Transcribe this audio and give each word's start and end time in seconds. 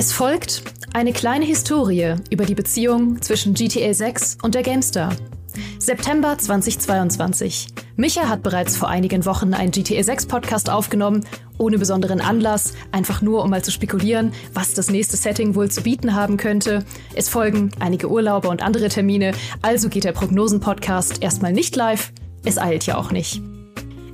Es 0.00 0.12
folgt 0.12 0.62
eine 0.94 1.12
kleine 1.12 1.44
Historie 1.44 2.14
über 2.30 2.46
die 2.46 2.54
Beziehung 2.54 3.20
zwischen 3.20 3.52
GTA 3.52 3.92
6 3.92 4.38
und 4.40 4.54
der 4.54 4.62
GameStar. 4.62 5.14
September 5.78 6.38
2022. 6.38 7.66
Micha 7.96 8.26
hat 8.26 8.42
bereits 8.42 8.78
vor 8.78 8.88
einigen 8.88 9.26
Wochen 9.26 9.52
einen 9.52 9.72
GTA 9.72 10.02
6 10.02 10.24
Podcast 10.24 10.70
aufgenommen, 10.70 11.26
ohne 11.58 11.76
besonderen 11.76 12.22
Anlass, 12.22 12.72
einfach 12.92 13.20
nur 13.20 13.44
um 13.44 13.50
mal 13.50 13.62
zu 13.62 13.72
spekulieren, 13.72 14.32
was 14.54 14.72
das 14.72 14.88
nächste 14.88 15.18
Setting 15.18 15.54
wohl 15.54 15.70
zu 15.70 15.82
bieten 15.82 16.14
haben 16.14 16.38
könnte. 16.38 16.82
Es 17.14 17.28
folgen 17.28 17.70
einige 17.78 18.10
Urlaube 18.10 18.48
und 18.48 18.62
andere 18.62 18.88
Termine, 18.88 19.32
also 19.60 19.90
geht 19.90 20.04
der 20.04 20.12
Prognosen-Podcast 20.12 21.22
erstmal 21.22 21.52
nicht 21.52 21.76
live. 21.76 22.10
Es 22.42 22.56
eilt 22.56 22.86
ja 22.86 22.96
auch 22.96 23.10
nicht. 23.10 23.42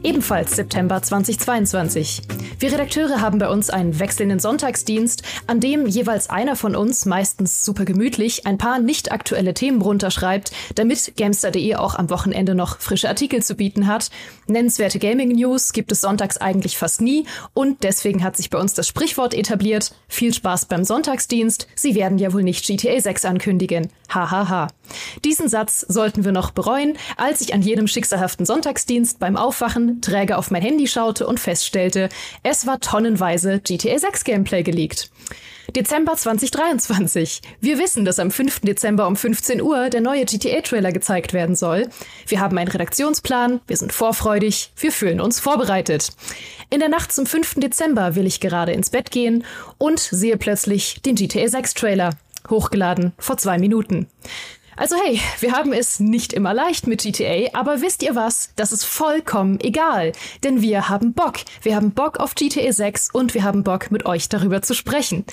Ebenfalls 0.06 0.54
September 0.54 1.02
2022. 1.02 2.22
Wir 2.60 2.70
Redakteure 2.70 3.20
haben 3.20 3.40
bei 3.40 3.48
uns 3.48 3.70
einen 3.70 3.98
wechselnden 3.98 4.38
Sonntagsdienst, 4.38 5.24
an 5.48 5.58
dem 5.58 5.84
jeweils 5.88 6.30
einer 6.30 6.54
von 6.54 6.76
uns, 6.76 7.06
meistens 7.06 7.64
super 7.64 7.84
gemütlich, 7.84 8.46
ein 8.46 8.56
paar 8.56 8.78
nicht 8.78 9.10
aktuelle 9.10 9.52
Themen 9.52 9.82
runterschreibt, 9.82 10.52
damit 10.76 11.16
Gamester.de 11.16 11.74
auch 11.74 11.96
am 11.96 12.08
Wochenende 12.08 12.54
noch 12.54 12.78
frische 12.78 13.08
Artikel 13.08 13.42
zu 13.42 13.56
bieten 13.56 13.88
hat. 13.88 14.10
Nennenswerte 14.46 15.00
Gaming-News 15.00 15.72
gibt 15.72 15.90
es 15.90 16.02
sonntags 16.02 16.36
eigentlich 16.36 16.78
fast 16.78 17.00
nie 17.00 17.26
und 17.52 17.82
deswegen 17.82 18.22
hat 18.22 18.36
sich 18.36 18.48
bei 18.48 18.58
uns 18.58 18.74
das 18.74 18.86
Sprichwort 18.86 19.34
etabliert. 19.34 19.92
Viel 20.06 20.32
Spaß 20.32 20.66
beim 20.66 20.84
Sonntagsdienst. 20.84 21.66
Sie 21.74 21.96
werden 21.96 22.18
ja 22.18 22.32
wohl 22.32 22.44
nicht 22.44 22.64
GTA 22.64 23.00
6 23.00 23.24
ankündigen. 23.24 23.88
Hahaha. 24.08 24.30
Ha, 24.30 24.48
ha. 24.48 24.68
Diesen 25.24 25.48
Satz 25.48 25.80
sollten 25.80 26.24
wir 26.24 26.30
noch 26.30 26.52
bereuen, 26.52 26.96
als 27.16 27.40
ich 27.40 27.54
an 27.54 27.62
jedem 27.62 27.88
schicksalhaften 27.88 28.46
Sonntagsdienst 28.46 29.18
beim 29.18 29.36
Aufwachen 29.36 29.95
träge 30.00 30.36
auf 30.36 30.50
mein 30.50 30.62
Handy 30.62 30.86
schaute 30.86 31.26
und 31.26 31.40
feststellte, 31.40 32.08
es 32.42 32.66
war 32.66 32.80
tonnenweise 32.80 33.60
GTA 33.60 33.98
6 33.98 34.24
Gameplay 34.24 34.62
geleakt. 34.62 35.10
Dezember 35.74 36.14
2023. 36.14 37.42
Wir 37.60 37.78
wissen, 37.78 38.04
dass 38.04 38.18
am 38.18 38.30
5. 38.30 38.60
Dezember 38.60 39.06
um 39.06 39.16
15 39.16 39.60
Uhr 39.60 39.90
der 39.90 40.00
neue 40.00 40.24
GTA-Trailer 40.24 40.92
gezeigt 40.92 41.32
werden 41.32 41.56
soll. 41.56 41.88
Wir 42.26 42.40
haben 42.40 42.56
einen 42.56 42.70
Redaktionsplan, 42.70 43.60
wir 43.66 43.76
sind 43.76 43.92
vorfreudig, 43.92 44.72
wir 44.76 44.92
fühlen 44.92 45.20
uns 45.20 45.40
vorbereitet. 45.40 46.10
In 46.70 46.80
der 46.80 46.88
Nacht 46.88 47.12
zum 47.12 47.26
5. 47.26 47.56
Dezember 47.56 48.14
will 48.14 48.26
ich 48.26 48.40
gerade 48.40 48.72
ins 48.72 48.90
Bett 48.90 49.10
gehen 49.10 49.44
und 49.78 49.98
sehe 49.98 50.36
plötzlich 50.36 51.02
den 51.02 51.16
GTA 51.16 51.48
6 51.48 51.74
Trailer. 51.74 52.10
Hochgeladen 52.48 53.12
vor 53.18 53.36
zwei 53.36 53.58
Minuten. 53.58 54.06
Also 54.78 54.94
hey, 55.02 55.18
wir 55.40 55.52
haben 55.52 55.72
es 55.72 56.00
nicht 56.00 56.34
immer 56.34 56.52
leicht 56.52 56.86
mit 56.86 57.00
GTA, 57.00 57.48
aber 57.54 57.80
wisst 57.80 58.02
ihr 58.02 58.14
was? 58.14 58.50
Das 58.56 58.72
ist 58.72 58.84
vollkommen 58.84 59.58
egal, 59.60 60.12
denn 60.44 60.60
wir 60.60 60.90
haben 60.90 61.14
Bock. 61.14 61.36
Wir 61.62 61.74
haben 61.76 61.92
Bock 61.92 62.20
auf 62.20 62.34
GTA 62.34 62.70
6 62.70 63.08
und 63.10 63.32
wir 63.32 63.42
haben 63.42 63.64
Bock 63.64 63.90
mit 63.90 64.04
euch 64.04 64.28
darüber 64.28 64.60
zu 64.60 64.74
sprechen. 64.74 65.24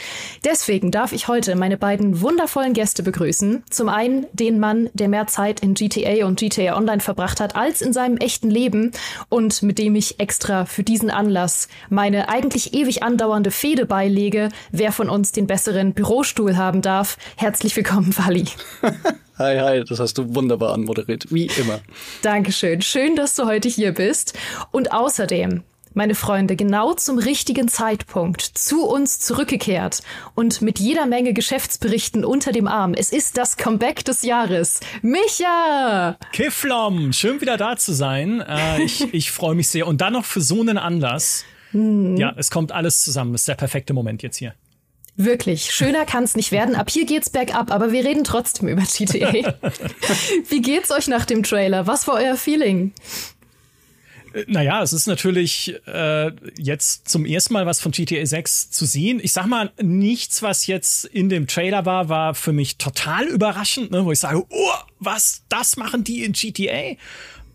Deswegen 0.45 0.91
darf 0.91 1.11
ich 1.11 1.27
heute 1.27 1.57
meine 1.57 1.77
beiden 1.77 2.21
wundervollen 2.21 2.71
Gäste 2.71 3.03
begrüßen. 3.03 3.63
Zum 3.69 3.89
einen 3.89 4.27
den 4.31 4.61
Mann, 4.61 4.89
der 4.93 5.09
mehr 5.09 5.27
Zeit 5.27 5.59
in 5.59 5.73
GTA 5.73 6.25
und 6.25 6.39
GTA 6.39 6.77
Online 6.77 7.01
verbracht 7.01 7.41
hat 7.41 7.57
als 7.57 7.81
in 7.81 7.91
seinem 7.91 8.15
echten 8.15 8.49
Leben 8.49 8.91
und 9.27 9.61
mit 9.61 9.77
dem 9.77 9.95
ich 9.95 10.21
extra 10.21 10.63
für 10.63 10.83
diesen 10.83 11.09
Anlass 11.09 11.67
meine 11.89 12.29
eigentlich 12.29 12.73
ewig 12.73 13.03
andauernde 13.03 13.51
Fehde 13.51 13.85
beilege, 13.85 14.47
wer 14.71 14.93
von 14.93 15.09
uns 15.09 15.33
den 15.33 15.47
besseren 15.47 15.93
Bürostuhl 15.93 16.55
haben 16.55 16.81
darf. 16.81 17.17
Herzlich 17.35 17.75
willkommen, 17.75 18.15
Wally. 18.17 18.45
Hi, 19.39 19.57
hi, 19.59 19.83
das 19.83 19.99
hast 19.99 20.19
du 20.19 20.35
wunderbar 20.35 20.73
anmoderiert, 20.73 21.31
wie 21.31 21.47
immer. 21.57 21.79
Dankeschön. 22.21 22.83
Schön, 22.83 23.15
dass 23.15 23.33
du 23.33 23.45
heute 23.45 23.67
hier 23.67 23.91
bist. 23.91 24.37
Und 24.69 24.91
außerdem, 24.91 25.63
meine 25.95 26.13
Freunde, 26.13 26.55
genau 26.55 26.93
zum 26.93 27.17
richtigen 27.17 27.67
Zeitpunkt 27.67 28.41
zu 28.41 28.85
uns 28.85 29.19
zurückgekehrt 29.19 30.03
und 30.35 30.61
mit 30.61 30.79
jeder 30.79 31.07
Menge 31.07 31.33
Geschäftsberichten 31.33 32.23
unter 32.23 32.51
dem 32.51 32.67
Arm. 32.67 32.93
Es 32.93 33.11
ist 33.11 33.37
das 33.39 33.57
Comeback 33.57 34.05
des 34.05 34.21
Jahres. 34.21 34.81
Micha! 35.01 36.15
Kiflom, 36.31 37.11
schön 37.11 37.41
wieder 37.41 37.57
da 37.57 37.75
zu 37.75 37.93
sein. 37.93 38.39
Äh, 38.41 38.83
ich 38.83 39.01
ich 39.15 39.31
freue 39.31 39.55
mich 39.55 39.67
sehr. 39.67 39.87
Und 39.87 40.01
dann 40.01 40.13
noch 40.13 40.25
für 40.25 40.41
so 40.41 40.61
einen 40.61 40.77
Anlass. 40.77 41.43
Hm. 41.71 42.17
Ja, 42.17 42.35
es 42.37 42.51
kommt 42.51 42.71
alles 42.71 43.03
zusammen. 43.03 43.31
Das 43.31 43.41
ist 43.41 43.47
der 43.47 43.55
perfekte 43.55 43.93
Moment 43.93 44.21
jetzt 44.21 44.37
hier. 44.37 44.53
Wirklich, 45.15 45.71
schöner 45.71 46.05
kann 46.05 46.23
es 46.23 46.35
nicht 46.35 46.51
werden. 46.51 46.75
Ab 46.75 46.89
hier 46.89 47.05
geht's 47.05 47.29
bergab, 47.29 47.71
aber 47.71 47.91
wir 47.91 48.03
reden 48.03 48.23
trotzdem 48.23 48.67
über 48.67 48.81
GTA. 48.81 49.31
Wie 50.49 50.61
geht's 50.61 50.89
euch 50.91 51.07
nach 51.07 51.25
dem 51.25 51.43
Trailer? 51.43 51.85
Was 51.85 52.07
war 52.07 52.15
euer 52.15 52.35
Feeling? 52.35 52.93
Äh, 54.33 54.45
naja, 54.47 54.81
es 54.81 54.91
ist 54.91 55.05
natürlich 55.05 55.75
äh, 55.85 56.31
jetzt 56.57 57.07
zum 57.07 57.25
ersten 57.25 57.53
Mal 57.53 57.67
was 57.67 57.79
von 57.79 57.91
GTA 57.91 58.25
6 58.25 58.71
zu 58.71 58.85
sehen. 58.85 59.19
Ich 59.21 59.33
sag 59.33 59.45
mal, 59.45 59.71
nichts, 59.81 60.41
was 60.41 60.65
jetzt 60.65 61.05
in 61.05 61.29
dem 61.29 61.45
Trailer 61.45 61.85
war, 61.85 62.09
war 62.09 62.33
für 62.33 62.53
mich 62.53 62.77
total 62.77 63.25
überraschend, 63.27 63.91
ne? 63.91 64.05
wo 64.05 64.11
ich 64.11 64.19
sage, 64.19 64.43
oh, 64.49 64.73
was, 64.99 65.43
das 65.49 65.77
machen 65.77 66.03
die 66.03 66.23
in 66.23 66.33
GTA? 66.33 66.95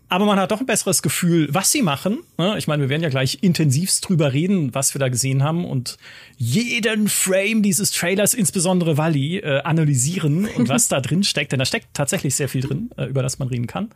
Aber 0.09 0.25
man 0.25 0.39
hat 0.39 0.51
doch 0.51 0.59
ein 0.59 0.65
besseres 0.65 1.01
Gefühl, 1.01 1.47
was 1.51 1.71
sie 1.71 1.83
machen. 1.83 2.19
Ne? 2.37 2.55
Ich 2.57 2.67
meine, 2.67 2.81
wir 2.81 2.89
werden 2.89 3.03
ja 3.03 3.09
gleich 3.09 3.39
intensivst 3.41 4.09
drüber 4.09 4.33
reden, 4.33 4.73
was 4.73 4.93
wir 4.95 4.99
da 4.99 5.07
gesehen 5.07 5.43
haben 5.43 5.65
und 5.65 5.97
jeden 6.37 7.07
Frame 7.07 7.61
dieses 7.61 7.91
Trailers, 7.91 8.33
insbesondere 8.33 8.97
Wally, 8.97 9.37
äh, 9.37 9.61
analysieren 9.61 10.47
und 10.57 10.67
was 10.67 10.87
da 10.87 10.99
drin 10.99 11.23
steckt. 11.23 11.51
Denn 11.51 11.59
da 11.59 11.65
steckt 11.65 11.87
tatsächlich 11.93 12.35
sehr 12.35 12.49
viel 12.49 12.61
drin, 12.61 12.89
äh, 12.97 13.05
über 13.05 13.21
das 13.21 13.39
man 13.39 13.47
reden 13.47 13.67
kann. 13.67 13.89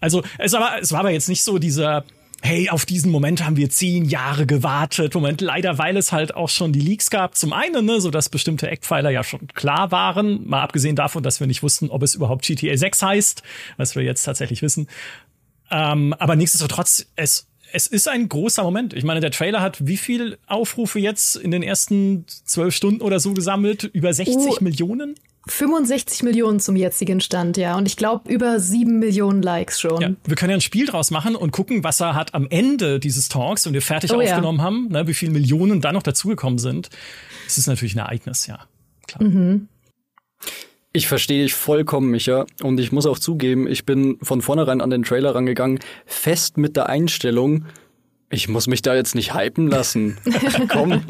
Also 0.00 0.22
es, 0.38 0.52
war, 0.52 0.78
es 0.80 0.92
war 0.92 1.00
aber 1.00 1.10
jetzt 1.10 1.28
nicht 1.28 1.42
so 1.42 1.58
dieser 1.58 2.04
Hey, 2.40 2.70
auf 2.70 2.86
diesen 2.86 3.10
Moment 3.10 3.44
haben 3.44 3.56
wir 3.56 3.68
zehn 3.68 4.04
Jahre 4.04 4.46
gewartet. 4.46 5.12
Moment, 5.12 5.40
leider, 5.40 5.76
weil 5.76 5.96
es 5.96 6.12
halt 6.12 6.36
auch 6.36 6.48
schon 6.48 6.72
die 6.72 6.80
Leaks 6.80 7.10
gab. 7.10 7.34
Zum 7.36 7.52
einen, 7.52 7.84
ne, 7.84 8.00
so 8.00 8.12
dass 8.12 8.28
bestimmte 8.28 8.70
Eckpfeiler 8.70 9.10
ja 9.10 9.24
schon 9.24 9.48
klar 9.48 9.90
waren. 9.90 10.46
Mal 10.46 10.62
abgesehen 10.62 10.94
davon, 10.94 11.24
dass 11.24 11.40
wir 11.40 11.48
nicht 11.48 11.64
wussten, 11.64 11.90
ob 11.90 12.04
es 12.04 12.14
überhaupt 12.14 12.46
GTA 12.46 12.76
6 12.76 13.02
heißt, 13.02 13.42
was 13.76 13.96
wir 13.96 14.04
jetzt 14.04 14.22
tatsächlich 14.22 14.62
wissen. 14.62 14.86
Ähm, 15.70 16.14
aber 16.14 16.36
nichtsdestotrotz, 16.36 17.06
es, 17.16 17.46
es 17.72 17.86
ist 17.86 18.08
ein 18.08 18.28
großer 18.28 18.62
Moment. 18.62 18.94
Ich 18.94 19.04
meine, 19.04 19.20
der 19.20 19.30
Trailer 19.30 19.60
hat 19.60 19.86
wie 19.86 19.96
viel 19.96 20.38
Aufrufe 20.46 20.98
jetzt 20.98 21.36
in 21.36 21.50
den 21.50 21.62
ersten 21.62 22.24
zwölf 22.26 22.74
Stunden 22.74 23.02
oder 23.02 23.20
so 23.20 23.34
gesammelt? 23.34 23.84
Über 23.84 24.12
60 24.12 24.36
oh, 24.36 24.56
Millionen? 24.60 25.14
65 25.46 26.22
Millionen 26.24 26.60
zum 26.60 26.76
jetzigen 26.76 27.20
Stand, 27.20 27.56
ja. 27.56 27.76
Und 27.76 27.86
ich 27.86 27.96
glaube 27.96 28.30
über 28.30 28.60
sieben 28.60 28.98
Millionen 28.98 29.42
Likes 29.42 29.80
schon. 29.80 30.00
Ja, 30.00 30.10
wir 30.24 30.36
können 30.36 30.50
ja 30.50 30.56
ein 30.56 30.62
Spiel 30.62 30.86
draus 30.86 31.10
machen 31.10 31.36
und 31.36 31.52
gucken, 31.52 31.84
was 31.84 32.00
er 32.00 32.14
hat 32.14 32.34
am 32.34 32.46
Ende 32.50 33.00
dieses 33.00 33.28
Talks, 33.28 33.64
wenn 33.66 33.72
wir 33.72 33.82
fertig 33.82 34.12
oh, 34.12 34.20
aufgenommen 34.20 34.58
ja. 34.58 34.64
haben, 34.64 34.88
ne, 34.88 35.06
wie 35.06 35.14
viele 35.14 35.32
Millionen 35.32 35.80
da 35.80 35.92
noch 35.92 36.02
dazugekommen 36.02 36.58
sind. 36.58 36.90
Es 37.46 37.58
ist 37.58 37.66
natürlich 37.66 37.94
ein 37.94 38.00
Ereignis, 38.00 38.46
ja. 38.46 38.60
Klar. 39.06 39.22
Mhm. 39.26 39.68
Ich 40.98 41.06
verstehe 41.06 41.44
dich 41.44 41.54
vollkommen, 41.54 42.10
Micha. 42.10 42.44
Und 42.60 42.80
ich 42.80 42.90
muss 42.90 43.06
auch 43.06 43.20
zugeben, 43.20 43.68
ich 43.68 43.86
bin 43.86 44.18
von 44.20 44.42
vornherein 44.42 44.80
an 44.80 44.90
den 44.90 45.04
Trailer 45.04 45.32
rangegangen, 45.32 45.78
fest 46.06 46.58
mit 46.58 46.74
der 46.74 46.88
Einstellung, 46.88 47.66
ich 48.30 48.48
muss 48.48 48.66
mich 48.66 48.82
da 48.82 48.96
jetzt 48.96 49.14
nicht 49.14 49.32
hypen 49.32 49.68
lassen. 49.68 50.18
Komm, 50.68 51.02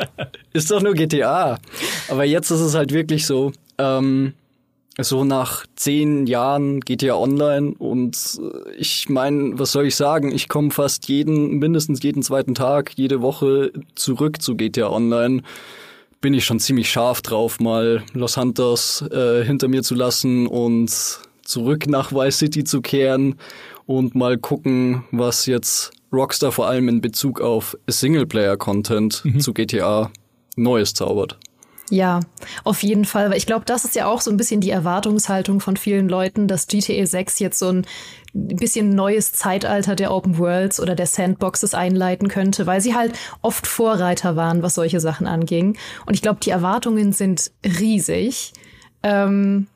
ist 0.52 0.70
doch 0.70 0.82
nur 0.82 0.92
GTA. 0.92 1.58
Aber 2.08 2.24
jetzt 2.24 2.50
ist 2.50 2.60
es 2.60 2.74
halt 2.74 2.92
wirklich 2.92 3.24
so, 3.24 3.52
ähm, 3.78 4.34
so 5.00 5.24
nach 5.24 5.64
zehn 5.74 6.26
Jahren 6.26 6.80
GTA 6.80 7.14
Online 7.14 7.72
und 7.78 8.38
äh, 8.42 8.72
ich 8.76 9.08
meine, 9.08 9.58
was 9.58 9.72
soll 9.72 9.86
ich 9.86 9.96
sagen? 9.96 10.32
Ich 10.32 10.50
komme 10.50 10.70
fast 10.70 11.08
jeden, 11.08 11.60
mindestens 11.60 12.02
jeden 12.02 12.22
zweiten 12.22 12.54
Tag, 12.54 12.92
jede 12.96 13.22
Woche 13.22 13.72
zurück 13.94 14.42
zu 14.42 14.54
GTA 14.54 14.90
Online 14.90 15.44
bin 16.20 16.34
ich 16.34 16.44
schon 16.44 16.60
ziemlich 16.60 16.90
scharf 16.90 17.22
drauf, 17.22 17.60
mal 17.60 18.02
Los 18.12 18.34
Santos 18.34 19.02
äh, 19.02 19.44
hinter 19.44 19.68
mir 19.68 19.82
zu 19.82 19.94
lassen 19.94 20.46
und 20.46 20.90
zurück 21.42 21.86
nach 21.86 22.12
Vice 22.12 22.38
City 22.38 22.64
zu 22.64 22.80
kehren 22.80 23.36
und 23.86 24.14
mal 24.14 24.36
gucken, 24.36 25.04
was 25.12 25.46
jetzt 25.46 25.92
Rockstar 26.12 26.52
vor 26.52 26.66
allem 26.66 26.88
in 26.88 27.00
Bezug 27.00 27.40
auf 27.40 27.76
Singleplayer-Content 27.86 29.24
mhm. 29.24 29.40
zu 29.40 29.54
GTA 29.54 30.10
Neues 30.56 30.94
zaubert. 30.94 31.38
Ja, 31.90 32.20
auf 32.64 32.82
jeden 32.82 33.04
Fall. 33.04 33.30
Weil 33.30 33.38
ich 33.38 33.46
glaube, 33.46 33.64
das 33.64 33.84
ist 33.84 33.94
ja 33.94 34.06
auch 34.06 34.20
so 34.20 34.30
ein 34.30 34.36
bisschen 34.36 34.60
die 34.60 34.70
Erwartungshaltung 34.70 35.60
von 35.60 35.76
vielen 35.76 36.08
Leuten, 36.08 36.48
dass 36.48 36.66
GTA 36.66 37.06
6 37.06 37.38
jetzt 37.38 37.58
so 37.58 37.70
ein 37.70 37.86
bisschen 38.34 38.90
neues 38.90 39.32
Zeitalter 39.32 39.96
der 39.96 40.12
Open 40.12 40.38
Worlds 40.38 40.80
oder 40.80 40.94
der 40.94 41.06
Sandboxes 41.06 41.74
einleiten 41.74 42.28
könnte, 42.28 42.66
weil 42.66 42.80
sie 42.80 42.94
halt 42.94 43.14
oft 43.42 43.66
Vorreiter 43.66 44.36
waren, 44.36 44.62
was 44.62 44.74
solche 44.74 45.00
Sachen 45.00 45.26
anging. 45.26 45.78
Und 46.06 46.14
ich 46.14 46.22
glaube, 46.22 46.40
die 46.42 46.50
Erwartungen 46.50 47.12
sind 47.12 47.50
riesig. 47.64 48.52
Ähm, 49.02 49.66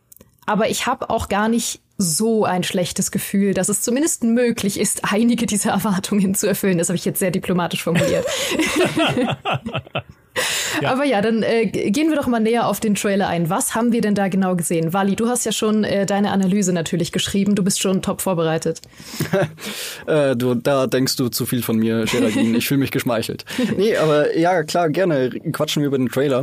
aber 0.45 0.69
ich 0.69 0.87
habe 0.87 1.09
auch 1.09 1.29
gar 1.29 1.49
nicht 1.49 1.81
so 1.99 2.45
ein 2.45 2.65
schlechtes 2.65 3.11
Gefühl, 3.11 3.55
dass 3.55 3.69
es 3.69 3.83
zumindest 3.83 4.25
möglich 4.25 4.79
ist, 4.79 5.13
einige 5.13 5.47
dieser 5.47 5.71
Erwartungen 5.71 6.35
zu 6.35 6.47
erfüllen. 6.47 6.79
Das 6.79 6.89
habe 6.89 6.97
ich 6.97 7.05
jetzt 7.05 7.21
sehr 7.21 7.31
diplomatisch 7.31 7.83
formuliert. 7.83 8.27
ja. 10.81 10.93
Aber 10.93 11.05
ja, 11.05 11.21
dann 11.21 11.43
äh, 11.43 11.67
gehen 11.67 12.09
wir 12.09 12.17
doch 12.17 12.27
mal 12.27 12.41
näher 12.41 12.67
auf 12.67 12.81
den 12.81 12.95
Trailer 12.95 13.29
ein. 13.29 13.51
Was 13.51 13.75
haben 13.75 13.93
wir 13.93 14.01
denn 14.01 14.15
da 14.15 14.29
genau 14.29 14.57
gesehen? 14.57 14.93
Wally, 14.93 15.17
du 15.17 15.29
hast 15.29 15.45
ja 15.45 15.53
schon 15.53 15.85
äh, 15.85 16.07
deine 16.07 16.31
Analyse 16.31 16.73
natürlich 16.73 17.13
geschrieben. 17.13 17.55
Du 17.55 17.63
bist 17.63 17.81
schon 17.81 18.03
top 18.03 18.21
vorbereitet. 18.21 18.81
äh, 20.07 20.37
du, 20.37 20.55
da 20.55 20.87
denkst 20.87 21.17
du 21.17 21.29
zu 21.29 21.47
viel 21.47 21.63
von 21.63 21.77
mir, 21.79 22.05
Geraldine. 22.05 22.57
ich 22.59 22.69
fühle 22.69 22.81
mich 22.81 22.91
geschmeichelt. 22.91 23.45
Nee, 23.77 23.97
aber 23.97 24.37
ja, 24.37 24.65
klar, 24.65 24.91
gerne 24.91 25.31
quatschen 25.31 25.83
wir 25.83 25.87
über 25.87 25.97
den 25.97 26.09
Trailer. 26.09 26.43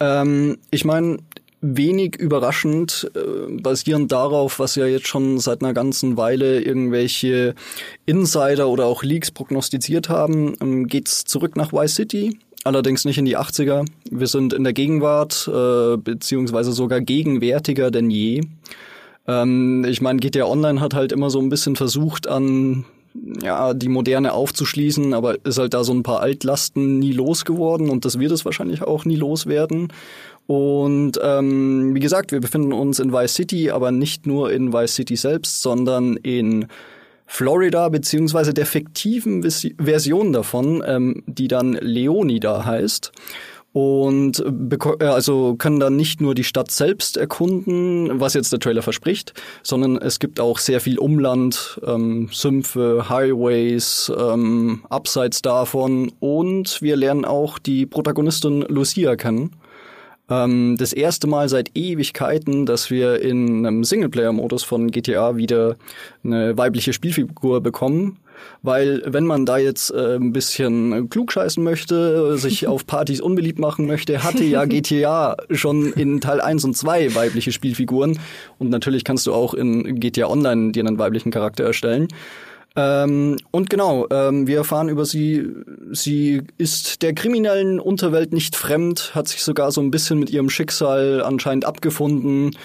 Ähm, 0.00 0.58
ich 0.70 0.84
meine, 0.84 1.18
wenig 1.64 2.16
überraschend, 2.16 3.10
äh, 3.14 3.60
basierend 3.60 4.12
darauf, 4.12 4.58
was 4.58 4.74
ja 4.74 4.86
jetzt 4.86 5.08
schon 5.08 5.38
seit 5.38 5.62
einer 5.62 5.72
ganzen 5.72 6.16
Weile 6.16 6.60
irgendwelche 6.60 7.54
Insider 8.04 8.68
oder 8.68 8.86
auch 8.86 9.02
Leaks 9.02 9.30
prognostiziert 9.30 10.08
haben, 10.08 10.54
ähm, 10.60 10.86
geht's 10.86 11.24
zurück 11.24 11.56
nach 11.56 11.72
Y 11.72 11.88
City. 11.88 12.38
Allerdings 12.64 13.04
nicht 13.04 13.18
in 13.18 13.26
die 13.26 13.36
80er. 13.36 13.84
Wir 14.10 14.26
sind 14.26 14.54
in 14.54 14.64
der 14.64 14.72
Gegenwart, 14.72 15.48
äh, 15.52 15.98
beziehungsweise 15.98 16.72
sogar 16.72 17.02
gegenwärtiger 17.02 17.90
denn 17.90 18.10
je. 18.10 18.40
Ähm, 19.26 19.84
ich 19.86 20.00
meine, 20.00 20.18
GTA 20.18 20.46
Online 20.46 20.80
hat 20.80 20.94
halt 20.94 21.12
immer 21.12 21.28
so 21.28 21.40
ein 21.40 21.50
bisschen 21.50 21.76
versucht, 21.76 22.26
an 22.26 22.86
ja, 23.42 23.74
die 23.74 23.88
Moderne 23.88 24.32
aufzuschließen, 24.32 25.14
aber 25.14 25.44
ist 25.44 25.58
halt 25.58 25.74
da 25.74 25.84
so 25.84 25.92
ein 25.92 26.02
paar 26.02 26.20
Altlasten 26.20 26.98
nie 26.98 27.12
losgeworden 27.12 27.90
und 27.90 28.04
das 28.04 28.18
wird 28.18 28.32
es 28.32 28.44
wahrscheinlich 28.44 28.82
auch 28.82 29.04
nie 29.04 29.16
loswerden. 29.16 29.92
Und 30.46 31.12
ähm, 31.22 31.94
wie 31.94 32.00
gesagt, 32.00 32.32
wir 32.32 32.40
befinden 32.40 32.72
uns 32.72 32.98
in 32.98 33.12
Vice 33.12 33.34
City, 33.34 33.70
aber 33.70 33.92
nicht 33.92 34.26
nur 34.26 34.52
in 34.52 34.72
Vice 34.72 34.94
City 34.94 35.16
selbst, 35.16 35.62
sondern 35.62 36.16
in 36.16 36.66
Florida 37.26 37.88
beziehungsweise 37.88 38.54
der 38.54 38.66
fiktiven 38.66 39.42
Version 39.42 40.32
davon, 40.32 40.82
ähm, 40.86 41.22
die 41.26 41.48
dann 41.48 41.72
Leonida 41.72 42.64
heißt. 42.64 43.12
Und 43.72 44.38
äh, 45.00 45.04
also 45.04 45.56
können 45.56 45.80
dann 45.80 45.96
nicht 45.96 46.20
nur 46.20 46.36
die 46.36 46.44
Stadt 46.44 46.70
selbst 46.70 47.16
erkunden, 47.16 48.20
was 48.20 48.34
jetzt 48.34 48.52
der 48.52 48.60
Trailer 48.60 48.82
verspricht, 48.82 49.34
sondern 49.64 49.96
es 49.96 50.20
gibt 50.20 50.38
auch 50.38 50.58
sehr 50.58 50.80
viel 50.80 50.96
Umland, 50.96 51.80
ähm, 51.84 52.28
Sümpfe, 52.30 53.08
Highways, 53.08 54.12
ähm, 54.16 54.84
abseits 54.90 55.42
davon 55.42 56.12
und 56.20 56.80
wir 56.82 56.94
lernen 56.94 57.24
auch 57.24 57.58
die 57.58 57.84
Protagonistin 57.84 58.62
Lucia 58.68 59.16
kennen 59.16 59.50
ähm, 60.30 60.76
das 60.78 60.92
erste 60.92 61.26
Mal 61.26 61.48
seit 61.48 61.76
Ewigkeiten, 61.76 62.66
dass 62.66 62.90
wir 62.90 63.20
in 63.20 63.66
einem 63.66 63.84
Singleplayer-Modus 63.84 64.64
von 64.64 64.90
GTA 64.90 65.36
wieder 65.36 65.76
eine 66.22 66.56
weibliche 66.56 66.92
Spielfigur 66.92 67.60
bekommen. 67.60 68.18
Weil 68.62 69.02
wenn 69.06 69.26
man 69.26 69.46
da 69.46 69.58
jetzt 69.58 69.90
äh, 69.90 70.16
ein 70.16 70.32
bisschen 70.32 71.08
klugscheißen 71.08 71.62
möchte, 71.62 72.36
sich 72.36 72.66
auf 72.66 72.86
Partys 72.86 73.20
unbeliebt 73.20 73.58
machen 73.58 73.86
möchte, 73.86 74.24
hatte 74.24 74.44
ja 74.44 74.64
GTA 74.64 75.36
schon 75.50 75.92
in 75.92 76.20
Teil 76.20 76.40
1 76.40 76.64
und 76.64 76.76
2 76.76 77.14
weibliche 77.14 77.52
Spielfiguren. 77.52 78.18
Und 78.58 78.70
natürlich 78.70 79.04
kannst 79.04 79.26
du 79.26 79.34
auch 79.34 79.54
in 79.54 80.00
GTA 80.00 80.26
Online 80.28 80.72
dir 80.72 80.86
einen 80.86 80.98
weiblichen 80.98 81.30
Charakter 81.30 81.64
erstellen. 81.64 82.08
Ähm, 82.76 83.36
und 83.52 83.70
genau, 83.70 84.06
ähm, 84.10 84.46
wir 84.48 84.58
erfahren 84.58 84.88
über 84.88 85.04
sie, 85.04 85.46
sie 85.92 86.42
ist 86.58 87.02
der 87.02 87.14
kriminellen 87.14 87.78
Unterwelt 87.78 88.32
nicht 88.32 88.56
fremd, 88.56 89.14
hat 89.14 89.28
sich 89.28 89.42
sogar 89.44 89.70
so 89.70 89.80
ein 89.80 89.92
bisschen 89.92 90.18
mit 90.18 90.30
ihrem 90.30 90.50
Schicksal 90.50 91.22
anscheinend 91.22 91.66
abgefunden 91.66 92.56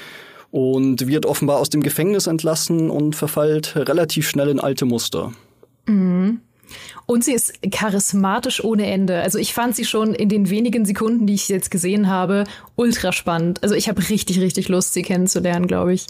und 0.50 1.06
wird 1.06 1.28
offenbar 1.28 1.60
aus 1.60 1.70
dem 1.70 1.84
Gefängnis 1.84 2.26
entlassen 2.26 2.90
und 2.90 3.16
verfällt 3.16 3.76
relativ 3.76 4.28
schnell 4.28 4.50
in 4.50 4.60
alte 4.60 4.86
Muster. 4.86 5.32
Mhm. 5.86 6.42
Und 7.06 7.24
sie 7.24 7.34
ist 7.34 7.54
charismatisch 7.72 8.64
ohne 8.64 8.86
Ende. 8.88 9.22
Also 9.22 9.38
ich 9.40 9.54
fand 9.54 9.76
sie 9.76 9.86
schon 9.86 10.14
in 10.14 10.30
den 10.30 10.50
wenigen 10.50 10.86
Sekunden, 10.86 11.26
die 11.26 11.34
ich 11.34 11.50
jetzt 11.50 11.72
gesehen 11.72 12.08
habe, 12.08 12.46
ultra 12.76 13.12
spannend. 13.12 13.62
Also 13.64 13.76
ich 13.76 13.90
habe 13.90 14.08
richtig, 14.10 14.40
richtig 14.40 14.70
Lust, 14.70 14.94
sie 14.94 15.02
kennenzulernen, 15.04 15.68
glaube 15.68 15.94
ich 15.94 16.08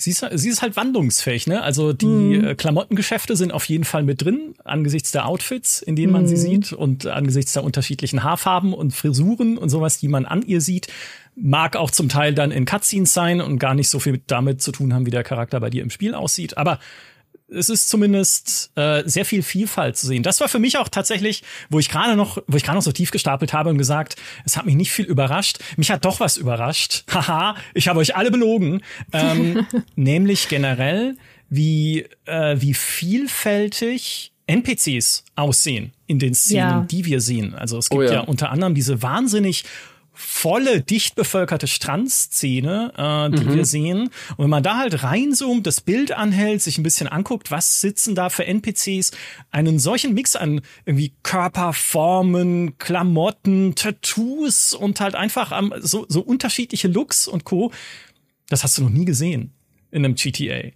sie 0.00 0.10
ist, 0.10 0.24
sie 0.32 0.48
ist 0.48 0.62
halt 0.62 0.76
wandlungsfähig, 0.76 1.46
ne? 1.46 1.62
Also 1.62 1.92
die 1.92 2.06
mhm. 2.06 2.44
Äh, 2.44 2.54
Klamottengeschäfte 2.54 3.36
sind 3.36 3.52
auf 3.52 3.64
jeden 3.66 3.84
Fall 3.84 4.02
mit 4.02 4.22
drin, 4.22 4.54
angesichts 4.64 5.12
der 5.12 5.26
Outfits, 5.26 5.82
in 5.82 5.96
denen 5.96 6.12
man 6.12 6.22
mhm. 6.22 6.26
sie 6.28 6.36
sieht 6.36 6.72
und 6.72 7.06
angesichts 7.06 7.52
der 7.52 7.64
unterschiedlichen 7.64 8.22
Haarfarben 8.22 8.72
und 8.72 8.92
Frisuren 8.92 9.58
und 9.58 9.68
sowas, 9.68 9.98
die 9.98 10.08
man 10.08 10.24
an 10.24 10.42
ihr 10.42 10.60
sieht. 10.60 10.88
Mag 11.36 11.76
auch 11.76 11.90
zum 11.90 12.08
Teil 12.08 12.34
dann 12.34 12.50
in 12.50 12.64
Cutscenes 12.64 13.12
sein 13.12 13.40
und 13.40 13.58
gar 13.58 13.74
nicht 13.74 13.88
so 13.88 13.98
viel 13.98 14.20
damit 14.26 14.62
zu 14.62 14.72
tun 14.72 14.92
haben, 14.92 15.06
wie 15.06 15.10
der 15.10 15.22
Charakter 15.22 15.60
bei 15.60 15.70
dir 15.70 15.82
im 15.82 15.90
Spiel 15.90 16.14
aussieht. 16.14 16.56
Aber 16.56 16.80
es 17.54 17.68
ist 17.68 17.88
zumindest 17.88 18.70
äh, 18.76 19.02
sehr 19.06 19.24
viel 19.24 19.42
Vielfalt 19.42 19.96
zu 19.96 20.06
sehen. 20.06 20.22
Das 20.22 20.40
war 20.40 20.48
für 20.48 20.58
mich 20.58 20.78
auch 20.78 20.88
tatsächlich, 20.88 21.42
wo 21.68 21.78
ich 21.78 21.88
gerade 21.88 22.16
noch, 22.16 22.38
wo 22.46 22.56
ich 22.56 22.62
gerade 22.62 22.76
noch 22.76 22.82
so 22.82 22.92
tief 22.92 23.10
gestapelt 23.10 23.52
habe 23.52 23.70
und 23.70 23.78
gesagt, 23.78 24.16
es 24.44 24.56
hat 24.56 24.66
mich 24.66 24.74
nicht 24.74 24.92
viel 24.92 25.04
überrascht. 25.04 25.58
Mich 25.76 25.90
hat 25.90 26.04
doch 26.04 26.20
was 26.20 26.36
überrascht. 26.36 27.04
Haha, 27.12 27.56
ich 27.74 27.88
habe 27.88 27.98
euch 28.00 28.16
alle 28.16 28.30
belogen. 28.30 28.82
Ähm, 29.12 29.66
nämlich 29.96 30.48
generell, 30.48 31.16
wie 31.48 32.06
äh, 32.26 32.56
wie 32.60 32.74
vielfältig 32.74 34.32
NPCs 34.46 35.24
aussehen 35.36 35.92
in 36.06 36.18
den 36.18 36.34
Szenen, 36.34 36.70
ja. 36.70 36.86
die 36.90 37.04
wir 37.04 37.20
sehen. 37.20 37.54
Also 37.54 37.78
es 37.78 37.88
gibt 37.88 38.00
oh 38.00 38.02
ja. 38.02 38.12
ja 38.12 38.20
unter 38.20 38.50
anderem 38.50 38.74
diese 38.74 39.00
wahnsinnig 39.02 39.64
volle, 40.20 40.82
dicht 40.82 41.14
bevölkerte 41.14 41.66
Strandszene, 41.66 42.92
äh, 42.96 43.36
die 43.36 43.44
mhm. 43.44 43.54
wir 43.54 43.64
sehen. 43.64 44.10
Und 44.36 44.44
wenn 44.44 44.50
man 44.50 44.62
da 44.62 44.78
halt 44.78 45.02
reinzoomt, 45.02 45.66
das 45.66 45.80
Bild 45.80 46.12
anhält, 46.12 46.60
sich 46.62 46.78
ein 46.78 46.82
bisschen 46.82 47.08
anguckt, 47.08 47.50
was 47.50 47.80
sitzen 47.80 48.14
da 48.14 48.28
für 48.28 48.46
NPCs, 48.46 49.12
einen 49.50 49.78
solchen 49.78 50.12
Mix 50.14 50.36
an 50.36 50.60
irgendwie 50.84 51.14
Körperformen, 51.22 52.76
Klamotten, 52.78 53.74
Tattoos 53.74 54.74
und 54.74 55.00
halt 55.00 55.14
einfach 55.14 55.58
um, 55.58 55.72
so, 55.80 56.04
so 56.08 56.20
unterschiedliche 56.20 56.88
Looks 56.88 57.26
und 57.26 57.44
Co. 57.44 57.72
Das 58.48 58.62
hast 58.62 58.76
du 58.76 58.82
noch 58.82 58.90
nie 58.90 59.06
gesehen 59.06 59.52
in 59.90 60.04
einem 60.04 60.14
GTA. 60.14 60.70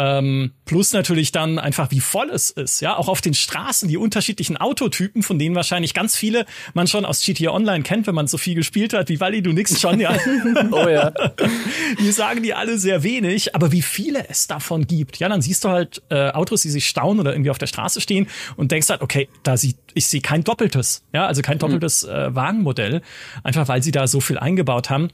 Ähm, 0.00 0.52
plus 0.64 0.94
natürlich 0.94 1.30
dann 1.30 1.58
einfach, 1.58 1.90
wie 1.90 2.00
voll 2.00 2.30
es 2.30 2.48
ist. 2.48 2.80
Ja, 2.80 2.96
auch 2.96 3.08
auf 3.08 3.20
den 3.20 3.34
Straßen 3.34 3.86
die 3.86 3.98
unterschiedlichen 3.98 4.56
Autotypen, 4.56 5.22
von 5.22 5.38
denen 5.38 5.54
wahrscheinlich 5.54 5.92
ganz 5.92 6.16
viele 6.16 6.46
man 6.72 6.86
schon 6.86 7.04
aus 7.04 7.22
GTA 7.22 7.50
Online 7.50 7.82
kennt, 7.82 8.06
wenn 8.06 8.14
man 8.14 8.26
so 8.26 8.38
viel 8.38 8.54
gespielt 8.54 8.94
hat, 8.94 9.10
wie 9.10 9.20
Wally, 9.20 9.42
du 9.42 9.52
nix 9.52 9.78
schon, 9.78 10.00
ja. 10.00 10.16
oh 10.70 10.88
ja. 10.88 11.12
Die 11.98 12.12
sagen 12.12 12.42
die 12.42 12.54
alle 12.54 12.78
sehr 12.78 13.02
wenig, 13.02 13.54
aber 13.54 13.72
wie 13.72 13.82
viele 13.82 14.26
es 14.30 14.46
davon 14.46 14.86
gibt. 14.86 15.18
Ja, 15.18 15.28
dann 15.28 15.42
siehst 15.42 15.64
du 15.64 15.68
halt 15.68 16.00
äh, 16.08 16.30
Autos, 16.30 16.62
die 16.62 16.70
sich 16.70 16.86
stauen 16.86 17.20
oder 17.20 17.32
irgendwie 17.32 17.50
auf 17.50 17.58
der 17.58 17.66
Straße 17.66 18.00
stehen 18.00 18.26
und 18.56 18.72
denkst 18.72 18.88
halt, 18.88 19.02
okay, 19.02 19.28
da 19.42 19.58
sieht, 19.58 19.76
ich 19.92 20.06
sehe 20.06 20.22
kein 20.22 20.44
doppeltes, 20.44 21.04
ja, 21.12 21.26
also 21.26 21.42
kein 21.42 21.56
mhm. 21.56 21.60
doppeltes 21.60 22.04
äh, 22.04 22.34
Wagenmodell, 22.34 23.02
einfach 23.42 23.68
weil 23.68 23.82
sie 23.82 23.92
da 23.92 24.06
so 24.06 24.20
viel 24.20 24.38
eingebaut 24.38 24.88
haben. 24.88 25.10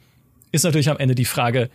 Ist 0.53 0.62
natürlich 0.62 0.91
am 0.91 0.99
Ende 0.99 1.17
die 1.17 1.25
Frage, 1.25 1.71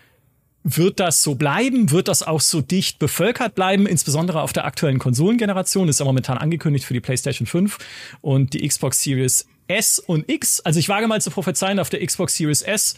wird 0.64 1.00
das 1.00 1.24
so 1.24 1.36
bleiben? 1.36 1.92
Wird 1.92 2.08
das 2.08 2.24
auch 2.24 2.42
so 2.42 2.62
dicht 2.62 3.00
bevölkert 3.00 3.56
bleiben? 3.56 3.88
Insbesondere 3.88 4.42
auf 4.42 4.54
der 4.54 4.66
aktuellen 4.66 5.00
Konsolengeneration 5.00 5.90
ist 5.90 6.00
ja 6.00 6.06
momentan 6.06 6.38
angekündigt 6.38 6.86
für 6.86 6.94
die 6.94 7.00
PlayStation 7.00 7.48
5 7.48 7.78
und 8.22 8.54
die 8.54 8.68
Xbox 8.68 9.02
Series 9.02 9.48
S 9.68 10.00
und 10.00 10.30
X. 10.30 10.60
Also 10.60 10.80
ich 10.80 10.90
wage 10.90 11.08
mal 11.08 11.22
zu 11.22 11.32
prophezeien, 11.32 11.80
auf 11.80 11.90
der 11.90 12.06
Xbox 12.06 12.36
Series 12.36 12.62
S 12.62 12.96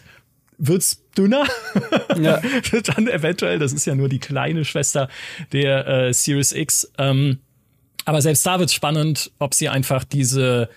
wird's 0.57 1.03
dünner. 1.17 1.45
Ja. 2.17 2.41
Dann 2.95 3.07
eventuell, 3.07 3.59
das 3.59 3.73
ist 3.73 3.85
ja 3.85 3.95
nur 3.95 4.09
die 4.09 4.19
kleine 4.19 4.65
Schwester 4.65 5.09
der 5.51 5.87
äh, 5.87 6.13
Series 6.13 6.51
X. 6.51 6.91
Ähm, 6.97 7.39
aber 8.05 8.21
selbst 8.21 8.45
da 8.45 8.59
wird's 8.59 8.73
spannend, 8.73 9.31
ob 9.39 9.53
sie 9.53 9.69
einfach 9.69 10.03
diese 10.03 10.69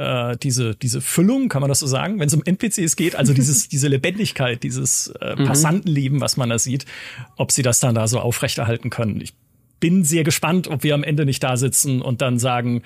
äh, 0.00 0.36
diese, 0.38 0.74
diese 0.74 1.02
Füllung, 1.02 1.48
kann 1.48 1.60
man 1.60 1.68
das 1.68 1.80
so 1.80 1.86
sagen, 1.86 2.18
wenn 2.18 2.26
es 2.26 2.34
um 2.34 2.42
NPCs 2.42 2.96
geht, 2.96 3.16
also 3.16 3.34
dieses, 3.34 3.68
diese 3.68 3.88
Lebendigkeit, 3.88 4.62
dieses 4.62 5.08
äh, 5.20 5.36
mhm. 5.36 5.44
Passantenleben, 5.44 6.20
was 6.20 6.36
man 6.36 6.48
da 6.48 6.58
sieht, 6.58 6.86
ob 7.36 7.52
sie 7.52 7.62
das 7.62 7.80
dann 7.80 7.94
da 7.94 8.08
so 8.08 8.18
aufrechterhalten 8.18 8.88
können. 8.88 9.20
Ich 9.20 9.34
bin 9.78 10.04
sehr 10.04 10.24
gespannt, 10.24 10.68
ob 10.68 10.82
wir 10.82 10.94
am 10.94 11.04
Ende 11.04 11.26
nicht 11.26 11.42
da 11.42 11.56
sitzen 11.56 12.00
und 12.00 12.22
dann 12.22 12.38
sagen, 12.38 12.82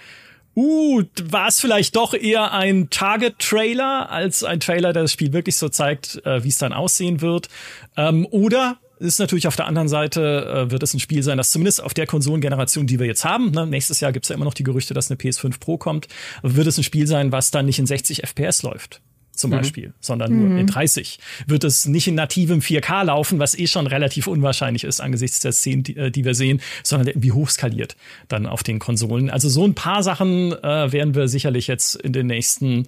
uh, 0.56 1.02
war 1.23 1.49
es 1.49 1.61
vielleicht 1.61 1.94
doch 1.97 2.14
eher 2.14 2.52
ein 2.52 2.90
Target-Trailer 2.90 4.11
als 4.11 4.42
ein 4.42 4.61
Trailer, 4.61 4.92
der 4.92 5.02
das 5.02 5.12
Spiel 5.12 5.33
wirklich 5.33 5.56
so 5.56 5.68
zeigt, 5.68 6.25
äh, 6.26 6.42
wie 6.42 6.49
es 6.49 6.59
dann 6.59 6.73
aussehen 6.73 7.21
wird. 7.21 7.49
Ähm, 7.97 8.26
oder 8.30 8.78
ist 8.99 9.19
natürlich 9.19 9.47
auf 9.47 9.57
der 9.57 9.67
anderen 9.67 9.89
Seite, 9.89 10.67
äh, 10.67 10.71
wird 10.71 10.83
es 10.83 10.95
ein 10.95 11.01
Spiel 11.01 11.23
sein, 11.23 11.37
das 11.39 11.51
zumindest 11.51 11.83
auf 11.83 11.95
der 11.95 12.07
Konsolengeneration, 12.07 12.87
die 12.87 12.99
wir 12.99 13.07
jetzt 13.07 13.25
haben, 13.25 13.51
ne, 13.51 13.67
nächstes 13.67 14.01
Jahr 14.01 14.13
gibt's 14.13 14.29
ja 14.29 14.35
immer 14.35 14.45
noch 14.45 14.55
die 14.55 14.63
Gerüchte, 14.63 14.95
dass 14.95 15.11
eine 15.11 15.19
PS5 15.19 15.59
Pro 15.59 15.79
kommt, 15.79 16.09
wird 16.43 16.67
es 16.67 16.79
ein 16.79 16.85
Spiel 16.85 17.07
sein, 17.07 17.33
was 17.33 17.51
dann 17.51 17.67
nicht 17.67 17.79
in 17.79 17.87
60 17.87 18.23
FPS 18.27 18.63
läuft 18.63 19.01
zum 19.37 19.51
mhm. 19.51 19.57
Beispiel, 19.57 19.95
sondern 20.01 20.37
nur 20.37 20.49
mhm. 20.49 20.59
in 20.59 20.67
30. 20.67 21.19
Wird 21.47 21.65
es 21.65 21.87
nicht 21.87 22.07
in 22.07 22.15
nativem 22.15 22.61
4K 22.61 23.05
laufen, 23.05 23.39
was 23.39 23.59
eh 23.59 23.67
schon 23.67 23.87
relativ 23.87 24.27
unwahrscheinlich 24.27 24.85
ist 24.85 25.01
angesichts 25.01 25.41
der 25.41 25.53
Szenen, 25.53 25.83
die, 25.83 25.97
äh, 25.97 26.11
die 26.11 26.25
wir 26.25 26.35
sehen, 26.35 26.61
sondern 26.83 27.09
irgendwie 27.09 27.33
hochskaliert 27.33 27.97
dann 28.29 28.47
auf 28.47 28.63
den 28.63 28.79
Konsolen. 28.79 29.31
Also 29.31 29.49
so 29.49 29.65
ein 29.65 29.75
paar 29.75 30.03
Sachen 30.03 30.53
äh, 30.53 30.93
werden 30.93 31.15
wir 31.15 31.29
sicherlich 31.29 31.67
jetzt 31.67 31.97
in 31.97 32.13
den 32.13 32.27
nächsten 32.27 32.87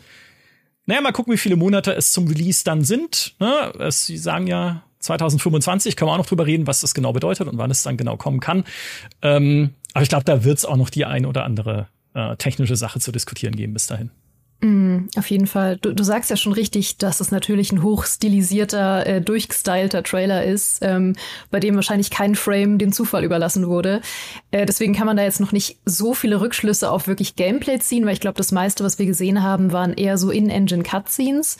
naja, 0.88 1.00
mal 1.00 1.10
gucken, 1.10 1.32
wie 1.32 1.38
viele 1.38 1.56
Monate 1.56 1.92
es 1.94 2.12
zum 2.12 2.28
Release 2.28 2.62
dann 2.62 2.84
sind. 2.84 3.34
Ne? 3.40 3.72
Es, 3.80 4.06
Sie 4.06 4.16
sagen 4.16 4.46
ja, 4.46 4.84
2025 5.06 5.96
können 5.96 6.10
wir 6.10 6.14
auch 6.14 6.18
noch 6.18 6.26
drüber 6.26 6.46
reden, 6.46 6.66
was 6.66 6.80
das 6.80 6.94
genau 6.94 7.12
bedeutet 7.12 7.48
und 7.48 7.58
wann 7.58 7.70
es 7.70 7.82
dann 7.82 7.96
genau 7.96 8.16
kommen 8.16 8.40
kann. 8.40 8.64
Ähm, 9.22 9.70
aber 9.94 10.02
ich 10.02 10.08
glaube, 10.08 10.24
da 10.24 10.44
wird 10.44 10.58
es 10.58 10.64
auch 10.64 10.76
noch 10.76 10.90
die 10.90 11.04
ein 11.04 11.24
oder 11.24 11.44
andere 11.44 11.88
äh, 12.14 12.36
technische 12.36 12.76
Sache 12.76 13.00
zu 13.00 13.12
diskutieren 13.12 13.56
geben 13.56 13.72
bis 13.72 13.86
dahin. 13.86 14.10
Mm, 14.60 15.08
auf 15.16 15.30
jeden 15.30 15.46
Fall. 15.46 15.76
Du, 15.76 15.92
du 15.92 16.02
sagst 16.02 16.30
ja 16.30 16.36
schon 16.36 16.52
richtig, 16.52 16.96
dass 16.96 17.20
es 17.20 17.30
natürlich 17.30 17.72
ein 17.72 17.82
hochstilisierter, 17.82 19.06
äh, 19.06 19.20
durchgestylter 19.20 20.02
Trailer 20.02 20.44
ist, 20.44 20.78
ähm, 20.80 21.14
bei 21.50 21.60
dem 21.60 21.74
wahrscheinlich 21.74 22.10
kein 22.10 22.34
Frame 22.34 22.78
dem 22.78 22.90
Zufall 22.90 23.24
überlassen 23.24 23.66
wurde. 23.66 24.00
Äh, 24.52 24.64
deswegen 24.64 24.94
kann 24.94 25.06
man 25.06 25.18
da 25.18 25.24
jetzt 25.24 25.40
noch 25.40 25.52
nicht 25.52 25.78
so 25.84 26.14
viele 26.14 26.40
Rückschlüsse 26.40 26.90
auf 26.90 27.06
wirklich 27.06 27.36
Gameplay 27.36 27.78
ziehen, 27.80 28.06
weil 28.06 28.14
ich 28.14 28.20
glaube, 28.20 28.38
das 28.38 28.50
meiste, 28.50 28.82
was 28.82 28.98
wir 28.98 29.04
gesehen 29.04 29.42
haben, 29.42 29.72
waren 29.72 29.92
eher 29.92 30.16
so 30.16 30.30
In-Engine 30.30 30.84
Cutscenes. 30.84 31.58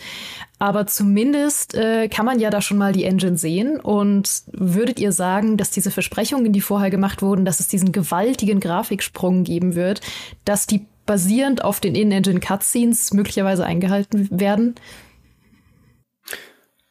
Aber 0.59 0.87
zumindest 0.87 1.75
äh, 1.75 2.09
kann 2.09 2.25
man 2.25 2.41
ja 2.41 2.49
da 2.49 2.63
schon 2.63 2.79
mal 2.79 2.95
die 2.95 3.05
Engine 3.05 3.37
sehen. 3.37 3.79
Und 3.79 4.43
würdet 4.53 4.99
ihr 4.99 5.13
sagen, 5.13 5.59
dass 5.59 5.71
diese 5.71 5.91
Versprechungen, 5.91 6.55
die 6.55 6.63
vorher 6.63 6.89
gemacht 6.89 7.21
wurden, 7.21 7.45
dass 7.45 7.61
es 7.61 7.69
diesen 7.69 7.93
gewaltigen 7.93 8.59
Grafiksprung 8.59 9.45
geben 9.45 9.75
wird, 9.75 10.01
dass 10.47 10.67
die 10.67 10.87
basierend 11.07 11.65
auf 11.65 11.81
den 11.81 11.95
In-Engine 11.95 12.41
Cutscenes 12.41 13.13
möglicherweise 13.13 13.65
eingehalten 13.65 14.29
werden? 14.31 14.75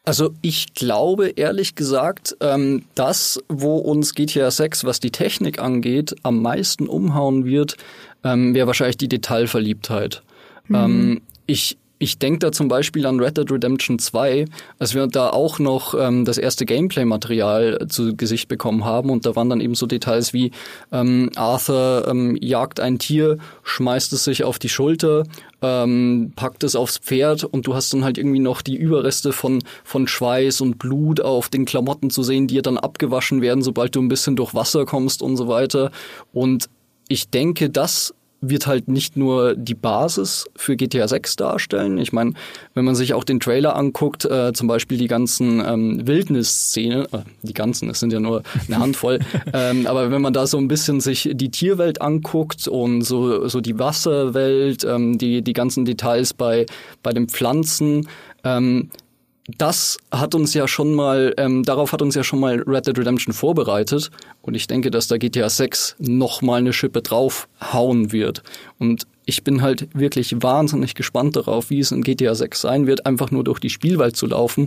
Also 0.04 0.32
ich 0.40 0.72
glaube 0.74 1.30
ehrlich 1.30 1.74
gesagt, 1.74 2.36
ähm, 2.40 2.84
das, 2.94 3.40
wo 3.48 3.76
uns 3.76 4.14
GTA 4.14 4.52
6, 4.52 4.84
was 4.84 5.00
die 5.00 5.10
Technik 5.10 5.60
angeht, 5.60 6.14
am 6.22 6.40
meisten 6.42 6.86
umhauen 6.86 7.44
wird, 7.44 7.76
ähm, 8.22 8.54
wäre 8.54 8.68
wahrscheinlich 8.68 8.98
die 8.98 9.08
Detailverliebtheit. 9.08 10.22
Mhm. 10.68 10.74
Ähm, 10.76 11.22
ich 11.46 11.76
ich 11.98 12.18
denke 12.18 12.40
da 12.40 12.52
zum 12.52 12.68
Beispiel 12.68 13.06
an 13.06 13.20
Red 13.20 13.38
Dead 13.38 13.50
Redemption 13.50 13.98
2, 13.98 14.44
als 14.78 14.94
wir 14.94 15.06
da 15.06 15.30
auch 15.30 15.58
noch 15.58 15.94
ähm, 15.98 16.24
das 16.24 16.36
erste 16.36 16.66
Gameplay-Material 16.66 17.86
zu 17.88 18.14
Gesicht 18.14 18.48
bekommen 18.48 18.84
haben 18.84 19.10
und 19.10 19.24
da 19.24 19.34
waren 19.34 19.48
dann 19.48 19.60
eben 19.60 19.74
so 19.74 19.86
Details 19.86 20.32
wie 20.32 20.50
ähm, 20.92 21.30
Arthur 21.36 22.06
ähm, 22.08 22.36
jagt 22.40 22.80
ein 22.80 22.98
Tier, 22.98 23.38
schmeißt 23.62 24.12
es 24.12 24.24
sich 24.24 24.44
auf 24.44 24.58
die 24.58 24.68
Schulter, 24.68 25.24
ähm, 25.62 26.32
packt 26.36 26.64
es 26.64 26.76
aufs 26.76 26.98
Pferd 26.98 27.44
und 27.44 27.66
du 27.66 27.74
hast 27.74 27.92
dann 27.94 28.04
halt 28.04 28.18
irgendwie 28.18 28.40
noch 28.40 28.60
die 28.60 28.76
Überreste 28.76 29.32
von, 29.32 29.62
von 29.82 30.06
Schweiß 30.06 30.60
und 30.60 30.78
Blut 30.78 31.20
auf 31.20 31.48
den 31.48 31.64
Klamotten 31.64 32.10
zu 32.10 32.22
sehen, 32.22 32.46
die 32.46 32.60
dann 32.60 32.76
abgewaschen 32.76 33.40
werden, 33.40 33.62
sobald 33.62 33.96
du 33.96 34.02
ein 34.02 34.08
bisschen 34.08 34.36
durch 34.36 34.54
Wasser 34.54 34.84
kommst 34.84 35.22
und 35.22 35.36
so 35.36 35.48
weiter. 35.48 35.90
Und 36.32 36.68
ich 37.08 37.30
denke, 37.30 37.70
das 37.70 38.14
wird 38.48 38.66
halt 38.66 38.88
nicht 38.88 39.16
nur 39.16 39.54
die 39.54 39.74
Basis 39.74 40.46
für 40.56 40.76
GTA 40.76 41.08
6 41.08 41.36
darstellen. 41.36 41.98
Ich 41.98 42.12
meine, 42.12 42.32
wenn 42.74 42.84
man 42.84 42.94
sich 42.94 43.14
auch 43.14 43.24
den 43.24 43.40
Trailer 43.40 43.76
anguckt, 43.76 44.24
äh, 44.24 44.52
zum 44.52 44.68
Beispiel 44.68 44.98
die 44.98 45.06
ganzen 45.06 45.60
ähm, 45.64 46.06
Wildnisszenen, 46.06 47.06
äh, 47.12 47.18
die 47.42 47.54
ganzen, 47.54 47.90
es 47.90 48.00
sind 48.00 48.12
ja 48.12 48.20
nur 48.20 48.42
eine 48.68 48.78
Handvoll, 48.80 49.20
ähm, 49.52 49.86
aber 49.86 50.10
wenn 50.10 50.22
man 50.22 50.32
da 50.32 50.46
so 50.46 50.58
ein 50.58 50.68
bisschen 50.68 51.00
sich 51.00 51.30
die 51.32 51.50
Tierwelt 51.50 52.00
anguckt 52.00 52.68
und 52.68 53.02
so, 53.02 53.48
so 53.48 53.60
die 53.60 53.78
Wasserwelt, 53.78 54.84
ähm, 54.84 55.18
die, 55.18 55.42
die 55.42 55.52
ganzen 55.52 55.84
Details 55.84 56.34
bei, 56.34 56.66
bei 57.02 57.12
den 57.12 57.28
Pflanzen, 57.28 58.08
ähm, 58.44 58.90
das 59.48 59.98
hat 60.10 60.34
uns 60.34 60.54
ja 60.54 60.66
schon 60.66 60.92
mal, 60.94 61.32
ähm, 61.36 61.62
darauf 61.62 61.92
hat 61.92 62.02
uns 62.02 62.14
ja 62.14 62.24
schon 62.24 62.40
mal 62.40 62.62
Red 62.66 62.88
Dead 62.88 62.98
Redemption 62.98 63.32
vorbereitet. 63.32 64.10
Und 64.42 64.54
ich 64.54 64.66
denke, 64.66 64.90
dass 64.90 65.06
da 65.06 65.18
GTA 65.18 65.48
6 65.48 65.96
noch 65.98 66.42
mal 66.42 66.56
eine 66.56 66.72
Schippe 66.72 67.02
draufhauen 67.02 68.12
wird. 68.12 68.42
Und 68.78 69.06
ich 69.24 69.44
bin 69.44 69.62
halt 69.62 69.88
wirklich 69.94 70.42
wahnsinnig 70.42 70.94
gespannt 70.94 71.36
darauf, 71.36 71.70
wie 71.70 71.80
es 71.80 71.92
in 71.92 72.02
GTA 72.02 72.34
6 72.34 72.60
sein 72.60 72.86
wird, 72.86 73.06
einfach 73.06 73.30
nur 73.30 73.44
durch 73.44 73.60
die 73.60 73.70
Spielwelt 73.70 74.16
zu 74.16 74.26
laufen 74.26 74.66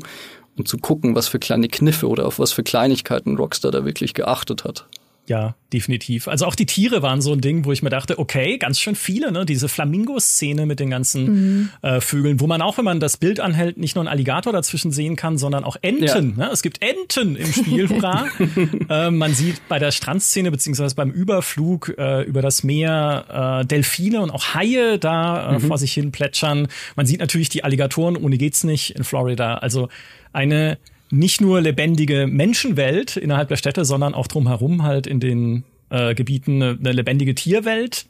und 0.57 0.67
zu 0.67 0.77
gucken, 0.77 1.15
was 1.15 1.27
für 1.27 1.39
kleine 1.39 1.67
Kniffe 1.67 2.07
oder 2.07 2.25
auf 2.25 2.39
was 2.39 2.51
für 2.51 2.63
Kleinigkeiten 2.63 3.37
Rockstar 3.37 3.71
da 3.71 3.85
wirklich 3.85 4.13
geachtet 4.13 4.63
hat. 4.63 4.85
Ja, 5.29 5.53
definitiv. 5.71 6.27
Also 6.27 6.47
auch 6.47 6.55
die 6.55 6.65
Tiere 6.65 7.03
waren 7.03 7.21
so 7.21 7.31
ein 7.31 7.39
Ding, 7.39 7.63
wo 7.63 7.71
ich 7.71 7.83
mir 7.83 7.91
dachte, 7.91 8.17
okay, 8.17 8.57
ganz 8.57 8.79
schön 8.79 8.95
viele, 8.95 9.31
ne? 9.31 9.45
Diese 9.45 9.69
Flamingo-Szene 9.69 10.65
mit 10.65 10.79
den 10.79 10.89
ganzen 10.89 11.23
mhm. 11.23 11.69
äh, 11.83 12.01
Vögeln, 12.01 12.39
wo 12.39 12.47
man 12.47 12.63
auch, 12.63 12.79
wenn 12.79 12.85
man 12.85 12.99
das 12.99 13.17
Bild 13.17 13.39
anhält, 13.39 13.77
nicht 13.77 13.93
nur 13.93 14.01
einen 14.01 14.07
Alligator 14.07 14.51
dazwischen 14.51 14.91
sehen 14.91 15.15
kann, 15.15 15.37
sondern 15.37 15.65
auch 15.65 15.77
Enten. 15.83 16.03
Ja. 16.35 16.45
Ne? 16.45 16.49
Es 16.51 16.63
gibt 16.63 16.81
Enten 16.81 17.35
im 17.35 17.53
Spiel, 17.53 17.89
hurra. 17.89 18.25
äh, 18.89 19.11
man 19.11 19.35
sieht 19.35 19.61
bei 19.69 19.77
der 19.77 19.91
Strandszene 19.91 20.49
beziehungsweise 20.49 20.95
beim 20.95 21.11
Überflug 21.11 21.93
äh, 21.99 22.23
über 22.23 22.41
das 22.41 22.63
Meer 22.63 23.61
äh, 23.61 23.65
Delfine 23.67 24.21
und 24.21 24.31
auch 24.31 24.55
Haie 24.55 24.97
da 24.97 25.51
äh, 25.51 25.53
mhm. 25.59 25.61
vor 25.61 25.77
sich 25.77 25.93
hin 25.93 26.11
plätschern. 26.11 26.69
Man 26.95 27.05
sieht 27.05 27.19
natürlich 27.19 27.49
die 27.49 27.63
Alligatoren, 27.63 28.17
ohne 28.17 28.39
geht's 28.39 28.63
nicht 28.63 28.95
in 28.95 29.03
Florida. 29.03 29.59
Also 29.59 29.89
eine 30.33 30.79
nicht 31.11 31.41
nur 31.41 31.61
lebendige 31.61 32.27
Menschenwelt 32.27 33.17
innerhalb 33.17 33.49
der 33.49 33.57
Städte, 33.57 33.85
sondern 33.85 34.13
auch 34.13 34.27
drumherum 34.27 34.83
halt 34.83 35.07
in 35.07 35.19
den 35.19 35.63
äh, 35.89 36.13
Gebieten 36.15 36.61
eine, 36.61 36.77
eine 36.79 36.91
lebendige 36.91 37.35
Tierwelt. 37.35 38.07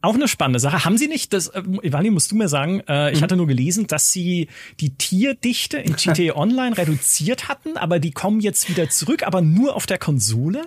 Auch 0.00 0.14
eine 0.14 0.28
spannende 0.28 0.60
Sache. 0.60 0.84
Haben 0.84 0.96
Sie 0.96 1.08
nicht, 1.08 1.32
das, 1.32 1.48
äh, 1.48 1.62
Ivani, 1.82 2.10
musst 2.10 2.30
du 2.30 2.36
mir 2.36 2.48
sagen, 2.48 2.80
äh, 2.88 3.10
ich 3.10 3.18
mhm. 3.18 3.22
hatte 3.24 3.36
nur 3.36 3.48
gelesen, 3.48 3.88
dass 3.88 4.12
Sie 4.12 4.48
die 4.78 4.90
Tierdichte 4.90 5.78
in 5.78 5.96
GTA 5.96 6.36
Online 6.36 6.78
reduziert 6.78 7.48
hatten, 7.48 7.76
aber 7.76 7.98
die 7.98 8.12
kommen 8.12 8.40
jetzt 8.40 8.68
wieder 8.68 8.88
zurück, 8.88 9.24
aber 9.26 9.40
nur 9.40 9.74
auf 9.74 9.86
der 9.86 9.98
Konsole? 9.98 10.62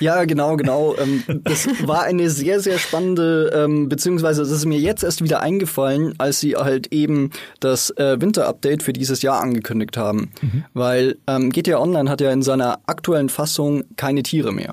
Ja, 0.00 0.24
genau, 0.24 0.56
genau. 0.56 0.94
Ähm, 0.96 1.24
das 1.44 1.66
war 1.86 2.04
eine 2.04 2.30
sehr, 2.30 2.60
sehr 2.60 2.78
spannende, 2.78 3.50
ähm, 3.54 3.88
beziehungsweise 3.88 4.42
das 4.42 4.50
ist 4.50 4.64
mir 4.64 4.78
jetzt 4.78 5.02
erst 5.02 5.22
wieder 5.22 5.40
eingefallen, 5.40 6.14
als 6.18 6.40
sie 6.40 6.56
halt 6.56 6.92
eben 6.92 7.30
das 7.60 7.90
äh, 7.90 8.20
Winter-Update 8.20 8.82
für 8.82 8.92
dieses 8.92 9.22
Jahr 9.22 9.40
angekündigt 9.40 9.96
haben. 9.96 10.32
Mhm. 10.40 10.64
Weil 10.74 11.16
ähm, 11.26 11.50
GTA 11.50 11.78
Online 11.78 12.10
hat 12.10 12.20
ja 12.20 12.30
in 12.32 12.42
seiner 12.42 12.80
aktuellen 12.86 13.28
Fassung 13.28 13.84
keine 13.96 14.22
Tiere 14.22 14.52
mehr. 14.52 14.72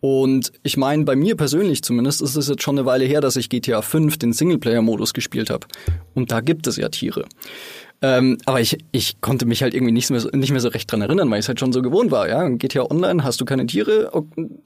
Und 0.00 0.52
ich 0.62 0.76
meine, 0.76 1.04
bei 1.04 1.16
mir 1.16 1.36
persönlich 1.36 1.82
zumindest 1.82 2.22
ist 2.22 2.36
es 2.36 2.48
jetzt 2.48 2.62
schon 2.62 2.78
eine 2.78 2.86
Weile 2.86 3.04
her, 3.04 3.20
dass 3.20 3.34
ich 3.34 3.48
GTA 3.48 3.82
5 3.82 4.16
den 4.16 4.32
Singleplayer-Modus 4.32 5.12
gespielt 5.12 5.50
habe. 5.50 5.66
Und 6.14 6.30
da 6.30 6.40
gibt 6.40 6.68
es 6.68 6.76
ja 6.76 6.88
Tiere. 6.88 7.24
Ähm, 8.00 8.38
aber 8.44 8.60
ich, 8.60 8.78
ich 8.92 9.20
konnte 9.20 9.44
mich 9.44 9.62
halt 9.62 9.74
irgendwie 9.74 9.92
nicht 9.92 10.08
mehr, 10.10 10.20
so, 10.20 10.28
nicht 10.28 10.52
mehr 10.52 10.60
so 10.60 10.68
recht 10.68 10.90
dran 10.90 11.02
erinnern, 11.02 11.28
weil 11.30 11.40
ich 11.40 11.44
es 11.44 11.48
halt 11.48 11.58
schon 11.58 11.72
so 11.72 11.82
gewohnt 11.82 12.12
war. 12.12 12.28
Ja, 12.28 12.48
geht 12.48 12.74
ja 12.74 12.88
online, 12.88 13.24
hast 13.24 13.40
du 13.40 13.44
keine 13.44 13.66
Tiere, 13.66 14.10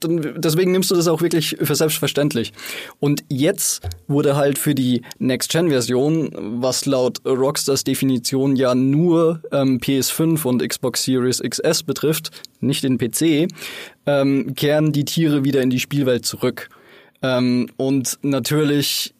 dann, 0.00 0.34
deswegen 0.36 0.72
nimmst 0.72 0.90
du 0.90 0.94
das 0.94 1.08
auch 1.08 1.22
wirklich 1.22 1.56
für 1.60 1.74
selbstverständlich. 1.74 2.52
Und 3.00 3.24
jetzt 3.30 3.88
wurde 4.06 4.36
halt 4.36 4.58
für 4.58 4.74
die 4.74 5.02
Next-Gen-Version, 5.18 6.60
was 6.60 6.84
laut 6.84 7.24
Rockstars 7.24 7.84
Definition 7.84 8.54
ja 8.54 8.74
nur 8.74 9.40
ähm, 9.50 9.78
PS5 9.78 10.44
und 10.44 10.66
Xbox 10.66 11.04
Series 11.04 11.40
XS 11.40 11.84
betrifft, 11.84 12.30
nicht 12.60 12.84
den 12.84 12.98
PC, 12.98 13.48
ähm, 14.04 14.54
kehren 14.54 14.92
die 14.92 15.06
Tiere 15.06 15.44
wieder 15.44 15.62
in 15.62 15.70
die 15.70 15.80
Spielwelt 15.80 16.26
zurück. 16.26 16.68
Ähm, 17.22 17.70
und 17.76 18.18
natürlich 18.22 19.14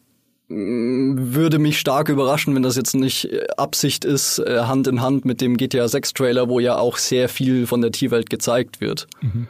würde 0.55 1.59
mich 1.59 1.79
stark 1.79 2.09
überraschen, 2.09 2.55
wenn 2.55 2.63
das 2.63 2.75
jetzt 2.75 2.95
nicht 2.95 3.31
äh, 3.31 3.47
Absicht 3.57 4.05
ist, 4.05 4.39
äh, 4.39 4.61
Hand 4.61 4.87
in 4.87 5.01
Hand 5.01 5.25
mit 5.25 5.41
dem 5.41 5.57
GTA 5.57 5.87
6 5.87 6.13
Trailer, 6.13 6.49
wo 6.49 6.59
ja 6.59 6.77
auch 6.77 6.97
sehr 6.97 7.29
viel 7.29 7.67
von 7.67 7.81
der 7.81 7.91
Tierwelt 7.91 8.29
gezeigt 8.29 8.81
wird. 8.81 9.07
Mhm. 9.21 9.47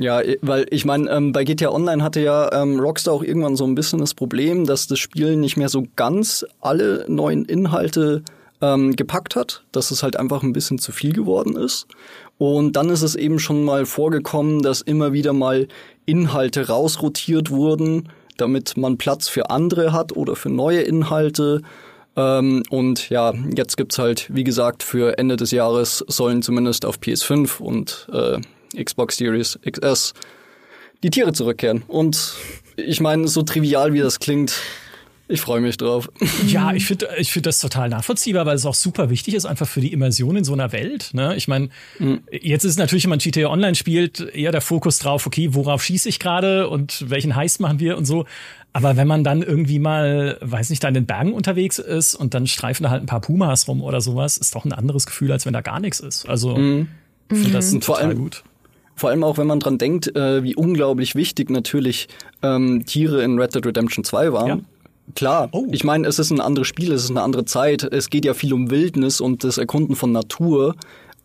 Ja, 0.00 0.22
weil 0.42 0.66
ich 0.70 0.84
meine, 0.84 1.08
ähm, 1.10 1.32
bei 1.32 1.44
GTA 1.44 1.70
Online 1.70 2.02
hatte 2.02 2.20
ja 2.20 2.50
ähm, 2.52 2.80
Rockstar 2.80 3.14
auch 3.14 3.22
irgendwann 3.22 3.54
so 3.54 3.64
ein 3.64 3.76
bisschen 3.76 4.00
das 4.00 4.12
Problem, 4.12 4.66
dass 4.66 4.88
das 4.88 4.98
Spiel 4.98 5.36
nicht 5.36 5.56
mehr 5.56 5.68
so 5.68 5.84
ganz 5.94 6.44
alle 6.60 7.04
neuen 7.08 7.44
Inhalte 7.44 8.24
ähm, 8.60 8.96
gepackt 8.96 9.36
hat, 9.36 9.64
dass 9.70 9.92
es 9.92 10.02
halt 10.02 10.16
einfach 10.16 10.42
ein 10.42 10.52
bisschen 10.52 10.78
zu 10.78 10.90
viel 10.90 11.12
geworden 11.12 11.56
ist. 11.56 11.86
Und 12.38 12.74
dann 12.74 12.90
ist 12.90 13.02
es 13.02 13.14
eben 13.14 13.38
schon 13.38 13.64
mal 13.64 13.86
vorgekommen, 13.86 14.62
dass 14.62 14.80
immer 14.80 15.12
wieder 15.12 15.32
mal 15.32 15.68
Inhalte 16.06 16.66
rausrotiert 16.66 17.50
wurden, 17.50 18.08
damit 18.36 18.76
man 18.76 18.98
Platz 18.98 19.28
für 19.28 19.50
andere 19.50 19.92
hat 19.92 20.16
oder 20.16 20.36
für 20.36 20.50
neue 20.50 20.82
Inhalte. 20.82 21.62
Ähm, 22.16 22.62
und 22.70 23.10
ja, 23.10 23.32
jetzt 23.56 23.76
gibt's 23.76 23.98
halt, 23.98 24.28
wie 24.34 24.44
gesagt, 24.44 24.82
für 24.82 25.18
Ende 25.18 25.36
des 25.36 25.50
Jahres 25.50 26.04
sollen 26.08 26.42
zumindest 26.42 26.84
auf 26.84 26.98
PS5 26.98 27.60
und 27.60 28.08
äh, 28.12 28.40
Xbox 28.82 29.16
Series 29.16 29.58
XS 29.68 30.14
die 31.02 31.10
Tiere 31.10 31.32
zurückkehren. 31.32 31.82
Und 31.86 32.34
ich 32.76 33.00
meine, 33.00 33.28
so 33.28 33.42
trivial 33.42 33.92
wie 33.92 34.00
das 34.00 34.18
klingt, 34.18 34.54
ich 35.26 35.40
freue 35.40 35.60
mich 35.60 35.76
drauf. 35.78 36.10
Ja, 36.46 36.72
ich 36.74 36.84
finde 36.84 37.08
ich 37.18 37.32
finde 37.32 37.48
das 37.48 37.58
total 37.58 37.88
nachvollziehbar, 37.88 38.44
weil 38.44 38.56
es 38.56 38.66
auch 38.66 38.74
super 38.74 39.08
wichtig 39.08 39.34
ist, 39.34 39.46
einfach 39.46 39.66
für 39.66 39.80
die 39.80 39.92
Immersion 39.92 40.36
in 40.36 40.44
so 40.44 40.52
einer 40.52 40.72
Welt. 40.72 41.10
Ne? 41.14 41.34
Ich 41.36 41.48
meine, 41.48 41.70
mhm. 41.98 42.20
jetzt 42.30 42.64
ist 42.64 42.72
es 42.72 42.76
natürlich, 42.76 43.04
wenn 43.04 43.10
man 43.10 43.18
GTA 43.18 43.48
Online 43.48 43.74
spielt, 43.74 44.20
eher 44.20 44.52
der 44.52 44.60
Fokus 44.60 44.98
drauf, 44.98 45.26
okay, 45.26 45.54
worauf 45.54 45.82
schieße 45.82 46.08
ich 46.08 46.18
gerade 46.18 46.68
und 46.68 47.08
welchen 47.08 47.34
Heist 47.36 47.60
machen 47.60 47.80
wir 47.80 47.96
und 47.96 48.04
so. 48.04 48.26
Aber 48.74 48.96
wenn 48.96 49.06
man 49.06 49.24
dann 49.24 49.42
irgendwie 49.42 49.78
mal, 49.78 50.36
weiß 50.40 50.70
nicht, 50.70 50.82
da 50.82 50.88
in 50.88 50.94
den 50.94 51.06
Bergen 51.06 51.32
unterwegs 51.32 51.78
ist 51.78 52.14
und 52.14 52.34
dann 52.34 52.46
streifen 52.46 52.82
da 52.82 52.90
halt 52.90 53.02
ein 53.02 53.06
paar 53.06 53.20
Pumas 53.20 53.68
rum 53.68 53.82
oder 53.82 54.00
sowas, 54.00 54.36
ist 54.36 54.54
doch 54.54 54.64
ein 54.64 54.72
anderes 54.72 55.06
Gefühl, 55.06 55.32
als 55.32 55.46
wenn 55.46 55.52
da 55.52 55.60
gar 55.60 55.80
nichts 55.80 56.00
ist. 56.00 56.28
Also, 56.28 56.56
mhm. 56.56 56.88
ich 57.30 57.38
finde 57.38 57.52
das 57.52 57.72
mhm. 57.72 57.80
total 57.80 58.02
allem, 58.02 58.18
gut. 58.18 58.42
Vor 58.96 59.10
allem 59.10 59.24
auch, 59.24 59.38
wenn 59.38 59.46
man 59.46 59.60
dran 59.60 59.78
denkt, 59.78 60.14
äh, 60.16 60.42
wie 60.42 60.54
unglaublich 60.56 61.14
wichtig 61.14 61.50
natürlich 61.50 62.08
ähm, 62.42 62.84
Tiere 62.84 63.22
in 63.22 63.38
Red 63.38 63.54
Dead 63.54 63.64
Redemption 63.64 64.04
2 64.04 64.32
waren. 64.32 64.48
Ja. 64.48 64.58
Klar, 65.14 65.48
oh. 65.52 65.66
ich 65.70 65.84
meine, 65.84 66.06
es 66.08 66.18
ist 66.18 66.30
ein 66.30 66.40
anderes 66.40 66.66
Spiel, 66.66 66.92
es 66.92 67.04
ist 67.04 67.10
eine 67.10 67.22
andere 67.22 67.44
Zeit. 67.44 67.82
Es 67.84 68.10
geht 68.10 68.24
ja 68.24 68.34
viel 68.34 68.52
um 68.52 68.70
Wildnis 68.70 69.20
und 69.20 69.44
das 69.44 69.58
Erkunden 69.58 69.96
von 69.96 70.12
Natur 70.12 70.74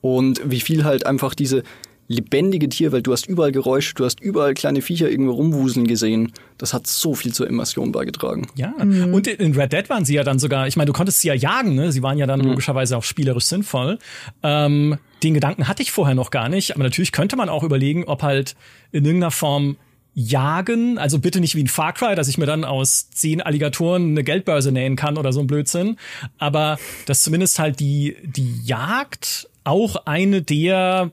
und 0.02 0.42
wie 0.46 0.60
viel 0.60 0.84
halt 0.84 1.06
einfach 1.06 1.34
diese 1.34 1.64
lebendige 2.10 2.68
Tierwelt. 2.68 3.08
Du 3.08 3.14
hast 3.14 3.28
überall 3.28 3.52
Geräusche, 3.52 3.94
du 3.94 4.04
hast 4.04 4.20
überall 4.20 4.56
kleine 4.56 4.82
Viecher 4.82 5.10
irgendwo 5.10 5.34
rumwuseln 5.34 5.88
gesehen. 5.88 6.34
Das 6.58 6.74
hat 6.74 6.88
so 6.88 7.14
viel 7.14 7.34
zur 7.34 7.48
Immersion 7.48 7.92
beigetragen. 7.92 8.48
Ja, 8.56 8.74
mhm. 8.84 9.14
und 9.14 9.28
in 9.28 9.56
Red 9.56 9.72
Dead 9.72 9.90
waren 9.90 10.06
sie 10.06 10.16
ja 10.16 10.24
dann 10.24 10.40
sogar, 10.40 10.68
ich 10.68 10.76
meine, 10.76 10.88
du 10.88 10.94
konntest 10.94 11.22
sie 11.22 11.28
ja 11.28 11.36
jagen, 11.36 11.76
ne? 11.76 11.92
Sie 11.92 12.02
waren 12.02 12.18
ja 12.18 12.26
dann 12.26 12.42
mhm. 12.42 12.48
logischerweise 12.48 12.98
auch 12.98 13.04
spielerisch 13.04 13.46
sinnvoll. 13.46 14.00
Ähm, 14.42 14.98
den 15.24 15.36
Gedanken 15.36 15.68
hatte 15.68 15.84
ich 15.84 15.92
vorher 15.92 16.16
noch 16.16 16.32
gar 16.32 16.50
nicht, 16.50 16.74
aber 16.74 16.84
natürlich 16.84 17.12
könnte 17.12 17.36
man 17.36 17.48
auch 17.48 17.64
überlegen, 17.64 18.06
ob 18.06 18.24
halt 18.24 18.56
in 18.92 19.06
irgendeiner 19.06 19.32
Form 19.32 19.78
jagen, 20.14 20.98
also 20.98 21.20
bitte 21.20 21.40
nicht 21.40 21.56
wie 21.56 21.64
ein 21.64 21.68
Far 21.68 21.94
Cry, 21.94 22.16
dass 22.16 22.28
ich 22.28 22.38
mir 22.38 22.46
dann 22.46 22.66
aus 22.66 23.10
zehn 23.12 23.42
Alligatoren 23.42 24.12
eine 24.12 24.24
Geldbörse 24.24 24.72
nähen 24.72 24.96
kann 24.96 25.18
oder 25.18 25.32
so 25.32 25.40
ein 25.40 25.48
Blödsinn, 25.48 25.98
aber 26.38 26.78
dass 27.06 27.22
zumindest 27.22 27.60
halt 27.60 27.80
die, 27.80 28.18
die 28.24 28.62
Jagd 28.64 29.50
auch 29.64 30.06
eine 30.06 30.42
der 30.42 31.12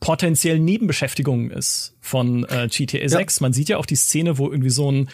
potenziellen 0.00 0.64
Nebenbeschäftigungen 0.64 1.50
ist 1.50 1.96
von 2.00 2.44
äh, 2.44 2.68
GTA 2.68 2.98
ja. 2.98 3.08
6. 3.08 3.40
Man 3.40 3.52
sieht 3.52 3.68
ja 3.68 3.78
auch 3.78 3.86
die 3.86 3.96
Szene, 3.96 4.38
wo 4.38 4.50
irgendwie 4.50 4.70
so 4.70 4.90
ein 4.90 5.08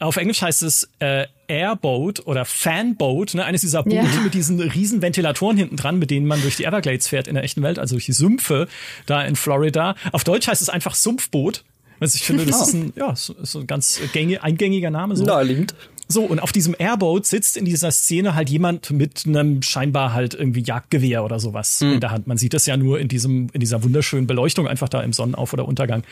auf 0.00 0.16
Englisch 0.16 0.42
heißt 0.42 0.62
es 0.62 0.88
äh, 1.00 1.26
Airboat 1.48 2.24
oder 2.26 2.44
Fanboat, 2.44 3.34
ne? 3.34 3.44
eines 3.44 3.62
dieser 3.62 3.82
Boote 3.82 3.96
ja. 3.96 4.20
mit 4.22 4.32
diesen 4.32 4.60
riesen 4.60 5.02
Ventilatoren 5.02 5.56
hinten 5.56 5.76
dran, 5.76 5.98
mit 5.98 6.10
denen 6.10 6.26
man 6.26 6.40
durch 6.40 6.56
die 6.56 6.64
Everglades 6.64 7.08
fährt 7.08 7.26
in 7.26 7.34
der 7.34 7.42
echten 7.42 7.62
Welt, 7.62 7.80
also 7.80 7.96
durch 7.96 8.06
die 8.06 8.12
Sümpfe 8.12 8.68
da 9.06 9.22
in 9.24 9.34
Florida. 9.34 9.96
Auf 10.12 10.22
Deutsch 10.22 10.46
heißt 10.46 10.62
es 10.62 10.68
einfach 10.68 10.94
Sumpfboot. 10.94 11.64
Also 12.00 12.16
ich 12.16 12.22
finde, 12.22 12.46
das 12.46 12.68
ist 12.68 12.74
ein, 12.74 12.92
ja, 12.96 13.14
so 13.16 13.34
ein 13.60 13.66
ganz 13.66 14.00
gängig, 14.12 14.42
eingängiger 14.42 14.90
Name. 14.90 15.16
So. 15.16 15.24
Naheliegend. 15.24 15.74
So, 16.10 16.22
und 16.22 16.40
auf 16.40 16.52
diesem 16.52 16.74
Airboat 16.78 17.26
sitzt 17.26 17.58
in 17.58 17.66
dieser 17.66 17.90
Szene 17.90 18.34
halt 18.34 18.48
jemand 18.48 18.90
mit 18.90 19.24
einem 19.26 19.60
scheinbar 19.60 20.14
halt 20.14 20.32
irgendwie 20.32 20.62
Jagdgewehr 20.62 21.22
oder 21.22 21.38
sowas 21.38 21.82
mhm. 21.82 21.94
in 21.94 22.00
der 22.00 22.10
Hand. 22.10 22.26
Man 22.26 22.38
sieht 22.38 22.54
das 22.54 22.64
ja 22.64 22.78
nur 22.78 22.98
in 22.98 23.08
diesem, 23.08 23.48
in 23.52 23.60
dieser 23.60 23.82
wunderschönen 23.84 24.26
Beleuchtung 24.26 24.66
einfach 24.66 24.88
da 24.88 25.02
im 25.02 25.12
Sonnenauf- 25.12 25.52
oder 25.52 25.68
Untergang. 25.68 26.04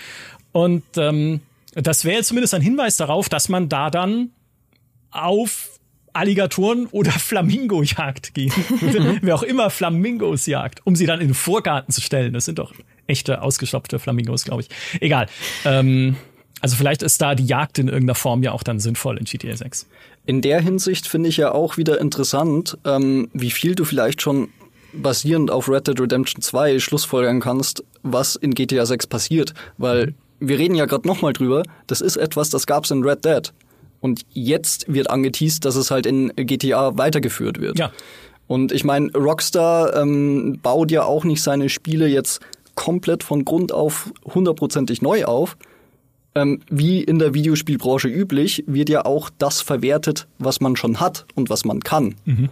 Und 0.53 0.85
ähm, 0.99 1.41
das 1.75 2.05
wäre 2.05 2.23
zumindest 2.23 2.53
ein 2.53 2.61
Hinweis 2.61 2.99
darauf, 2.99 3.31
dass 3.31 3.49
man 3.49 3.71
da 3.71 3.89
dann 3.89 4.33
auf 5.11 5.71
Alligatoren 6.17 6.87
oder 6.87 7.11
Flamingo-Jagd 7.13 8.35
gehen. 8.35 8.53
Wer 9.23 9.35
auch 9.35 9.43
immer 9.43 9.71
Flamingos 9.71 10.47
jagt, 10.47 10.81
um 10.85 10.97
sie 10.97 11.07
dann 11.07 11.21
in 11.21 11.29
den 11.29 11.35
Vorgarten 11.35 11.93
zu 11.93 12.01
stellen. 12.01 12.33
Das 12.33 12.45
sind 12.45 12.59
doch 12.59 12.73
echte 13.07 13.43
ausgestopfte 13.43 13.99
Flamingos, 13.99 14.45
glaube 14.45 14.63
ich. 14.63 14.69
Egal. 15.01 15.27
Ähm, 15.65 16.17
also 16.61 16.77
vielleicht 16.77 17.03
ist 17.03 17.21
da 17.21 17.35
die 17.35 17.47
Jagd 17.47 17.79
in 17.79 17.89
irgendeiner 17.89 18.15
Form 18.15 18.43
ja 18.43 18.53
auch 18.53 18.63
dann 18.63 18.81
sinnvoll 18.81 19.19
in 19.19 19.25
GTA 19.25 19.57
6. 19.57 19.87
In 20.25 20.41
der 20.41 20.61
Hinsicht 20.61 21.07
finde 21.07 21.29
ich 21.29 21.37
ja 21.37 21.53
auch 21.53 21.77
wieder 21.77 22.01
interessant, 22.01 22.79
ähm, 22.85 23.29
wie 23.33 23.51
viel 23.51 23.75
du 23.75 23.85
vielleicht 23.85 24.23
schon 24.23 24.49
basierend 24.93 25.51
auf 25.51 25.69
Red 25.69 25.87
Dead 25.87 26.01
Redemption 26.01 26.43
2 26.43 26.79
schlussfolgern 26.79 27.41
kannst, 27.41 27.85
was 28.03 28.37
in 28.37 28.55
GTA 28.55 28.87
6 28.87 29.07
passiert. 29.07 29.55
Weil 29.79 30.15
wir 30.41 30.59
reden 30.59 30.75
ja 30.75 30.87
gerade 30.87 31.07
nochmal 31.07 31.33
drüber, 31.33 31.63
das 31.87 32.01
ist 32.01 32.17
etwas, 32.17 32.51
das 32.51 32.67
gab 32.67 32.85
es 32.85 32.91
in 32.91 33.05
Red 33.05 33.25
Dead. 33.25 33.53
Und 34.07 34.25
jetzt 34.33 34.85
wird 34.87 35.11
angeteased, 35.11 35.65
dass 35.65 35.75
es 35.75 35.91
halt 35.91 36.07
in 36.07 36.29
GTA 36.37 36.97
weitergeführt 36.97 37.61
wird. 37.61 37.77
Ja. 37.77 37.91
Und 38.47 38.71
ich 38.71 38.85
meine, 38.85 39.11
Rockstar 39.11 39.97
ähm, 39.97 40.61
baut 40.63 40.93
ja 40.93 41.03
auch 41.03 41.25
nicht 41.25 41.43
seine 41.43 41.69
Spiele 41.69 42.07
jetzt 42.07 42.39
komplett 42.77 43.25
von 43.25 43.45
Grund 43.45 43.73
auf 43.73 44.13
hundertprozentig 44.25 45.03
neu 45.03 45.25
auf. 45.25 45.57
Ähm, 46.37 46.61
wie 46.71 47.03
in 47.03 47.19
der 47.19 47.35
Videospielbranche 47.35 48.07
üblich, 48.07 48.63
wird 48.69 48.89
ja 48.91 49.05
auch 49.05 49.29
das 49.39 49.61
verwertet, 49.61 50.29
was 50.39 50.61
man 50.61 50.77
schon 50.77 51.01
hat 51.01 51.27
und 51.35 51.51
was 51.51 51.65
man 51.65 51.81
kann. 51.81 52.15
Mhm. 52.27 52.51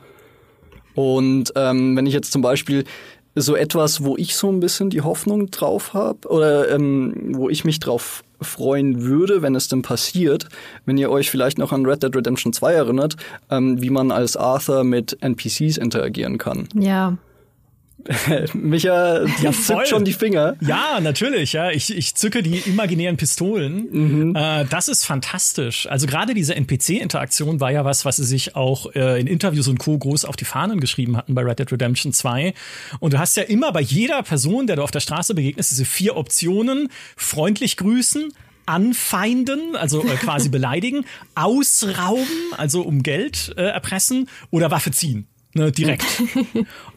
Und 0.96 1.52
ähm, 1.54 1.96
wenn 1.96 2.06
ich 2.06 2.14
jetzt 2.14 2.32
zum 2.32 2.42
Beispiel 2.42 2.82
so 3.36 3.54
etwas, 3.54 4.02
wo 4.02 4.16
ich 4.16 4.34
so 4.34 4.50
ein 4.50 4.58
bisschen 4.58 4.90
die 4.90 5.02
Hoffnung 5.02 5.52
drauf 5.52 5.94
habe 5.94 6.26
oder 6.28 6.68
ähm, 6.74 7.36
wo 7.36 7.48
ich 7.48 7.64
mich 7.64 7.78
drauf 7.78 8.24
freuen 8.44 9.02
würde, 9.02 9.42
wenn 9.42 9.54
es 9.54 9.68
denn 9.68 9.82
passiert, 9.82 10.48
wenn 10.86 10.96
ihr 10.96 11.10
euch 11.10 11.30
vielleicht 11.30 11.58
noch 11.58 11.72
an 11.72 11.86
Red 11.86 12.02
Dead 12.02 12.14
Redemption 12.14 12.52
2 12.52 12.72
erinnert, 12.72 13.16
ähm, 13.50 13.80
wie 13.80 13.90
man 13.90 14.10
als 14.10 14.36
Arthur 14.36 14.84
mit 14.84 15.16
NPCs 15.20 15.76
interagieren 15.76 16.38
kann. 16.38 16.68
Ja. 16.74 17.16
Micha 18.54 19.24
ja, 19.42 19.52
zückt 19.66 19.88
schon 19.88 20.04
die 20.04 20.12
Finger. 20.12 20.56
Ja, 20.60 21.00
natürlich. 21.00 21.52
Ja, 21.52 21.70
ich, 21.70 21.96
ich 21.96 22.14
zücke 22.14 22.42
die 22.42 22.58
imaginären 22.58 23.16
Pistolen. 23.16 23.88
Mhm. 23.90 24.36
Äh, 24.36 24.64
das 24.66 24.88
ist 24.88 25.04
fantastisch. 25.04 25.86
Also 25.86 26.06
gerade 26.06 26.34
diese 26.34 26.54
NPC-Interaktion 26.54 27.60
war 27.60 27.70
ja 27.70 27.84
was, 27.84 28.04
was 28.04 28.16
sie 28.16 28.24
sich 28.24 28.56
auch 28.56 28.94
äh, 28.94 29.20
in 29.20 29.26
Interviews 29.26 29.68
und 29.68 29.78
Co. 29.78 29.98
groß 29.98 30.24
auf 30.24 30.36
die 30.36 30.44
Fahnen 30.44 30.80
geschrieben 30.80 31.16
hatten 31.16 31.34
bei 31.34 31.42
Red 31.42 31.58
Dead 31.58 31.72
Redemption 31.72 32.12
2. 32.12 32.54
Und 33.00 33.14
du 33.14 33.18
hast 33.18 33.36
ja 33.36 33.42
immer 33.44 33.72
bei 33.72 33.80
jeder 33.80 34.22
Person, 34.22 34.66
der 34.66 34.76
du 34.76 34.82
auf 34.82 34.90
der 34.90 35.00
Straße 35.00 35.34
begegnest, 35.34 35.70
diese 35.70 35.84
vier 35.84 36.16
Optionen. 36.16 36.88
Freundlich 37.16 37.76
grüßen, 37.76 38.32
anfeinden, 38.66 39.76
also 39.76 40.04
äh, 40.04 40.16
quasi 40.16 40.48
beleidigen, 40.50 41.04
ausrauben, 41.34 42.26
also 42.56 42.82
um 42.82 43.02
Geld 43.02 43.54
äh, 43.56 43.62
erpressen 43.62 44.28
oder 44.50 44.70
Waffe 44.70 44.90
ziehen. 44.90 45.26
Ne, 45.56 45.70
direkt. 45.70 46.04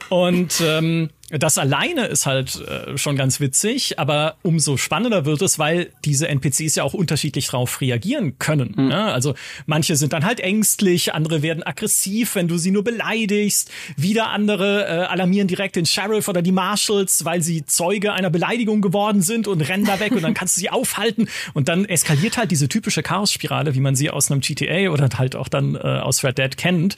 Und 0.09 0.61
ähm, 0.65 1.09
das 1.29 1.57
alleine 1.57 2.05
ist 2.05 2.25
halt 2.25 2.55
äh, 2.61 2.97
schon 2.97 3.17
ganz 3.17 3.39
witzig, 3.39 3.99
aber 3.99 4.37
umso 4.41 4.77
spannender 4.77 5.25
wird 5.25 5.41
es, 5.41 5.59
weil 5.59 5.91
diese 6.05 6.27
NPCs 6.29 6.75
ja 6.75 6.83
auch 6.83 6.93
unterschiedlich 6.93 7.47
drauf 7.47 7.81
reagieren 7.81 8.39
können. 8.39 8.73
Mhm. 8.75 8.87
Ne? 8.87 9.03
Also 9.03 9.35
manche 9.65 9.95
sind 9.95 10.13
dann 10.13 10.25
halt 10.25 10.39
ängstlich, 10.39 11.13
andere 11.13 11.41
werden 11.41 11.63
aggressiv, 11.63 12.35
wenn 12.35 12.47
du 12.47 12.57
sie 12.57 12.71
nur 12.71 12.83
beleidigst. 12.83 13.69
Wieder 13.97 14.29
andere 14.29 14.85
äh, 14.85 15.05
alarmieren 15.05 15.47
direkt 15.47 15.75
den 15.75 15.85
Sheriff 15.85 16.27
oder 16.27 16.41
die 16.41 16.53
Marshals, 16.53 17.25
weil 17.25 17.43
sie 17.43 17.65
Zeuge 17.65 18.13
einer 18.13 18.29
Beleidigung 18.29 18.81
geworden 18.81 19.21
sind 19.21 19.47
und 19.47 19.61
rennen 19.61 19.85
da 19.85 19.99
weg 19.99 20.13
und 20.13 20.23
dann 20.23 20.33
kannst 20.33 20.55
du 20.55 20.61
sie 20.61 20.69
aufhalten 20.69 21.27
und 21.53 21.67
dann 21.67 21.85
eskaliert 21.85 22.37
halt 22.37 22.49
diese 22.49 22.69
typische 22.69 23.03
Chaosspirale, 23.03 23.75
wie 23.75 23.81
man 23.81 23.95
sie 23.95 24.09
aus 24.09 24.31
einem 24.31 24.39
GTA 24.39 24.89
oder 24.89 25.09
halt 25.17 25.35
auch 25.35 25.49
dann 25.49 25.75
äh, 25.75 25.79
aus 25.79 26.23
Red 26.23 26.37
Dead 26.37 26.55
kennt. 26.57 26.95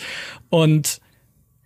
Und 0.50 1.02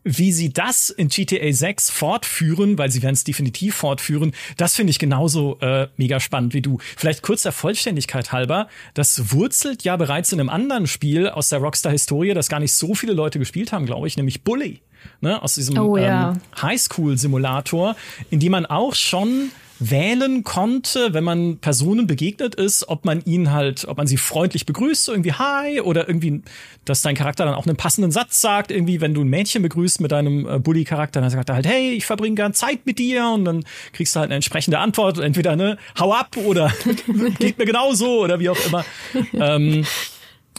wie 0.04 0.32
sie 0.32 0.52
das 0.52 0.89
in 0.89 1.08
GTA 1.08 1.52
6 1.52 1.89
fortführen, 1.89 2.78
weil 2.78 2.92
sie 2.92 3.02
werden 3.02 3.13
es 3.13 3.24
definitiv 3.24 3.76
fortführen, 3.76 4.34
das 4.58 4.76
finde 4.76 4.92
ich 4.92 5.00
genauso 5.00 5.60
äh, 5.60 5.88
mega 5.98 6.20
spannend 6.20 6.54
wie 6.54 6.62
du. 6.62 6.80
Vielleicht 6.98 7.22
kurz 7.22 7.44
der 7.44 7.52
Vollständigkeit 7.52 8.32
halber, 8.32 8.68
das 8.94 9.32
wurzelt 9.32 9.84
ja 9.84 9.96
bereits 9.98 10.32
in 10.32 10.39
einem 10.39 10.50
anderen 10.50 10.88
Spiel 10.88 11.30
aus 11.30 11.50
der 11.50 11.60
Rockstar-Historie, 11.60 12.34
das 12.34 12.50
gar 12.50 12.60
nicht 12.60 12.74
so 12.74 12.96
viele 12.96 13.13
Leute 13.13 13.39
gespielt 13.39 13.72
haben, 13.72 13.86
glaube 13.86 14.08
ich, 14.08 14.18
nämlich 14.18 14.44
Bully. 14.44 14.82
Ne, 15.20 15.42
aus 15.42 15.56
diesem 15.56 15.78
oh, 15.78 15.98
ja. 15.98 16.32
ähm, 16.32 16.42
Highschool-Simulator, 16.62 17.98
in 18.30 18.39
dem 18.39 18.54
man 18.54 18.66
auch 18.66 18.96
schon 18.96 19.52
wählen 19.89 20.43
konnte, 20.43 21.13
wenn 21.13 21.24
man 21.24 21.58
Personen 21.58 22.08
begegnet 22.08 22.56
ist, 22.56 22.88
ob 22.88 23.06
man 23.06 23.24
ihn 23.26 23.52
halt, 23.52 23.86
ob 23.88 23.98
man 23.98 24.08
sie 24.08 24.17
freundlich 24.17 24.65
begrüßt, 24.65 25.06
so 25.06 25.12
irgendwie 25.12 25.34
Hi 25.34 25.82
oder 25.82 26.08
irgendwie, 26.08 26.41
dass 26.86 27.02
dein 27.02 27.15
Charakter 27.15 27.46
dann 27.46 27.56
auch 27.56 27.65
einen 27.65 27.76
passenden 27.76 28.12
Satz 28.12 28.41
sagt, 28.41 28.72
irgendwie, 28.72 29.02
wenn 29.02 29.13
du 29.13 29.22
ein 29.22 29.28
Mädchen 29.28 29.62
begrüßt 29.62 30.02
mit 30.02 30.12
deinem 30.12 30.48
äh, 30.48 30.60
Bully-Charakter, 30.60 31.22
dann 31.22 31.30
sagt 31.30 31.50
er 31.50 31.56
halt, 31.56 31.67
hey, 31.67 31.91
ich 31.91 32.06
verbringe 32.06 32.36
gern 32.36 32.54
Zeit 32.54 32.86
mit 32.86 33.00
dir 33.00 33.28
und 33.28 33.46
dann 33.46 33.63
kriegst 33.91 34.15
du 34.15 34.19
halt 34.19 34.28
eine 34.28 34.36
entsprechende 34.36 34.80
Antwort, 34.80 35.19
entweder 35.19 35.56
ne, 35.56 35.78
hau 36.00 36.13
ab 36.13 36.38
oder 36.38 36.72
geht 37.39 37.58
mir 37.58 37.65
genauso 37.65 38.22
oder 38.24 38.39
wie 38.39 38.50
auch 38.50 38.65
immer. 38.67 38.86
ähm, 39.34 39.86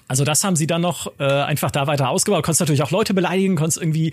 also 0.07 0.25
das 0.25 0.45
haben 0.45 0.55
sie 0.55 0.67
dann 0.67 0.83
noch 0.83 1.11
äh, 1.19 1.25
einfach 1.25 1.71
da 1.71 1.87
weiter 1.87 2.11
ausgebaut. 2.11 2.39
Du 2.39 2.43
konntest 2.43 2.61
natürlich 2.61 2.83
auch 2.83 2.91
Leute 2.91 3.15
beleidigen, 3.15 3.57
konntest 3.57 3.79
irgendwie 3.79 4.13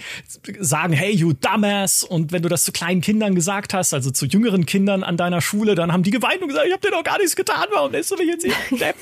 sagen, 0.59 0.93
hey, 0.93 1.13
you 1.13 1.33
dumbass. 1.33 2.03
Und 2.03 2.31
wenn 2.31 2.41
du 2.41 2.49
das 2.49 2.63
zu 2.63 2.71
kleinen 2.71 3.01
Kindern 3.01 3.35
gesagt 3.35 3.73
hast, 3.73 3.93
also 3.93 4.09
zu 4.09 4.25
jüngeren 4.25 4.65
Kindern 4.65 5.03
an 5.03 5.17
deiner 5.17 5.41
Schule, 5.41 5.75
dann 5.75 5.91
haben 5.91 6.03
die 6.03 6.11
geweint 6.11 6.41
und 6.41 6.47
gesagt, 6.47 6.65
ich 6.67 6.73
hab 6.73 6.81
dir 6.81 6.91
doch 6.91 7.03
gar 7.03 7.17
nichts 7.17 7.35
getan, 7.35 7.65
warum 7.73 7.91
lässt 7.91 8.09
du 8.11 8.15
mich 8.15 8.27
jetzt 8.27 8.45
hier 8.45 8.53
Depp? 8.79 8.95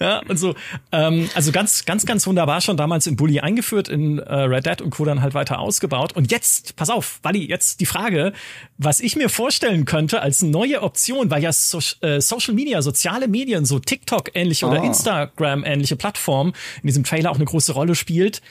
Ja, 0.00 0.20
und 0.28 0.36
so. 0.36 0.54
Ähm, 0.92 1.28
also 1.34 1.50
ganz, 1.50 1.84
ganz, 1.84 2.06
ganz 2.06 2.26
wunderbar 2.26 2.60
schon 2.60 2.76
damals 2.76 3.06
in 3.06 3.16
Bully 3.16 3.40
eingeführt, 3.40 3.88
in 3.88 4.18
äh, 4.18 4.34
Red 4.34 4.66
Dead 4.66 4.80
und 4.82 4.90
Co. 4.90 5.04
dann 5.04 5.22
halt 5.22 5.34
weiter 5.34 5.58
ausgebaut. 5.58 6.12
Und 6.12 6.30
jetzt, 6.30 6.76
pass 6.76 6.90
auf, 6.90 7.18
Wally, 7.22 7.44
jetzt 7.44 7.80
die 7.80 7.86
Frage, 7.86 8.32
was 8.78 9.00
ich 9.00 9.16
mir 9.16 9.28
vorstellen 9.28 9.84
könnte 9.84 10.22
als 10.22 10.42
neue 10.42 10.82
Option, 10.82 11.30
weil 11.30 11.42
ja 11.42 11.52
so, 11.52 11.80
äh, 12.00 12.20
Social 12.20 12.54
Media, 12.54 12.82
soziale 12.82 13.26
Medien, 13.26 13.64
so 13.64 13.78
TikTok-ähnliche 13.80 14.66
oh. 14.66 14.70
oder 14.70 14.82
ah. 14.82 14.86
Instagram-ähnliche 14.86 15.96
Plattformen, 15.96 16.35
Plattform 16.36 16.52
in 16.82 16.86
diesem 16.86 17.04
Trailer 17.04 17.30
auch 17.30 17.36
eine 17.36 17.44
große 17.44 17.72
Rolle 17.72 17.94
spielt, 17.94 18.42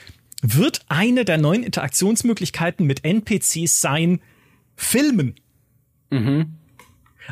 wird 0.42 0.82
eine 0.90 1.26
der 1.26 1.38
neuen 1.38 1.64
Interaktionsmöglichkeiten 1.64 2.86
mit 2.86 3.04
NPCs 3.04 3.82
sein, 3.82 4.20
filmen. 4.76 5.36
Mhm. 6.10 6.56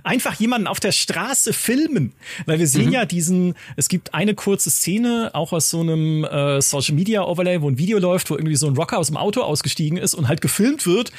Einfach 0.04 0.34
jemanden 0.40 0.66
auf 0.66 0.80
der 0.80 0.92
Straße 0.92 1.54
filmen. 1.54 2.14
Weil 2.48 2.58
wir 2.58 2.66
sehen 2.66 2.88
mhm. 2.88 2.94
ja 2.94 3.06
diesen, 3.06 3.54
es 3.76 3.90
gibt 3.90 4.16
eine 4.16 4.34
kurze 4.34 4.72
Szene, 4.72 5.30
auch 5.34 5.54
aus 5.54 5.70
so 5.70 5.82
einem 5.82 6.24
äh, 6.24 6.62
Social 6.62 6.96
Media 6.96 7.24
Overlay, 7.24 7.62
wo 7.62 7.70
ein 7.70 7.78
Video 7.78 8.00
läuft, 8.00 8.32
wo 8.32 8.36
irgendwie 8.36 8.56
so 8.56 8.66
ein 8.66 8.76
Rocker 8.76 8.98
aus 8.98 9.08
dem 9.08 9.18
Auto 9.18 9.42
ausgestiegen 9.42 10.00
ist 10.00 10.16
und 10.16 10.28
halt 10.28 10.42
gefilmt 10.42 10.88
wird, 10.88 11.12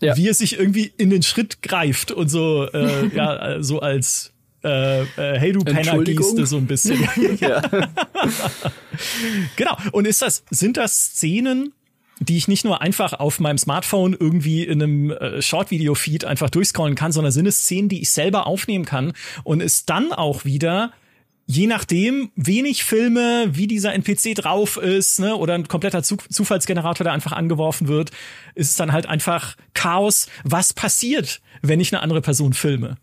ja. 0.00 0.16
wie 0.16 0.28
er 0.28 0.34
sich 0.34 0.58
irgendwie 0.58 0.92
in 0.96 1.10
den 1.10 1.22
Schritt 1.22 1.60
greift 1.60 2.10
und 2.10 2.30
so, 2.30 2.66
äh, 2.72 3.08
ja, 3.14 3.62
so 3.62 3.80
als 3.80 4.32
äh, 4.64 5.02
äh, 5.02 5.06
Hey 5.38 5.52
du 5.52 5.60
Penner-Geste 5.60 6.46
so 6.46 6.56
ein 6.56 6.66
bisschen. 6.66 7.06
ja. 7.40 7.62
genau. 9.56 9.76
Und 9.92 10.06
ist 10.06 10.22
das, 10.22 10.44
sind 10.50 10.76
das 10.76 10.96
Szenen, 10.96 11.72
die 12.20 12.36
ich 12.36 12.48
nicht 12.48 12.64
nur 12.64 12.80
einfach 12.80 13.14
auf 13.14 13.40
meinem 13.40 13.58
Smartphone 13.58 14.16
irgendwie 14.18 14.64
in 14.64 14.82
einem 14.82 15.10
äh, 15.10 15.42
Short-Video-Feed 15.42 16.24
einfach 16.24 16.50
durchscrollen 16.50 16.94
kann, 16.94 17.12
sondern 17.12 17.32
sind 17.32 17.46
es 17.46 17.62
Szenen, 17.62 17.88
die 17.88 18.02
ich 18.02 18.10
selber 18.10 18.46
aufnehmen 18.46 18.84
kann 18.84 19.12
und 19.44 19.60
es 19.60 19.84
dann 19.84 20.12
auch 20.12 20.44
wieder 20.44 20.92
je 21.46 21.66
nachdem, 21.66 22.30
wenig 22.36 22.84
Filme, 22.84 23.48
wie 23.50 23.66
dieser 23.66 23.92
NPC 23.92 24.34
drauf 24.34 24.76
ist, 24.76 25.18
ne, 25.20 25.36
oder 25.36 25.54
ein 25.54 25.68
kompletter 25.68 26.02
Zufallsgenerator, 26.02 27.04
der 27.04 27.12
einfach 27.12 27.32
angeworfen 27.32 27.88
wird, 27.88 28.10
ist 28.54 28.70
es 28.70 28.76
dann 28.76 28.92
halt 28.92 29.06
einfach 29.06 29.56
Chaos. 29.74 30.28
Was 30.44 30.72
passiert, 30.72 31.40
wenn 31.60 31.80
ich 31.80 31.92
eine 31.92 32.02
andere 32.02 32.22
Person 32.22 32.52
filme? 32.52 32.96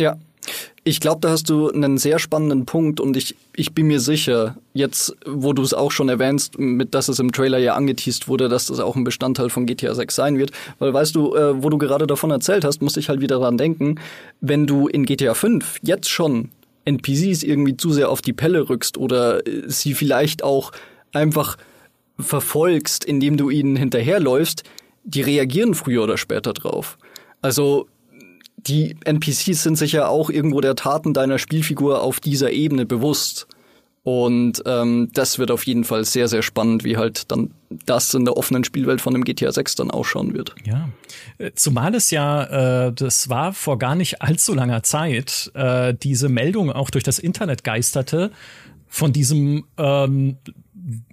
Ja. 0.00 0.18
Ich 0.84 0.98
glaube, 0.98 1.20
da 1.20 1.30
hast 1.30 1.48
du 1.48 1.70
einen 1.70 1.98
sehr 1.98 2.18
spannenden 2.18 2.66
Punkt 2.66 2.98
und 2.98 3.16
ich, 3.16 3.36
ich 3.54 3.72
bin 3.72 3.86
mir 3.86 4.00
sicher, 4.00 4.56
jetzt, 4.74 5.14
wo 5.24 5.52
du 5.52 5.62
es 5.62 5.74
auch 5.74 5.92
schon 5.92 6.08
erwähnst, 6.08 6.58
mit 6.58 6.94
dass 6.94 7.08
es 7.08 7.20
im 7.20 7.30
Trailer 7.30 7.58
ja 7.58 7.74
angeteased 7.74 8.26
wurde, 8.26 8.48
dass 8.48 8.66
das 8.66 8.80
auch 8.80 8.96
ein 8.96 9.04
Bestandteil 9.04 9.50
von 9.50 9.66
GTA 9.66 9.94
6 9.94 10.14
sein 10.14 10.38
wird. 10.38 10.50
Weil 10.80 10.92
weißt 10.92 11.14
du, 11.14 11.36
äh, 11.36 11.62
wo 11.62 11.68
du 11.68 11.78
gerade 11.78 12.06
davon 12.06 12.30
erzählt 12.32 12.64
hast, 12.64 12.82
musste 12.82 12.98
ich 12.98 13.08
halt 13.08 13.20
wieder 13.20 13.38
daran 13.38 13.58
denken, 13.58 14.00
wenn 14.40 14.66
du 14.66 14.88
in 14.88 15.04
GTA 15.04 15.34
5 15.34 15.78
jetzt 15.82 16.08
schon 16.08 16.50
NPCs 16.84 17.44
irgendwie 17.44 17.76
zu 17.76 17.92
sehr 17.92 18.10
auf 18.10 18.22
die 18.22 18.32
Pelle 18.32 18.68
rückst 18.68 18.98
oder 18.98 19.46
äh, 19.46 19.62
sie 19.66 19.94
vielleicht 19.94 20.42
auch 20.42 20.72
einfach 21.12 21.56
verfolgst, 22.18 23.04
indem 23.04 23.36
du 23.36 23.50
ihnen 23.50 23.76
hinterherläufst, 23.76 24.64
die 25.04 25.22
reagieren 25.22 25.74
früher 25.74 26.02
oder 26.02 26.16
später 26.16 26.52
drauf. 26.52 26.98
Also 27.40 27.88
die 28.66 28.96
NPCs 29.04 29.62
sind 29.62 29.76
sich 29.76 29.92
ja 29.92 30.08
auch 30.08 30.30
irgendwo 30.30 30.60
der 30.60 30.76
Taten 30.76 31.14
deiner 31.14 31.38
Spielfigur 31.38 32.02
auf 32.02 32.20
dieser 32.20 32.52
Ebene 32.52 32.86
bewusst. 32.86 33.46
Und 34.04 34.62
ähm, 34.66 35.10
das 35.12 35.38
wird 35.38 35.52
auf 35.52 35.64
jeden 35.64 35.84
Fall 35.84 36.04
sehr, 36.04 36.26
sehr 36.26 36.42
spannend, 36.42 36.82
wie 36.82 36.96
halt 36.96 37.30
dann 37.30 37.52
das 37.86 38.12
in 38.14 38.24
der 38.24 38.36
offenen 38.36 38.64
Spielwelt 38.64 39.00
von 39.00 39.12
dem 39.12 39.22
GTA 39.22 39.52
6 39.52 39.76
dann 39.76 39.92
ausschauen 39.92 40.34
wird. 40.34 40.56
Ja, 40.64 40.88
äh, 41.38 41.52
zumal 41.54 41.94
es 41.94 42.10
ja, 42.10 42.86
äh, 42.88 42.92
das 42.92 43.28
war 43.28 43.52
vor 43.52 43.78
gar 43.78 43.94
nicht 43.94 44.20
allzu 44.20 44.54
langer 44.54 44.82
Zeit, 44.82 45.52
äh, 45.54 45.94
diese 45.94 46.28
Meldung 46.28 46.72
auch 46.72 46.90
durch 46.90 47.04
das 47.04 47.20
Internet 47.20 47.62
geisterte 47.62 48.32
von 48.88 49.12
diesem 49.12 49.66
ähm, 49.78 50.36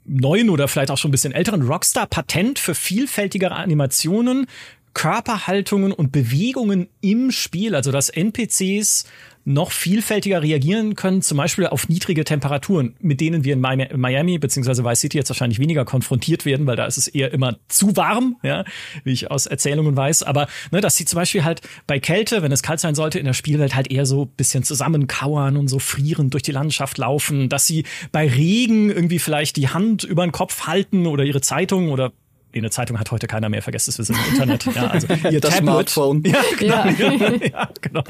neuen 0.03 0.49
oder 0.49 0.67
vielleicht 0.67 0.89
auch 0.89 0.97
schon 0.97 1.09
ein 1.09 1.11
bisschen 1.11 1.33
älteren 1.33 1.61
Rockstar-Patent 1.61 2.57
für 2.57 2.73
vielfältigere 2.73 3.55
Animationen, 3.55 4.47
Körperhaltungen 4.93 5.91
und 5.91 6.11
Bewegungen 6.11 6.89
im 7.01 7.31
Spiel, 7.31 7.75
also 7.75 7.91
dass 7.91 8.09
NPCs 8.09 9.05
noch 9.45 9.71
vielfältiger 9.71 10.43
reagieren 10.43 10.95
können, 10.95 11.21
zum 11.21 11.37
Beispiel 11.37 11.65
auf 11.67 11.89
niedrige 11.89 12.23
Temperaturen, 12.23 12.95
mit 12.99 13.19
denen 13.19 13.43
wir 13.43 13.53
in 13.53 13.61
Miami 13.61 14.37
bzw. 14.37 14.83
Vice 14.83 14.99
City 14.99 15.17
jetzt 15.17 15.29
wahrscheinlich 15.29 15.59
weniger 15.59 15.85
konfrontiert 15.85 16.45
werden, 16.45 16.67
weil 16.67 16.75
da 16.75 16.85
ist 16.85 16.97
es 16.97 17.07
eher 17.07 17.33
immer 17.33 17.57
zu 17.67 17.95
warm, 17.95 18.37
ja, 18.43 18.63
wie 19.03 19.11
ich 19.11 19.31
aus 19.31 19.47
Erzählungen 19.47 19.97
weiß. 19.97 20.23
Aber 20.23 20.47
ne, 20.71 20.81
dass 20.81 20.97
sie 20.97 21.05
zum 21.05 21.17
Beispiel 21.17 21.43
halt 21.43 21.61
bei 21.87 21.99
Kälte, 21.99 22.43
wenn 22.43 22.51
es 22.51 22.61
kalt 22.61 22.79
sein 22.79 22.95
sollte, 22.95 23.17
in 23.17 23.25
der 23.25 23.33
Spielwelt 23.33 23.75
halt 23.75 23.89
eher 23.91 24.05
so 24.05 24.25
bisschen 24.25 24.63
zusammenkauern 24.63 25.57
und 25.57 25.67
so 25.67 25.79
frierend 25.79 26.33
durch 26.33 26.43
die 26.43 26.51
Landschaft 26.51 26.99
laufen, 26.99 27.49
dass 27.49 27.65
sie 27.65 27.85
bei 28.11 28.27
Regen 28.27 28.91
irgendwie 28.91 29.19
vielleicht 29.19 29.55
die 29.55 29.69
Hand 29.69 30.03
über 30.03 30.27
den 30.27 30.31
Kopf 30.31 30.67
halten 30.67 31.07
oder 31.07 31.23
ihre 31.23 31.41
Zeitung 31.41 31.91
oder 31.91 32.11
eine 32.57 32.71
Zeitung 32.71 32.99
hat 32.99 33.11
heute 33.11 33.27
keiner 33.27 33.47
mehr, 33.49 33.61
vergesst 33.61 33.87
es, 33.87 33.97
wir 33.97 34.05
sind 34.05 34.17
im 34.17 34.33
Internet. 34.33 34.65
Ja, 34.75 34.87
also 34.87 35.07
ihr 35.29 35.39
das 35.39 35.55
Tablet. 35.55 35.89
Smartphone. 35.89 36.23
Ja, 36.23 36.41
genau. 36.57 36.85
Ja. 36.85 37.33
ja, 37.51 37.69
genau. 37.81 38.03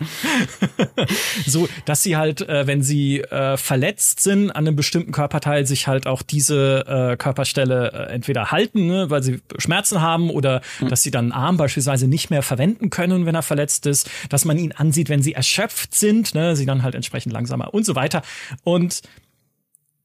so, 1.45 1.67
dass 1.85 2.03
sie 2.03 2.15
halt, 2.15 2.41
äh, 2.47 2.65
wenn 2.65 2.81
sie 2.81 3.19
äh, 3.19 3.57
verletzt 3.57 4.21
sind 4.21 4.51
an 4.51 4.67
einem 4.67 4.75
bestimmten 4.75 5.11
Körperteil, 5.11 5.65
sich 5.65 5.87
halt 5.87 6.07
auch 6.07 6.21
diese 6.21 6.85
äh, 6.87 7.17
Körperstelle 7.17 8.07
entweder 8.09 8.51
halten, 8.51 8.87
ne, 8.87 9.09
weil 9.09 9.23
sie 9.23 9.41
Schmerzen 9.57 10.01
haben 10.01 10.29
oder 10.29 10.61
mhm. 10.79 10.87
dass 10.87 11.03
sie 11.03 11.11
dann 11.11 11.31
einen 11.31 11.43
Arm 11.43 11.57
beispielsweise 11.57 12.07
nicht 12.07 12.29
mehr 12.29 12.41
verwenden 12.41 12.89
können, 12.89 13.25
wenn 13.25 13.35
er 13.35 13.43
verletzt 13.43 13.85
ist, 13.85 14.09
dass 14.29 14.45
man 14.45 14.57
ihn 14.57 14.71
ansieht, 14.71 15.09
wenn 15.09 15.21
sie 15.21 15.33
erschöpft 15.33 15.95
sind, 15.95 16.33
ne, 16.33 16.55
sie 16.55 16.65
dann 16.65 16.83
halt 16.83 16.95
entsprechend 16.95 17.33
langsamer 17.33 17.73
und 17.73 17.85
so 17.85 17.95
weiter. 17.95 18.21
Und 18.63 19.01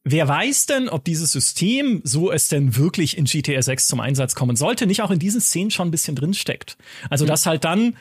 Wer 0.06 0.28
weiß 0.28 0.66
denn, 0.66 0.90
ob 0.90 1.02
dieses 1.04 1.32
System, 1.32 2.02
so 2.04 2.30
es 2.30 2.48
denn 2.48 2.76
wirklich 2.76 3.16
in 3.16 3.24
GTA 3.24 3.62
6 3.62 3.88
zum 3.88 4.00
Einsatz 4.00 4.34
kommen 4.34 4.54
sollte, 4.54 4.86
nicht 4.86 5.00
auch 5.00 5.10
in 5.10 5.18
diesen 5.18 5.40
Szenen 5.40 5.70
schon 5.70 5.88
ein 5.88 5.90
bisschen 5.90 6.14
drinsteckt? 6.14 6.76
Also, 7.08 7.24
dass 7.24 7.46
halt 7.46 7.64
dann 7.64 7.96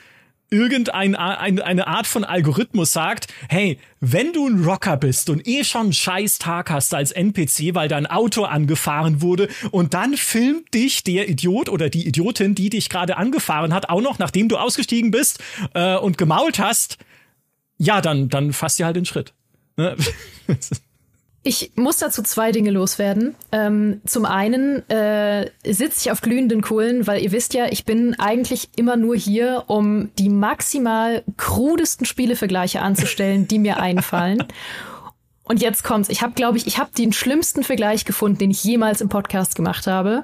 irgendeine 0.50 1.18
eine 1.40 1.88
Art 1.88 2.06
von 2.06 2.24
Algorithmus 2.24 2.94
sagt, 2.94 3.34
hey, 3.50 3.80
wenn 4.02 4.34
du 4.34 4.48
ein 4.48 4.64
Rocker 4.64 4.98
bist 4.98 5.30
und 5.30 5.48
eh 5.48 5.64
schon 5.64 5.82
einen 5.82 5.94
scheiß 5.94 6.38
Tag 6.38 6.70
hast 6.70 6.94
als 6.94 7.12
NPC, 7.12 7.74
weil 7.74 7.88
dein 7.88 8.06
Auto 8.06 8.44
angefahren 8.44 9.22
wurde 9.22 9.48
und 9.72 9.94
dann 9.94 10.16
filmt 10.16 10.74
dich 10.74 11.04
der 11.04 11.28
Idiot 11.28 11.70
oder 11.70 11.90
die 11.90 12.06
Idiotin, 12.06 12.54
die 12.54 12.70
dich 12.70 12.90
gerade 12.90 13.18
angefahren 13.18 13.74
hat, 13.74 13.90
auch 13.90 14.02
noch, 14.02 14.20
nachdem 14.20 14.48
du 14.48 14.58
ausgestiegen 14.58 15.10
bist 15.10 15.40
äh, 15.74 15.96
und 15.96 16.18
gemault 16.18 16.60
hast, 16.60 16.98
ja, 17.78 18.02
dann, 18.02 18.30
dann 18.30 18.54
fasst 18.54 18.78
dir 18.78 18.86
halt 18.86 18.96
den 18.96 19.06
Schritt. 19.06 19.34
Ne? 19.76 19.96
Ich 21.46 21.74
muss 21.76 21.98
dazu 21.98 22.24
zwei 22.24 22.54
Dinge 22.54 22.72
loswerden. 22.72 23.36
Ähm, 23.52 24.02
zum 24.06 24.26
einen 24.26 24.90
äh, 24.90 25.50
sitze 25.66 26.00
ich 26.00 26.12
auf 26.12 26.22
glühenden 26.22 26.62
Kohlen, 26.62 27.06
weil 27.06 27.22
ihr 27.22 27.34
wisst 27.34 27.54
ja, 27.54 27.66
ich 27.70 27.84
bin 27.84 28.18
eigentlich 28.18 28.70
immer 28.78 28.96
nur 28.96 29.18
hier, 29.18 29.66
um 29.68 30.10
die 30.18 30.30
maximal 30.30 31.24
krudesten 31.36 32.06
Spielevergleiche 32.06 32.82
anzustellen, 32.82 33.48
die 33.48 33.60
mir 33.60 33.78
einfallen. 33.78 34.46
Und 35.44 35.62
jetzt 35.62 35.84
kommt's. 35.84 36.08
Ich 36.08 36.22
habe, 36.22 36.34
glaube 36.34 36.58
ich, 36.58 36.66
ich 36.66 36.78
habe 36.78 36.92
den 36.98 37.12
schlimmsten 37.12 37.64
Vergleich 37.64 38.06
gefunden, 38.06 38.38
den 38.38 38.52
ich 38.52 38.64
jemals 38.64 39.02
im 39.02 39.10
Podcast 39.10 39.56
gemacht 39.56 39.88
habe. 39.88 40.24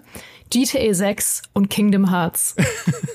GTA 0.49 0.93
6 0.93 1.41
und 1.53 1.69
Kingdom 1.69 2.09
Hearts. 2.09 2.55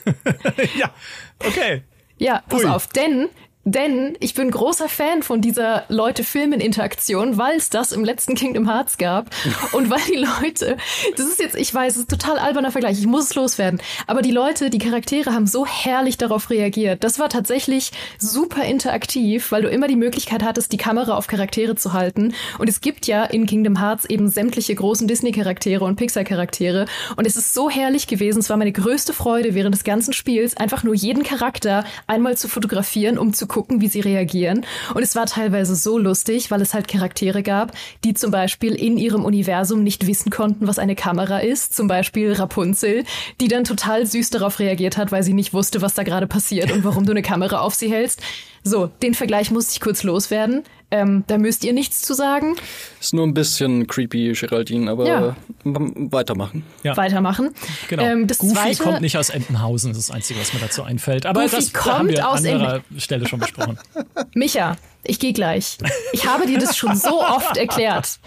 ja, 0.76 0.90
okay. 1.38 1.82
Ja, 2.18 2.42
pass 2.48 2.62
Ui. 2.62 2.70
auf, 2.70 2.86
denn 2.88 3.28
denn 3.64 4.16
ich 4.20 4.34
bin 4.34 4.50
großer 4.50 4.88
Fan 4.88 5.22
von 5.22 5.40
dieser 5.40 5.84
Leute-Filmen-Interaktion, 5.88 7.38
weil 7.38 7.56
es 7.56 7.70
das 7.70 7.92
im 7.92 8.04
letzten 8.04 8.34
Kingdom 8.34 8.68
Hearts 8.68 8.98
gab. 8.98 9.30
Und 9.72 9.90
weil 9.90 10.02
die 10.12 10.24
Leute, 10.42 10.76
das 11.16 11.26
ist 11.26 11.40
jetzt, 11.40 11.56
ich 11.56 11.72
weiß, 11.72 11.94
es 11.94 12.02
ist 12.02 12.10
total 12.10 12.38
alberner 12.38 12.70
Vergleich, 12.70 12.98
ich 12.98 13.06
muss 13.06 13.24
es 13.24 13.34
loswerden. 13.34 13.80
Aber 14.06 14.20
die 14.20 14.30
Leute, 14.30 14.68
die 14.68 14.78
Charaktere 14.78 15.32
haben 15.32 15.46
so 15.46 15.64
herrlich 15.66 16.18
darauf 16.18 16.50
reagiert. 16.50 17.02
Das 17.04 17.18
war 17.18 17.30
tatsächlich 17.30 17.90
super 18.18 18.64
interaktiv, 18.64 19.50
weil 19.50 19.62
du 19.62 19.68
immer 19.68 19.88
die 19.88 19.96
Möglichkeit 19.96 20.42
hattest, 20.42 20.72
die 20.72 20.76
Kamera 20.76 21.16
auf 21.16 21.26
Charaktere 21.26 21.74
zu 21.74 21.94
halten. 21.94 22.34
Und 22.58 22.68
es 22.68 22.82
gibt 22.82 23.06
ja 23.06 23.24
in 23.24 23.46
Kingdom 23.46 23.78
Hearts 23.80 24.04
eben 24.04 24.28
sämtliche 24.28 24.74
großen 24.74 25.08
Disney-Charaktere 25.08 25.84
und 25.84 25.96
Pixar-Charaktere. 25.96 26.84
Und 27.16 27.26
es 27.26 27.36
ist 27.36 27.54
so 27.54 27.70
herrlich 27.70 28.08
gewesen. 28.08 28.40
Es 28.40 28.50
war 28.50 28.58
meine 28.58 28.72
größte 28.72 29.14
Freude 29.14 29.54
während 29.54 29.74
des 29.74 29.84
ganzen 29.84 30.12
Spiels, 30.12 30.56
einfach 30.56 30.82
nur 30.82 30.94
jeden 30.94 31.22
Charakter 31.22 31.84
einmal 32.06 32.36
zu 32.36 32.48
fotografieren, 32.48 33.16
um 33.16 33.32
zu 33.32 33.46
gucken, 33.54 33.80
wie 33.80 33.86
sie 33.86 34.00
reagieren. 34.00 34.66
Und 34.94 35.04
es 35.04 35.14
war 35.14 35.26
teilweise 35.26 35.76
so 35.76 35.96
lustig, 35.96 36.50
weil 36.50 36.60
es 36.60 36.74
halt 36.74 36.88
Charaktere 36.88 37.44
gab, 37.44 37.72
die 38.02 38.12
zum 38.12 38.32
Beispiel 38.32 38.74
in 38.74 38.98
ihrem 38.98 39.24
Universum 39.24 39.84
nicht 39.84 40.08
wissen 40.08 40.30
konnten, 40.30 40.66
was 40.66 40.80
eine 40.80 40.96
Kamera 40.96 41.38
ist. 41.38 41.76
Zum 41.76 41.86
Beispiel 41.86 42.32
Rapunzel, 42.32 43.04
die 43.40 43.46
dann 43.46 43.62
total 43.62 44.06
süß 44.06 44.30
darauf 44.30 44.58
reagiert 44.58 44.96
hat, 44.96 45.12
weil 45.12 45.22
sie 45.22 45.34
nicht 45.34 45.54
wusste, 45.54 45.82
was 45.82 45.94
da 45.94 46.02
gerade 46.02 46.26
passiert 46.26 46.72
und 46.72 46.82
warum 46.82 47.06
du 47.06 47.12
eine 47.12 47.22
Kamera 47.22 47.60
auf 47.60 47.76
sie 47.76 47.90
hältst. 47.90 48.20
So, 48.64 48.90
den 49.02 49.14
Vergleich 49.14 49.52
muss 49.52 49.70
ich 49.70 49.80
kurz 49.80 50.02
loswerden. 50.02 50.64
Ähm, 50.94 51.24
da 51.26 51.38
müsst 51.38 51.64
ihr 51.64 51.72
nichts 51.72 52.02
zu 52.02 52.14
sagen. 52.14 52.54
Ist 53.00 53.14
nur 53.14 53.26
ein 53.26 53.34
bisschen 53.34 53.88
creepy, 53.88 54.32
Geraldine, 54.32 54.88
aber 54.88 55.08
ja. 55.08 55.36
weitermachen. 55.64 56.64
Ja. 56.84 56.96
Weitermachen. 56.96 57.52
Genau. 57.88 58.04
Ähm, 58.04 58.28
das 58.28 58.38
Goofy 58.38 58.54
zweite, 58.54 58.82
kommt 58.84 59.00
nicht 59.00 59.18
aus 59.18 59.30
Entenhausen, 59.30 59.90
das 59.90 59.98
ist 59.98 60.08
das 60.10 60.14
Einzige, 60.14 60.38
was 60.38 60.54
mir 60.54 60.60
dazu 60.60 60.84
einfällt. 60.84 61.26
Aber 61.26 61.42
Goofy 61.42 61.56
das 61.56 61.72
kommt 61.72 61.94
haben 61.94 62.08
wir 62.10 62.28
an 62.28 62.46
anderer 62.46 62.80
Stelle 62.96 63.26
schon 63.26 63.40
besprochen. 63.40 63.76
Micha, 64.34 64.76
ich 65.02 65.18
gehe 65.18 65.32
gleich. 65.32 65.78
Ich 66.12 66.28
habe 66.28 66.46
dir 66.46 66.58
das 66.58 66.76
schon 66.76 66.94
so 66.94 67.20
oft 67.20 67.56
erklärt. 67.56 68.20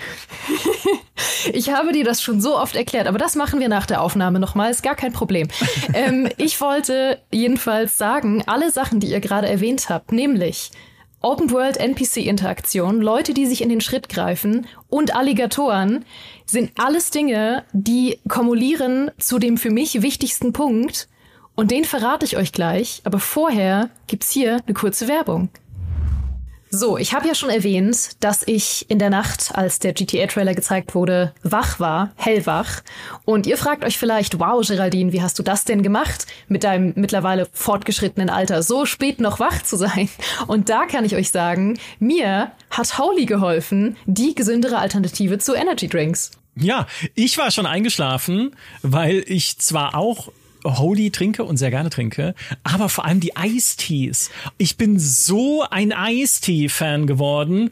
ich 1.54 1.70
habe 1.70 1.94
dir 1.94 2.04
das 2.04 2.22
schon 2.22 2.42
so 2.42 2.58
oft 2.58 2.76
erklärt, 2.76 3.08
aber 3.08 3.18
das 3.18 3.36
machen 3.36 3.62
wir 3.62 3.70
nach 3.70 3.86
der 3.86 4.02
Aufnahme 4.02 4.42
nochmal, 4.42 4.72
ist 4.72 4.84
gar 4.84 4.96
kein 4.96 5.14
Problem. 5.14 5.48
Ähm, 5.94 6.28
ich 6.36 6.60
wollte 6.60 7.20
jedenfalls 7.32 7.98
sagen, 7.98 8.44
alle 8.46 8.72
Sachen, 8.72 9.00
die 9.00 9.08
ihr 9.08 9.22
gerade 9.22 9.48
erwähnt 9.48 9.88
habt, 9.88 10.12
nämlich 10.12 10.72
Open 11.22 11.52
World 11.52 11.78
NPC 11.78 12.18
Interaktion, 12.28 13.02
Leute, 13.02 13.34
die 13.34 13.48
sich 13.48 13.62
in 13.62 13.70
den 13.70 13.82
Schritt 13.82 14.08
greifen 14.08 14.68
und 14.88 15.16
Alligatoren 15.16 16.06
sind 16.46 16.72
alles 16.78 17.10
Dinge, 17.10 17.66
die 17.74 18.20
kumulieren 18.30 19.10
zu 19.18 19.40
dem 19.40 19.58
für 19.58 19.72
mich 19.72 20.02
wichtigsten 20.04 20.54
Punkt. 20.54 21.10
Und 21.56 21.72
den 21.72 21.86
verrate 21.86 22.24
ich 22.24 22.38
euch 22.38 22.52
gleich, 22.52 23.02
aber 23.04 23.20
vorher 23.20 23.90
gibt's 24.06 24.32
hier 24.32 24.62
eine 24.66 24.76
kurze 24.76 25.08
Werbung. 25.08 25.50
So, 26.70 26.98
ich 26.98 27.14
habe 27.14 27.28
ja 27.28 27.34
schon 27.34 27.50
erwähnt, 27.50 28.10
dass 28.20 28.44
ich 28.46 28.86
in 28.90 29.00
der 29.00 29.10
Nacht, 29.10 29.52
als 29.54 29.80
der 29.80 29.94
GTA-Trailer 29.94 30.54
gezeigt 30.54 30.96
wurde, 30.96 31.34
wach 31.42 31.80
war, 31.80 32.12
hellwach. 32.18 32.82
Und 33.24 33.48
ihr 33.48 33.58
fragt 33.58 33.86
euch 33.86 33.98
vielleicht, 33.98 34.40
wow, 34.40 34.66
Geraldine, 34.66 35.14
wie 35.14 35.22
hast 35.22 35.40
du 35.40 35.44
das 35.44 35.64
denn 35.64 35.82
gemacht, 35.82 36.26
mit 36.50 36.66
deinem 36.66 36.92
mittlerweile 36.96 37.48
fortgeschrittenen 37.54 38.30
Alter 38.30 38.64
so 38.64 38.86
spät 38.86 39.22
noch 39.22 39.40
wach 39.40 39.64
zu 39.64 39.78
sein? 39.78 40.10
Und 40.48 40.68
da 40.70 40.86
kann 40.86 41.06
ich 41.06 41.16
euch 41.16 41.32
sagen, 41.32 41.80
mir 42.00 42.52
hat 42.70 42.98
Holy 42.98 43.26
geholfen, 43.26 43.96
die 44.06 44.36
gesündere 44.36 44.80
Alternative 44.80 45.40
zu 45.40 45.54
Energy 45.56 45.88
Drinks. 45.88 46.32
Ja, 46.56 46.88
ich 47.16 47.38
war 47.38 47.52
schon 47.52 47.66
eingeschlafen, 47.66 48.56
weil 48.82 49.24
ich 49.28 49.60
zwar 49.60 49.96
auch 49.96 50.32
Holy 50.68 51.12
trinke 51.12 51.44
und 51.44 51.58
sehr 51.58 51.72
gerne 51.72 51.90
trinke, 51.90 52.36
aber 52.64 52.90
vor 52.90 53.06
allem 53.06 53.20
die 53.20 53.36
Eistees. 53.36 54.30
Ich 54.58 54.78
bin 54.78 55.00
so 55.00 55.64
ein 55.70 55.94
Eistee-Fan 55.94 57.08
geworden 57.08 57.72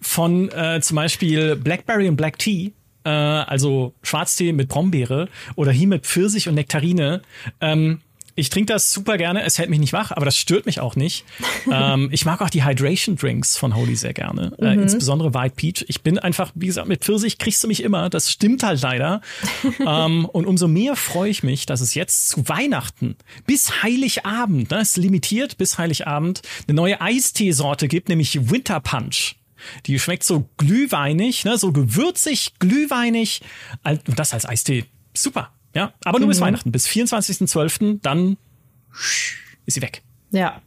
von 0.00 0.50
äh, 0.50 0.80
zum 0.80 0.96
Beispiel 0.96 1.56
Blackberry 1.56 2.08
und 2.08 2.16
Black 2.16 2.38
Tea. 2.38 2.72
Äh, 3.04 3.10
also 3.10 3.94
Schwarztee 4.02 4.52
mit 4.52 4.68
Brombeere 4.68 5.28
oder 5.56 5.72
hier 5.72 5.88
mit 5.88 6.06
Pfirsich 6.06 6.48
und 6.48 6.54
Nektarine. 6.54 7.22
Ähm, 7.60 8.00
ich 8.34 8.50
trinke 8.50 8.72
das 8.72 8.92
super 8.92 9.18
gerne. 9.18 9.42
Es 9.42 9.58
hält 9.58 9.70
mich 9.70 9.78
nicht 9.78 9.92
wach, 9.92 10.10
aber 10.10 10.24
das 10.24 10.36
stört 10.36 10.66
mich 10.66 10.80
auch 10.80 10.96
nicht. 10.96 11.24
ähm, 11.70 12.08
ich 12.12 12.24
mag 12.24 12.40
auch 12.40 12.50
die 12.50 12.64
Hydration 12.64 13.16
Drinks 13.16 13.56
von 13.56 13.74
Holy 13.74 13.96
sehr 13.96 14.14
gerne. 14.14 14.52
Äh, 14.58 14.76
mhm. 14.76 14.82
insbesondere 14.82 15.34
White 15.34 15.54
Peach. 15.56 15.84
Ich 15.88 16.02
bin 16.02 16.18
einfach, 16.18 16.52
wie 16.54 16.66
gesagt, 16.66 16.88
mit 16.88 17.04
Pfirsich 17.04 17.38
kriegst 17.38 17.62
du 17.62 17.68
mich 17.68 17.82
immer. 17.82 18.10
Das 18.10 18.30
stimmt 18.30 18.62
halt 18.62 18.80
leider. 18.82 19.20
ähm, 19.86 20.24
und 20.26 20.46
umso 20.46 20.68
mehr 20.68 20.96
freue 20.96 21.30
ich 21.30 21.42
mich, 21.42 21.66
dass 21.66 21.80
es 21.80 21.94
jetzt 21.94 22.28
zu 22.28 22.48
Weihnachten 22.48 23.16
bis 23.46 23.82
Heiligabend, 23.82 24.70
ne, 24.70 24.80
ist 24.80 24.96
limitiert 24.96 25.58
bis 25.58 25.78
Heiligabend, 25.78 26.42
eine 26.66 26.74
neue 26.74 27.00
Eisteesorte 27.00 27.88
gibt, 27.88 28.08
nämlich 28.08 28.50
Winter 28.50 28.80
Punch. 28.80 29.36
Die 29.86 29.98
schmeckt 29.98 30.24
so 30.24 30.48
glühweinig, 30.56 31.44
ne, 31.44 31.58
so 31.58 31.72
gewürzig, 31.72 32.54
glühweinig. 32.58 33.42
Und 33.84 34.18
das 34.18 34.32
als 34.32 34.46
Eistee. 34.46 34.86
Super. 35.14 35.50
Ja, 35.74 35.92
aber 36.04 36.18
nur 36.18 36.26
mhm. 36.26 36.30
bis 36.30 36.40
Weihnachten. 36.40 36.72
Bis 36.72 36.86
24.12. 36.86 38.00
Dann 38.02 38.36
ist 39.66 39.74
sie 39.74 39.82
weg. 39.82 40.02
Ja. 40.30 40.60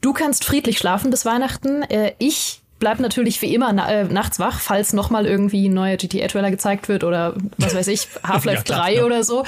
Du 0.00 0.12
kannst 0.12 0.44
friedlich 0.44 0.78
schlafen 0.78 1.10
bis 1.10 1.24
Weihnachten. 1.24 1.82
Äh, 1.82 2.14
ich 2.18 2.62
bleib 2.78 3.00
natürlich 3.00 3.40
wie 3.42 3.54
immer 3.54 3.72
na 3.72 3.90
äh, 3.90 4.04
nachts 4.04 4.38
wach, 4.38 4.60
falls 4.60 4.92
nochmal 4.92 5.26
irgendwie 5.26 5.68
ein 5.68 5.74
neuer 5.74 5.96
GTA-Trailer 5.96 6.50
gezeigt 6.50 6.88
wird 6.88 7.04
oder 7.04 7.34
was 7.58 7.74
weiß 7.74 7.86
ich, 7.88 8.08
Half-Life 8.22 8.64
ja, 8.68 8.76
3 8.76 8.94
ja. 8.94 9.04
oder 9.04 9.24
so. 9.24 9.44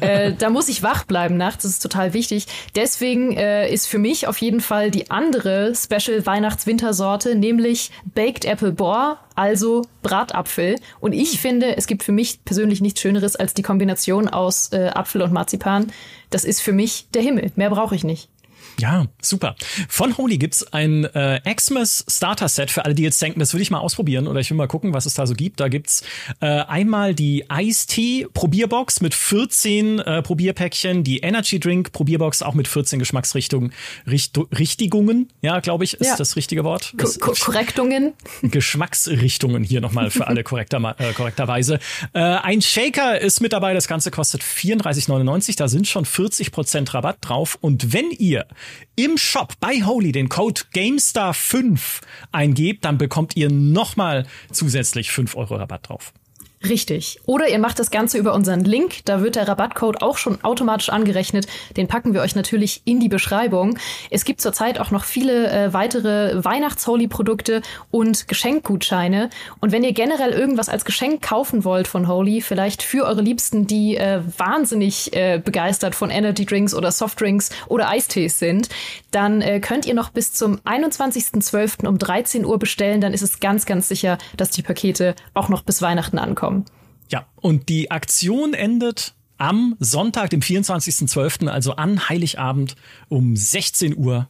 Äh, 0.00 0.32
da 0.32 0.50
muss 0.50 0.68
ich 0.68 0.82
wach 0.82 1.04
bleiben 1.04 1.36
nachts, 1.36 1.62
das 1.62 1.72
ist 1.72 1.82
total 1.82 2.14
wichtig. 2.14 2.46
Deswegen 2.74 3.36
äh, 3.36 3.72
ist 3.72 3.86
für 3.86 3.98
mich 3.98 4.26
auf 4.26 4.38
jeden 4.38 4.60
Fall 4.60 4.90
die 4.90 5.10
andere 5.10 5.74
Special 5.74 6.24
Weihnachts-Wintersorte, 6.24 7.34
nämlich 7.34 7.90
Baked 8.14 8.44
Apple 8.44 8.72
Boar, 8.72 9.18
also 9.34 9.82
Bratapfel. 10.02 10.76
Und 11.00 11.12
ich 11.12 11.40
finde, 11.40 11.76
es 11.76 11.86
gibt 11.86 12.02
für 12.02 12.12
mich 12.12 12.44
persönlich 12.44 12.80
nichts 12.80 13.00
Schöneres 13.00 13.36
als 13.36 13.54
die 13.54 13.62
Kombination 13.62 14.28
aus 14.28 14.72
äh, 14.72 14.90
Apfel 14.92 15.22
und 15.22 15.32
Marzipan. 15.32 15.92
Das 16.30 16.44
ist 16.44 16.60
für 16.60 16.72
mich 16.72 17.06
der 17.14 17.22
Himmel. 17.22 17.52
Mehr 17.56 17.70
brauche 17.70 17.94
ich 17.94 18.04
nicht. 18.04 18.28
Ja, 18.78 19.06
super. 19.20 19.54
Von 19.88 20.16
Holy 20.16 20.38
gibt's 20.38 20.72
ein 20.72 21.04
äh, 21.04 21.40
Xmas 21.54 22.04
Starter 22.08 22.48
Set 22.48 22.70
für 22.70 22.84
alle, 22.84 22.94
die 22.94 23.02
jetzt 23.02 23.20
denken, 23.20 23.40
das 23.40 23.52
würde 23.52 23.62
ich 23.62 23.70
mal 23.70 23.78
ausprobieren 23.78 24.26
oder 24.26 24.40
ich 24.40 24.50
will 24.50 24.56
mal 24.56 24.66
gucken, 24.66 24.94
was 24.94 25.06
es 25.06 25.14
da 25.14 25.26
so 25.26 25.34
gibt. 25.34 25.60
Da 25.60 25.68
gibt's 25.68 26.02
äh, 26.40 26.46
einmal 26.46 27.14
die 27.14 27.44
Ice-Tea 27.50 28.26
Probierbox 28.32 29.00
mit 29.00 29.14
14 29.14 29.98
äh, 29.98 30.22
Probierpäckchen, 30.22 31.04
die 31.04 31.18
Energy 31.18 31.60
Drink 31.60 31.92
Probierbox 31.92 32.42
auch 32.42 32.54
mit 32.54 32.66
14 32.66 32.98
Geschmacksrichtungen, 32.98 33.72
Richt 34.06 34.38
Richtigungen, 34.58 35.28
ja, 35.42 35.60
glaube 35.60 35.84
ich, 35.84 35.94
ist 35.94 36.06
ja. 36.06 36.16
das 36.16 36.36
richtige 36.36 36.64
Wort. 36.64 36.92
Das, 36.96 37.18
Ko 37.18 37.32
Korrektungen. 37.38 38.14
Geschmacksrichtungen 38.42 39.62
hier 39.64 39.80
nochmal 39.80 40.10
für 40.10 40.26
alle 40.26 40.42
korrekter, 40.42 40.94
äh, 40.98 41.12
korrekterweise. 41.12 41.78
Äh, 42.14 42.20
ein 42.20 42.62
Shaker 42.62 43.20
ist 43.20 43.40
mit 43.40 43.52
dabei, 43.52 43.74
das 43.74 43.86
Ganze 43.86 44.10
kostet 44.10 44.42
34,99. 44.42 45.56
Da 45.56 45.68
sind 45.68 45.86
schon 45.86 46.04
40% 46.04 46.94
Rabatt 46.94 47.18
drauf. 47.20 47.58
Und 47.60 47.92
wenn 47.92 48.10
ihr 48.10 48.46
im 48.96 49.18
Shop 49.18 49.54
bei 49.60 49.84
Holy 49.84 50.12
den 50.12 50.28
Code 50.28 50.62
GameStar5 50.74 52.02
eingebt, 52.30 52.84
dann 52.84 52.98
bekommt 52.98 53.36
ihr 53.36 53.50
nochmal 53.50 54.26
zusätzlich 54.50 55.10
5 55.10 55.36
Euro 55.36 55.56
Rabatt 55.56 55.88
drauf. 55.88 56.12
Richtig. 56.68 57.18
Oder 57.26 57.48
ihr 57.48 57.58
macht 57.58 57.78
das 57.78 57.90
Ganze 57.90 58.18
über 58.18 58.34
unseren 58.34 58.60
Link. 58.60 59.04
Da 59.04 59.20
wird 59.20 59.34
der 59.34 59.48
Rabattcode 59.48 60.00
auch 60.00 60.16
schon 60.16 60.44
automatisch 60.44 60.90
angerechnet. 60.90 61.46
Den 61.76 61.88
packen 61.88 62.14
wir 62.14 62.20
euch 62.20 62.36
natürlich 62.36 62.82
in 62.84 63.00
die 63.00 63.08
Beschreibung. 63.08 63.78
Es 64.10 64.24
gibt 64.24 64.40
zurzeit 64.40 64.78
auch 64.78 64.92
noch 64.92 65.04
viele 65.04 65.50
äh, 65.50 65.72
weitere 65.72 66.44
Weihnachts-Holy-Produkte 66.44 67.62
und 67.90 68.28
Geschenkgutscheine. 68.28 69.30
Und 69.60 69.72
wenn 69.72 69.82
ihr 69.82 69.92
generell 69.92 70.30
irgendwas 70.30 70.68
als 70.68 70.84
Geschenk 70.84 71.22
kaufen 71.22 71.64
wollt 71.64 71.88
von 71.88 72.06
Holy, 72.06 72.40
vielleicht 72.40 72.82
für 72.82 73.06
eure 73.06 73.22
Liebsten, 73.22 73.66
die 73.66 73.96
äh, 73.96 74.20
wahnsinnig 74.36 75.12
äh, 75.16 75.40
begeistert 75.44 75.96
von 75.96 76.10
Energy 76.10 76.46
Drinks 76.46 76.74
oder 76.74 76.92
Softdrinks 76.92 77.50
oder 77.66 77.88
Eistees 77.88 78.38
sind, 78.38 78.68
dann 79.10 79.42
äh, 79.42 79.58
könnt 79.58 79.84
ihr 79.84 79.94
noch 79.94 80.10
bis 80.10 80.32
zum 80.32 80.58
21.12. 80.60 81.88
um 81.88 81.98
13 81.98 82.44
Uhr 82.44 82.58
bestellen. 82.60 83.00
Dann 83.00 83.12
ist 83.12 83.22
es 83.22 83.40
ganz, 83.40 83.66
ganz 83.66 83.88
sicher, 83.88 84.18
dass 84.36 84.50
die 84.50 84.62
Pakete 84.62 85.16
auch 85.34 85.48
noch 85.48 85.62
bis 85.62 85.82
Weihnachten 85.82 86.18
ankommen 86.18 86.51
bekommen. 86.52 86.64
Ja, 87.10 87.26
und 87.36 87.68
die 87.68 87.90
Aktion 87.90 88.54
endet 88.54 89.14
am 89.38 89.76
Sonntag, 89.80 90.30
dem 90.30 90.40
24.12., 90.40 91.48
also 91.48 91.76
an 91.76 92.08
Heiligabend 92.08 92.76
um 93.08 93.36
16 93.36 93.96
Uhr. 93.96 94.28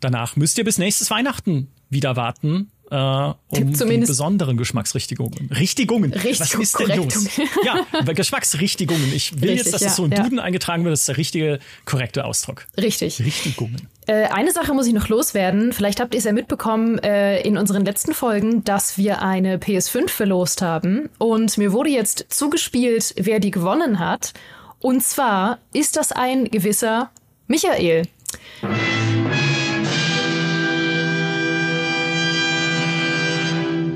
Danach 0.00 0.36
müsst 0.36 0.58
ihr 0.58 0.64
bis 0.64 0.78
nächstes 0.78 1.10
Weihnachten 1.10 1.68
wieder 1.88 2.16
warten 2.16 2.70
äh, 2.90 2.94
um 2.94 3.72
die 3.72 3.98
besonderen 3.98 4.56
Geschmacksrichtigungen. 4.56 5.50
Richtigungen. 5.50 6.12
Richtig, 6.12 6.40
Was 6.40 6.54
ist 6.54 6.78
denn 6.78 6.96
los? 6.96 7.28
Ja, 7.64 7.86
Geschmacksrichtigungen. 8.12 9.12
Ich 9.14 9.40
will 9.40 9.50
Richtig, 9.50 9.66
jetzt, 9.66 9.74
dass 9.74 9.80
ja, 9.80 9.88
das 9.88 9.96
so 9.96 10.04
in 10.04 10.12
ja. 10.12 10.22
Duden 10.22 10.38
eingetragen 10.40 10.84
wird. 10.84 10.92
Das 10.92 11.00
ist 11.00 11.08
der 11.08 11.16
richtige, 11.16 11.58
korrekte 11.84 12.24
Ausdruck. 12.24 12.66
Richtig. 12.76 13.20
Richtigungen. 13.20 13.88
Äh, 14.06 14.24
eine 14.24 14.50
Sache 14.52 14.74
muss 14.74 14.86
ich 14.86 14.92
noch 14.92 15.08
loswerden. 15.08 15.72
Vielleicht 15.72 16.00
habt 16.00 16.14
ihr 16.14 16.18
es 16.18 16.24
ja 16.24 16.32
mitbekommen 16.32 16.98
äh, 16.98 17.40
in 17.42 17.56
unseren 17.56 17.84
letzten 17.84 18.12
Folgen, 18.12 18.64
dass 18.64 18.98
wir 18.98 19.22
eine 19.22 19.58
PS5 19.58 20.08
verlost 20.08 20.62
haben. 20.62 21.08
Und 21.18 21.58
mir 21.58 21.72
wurde 21.72 21.90
jetzt 21.90 22.26
zugespielt, 22.28 23.14
wer 23.16 23.38
die 23.38 23.52
gewonnen 23.52 24.00
hat. 24.00 24.32
Und 24.80 25.02
zwar 25.02 25.58
ist 25.72 25.96
das 25.96 26.10
ein 26.10 26.46
gewisser 26.46 27.10
Michael. 27.46 28.02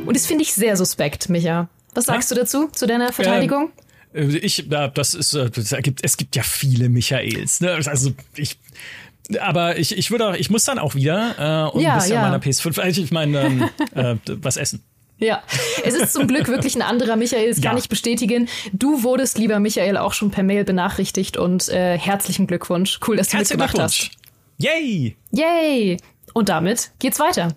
Und 0.07 0.17
das 0.17 0.27
finde 0.27 0.43
ich 0.43 0.53
sehr 0.55 0.77
suspekt, 0.77 1.29
Micha. 1.29 1.69
Was 1.95 2.07
sagst 2.07 2.31
ja. 2.31 2.35
du 2.35 2.41
dazu, 2.43 2.69
zu 2.69 2.87
deiner 2.87 3.13
Verteidigung? 3.13 3.71
Ähm, 4.15 4.39
ich, 4.41 4.69
das 4.69 5.15
ist, 5.15 5.35
äh, 5.35 5.51
das 5.51 5.73
ergibt, 5.73 6.01
es 6.03 6.17
gibt 6.17 6.37
ja 6.37 6.43
viele 6.43 6.89
Michaels. 6.89 7.61
Ne? 7.61 7.73
Also 7.87 8.13
ich, 8.37 8.59
aber 9.41 9.79
ich, 9.79 9.97
ich 9.97 10.11
würde 10.11 10.29
auch, 10.29 10.35
ich 10.35 10.51
muss 10.51 10.65
dann 10.65 10.79
auch 10.79 10.95
wieder 10.95 11.69
äh, 11.71 11.75
und 11.75 11.83
ja, 11.83 11.93
ein 11.93 11.99
bisschen 11.99 12.15
ja. 12.15 12.23
meiner 12.23 12.39
PS5, 12.39 12.81
also 12.81 13.03
ich 13.03 13.11
meine, 13.11 13.39
ähm, 13.41 13.71
äh, 13.95 14.17
was 14.41 14.57
essen. 14.57 14.83
Ja, 15.19 15.43
es 15.85 15.95
ist 15.95 16.13
zum 16.13 16.27
Glück 16.27 16.49
wirklich 16.49 16.75
ein 16.75 16.83
anderer 16.83 17.17
Michael, 17.17 17.49
das 17.49 17.63
ja. 17.63 17.71
kann 17.71 17.79
ich 17.79 17.89
bestätigen. 17.89 18.49
Du 18.73 19.05
wurdest, 19.05 19.39
lieber 19.39 19.61
Michael, 19.61 19.97
auch 19.97 20.13
schon 20.13 20.31
per 20.31 20.43
Mail 20.43 20.65
benachrichtigt 20.65 21.37
und 21.37 21.69
äh, 21.69 21.97
herzlichen 21.97 22.47
Glückwunsch. 22.47 22.99
Cool, 23.07 23.17
dass 23.17 23.29
du 23.29 23.39
Herzlichen 23.39 23.61
mitgemacht 23.61 23.85
hast. 23.85 24.11
Yay! 24.59 25.17
Yay! 25.31 25.99
Und 26.33 26.49
damit 26.49 26.91
geht's 26.99 27.21
weiter. 27.21 27.55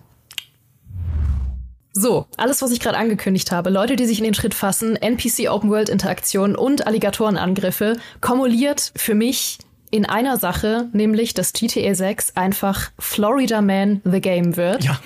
So, 2.00 2.26
alles, 2.36 2.62
was 2.62 2.70
ich 2.70 2.78
gerade 2.78 2.96
angekündigt 2.96 3.50
habe, 3.50 3.70
Leute, 3.70 3.96
die 3.96 4.06
sich 4.06 4.18
in 4.18 4.24
den 4.24 4.34
Schritt 4.34 4.54
fassen, 4.54 4.94
NPC 4.94 5.50
Open 5.50 5.68
World 5.68 5.88
Interaktion 5.88 6.54
und 6.54 6.86
Alligatorenangriffe, 6.86 7.96
kumuliert 8.20 8.92
für 8.94 9.16
mich 9.16 9.58
in 9.90 10.06
einer 10.06 10.36
Sache, 10.36 10.88
nämlich 10.92 11.34
dass 11.34 11.52
GTA 11.52 11.96
6 11.96 12.36
einfach 12.36 12.92
Florida 13.00 13.62
Man 13.62 14.00
the 14.04 14.20
Game 14.20 14.56
wird. 14.56 14.84
Ja. 14.84 15.00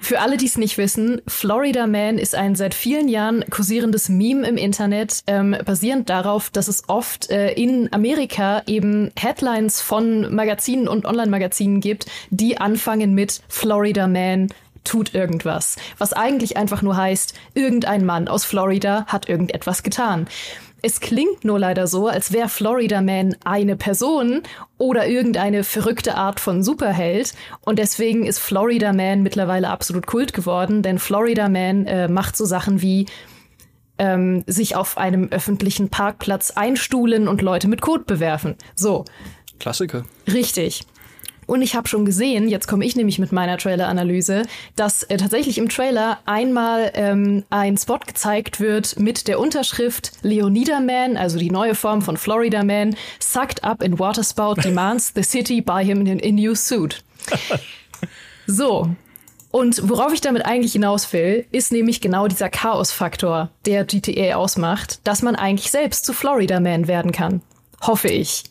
Für 0.00 0.20
alle, 0.20 0.36
die 0.36 0.46
es 0.46 0.56
nicht 0.56 0.78
wissen, 0.78 1.20
Florida 1.26 1.88
Man 1.88 2.18
ist 2.18 2.36
ein 2.36 2.54
seit 2.54 2.74
vielen 2.74 3.08
Jahren 3.08 3.44
kursierendes 3.50 4.08
Meme 4.08 4.46
im 4.46 4.56
Internet, 4.56 5.24
ähm, 5.26 5.56
basierend 5.64 6.08
darauf, 6.08 6.50
dass 6.50 6.68
es 6.68 6.88
oft 6.88 7.28
äh, 7.30 7.54
in 7.54 7.92
Amerika 7.92 8.62
eben 8.68 9.10
Headlines 9.18 9.80
von 9.80 10.32
Magazinen 10.32 10.86
und 10.86 11.06
Online-Magazinen 11.06 11.80
gibt, 11.80 12.06
die 12.30 12.58
anfangen 12.58 13.14
mit 13.14 13.42
Florida 13.48 14.06
Man 14.06 14.46
tut 14.84 15.14
irgendwas, 15.14 15.76
was 15.98 16.12
eigentlich 16.12 16.56
einfach 16.56 16.82
nur 16.82 16.96
heißt, 16.96 17.34
irgendein 17.54 18.04
Mann 18.04 18.28
aus 18.28 18.44
Florida 18.44 19.06
hat 19.06 19.28
irgendetwas 19.28 19.82
getan. 19.82 20.26
Es 20.84 20.98
klingt 20.98 21.44
nur 21.44 21.60
leider 21.60 21.86
so, 21.86 22.08
als 22.08 22.32
wäre 22.32 22.48
Florida 22.48 23.00
Man 23.00 23.36
eine 23.44 23.76
Person 23.76 24.42
oder 24.78 25.06
irgendeine 25.06 25.62
verrückte 25.62 26.16
Art 26.16 26.40
von 26.40 26.64
Superheld. 26.64 27.34
Und 27.60 27.78
deswegen 27.78 28.26
ist 28.26 28.40
Florida 28.40 28.92
Man 28.92 29.22
mittlerweile 29.22 29.68
absolut 29.68 30.08
Kult 30.08 30.32
geworden, 30.32 30.82
denn 30.82 30.98
Florida 30.98 31.48
Man 31.48 31.86
äh, 31.86 32.08
macht 32.08 32.36
so 32.36 32.44
Sachen 32.44 32.82
wie 32.82 33.06
ähm, 33.98 34.42
sich 34.48 34.74
auf 34.74 34.98
einem 34.98 35.28
öffentlichen 35.28 35.88
Parkplatz 35.88 36.50
einstuhlen 36.50 37.28
und 37.28 37.42
Leute 37.42 37.68
mit 37.68 37.80
Kot 37.80 38.06
bewerfen. 38.06 38.56
So. 38.74 39.04
Klassiker. 39.60 40.02
Richtig. 40.26 40.84
Und 41.52 41.60
ich 41.60 41.74
habe 41.74 41.86
schon 41.86 42.06
gesehen, 42.06 42.48
jetzt 42.48 42.66
komme 42.66 42.86
ich 42.86 42.96
nämlich 42.96 43.18
mit 43.18 43.30
meiner 43.30 43.58
Trailer-Analyse, 43.58 44.44
dass 44.74 45.02
äh, 45.02 45.18
tatsächlich 45.18 45.58
im 45.58 45.68
Trailer 45.68 46.18
einmal 46.24 46.90
ähm, 46.94 47.44
ein 47.50 47.76
Spot 47.76 47.98
gezeigt 47.98 48.58
wird 48.58 48.98
mit 48.98 49.28
der 49.28 49.38
Unterschrift 49.38 50.12
Leonida 50.22 50.80
Man, 50.80 51.18
also 51.18 51.38
die 51.38 51.50
neue 51.50 51.74
Form 51.74 52.00
von 52.00 52.16
Florida 52.16 52.64
Man, 52.64 52.96
sucked 53.18 53.64
up 53.64 53.82
in 53.82 53.98
waterspout 53.98 54.54
demands 54.64 55.12
the 55.14 55.22
city 55.22 55.60
buy 55.60 55.84
him 55.84 56.06
in 56.06 56.22
a 56.24 56.32
new 56.32 56.54
suit. 56.54 57.04
So. 58.46 58.88
Und 59.50 59.88
worauf 59.90 60.14
ich 60.14 60.22
damit 60.22 60.46
eigentlich 60.46 60.72
hinaus 60.72 61.12
will, 61.12 61.44
ist 61.52 61.70
nämlich 61.70 62.00
genau 62.00 62.28
dieser 62.28 62.48
Chaos-Faktor, 62.48 63.50
der 63.66 63.84
GTA 63.84 64.36
ausmacht, 64.36 65.06
dass 65.06 65.20
man 65.20 65.36
eigentlich 65.36 65.70
selbst 65.70 66.06
zu 66.06 66.14
Florida 66.14 66.60
Man 66.60 66.88
werden 66.88 67.12
kann. 67.12 67.42
Hoffe 67.82 68.08
ich. 68.08 68.44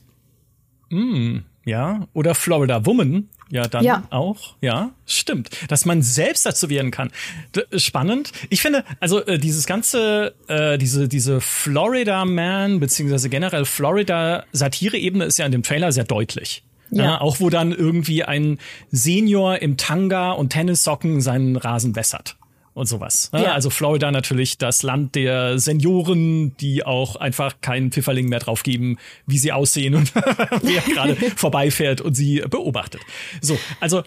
Mm, 0.90 1.40
ja, 1.66 2.08
oder 2.14 2.36
Florida 2.36 2.86
Woman. 2.86 3.30
Ja, 3.50 3.68
dann 3.68 3.84
Ja. 3.84 4.04
auch. 4.12 4.56
Ja, 4.62 4.92
stimmt. 5.06 5.50
Dass 5.70 5.86
man 5.86 6.02
selbst 6.02 6.46
dazu 6.46 6.70
werden 6.70 6.90
kann. 6.90 7.12
D 7.54 7.64
spannend. 7.80 8.32
Ich 8.50 8.62
finde, 8.62 8.86
also 9.02 9.26
äh, 9.26 9.38
dieses 9.40 9.66
ganze, 9.66 10.34
äh, 10.48 10.78
diese, 10.78 11.10
diese 11.10 11.42
Florida 11.42 12.24
Man, 12.24 12.80
beziehungsweise 12.80 13.28
generell 13.30 13.66
Florida 13.66 14.46
Satire-Ebene 14.54 15.26
ist 15.26 15.38
ja 15.38 15.46
in 15.46 15.52
dem 15.52 15.64
Trailer 15.64 15.92
sehr 15.92 16.06
deutlich. 16.06 16.64
Ja. 16.92 17.04
Ja. 17.04 17.22
auch 17.22 17.40
wo 17.40 17.50
dann 17.50 17.72
irgendwie 17.72 18.24
ein 18.26 18.58
Senior 18.92 19.62
im 19.62 19.78
Tanga 19.78 20.32
und 20.32 20.50
Tennissocken 20.50 21.22
seinen 21.22 21.56
Rasen 21.56 21.96
wässert. 21.96 22.36
Und 22.74 22.86
sowas. 22.86 23.30
ne? 23.34 23.44
Ja. 23.44 23.52
Also 23.54 23.70
Florida 23.70 24.12
natürlich 24.12 24.58
das 24.58 24.82
Land 24.82 25.16
der 25.16 25.60
Senioren, 25.60 26.56
die 26.58 26.86
auch 26.86 27.18
einfach 27.18 27.60
keinen 27.60 27.92
Pfifferling 27.92 28.30
mehr 28.30 28.40
drauf 28.40 28.64
geben, 28.64 28.98
wie 29.28 29.38
sie 29.38 29.52
aussehen 29.52 29.94
und 29.94 30.16
wer 30.16 30.82
gerade 30.94 31.16
vorbeifährt 31.36 32.00
und 32.00 32.14
sie 32.14 32.42
beobachtet. 32.50 33.02
So, 33.42 33.60
also 33.82 34.04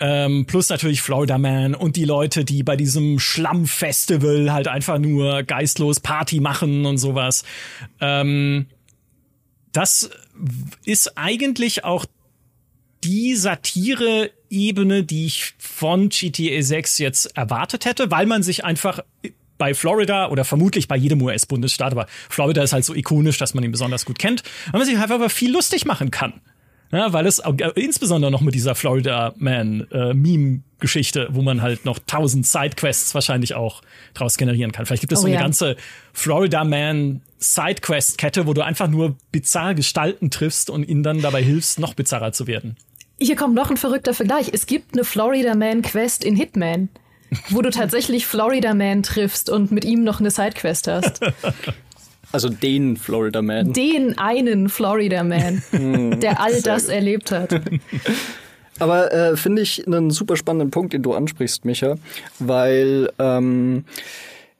ähm, 0.00 0.44
plus 0.46 0.68
natürlich 0.68 1.00
Florida 1.00 1.38
Man 1.38 1.74
und 1.74 1.96
die 1.96 2.04
Leute, 2.04 2.44
die 2.44 2.62
bei 2.62 2.76
diesem 2.76 3.18
Schlammfestival 3.18 4.52
halt 4.52 4.68
einfach 4.68 4.98
nur 4.98 5.42
geistlos 5.44 6.00
Party 6.00 6.40
machen 6.40 6.84
und 6.84 6.98
sowas. 6.98 7.44
Ähm, 8.00 8.66
das 9.72 10.10
ist 10.84 11.16
eigentlich 11.16 11.84
auch 11.84 12.04
die 13.04 13.34
Satire-Ebene, 14.54 15.02
die 15.02 15.26
ich 15.26 15.54
von 15.58 16.08
GTA 16.08 16.62
6 16.62 16.98
jetzt 16.98 17.36
erwartet 17.36 17.84
hätte, 17.84 18.10
weil 18.10 18.26
man 18.26 18.42
sich 18.42 18.64
einfach 18.64 19.00
bei 19.58 19.74
Florida 19.74 20.28
oder 20.30 20.44
vermutlich 20.44 20.88
bei 20.88 20.96
jedem 20.96 21.22
US-Bundesstaat, 21.22 21.92
aber 21.92 22.06
Florida 22.28 22.62
ist 22.62 22.72
halt 22.72 22.84
so 22.84 22.94
ikonisch, 22.94 23.38
dass 23.38 23.54
man 23.54 23.62
ihn 23.62 23.70
besonders 23.72 24.04
gut 24.04 24.18
kennt, 24.18 24.42
weil 24.70 24.80
man 24.80 24.86
sich 24.86 24.96
einfach 24.96 25.14
aber 25.14 25.30
viel 25.30 25.52
lustig 25.52 25.84
machen 25.84 26.10
kann. 26.10 26.40
Ja, 26.90 27.12
weil 27.12 27.26
es 27.26 27.40
äh, 27.40 27.52
insbesondere 27.74 28.30
noch 28.30 28.40
mit 28.40 28.54
dieser 28.54 28.74
Florida 28.74 29.32
Man 29.36 29.86
äh, 29.90 30.14
Meme-Geschichte, 30.14 31.28
wo 31.30 31.42
man 31.42 31.60
halt 31.62 31.84
noch 31.84 31.98
tausend 32.06 32.46
Sidequests 32.46 33.14
wahrscheinlich 33.14 33.54
auch 33.54 33.82
draus 34.12 34.36
generieren 34.36 34.70
kann. 34.70 34.86
Vielleicht 34.86 35.00
gibt 35.00 35.12
es 35.12 35.18
Oh 35.20 35.22
so 35.22 35.26
eine 35.26 35.34
ja. 35.34 35.40
ganze 35.40 35.76
Florida 36.12 36.62
Man 36.62 37.22
Sidequest-Kette, 37.38 38.46
wo 38.46 38.54
du 38.54 38.62
einfach 38.62 38.88
nur 38.88 39.16
bizarre 39.32 39.74
Gestalten 39.74 40.30
triffst 40.30 40.70
und 40.70 40.84
ihnen 40.84 41.02
dann 41.02 41.20
dabei 41.20 41.42
hilfst, 41.42 41.80
noch 41.80 41.94
bizarrer 41.94 42.32
zu 42.32 42.46
werden. 42.46 42.76
Hier 43.20 43.36
kommt 43.36 43.54
noch 43.54 43.70
ein 43.70 43.76
verrückter 43.76 44.14
Vergleich. 44.14 44.50
Es 44.52 44.66
gibt 44.66 44.94
eine 44.94 45.04
Florida 45.04 45.54
Man 45.54 45.82
Quest 45.82 46.24
in 46.24 46.36
Hitman, 46.36 46.88
wo 47.50 47.62
du 47.62 47.70
tatsächlich 47.70 48.26
Florida 48.26 48.74
Man 48.74 49.02
triffst 49.02 49.50
und 49.50 49.70
mit 49.70 49.84
ihm 49.84 50.04
noch 50.04 50.20
eine 50.20 50.30
Sidequest 50.30 50.88
hast. 50.88 51.20
Also 52.32 52.48
den 52.48 52.96
Florida 52.96 53.42
Man. 53.42 53.72
Den 53.72 54.18
einen 54.18 54.68
Florida 54.68 55.22
Man, 55.22 55.62
der 56.20 56.40
all 56.40 56.60
das 56.62 56.88
erlebt 56.88 57.30
hat. 57.30 57.60
Aber 58.80 59.12
äh, 59.12 59.36
finde 59.36 59.62
ich 59.62 59.86
einen 59.86 60.10
super 60.10 60.36
spannenden 60.36 60.70
Punkt, 60.70 60.92
den 60.92 61.02
du 61.02 61.14
ansprichst, 61.14 61.64
Micha, 61.64 61.94
weil 62.40 63.08
ähm, 63.20 63.84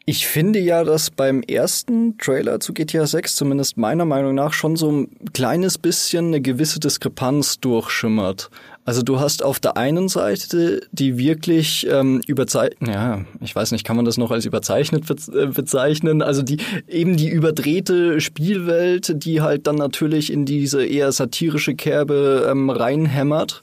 ich 0.06 0.26
finde 0.26 0.58
ja, 0.58 0.84
dass 0.84 1.10
beim 1.10 1.42
ersten 1.42 2.18
Trailer 2.18 2.60
zu 2.60 2.74
GTA 2.74 3.06
6 3.06 3.36
zumindest 3.36 3.78
meiner 3.78 4.04
Meinung 4.04 4.34
nach 4.34 4.52
schon 4.52 4.76
so 4.76 4.92
ein 4.92 5.08
kleines 5.32 5.78
bisschen 5.78 6.26
eine 6.26 6.42
gewisse 6.42 6.78
Diskrepanz 6.78 7.58
durchschimmert. 7.60 8.50
Also 8.84 9.00
du 9.00 9.18
hast 9.18 9.42
auf 9.42 9.60
der 9.60 9.78
einen 9.78 10.08
Seite 10.08 10.82
die 10.92 11.16
wirklich 11.16 11.86
ähm, 11.90 12.20
überzeichnet, 12.26 12.86
ja, 12.86 13.24
ich 13.40 13.56
weiß 13.56 13.72
nicht, 13.72 13.86
kann 13.86 13.96
man 13.96 14.04
das 14.04 14.18
noch 14.18 14.30
als 14.30 14.44
überzeichnet 14.44 15.04
äh, 15.32 15.46
bezeichnen? 15.46 16.20
Also 16.20 16.42
die 16.42 16.58
eben 16.86 17.16
die 17.16 17.30
überdrehte 17.30 18.20
Spielwelt, 18.20 19.24
die 19.24 19.40
halt 19.40 19.66
dann 19.66 19.76
natürlich 19.76 20.30
in 20.30 20.44
diese 20.44 20.84
eher 20.84 21.12
satirische 21.12 21.74
Kerbe 21.76 22.46
ähm, 22.50 22.68
reinhämmert 22.68 23.62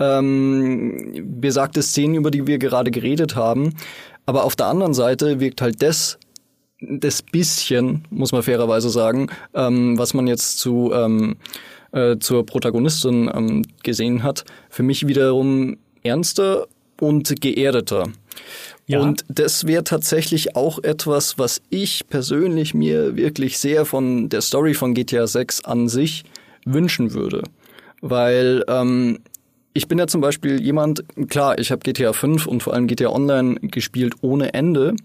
ähm, 0.00 1.38
besagte 1.40 1.82
Szenen, 1.82 2.14
über 2.14 2.30
die 2.30 2.46
wir 2.46 2.58
gerade 2.58 2.90
geredet 2.90 3.36
haben. 3.36 3.74
Aber 4.30 4.44
auf 4.44 4.54
der 4.54 4.66
anderen 4.66 4.94
Seite 4.94 5.40
wirkt 5.40 5.60
halt 5.60 5.82
das, 5.82 6.16
das 6.80 7.20
bisschen, 7.20 8.04
muss 8.10 8.30
man 8.30 8.44
fairerweise 8.44 8.88
sagen, 8.88 9.26
ähm, 9.54 9.98
was 9.98 10.14
man 10.14 10.28
jetzt 10.28 10.60
zu, 10.60 10.92
ähm, 10.94 11.34
äh, 11.90 12.16
zur 12.18 12.46
Protagonistin 12.46 13.28
ähm, 13.34 13.64
gesehen 13.82 14.22
hat, 14.22 14.44
für 14.68 14.84
mich 14.84 15.08
wiederum 15.08 15.78
ernster 16.04 16.68
und 17.00 17.40
geerdeter. 17.40 18.04
Ja. 18.86 19.00
Und 19.00 19.24
das 19.28 19.66
wäre 19.66 19.82
tatsächlich 19.82 20.54
auch 20.54 20.78
etwas, 20.84 21.36
was 21.36 21.60
ich 21.68 22.06
persönlich 22.08 22.72
mir 22.72 23.16
wirklich 23.16 23.58
sehr 23.58 23.84
von 23.84 24.28
der 24.28 24.42
Story 24.42 24.74
von 24.74 24.94
GTA 24.94 25.26
6 25.26 25.64
an 25.64 25.88
sich 25.88 26.22
wünschen 26.64 27.14
würde. 27.14 27.42
Weil 28.00 28.64
ähm, 28.68 29.18
ich 29.72 29.88
bin 29.88 29.98
ja 29.98 30.06
zum 30.06 30.20
Beispiel 30.20 30.60
jemand, 30.60 31.04
klar, 31.28 31.58
ich 31.58 31.70
habe 31.70 31.80
GTA 31.80 32.12
5 32.12 32.46
und 32.46 32.62
vor 32.62 32.74
allem 32.74 32.86
GTA 32.86 33.10
Online 33.10 33.54
gespielt 33.60 34.14
ohne 34.20 34.52
Ende, 34.52 34.96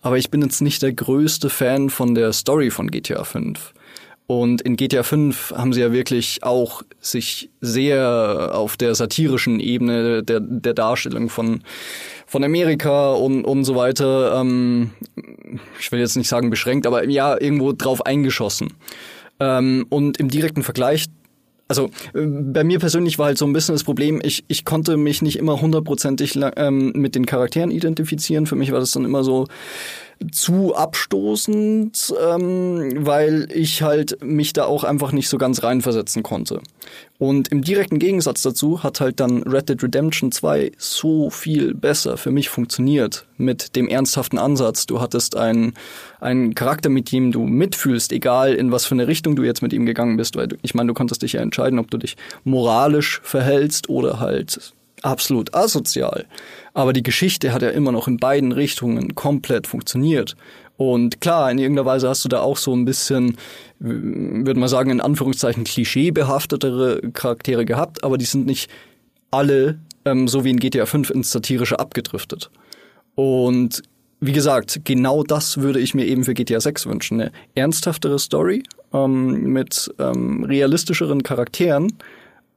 aber 0.00 0.16
ich 0.16 0.30
bin 0.30 0.42
jetzt 0.42 0.60
nicht 0.60 0.82
der 0.82 0.92
größte 0.92 1.50
Fan 1.50 1.90
von 1.90 2.14
der 2.14 2.32
Story 2.32 2.70
von 2.70 2.90
GTA 2.90 3.24
5. 3.24 3.74
Und 4.28 4.62
in 4.62 4.76
GTA 4.76 5.02
5 5.02 5.54
haben 5.56 5.72
sie 5.72 5.80
ja 5.80 5.92
wirklich 5.92 6.42
auch 6.42 6.82
sich 7.00 7.50
sehr 7.60 8.52
auf 8.54 8.76
der 8.76 8.94
satirischen 8.94 9.58
Ebene 9.58 10.22
der, 10.22 10.40
der 10.40 10.74
Darstellung 10.74 11.28
von, 11.28 11.62
von 12.26 12.44
Amerika 12.44 13.12
und, 13.12 13.44
und 13.44 13.64
so 13.64 13.74
weiter, 13.74 14.40
ähm, 14.40 14.92
ich 15.80 15.90
will 15.90 15.98
jetzt 15.98 16.16
nicht 16.16 16.28
sagen 16.28 16.48
beschränkt, 16.48 16.86
aber 16.86 17.06
ja, 17.08 17.38
irgendwo 17.38 17.72
drauf 17.72 18.06
eingeschossen. 18.06 18.72
Ähm, 19.40 19.86
und 19.90 20.18
im 20.18 20.28
direkten 20.28 20.62
Vergleich 20.62 21.06
also 21.68 21.90
äh, 22.14 22.20
bei 22.20 22.64
mir 22.64 22.78
persönlich 22.78 23.18
war 23.18 23.26
halt 23.26 23.38
so 23.38 23.46
ein 23.46 23.52
bisschen 23.52 23.74
das 23.74 23.84
Problem, 23.84 24.20
ich, 24.22 24.44
ich 24.48 24.64
konnte 24.64 24.96
mich 24.96 25.22
nicht 25.22 25.36
immer 25.36 25.60
hundertprozentig 25.60 26.38
ähm, 26.56 26.92
mit 26.94 27.14
den 27.14 27.26
Charakteren 27.26 27.70
identifizieren. 27.70 28.46
Für 28.46 28.56
mich 28.56 28.72
war 28.72 28.80
das 28.80 28.92
dann 28.92 29.04
immer 29.04 29.24
so 29.24 29.46
zu 30.30 30.74
abstoßend, 30.74 32.14
ähm, 32.22 32.92
weil 33.06 33.48
ich 33.52 33.82
halt 33.82 34.22
mich 34.22 34.52
da 34.52 34.66
auch 34.66 34.84
einfach 34.84 35.12
nicht 35.12 35.28
so 35.28 35.38
ganz 35.38 35.62
reinversetzen 35.62 36.22
konnte. 36.22 36.60
Und 37.22 37.52
im 37.52 37.62
direkten 37.62 38.00
Gegensatz 38.00 38.42
dazu 38.42 38.82
hat 38.82 39.00
halt 39.00 39.20
dann 39.20 39.44
Red 39.44 39.68
Dead 39.68 39.80
Redemption 39.80 40.32
2 40.32 40.72
so 40.76 41.30
viel 41.30 41.72
besser 41.72 42.16
für 42.16 42.32
mich 42.32 42.48
funktioniert 42.48 43.26
mit 43.36 43.76
dem 43.76 43.86
ernsthaften 43.86 44.38
Ansatz. 44.38 44.86
Du 44.86 45.00
hattest 45.00 45.36
einen, 45.36 45.74
einen 46.20 46.56
Charakter, 46.56 46.88
mit 46.88 47.12
dem 47.12 47.30
du 47.30 47.44
mitfühlst, 47.44 48.10
egal 48.10 48.54
in 48.54 48.72
was 48.72 48.86
für 48.86 48.96
eine 48.96 49.06
Richtung 49.06 49.36
du 49.36 49.44
jetzt 49.44 49.62
mit 49.62 49.72
ihm 49.72 49.86
gegangen 49.86 50.16
bist, 50.16 50.34
weil 50.34 50.48
du, 50.48 50.56
ich 50.62 50.74
meine, 50.74 50.88
du 50.88 50.94
konntest 50.94 51.22
dich 51.22 51.34
ja 51.34 51.40
entscheiden, 51.40 51.78
ob 51.78 51.92
du 51.92 51.96
dich 51.96 52.16
moralisch 52.42 53.20
verhältst 53.22 53.88
oder 53.88 54.18
halt 54.18 54.72
absolut 55.02 55.54
asozial. 55.54 56.26
Aber 56.74 56.92
die 56.92 57.04
Geschichte 57.04 57.52
hat 57.52 57.62
ja 57.62 57.70
immer 57.70 57.92
noch 57.92 58.08
in 58.08 58.16
beiden 58.16 58.50
Richtungen 58.50 59.14
komplett 59.14 59.68
funktioniert. 59.68 60.34
Und 60.90 61.20
klar, 61.20 61.48
in 61.52 61.58
irgendeiner 61.58 61.86
Weise 61.86 62.08
hast 62.08 62.24
du 62.24 62.28
da 62.28 62.40
auch 62.40 62.56
so 62.56 62.74
ein 62.74 62.84
bisschen, 62.84 63.36
würde 63.78 64.58
man 64.58 64.68
sagen, 64.68 64.90
in 64.90 65.00
Anführungszeichen 65.00 65.62
klischeebehaftetere 65.62 67.12
Charaktere 67.12 67.64
gehabt, 67.64 68.02
aber 68.02 68.18
die 68.18 68.24
sind 68.24 68.46
nicht 68.46 68.68
alle, 69.30 69.78
ähm, 70.04 70.26
so 70.26 70.42
wie 70.42 70.50
in 70.50 70.58
GTA 70.58 70.84
5, 70.86 71.10
ins 71.10 71.30
Satirische 71.30 71.78
abgedriftet. 71.78 72.50
Und 73.14 73.82
wie 74.18 74.32
gesagt, 74.32 74.80
genau 74.84 75.22
das 75.22 75.58
würde 75.58 75.78
ich 75.78 75.94
mir 75.94 76.04
eben 76.04 76.24
für 76.24 76.34
GTA 76.34 76.58
6 76.58 76.86
wünschen. 76.86 77.20
Eine 77.20 77.32
ernsthaftere 77.54 78.18
Story 78.18 78.64
ähm, 78.92 79.52
mit 79.52 79.88
ähm, 80.00 80.42
realistischeren 80.42 81.22
Charakteren, 81.22 81.92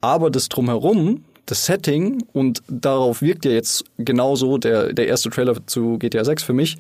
aber 0.02 0.32
das 0.32 0.50
drumherum, 0.50 1.26
das 1.46 1.68
Setting, 1.68 2.24
und 2.34 2.64
darauf 2.68 3.22
wirkt 3.22 3.46
ja 3.46 3.52
jetzt 3.52 3.84
genauso 4.00 4.58
der, 4.58 4.94
der 4.94 5.08
erste 5.08 5.30
Trailer 5.30 5.56
zu 5.68 6.00
GTA 6.00 6.26
6 6.26 6.42
für 6.42 6.54
mich, 6.54 6.78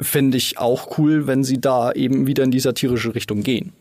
fände 0.00 0.36
ich 0.36 0.58
auch 0.58 0.98
cool, 0.98 1.26
wenn 1.26 1.44
sie 1.44 1.60
da 1.60 1.92
eben 1.92 2.26
wieder 2.26 2.44
in 2.44 2.50
die 2.50 2.60
satirische 2.60 3.14
Richtung 3.14 3.42
gehen. 3.42 3.72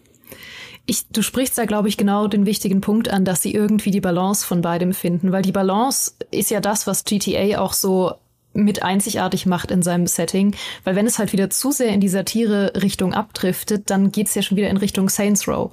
Ich, 0.86 1.08
du 1.08 1.21
sprichst 1.21 1.58
da, 1.58 1.65
glaube 1.65 1.89
ich, 1.89 1.97
genau 1.97 2.28
den 2.28 2.45
wichtigen 2.45 2.82
Punkt 2.82 3.10
an, 3.10 3.24
dass 3.24 3.41
sie 3.41 3.54
irgendwie 3.54 3.91
die 3.91 4.02
Balance 4.02 4.45
von 4.45 4.62
beidem 4.62 4.93
finden, 4.93 5.32
weil 5.32 5.43
die 5.43 5.52
Balance 5.52 6.13
ist 6.32 6.50
ja 6.50 6.60
das, 6.60 6.88
was 6.88 7.04
GTA 7.04 7.60
auch 7.60 7.74
so 7.74 8.13
mit 8.54 8.84
einzigartig 8.84 9.45
macht 9.45 9.71
in 9.71 9.82
seinem 9.82 10.08
Setting, 10.08 10.56
weil 10.84 10.95
wenn 10.95 11.08
es 11.08 11.19
halt 11.19 11.32
wieder 11.32 11.50
zu 11.50 11.71
sehr 11.71 11.89
in 11.89 12.02
die 12.02 12.10
Satire-Richtung 12.10 13.13
abdriftet, 13.13 13.89
dann 13.89 14.12
geht's 14.12 14.36
ja 14.36 14.41
schon 14.41 14.58
wieder 14.58 14.69
in 14.69 14.78
Richtung 14.78 15.08
Saints 15.08 15.47
Row. 15.47 15.71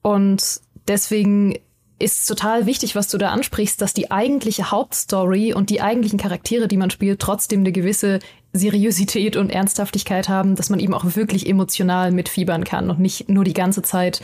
Und 0.00 0.60
deswegen 0.88 1.58
ist 1.98 2.26
total 2.26 2.66
wichtig, 2.66 2.94
was 2.94 3.08
du 3.08 3.18
da 3.18 3.30
ansprichst, 3.30 3.80
dass 3.80 3.94
die 3.94 4.10
eigentliche 4.10 4.70
Hauptstory 4.70 5.52
und 5.52 5.70
die 5.70 5.80
eigentlichen 5.80 6.18
Charaktere, 6.18 6.68
die 6.68 6.76
man 6.76 6.90
spielt, 6.90 7.20
trotzdem 7.20 7.60
eine 7.60 7.72
gewisse 7.72 8.18
Seriosität 8.54 9.36
und 9.36 9.50
Ernsthaftigkeit 9.50 10.28
haben, 10.28 10.54
dass 10.54 10.70
man 10.70 10.78
eben 10.78 10.94
auch 10.94 11.04
wirklich 11.16 11.48
emotional 11.48 12.12
mitfiebern 12.12 12.62
kann 12.62 12.88
und 12.88 13.00
nicht 13.00 13.28
nur 13.28 13.42
die 13.42 13.52
ganze 13.52 13.82
Zeit 13.82 14.22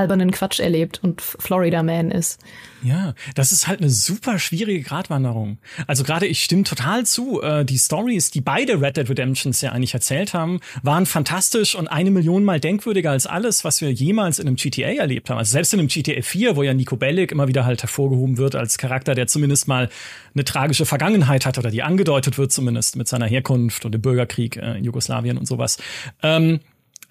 albernen 0.00 0.30
Quatsch 0.30 0.60
erlebt 0.60 1.00
und 1.02 1.20
Florida 1.20 1.82
Man 1.82 2.10
ist. 2.10 2.40
Ja, 2.82 3.14
das 3.34 3.52
ist 3.52 3.66
halt 3.66 3.80
eine 3.80 3.90
super 3.90 4.38
schwierige 4.38 4.82
Gratwanderung. 4.82 5.58
Also 5.86 6.02
gerade 6.02 6.26
ich 6.26 6.42
stimme 6.42 6.62
total 6.62 7.04
zu. 7.04 7.42
Äh, 7.42 7.64
die 7.66 7.78
Stories, 7.78 8.30
die 8.30 8.40
beide 8.40 8.80
Red 8.80 8.96
Dead 8.96 9.08
Redemptions 9.08 9.60
ja 9.60 9.72
eigentlich 9.72 9.92
erzählt 9.92 10.32
haben, 10.32 10.60
waren 10.82 11.04
fantastisch 11.04 11.74
und 11.74 11.88
eine 11.88 12.10
Million 12.10 12.42
Mal 12.44 12.58
denkwürdiger 12.58 13.10
als 13.10 13.26
alles, 13.26 13.64
was 13.64 13.82
wir 13.82 13.92
jemals 13.92 14.38
in 14.38 14.46
einem 14.46 14.56
GTA 14.56 14.88
erlebt 14.88 15.28
haben. 15.28 15.36
Also 15.36 15.52
selbst 15.52 15.74
in 15.74 15.80
einem 15.80 15.88
GTA 15.88 16.22
4, 16.22 16.56
wo 16.56 16.62
ja 16.62 16.72
Nico 16.72 16.96
Bellic 16.96 17.32
immer 17.32 17.48
wieder 17.48 17.66
halt 17.66 17.82
hervorgehoben 17.82 18.38
wird 18.38 18.54
als 18.54 18.78
Charakter, 18.78 19.14
der 19.14 19.26
zumindest 19.26 19.68
mal 19.68 19.90
eine 20.34 20.44
tragische 20.44 20.86
Vergangenheit 20.86 21.44
hat 21.44 21.58
oder 21.58 21.70
die 21.70 21.82
angedeutet 21.82 22.38
wird 22.38 22.50
zumindest 22.50 22.96
mit 22.96 23.08
seiner 23.08 23.26
Herkunft 23.26 23.84
und 23.84 23.92
dem 23.92 24.00
Bürgerkrieg 24.00 24.56
äh, 24.56 24.78
Jugoslawien 24.78 25.36
und 25.36 25.46
sowas. 25.46 25.76
Ähm, 26.22 26.60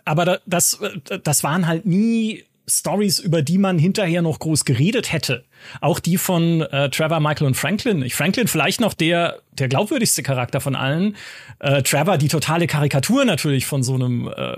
aber 0.05 0.39
das, 0.47 0.79
das 1.23 1.43
waren 1.43 1.67
halt 1.67 1.85
nie 1.85 2.43
Stories, 2.69 3.19
über 3.19 3.41
die 3.41 3.57
man 3.57 3.79
hinterher 3.79 4.21
noch 4.21 4.39
groß 4.39 4.65
geredet 4.65 5.11
hätte. 5.11 5.45
Auch 5.81 5.99
die 5.99 6.17
von 6.17 6.61
äh, 6.61 6.89
Trevor, 6.89 7.19
Michael 7.19 7.47
und 7.47 7.55
Franklin. 7.55 8.01
Ich, 8.01 8.15
Franklin 8.15 8.47
vielleicht 8.47 8.79
noch 8.81 8.93
der, 8.93 9.39
der 9.51 9.67
glaubwürdigste 9.67 10.23
Charakter 10.23 10.61
von 10.61 10.75
allen. 10.75 11.15
Äh, 11.59 11.83
Trevor 11.83 12.17
die 12.17 12.27
totale 12.27 12.67
Karikatur 12.67 13.25
natürlich 13.25 13.65
von 13.65 13.83
so 13.83 13.95
einem 13.95 14.27
äh, 14.27 14.55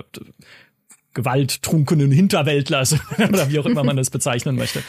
gewalttrunkenen 1.14 2.10
Hinterwäldler 2.10 2.78
also, 2.78 2.96
oder 3.18 3.50
wie 3.50 3.58
auch 3.58 3.66
immer 3.66 3.84
man 3.84 3.96
das 3.96 4.10
bezeichnen 4.10 4.56
möchte. 4.56 4.82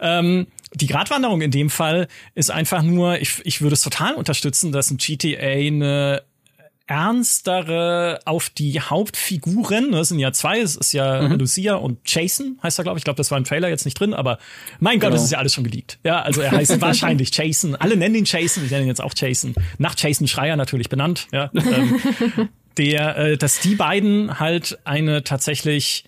Ähm, 0.00 0.46
die 0.74 0.86
Gratwanderung 0.86 1.40
in 1.40 1.50
dem 1.50 1.70
Fall 1.70 2.08
ist 2.34 2.50
einfach 2.50 2.82
nur, 2.82 3.20
ich, 3.20 3.40
ich 3.44 3.60
würde 3.60 3.74
es 3.74 3.82
total 3.82 4.14
unterstützen, 4.14 4.72
dass 4.72 4.90
ein 4.90 4.98
GTA 4.98 5.46
eine 5.46 6.22
ernstere 6.88 8.20
auf 8.24 8.50
die 8.50 8.80
Hauptfiguren, 8.80 9.92
das 9.92 10.08
sind 10.08 10.18
ja 10.18 10.32
zwei, 10.32 10.60
es 10.60 10.74
ist 10.74 10.92
ja 10.92 11.22
mhm. 11.22 11.38
Lucia 11.38 11.74
und 11.74 11.98
Jason, 12.06 12.58
heißt 12.62 12.80
er, 12.80 12.82
glaube 12.82 12.98
ich. 12.98 13.02
Ich 13.02 13.04
glaube, 13.04 13.18
das 13.18 13.30
war 13.30 13.38
im 13.38 13.44
Trailer 13.44 13.68
jetzt 13.68 13.84
nicht 13.84 13.98
drin, 14.00 14.14
aber 14.14 14.38
mein 14.80 14.94
Gott, 14.94 15.08
genau. 15.08 15.12
das 15.12 15.24
ist 15.24 15.30
ja 15.30 15.38
alles 15.38 15.54
schon 15.54 15.64
geleakt. 15.64 15.98
Ja, 16.02 16.22
also 16.22 16.40
er 16.40 16.50
heißt 16.50 16.80
wahrscheinlich 16.80 17.34
Jason. 17.36 17.76
Alle 17.76 17.96
nennen 17.96 18.14
ihn 18.14 18.24
Jason, 18.24 18.64
ich 18.64 18.70
nenne 18.70 18.84
ihn 18.84 18.88
jetzt 18.88 19.02
auch 19.02 19.12
Jason. 19.14 19.54
Nach 19.76 19.94
Jason 19.96 20.26
Schreier 20.26 20.56
natürlich 20.56 20.88
benannt, 20.88 21.28
ja. 21.32 21.50
Ähm, 21.54 22.48
der, 22.78 23.16
äh, 23.16 23.36
dass 23.36 23.60
die 23.60 23.74
beiden 23.74 24.40
halt 24.40 24.78
eine 24.84 25.22
tatsächlich 25.24 26.04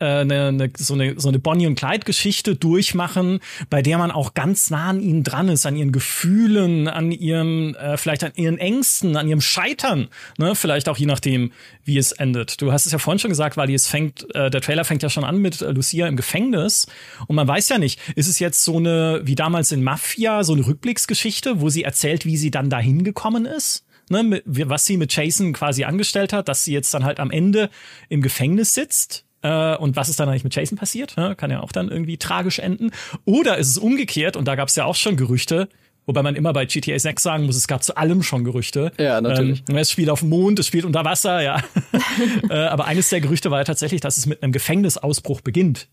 eine, 0.00 0.34
äh, 0.34 0.48
eine, 0.48 0.70
so 0.76 0.94
eine 0.94 1.20
so 1.20 1.28
eine 1.28 1.38
Bonnie 1.38 1.66
und 1.66 1.74
Clyde 1.74 2.04
Geschichte 2.04 2.56
durchmachen, 2.56 3.40
bei 3.68 3.82
der 3.82 3.98
man 3.98 4.10
auch 4.10 4.34
ganz 4.34 4.70
nah 4.70 4.88
an 4.88 5.00
ihnen 5.00 5.22
dran 5.22 5.48
ist, 5.48 5.66
an 5.66 5.76
ihren 5.76 5.92
Gefühlen, 5.92 6.88
an 6.88 7.12
ihrem 7.12 7.74
äh, 7.76 7.96
vielleicht 7.96 8.24
an 8.24 8.32
ihren 8.34 8.58
Ängsten, 8.58 9.16
an 9.16 9.28
ihrem 9.28 9.40
Scheitern, 9.40 10.08
ne, 10.38 10.54
vielleicht 10.54 10.88
auch 10.88 10.96
je 10.96 11.06
nachdem, 11.06 11.52
wie 11.84 11.98
es 11.98 12.12
endet. 12.12 12.60
Du 12.60 12.72
hast 12.72 12.86
es 12.86 12.92
ja 12.92 12.98
vorhin 12.98 13.18
schon 13.18 13.30
gesagt, 13.30 13.56
weil 13.56 13.70
es 13.70 13.86
fängt 13.86 14.26
äh, 14.34 14.50
der 14.50 14.60
Trailer 14.60 14.84
fängt 14.84 15.02
ja 15.02 15.10
schon 15.10 15.24
an 15.24 15.38
mit 15.38 15.60
äh, 15.60 15.70
Lucia 15.70 16.06
im 16.06 16.16
Gefängnis 16.16 16.86
und 17.26 17.36
man 17.36 17.46
weiß 17.46 17.68
ja 17.68 17.78
nicht, 17.78 18.00
ist 18.16 18.28
es 18.28 18.38
jetzt 18.38 18.64
so 18.64 18.78
eine 18.78 19.20
wie 19.24 19.34
damals 19.34 19.72
in 19.72 19.82
Mafia, 19.82 20.44
so 20.44 20.54
eine 20.54 20.66
Rückblicksgeschichte, 20.66 21.60
wo 21.60 21.68
sie 21.68 21.84
erzählt, 21.84 22.24
wie 22.24 22.36
sie 22.36 22.50
dann 22.50 22.70
dahin 22.70 23.04
gekommen 23.04 23.46
ist? 23.46 23.84
Ne, 24.12 24.42
was 24.44 24.86
sie 24.86 24.96
mit 24.96 25.14
Jason 25.14 25.52
quasi 25.52 25.84
angestellt 25.84 26.32
hat, 26.32 26.48
dass 26.48 26.64
sie 26.64 26.72
jetzt 26.72 26.92
dann 26.92 27.04
halt 27.04 27.20
am 27.20 27.30
Ende 27.30 27.70
im 28.08 28.22
Gefängnis 28.22 28.74
sitzt 28.74 29.24
äh, 29.42 29.76
und 29.76 29.96
was 29.96 30.08
ist 30.08 30.20
dann 30.20 30.28
eigentlich 30.28 30.44
mit 30.44 30.54
Jason 30.54 30.78
passiert? 30.78 31.14
Ja, 31.16 31.34
kann 31.34 31.50
ja 31.50 31.60
auch 31.60 31.72
dann 31.72 31.88
irgendwie 31.88 32.16
tragisch 32.16 32.58
enden. 32.58 32.90
Oder 33.24 33.58
ist 33.58 33.68
es 33.68 33.78
umgekehrt, 33.78 34.36
und 34.36 34.46
da 34.46 34.54
gab 34.54 34.68
es 34.68 34.76
ja 34.76 34.84
auch 34.84 34.96
schon 34.96 35.16
Gerüchte, 35.16 35.68
Wobei 36.06 36.24
man 36.24 36.34
immer 36.34 36.52
bei 36.52 36.64
GTA 36.64 36.98
6 36.98 37.22
sagen 37.22 37.46
muss, 37.46 37.54
es 37.54 37.68
gab 37.68 37.84
zu 37.84 37.96
allem 37.96 38.24
schon 38.24 38.42
Gerüchte. 38.42 38.90
Ja, 38.98 39.20
natürlich. 39.20 39.62
Ähm, 39.68 39.76
es 39.76 39.92
spielt 39.92 40.10
auf 40.10 40.20
dem 40.20 40.30
Mond, 40.30 40.58
es 40.58 40.66
spielt 40.66 40.84
unter 40.84 41.04
Wasser, 41.04 41.40
ja. 41.40 41.62
äh, 42.50 42.54
aber 42.54 42.86
eines 42.86 43.10
der 43.10 43.20
Gerüchte 43.20 43.52
war 43.52 43.58
ja 43.58 43.64
tatsächlich, 43.64 44.00
dass 44.00 44.16
es 44.16 44.26
mit 44.26 44.42
einem 44.42 44.50
Gefängnisausbruch 44.50 45.40
beginnt. 45.40 45.88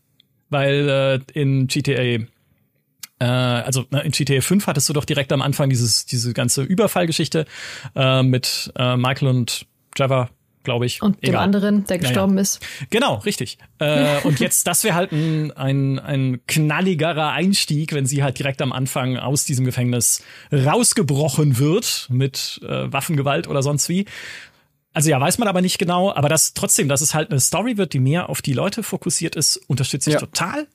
Weil 0.50 0.89
äh, 1.36 1.39
in 1.39 1.68
GTA 1.68 2.26
äh, 3.20 3.26
also 3.26 3.86
ne, 3.91 4.02
in 4.02 4.12
GTA 4.12 4.41
5 4.41 4.66
hattest 4.66 4.89
du 4.89 4.93
doch 4.93 5.06
direkt 5.06 5.32
am 5.34 5.41
Anfang 5.41 5.70
dieses, 5.70 6.06
diese 6.06 6.34
ganze 6.34 6.64
Überfallgeschichte 6.64 7.45
äh, 7.95 8.24
mit 8.24 8.72
äh, 8.76 8.95
Michael 8.95 9.28
und 9.28 9.68
Trevor 9.95 10.30
glaube 10.68 10.86
ich. 10.86 11.01
Und 11.01 11.26
dem 11.26 11.38
anderen, 11.38 11.86
der 11.86 11.97
gestorben 11.97 12.36
naja. 12.36 12.41
ist. 12.41 12.59
Genau, 12.89 13.15
richtig. 13.20 13.57
Äh, 13.80 14.20
und 14.26 14.41
jetzt, 14.41 14.68
das 14.68 14.84
wäre 14.84 14.95
halt 14.95 15.13
ein, 15.13 15.53
ein, 15.53 15.97
ein 15.97 16.41
knalligerer 16.45 17.32
Einstieg, 17.32 17.93
wenn 17.93 18.05
sie 18.05 18.22
halt 18.22 18.38
direkt 18.38 18.61
am 18.61 18.74
Anfang 18.74 19.15
aus 19.15 19.45
diesem 19.45 19.63
Gefängnis 19.63 20.24
rausgebrochen 20.51 21.57
wird 21.57 22.07
mit 22.11 22.59
äh, 22.63 22.91
Waffengewalt 22.91 23.47
oder 23.47 23.63
sonst 23.63 23.88
wie. 23.88 24.07
Also 24.91 25.09
ja, 25.09 25.22
weiß 25.22 25.38
man 25.38 25.47
aber 25.47 25.61
nicht 25.61 25.80
genau, 25.80 26.13
aber 26.13 26.28
das 26.28 26.53
trotzdem, 26.53 26.89
dass 26.89 26.99
es 26.99 27.13
halt 27.13 27.32
eine 27.32 27.39
Story 27.39 27.78
wird, 27.78 27.93
die 27.93 27.99
mehr 27.99 28.28
auf 28.28 28.41
die 28.41 28.51
Leute 28.53 28.84
fokussiert 28.84 29.38
ist, 29.38 29.55
unterstütze 29.68 30.09
ich 30.09 30.15
ja. 30.15 30.20
total. 30.20 30.68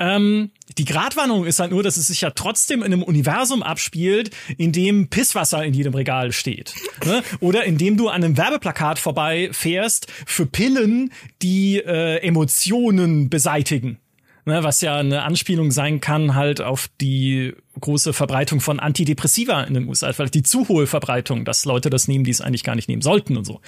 Ähm, 0.00 0.50
die 0.78 0.86
Gratwanderung 0.86 1.44
ist 1.44 1.60
halt 1.60 1.70
nur, 1.70 1.82
dass 1.82 1.98
es 1.98 2.06
sich 2.06 2.22
ja 2.22 2.30
trotzdem 2.30 2.80
in 2.80 2.86
einem 2.86 3.02
Universum 3.02 3.62
abspielt, 3.62 4.30
in 4.56 4.72
dem 4.72 5.08
Pisswasser 5.08 5.62
in 5.64 5.74
jedem 5.74 5.94
Regal 5.94 6.32
steht. 6.32 6.74
Ne? 7.04 7.22
Oder 7.40 7.64
in 7.64 7.76
dem 7.76 7.96
du 7.96 8.08
an 8.08 8.24
einem 8.24 8.36
Werbeplakat 8.36 8.98
vorbeifährst 8.98 10.10
für 10.26 10.46
Pillen, 10.46 11.12
die 11.42 11.76
äh, 11.76 12.16
Emotionen 12.18 13.28
beseitigen. 13.28 13.98
Ne? 14.46 14.64
Was 14.64 14.80
ja 14.80 14.96
eine 14.96 15.22
Anspielung 15.22 15.70
sein 15.70 16.00
kann 16.00 16.34
halt 16.34 16.62
auf 16.62 16.88
die 17.00 17.54
große 17.78 18.12
Verbreitung 18.12 18.60
von 18.60 18.80
Antidepressiva 18.80 19.62
in 19.64 19.74
den 19.74 19.86
USA, 19.86 20.12
vielleicht 20.12 20.34
die 20.34 20.42
zu 20.42 20.68
hohe 20.68 20.86
Verbreitung, 20.86 21.44
dass 21.44 21.66
Leute 21.66 21.90
das 21.90 22.08
nehmen, 22.08 22.24
die 22.24 22.30
es 22.30 22.40
eigentlich 22.40 22.64
gar 22.64 22.74
nicht 22.74 22.88
nehmen 22.88 23.02
sollten 23.02 23.36
und 23.36 23.44
so. 23.44 23.60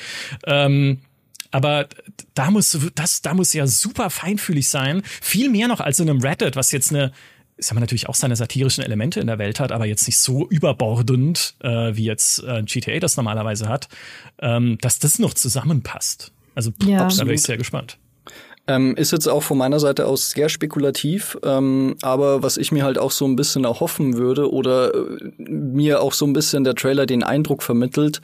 Ähm, 0.46 1.00
aber 1.52 1.86
da 2.34 2.50
muss 2.50 2.76
das, 2.94 3.22
da 3.22 3.34
muss 3.34 3.52
ja 3.52 3.66
super 3.66 4.10
feinfühlig 4.10 4.68
sein. 4.68 5.02
Viel 5.04 5.50
mehr 5.50 5.68
noch 5.68 5.80
als 5.80 6.00
in 6.00 6.10
einem 6.10 6.20
Reddit, 6.20 6.56
was 6.56 6.72
jetzt 6.72 6.90
eine 6.90 7.12
ist 7.56 7.70
ja 7.70 7.78
natürlich 7.78 8.08
auch 8.08 8.14
seine 8.14 8.34
satirischen 8.34 8.82
Elemente 8.82 9.20
in 9.20 9.26
der 9.28 9.38
Welt 9.38 9.60
hat, 9.60 9.70
aber 9.72 9.86
jetzt 9.86 10.06
nicht 10.06 10.18
so 10.18 10.48
überbordend, 10.48 11.54
äh, 11.60 11.94
wie 11.94 12.04
jetzt 12.04 12.42
äh, 12.42 12.62
GTA 12.62 12.98
das 12.98 13.16
normalerweise 13.16 13.68
hat, 13.68 13.88
ähm, 14.40 14.78
dass 14.80 14.98
das 14.98 15.18
noch 15.18 15.34
zusammenpasst. 15.34 16.32
Also 16.54 16.72
ja. 16.82 17.08
da 17.08 17.24
bin 17.24 17.34
ich 17.34 17.42
sehr 17.42 17.58
gespannt. 17.58 17.98
Ähm, 18.66 18.94
ist 18.96 19.12
jetzt 19.12 19.26
auch 19.26 19.42
von 19.42 19.58
meiner 19.58 19.80
Seite 19.80 20.06
aus 20.06 20.30
sehr 20.30 20.48
spekulativ, 20.48 21.36
ähm, 21.42 21.96
aber 22.02 22.42
was 22.42 22.56
ich 22.56 22.70
mir 22.70 22.84
halt 22.84 22.96
auch 22.96 23.10
so 23.10 23.26
ein 23.26 23.34
bisschen 23.34 23.64
erhoffen 23.64 24.16
würde 24.16 24.52
oder 24.52 24.94
äh, 24.94 25.32
mir 25.38 26.00
auch 26.00 26.12
so 26.12 26.26
ein 26.26 26.32
bisschen 26.32 26.62
der 26.62 26.76
Trailer 26.76 27.06
den 27.06 27.24
Eindruck 27.24 27.62
vermittelt, 27.62 28.20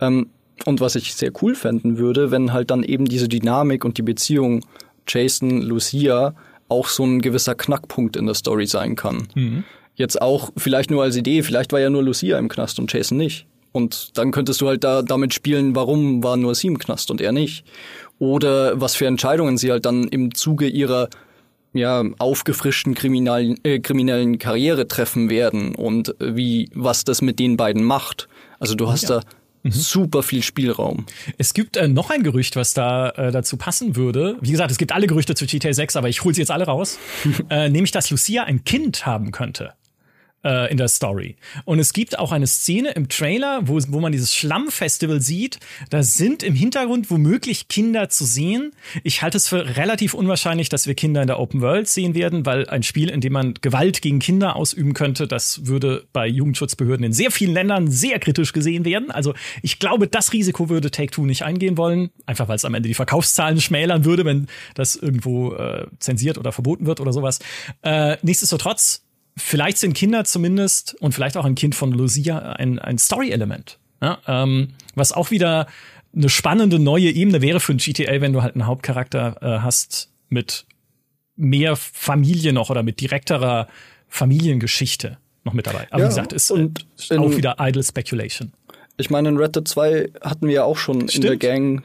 ähm, 0.00 0.30
und 0.64 0.80
was 0.80 0.94
ich 0.94 1.14
sehr 1.14 1.32
cool 1.42 1.54
fänden 1.54 1.98
würde, 1.98 2.30
wenn 2.30 2.52
halt 2.52 2.70
dann 2.70 2.82
eben 2.82 3.04
diese 3.06 3.28
Dynamik 3.28 3.84
und 3.84 3.98
die 3.98 4.02
Beziehung 4.02 4.64
Jason, 5.06 5.60
Lucia 5.60 6.34
auch 6.68 6.88
so 6.88 7.04
ein 7.04 7.20
gewisser 7.20 7.54
Knackpunkt 7.54 8.16
in 8.16 8.26
der 8.26 8.34
Story 8.34 8.66
sein 8.66 8.96
kann. 8.96 9.28
Mhm. 9.34 9.64
Jetzt 9.96 10.20
auch 10.20 10.50
vielleicht 10.56 10.90
nur 10.90 11.02
als 11.02 11.16
Idee, 11.16 11.42
vielleicht 11.42 11.72
war 11.72 11.80
ja 11.80 11.90
nur 11.90 12.02
Lucia 12.02 12.38
im 12.38 12.48
Knast 12.48 12.78
und 12.78 12.92
Jason 12.92 13.18
nicht. 13.18 13.46
Und 13.72 14.16
dann 14.16 14.30
könntest 14.30 14.60
du 14.60 14.68
halt 14.68 14.84
da 14.84 15.02
damit 15.02 15.34
spielen, 15.34 15.74
warum 15.74 16.22
war 16.22 16.36
nur 16.36 16.54
sie 16.54 16.68
im 16.68 16.78
Knast 16.78 17.10
und 17.10 17.20
er 17.20 17.32
nicht. 17.32 17.64
Oder 18.18 18.80
was 18.80 18.94
für 18.94 19.06
Entscheidungen 19.06 19.58
sie 19.58 19.70
halt 19.70 19.84
dann 19.84 20.04
im 20.04 20.34
Zuge 20.34 20.68
ihrer 20.68 21.08
ja, 21.72 22.04
aufgefrischten 22.18 22.94
kriminellen, 22.94 23.58
äh, 23.64 23.80
kriminellen 23.80 24.38
Karriere 24.38 24.86
treffen 24.86 25.28
werden 25.28 25.74
und 25.74 26.14
wie, 26.20 26.70
was 26.72 27.04
das 27.04 27.20
mit 27.20 27.40
den 27.40 27.56
beiden 27.56 27.82
macht. 27.82 28.28
Also 28.60 28.76
du 28.76 28.88
hast 28.88 29.08
ja. 29.08 29.20
da 29.20 29.22
Mhm. 29.64 29.72
Super 29.72 30.22
viel 30.22 30.42
Spielraum. 30.42 31.06
Es 31.38 31.54
gibt 31.54 31.76
äh, 31.76 31.88
noch 31.88 32.10
ein 32.10 32.22
Gerücht, 32.22 32.54
was 32.54 32.74
da 32.74 33.10
äh, 33.10 33.32
dazu 33.32 33.56
passen 33.56 33.96
würde. 33.96 34.36
Wie 34.40 34.50
gesagt, 34.50 34.70
es 34.70 34.78
gibt 34.78 34.92
alle 34.92 35.06
Gerüchte 35.06 35.34
zu 35.34 35.46
GTA 35.46 35.72
6, 35.72 35.96
aber 35.96 36.08
ich 36.08 36.22
hole 36.22 36.34
sie 36.34 36.42
jetzt 36.42 36.50
alle 36.50 36.66
raus. 36.66 36.98
äh, 37.50 37.68
nämlich, 37.68 37.90
dass 37.90 38.10
Lucia 38.10 38.44
ein 38.44 38.64
Kind 38.64 39.06
haben 39.06 39.32
könnte 39.32 39.72
äh, 40.44 40.70
in 40.70 40.76
der 40.76 40.88
Story. 40.88 41.36
Und 41.64 41.78
es 41.78 41.92
gibt 41.92 42.18
auch 42.18 42.32
eine 42.32 42.46
Szene 42.46 42.90
im 42.90 43.08
Trailer, 43.08 43.66
wo, 43.66 43.78
wo 43.88 44.00
man 44.00 44.12
dieses 44.12 44.34
Schlammfestival 44.34 45.20
sieht. 45.20 45.58
Da 45.90 46.02
sind 46.02 46.42
im 46.42 46.54
Hintergrund 46.54 47.10
womöglich 47.10 47.68
Kinder 47.68 48.08
zu 48.08 48.24
sehen. 48.24 48.72
Ich 49.02 49.22
halte 49.22 49.38
es 49.38 49.48
für 49.48 49.76
relativ 49.76 50.14
unwahrscheinlich, 50.14 50.68
dass 50.68 50.86
wir 50.86 50.94
Kinder 50.94 51.22
in 51.22 51.26
der 51.26 51.40
Open 51.40 51.60
World 51.60 51.88
sehen 51.88 52.14
werden, 52.14 52.46
weil 52.46 52.68
ein 52.68 52.82
Spiel, 52.82 53.08
in 53.08 53.20
dem 53.20 53.32
man 53.32 53.54
Gewalt 53.60 54.02
gegen 54.02 54.18
Kinder 54.18 54.56
ausüben 54.56 54.94
könnte, 54.94 55.26
das 55.26 55.66
würde 55.66 56.04
bei 56.12 56.26
Jugendschutzbehörden 56.26 57.04
in 57.04 57.12
sehr 57.12 57.30
vielen 57.30 57.54
Ländern 57.54 57.90
sehr 57.90 58.18
kritisch 58.18 58.52
gesehen 58.52 58.84
werden. 58.84 59.10
Also 59.10 59.34
ich 59.62 59.78
glaube, 59.78 60.06
das 60.06 60.32
Risiko 60.32 60.68
würde 60.68 60.90
Take-Two 60.90 61.24
nicht 61.24 61.42
eingehen 61.42 61.76
wollen, 61.76 62.10
einfach 62.26 62.48
weil 62.48 62.56
es 62.56 62.64
am 62.64 62.74
Ende 62.74 62.88
die 62.88 62.94
Verkaufszahlen 62.94 63.60
schmälern 63.60 64.04
würde, 64.04 64.24
wenn 64.24 64.46
das 64.74 64.96
irgendwo 64.96 65.54
äh, 65.54 65.86
zensiert 65.98 66.38
oder 66.38 66.52
verboten 66.52 66.86
wird 66.86 67.00
oder 67.00 67.12
sowas. 67.12 67.38
Äh, 67.82 68.16
nichtsdestotrotz 68.22 69.03
vielleicht 69.36 69.78
sind 69.78 69.94
Kinder 69.94 70.24
zumindest 70.24 70.94
und 71.00 71.12
vielleicht 71.12 71.36
auch 71.36 71.44
ein 71.44 71.54
Kind 71.54 71.74
von 71.74 71.92
Lucia 71.92 72.38
ein, 72.38 72.78
ein 72.78 72.98
Story-Element. 72.98 73.78
Ja, 74.02 74.18
ähm, 74.26 74.68
was 74.94 75.12
auch 75.12 75.30
wieder 75.30 75.66
eine 76.14 76.28
spannende 76.28 76.78
neue 76.78 77.10
Ebene 77.10 77.42
wäre 77.42 77.60
für 77.60 77.72
ein 77.72 77.78
GTA, 77.78 78.20
wenn 78.20 78.32
du 78.32 78.42
halt 78.42 78.54
einen 78.54 78.66
Hauptcharakter 78.66 79.36
äh, 79.40 79.60
hast 79.60 80.10
mit 80.28 80.66
mehr 81.36 81.76
Familie 81.76 82.52
noch 82.52 82.70
oder 82.70 82.82
mit 82.82 83.00
direkterer 83.00 83.66
Familiengeschichte 84.08 85.18
noch 85.44 85.52
mit 85.52 85.66
dabei. 85.66 85.86
Aber 85.90 86.00
ja, 86.00 86.04
wie 86.04 86.08
gesagt, 86.08 86.32
ist, 86.32 86.50
und 86.50 86.86
auch 87.10 87.36
wieder 87.36 87.56
idle 87.58 87.82
speculation. 87.82 88.52
Ich 88.96 89.10
meine, 89.10 89.30
in 89.30 89.36
Red 89.36 89.56
Dead 89.56 89.66
2 89.66 90.10
hatten 90.20 90.46
wir 90.46 90.54
ja 90.54 90.64
auch 90.64 90.76
schon 90.76 91.08
Stimmt. 91.08 91.14
in 91.14 91.22
der 91.22 91.36
Gang 91.36 91.82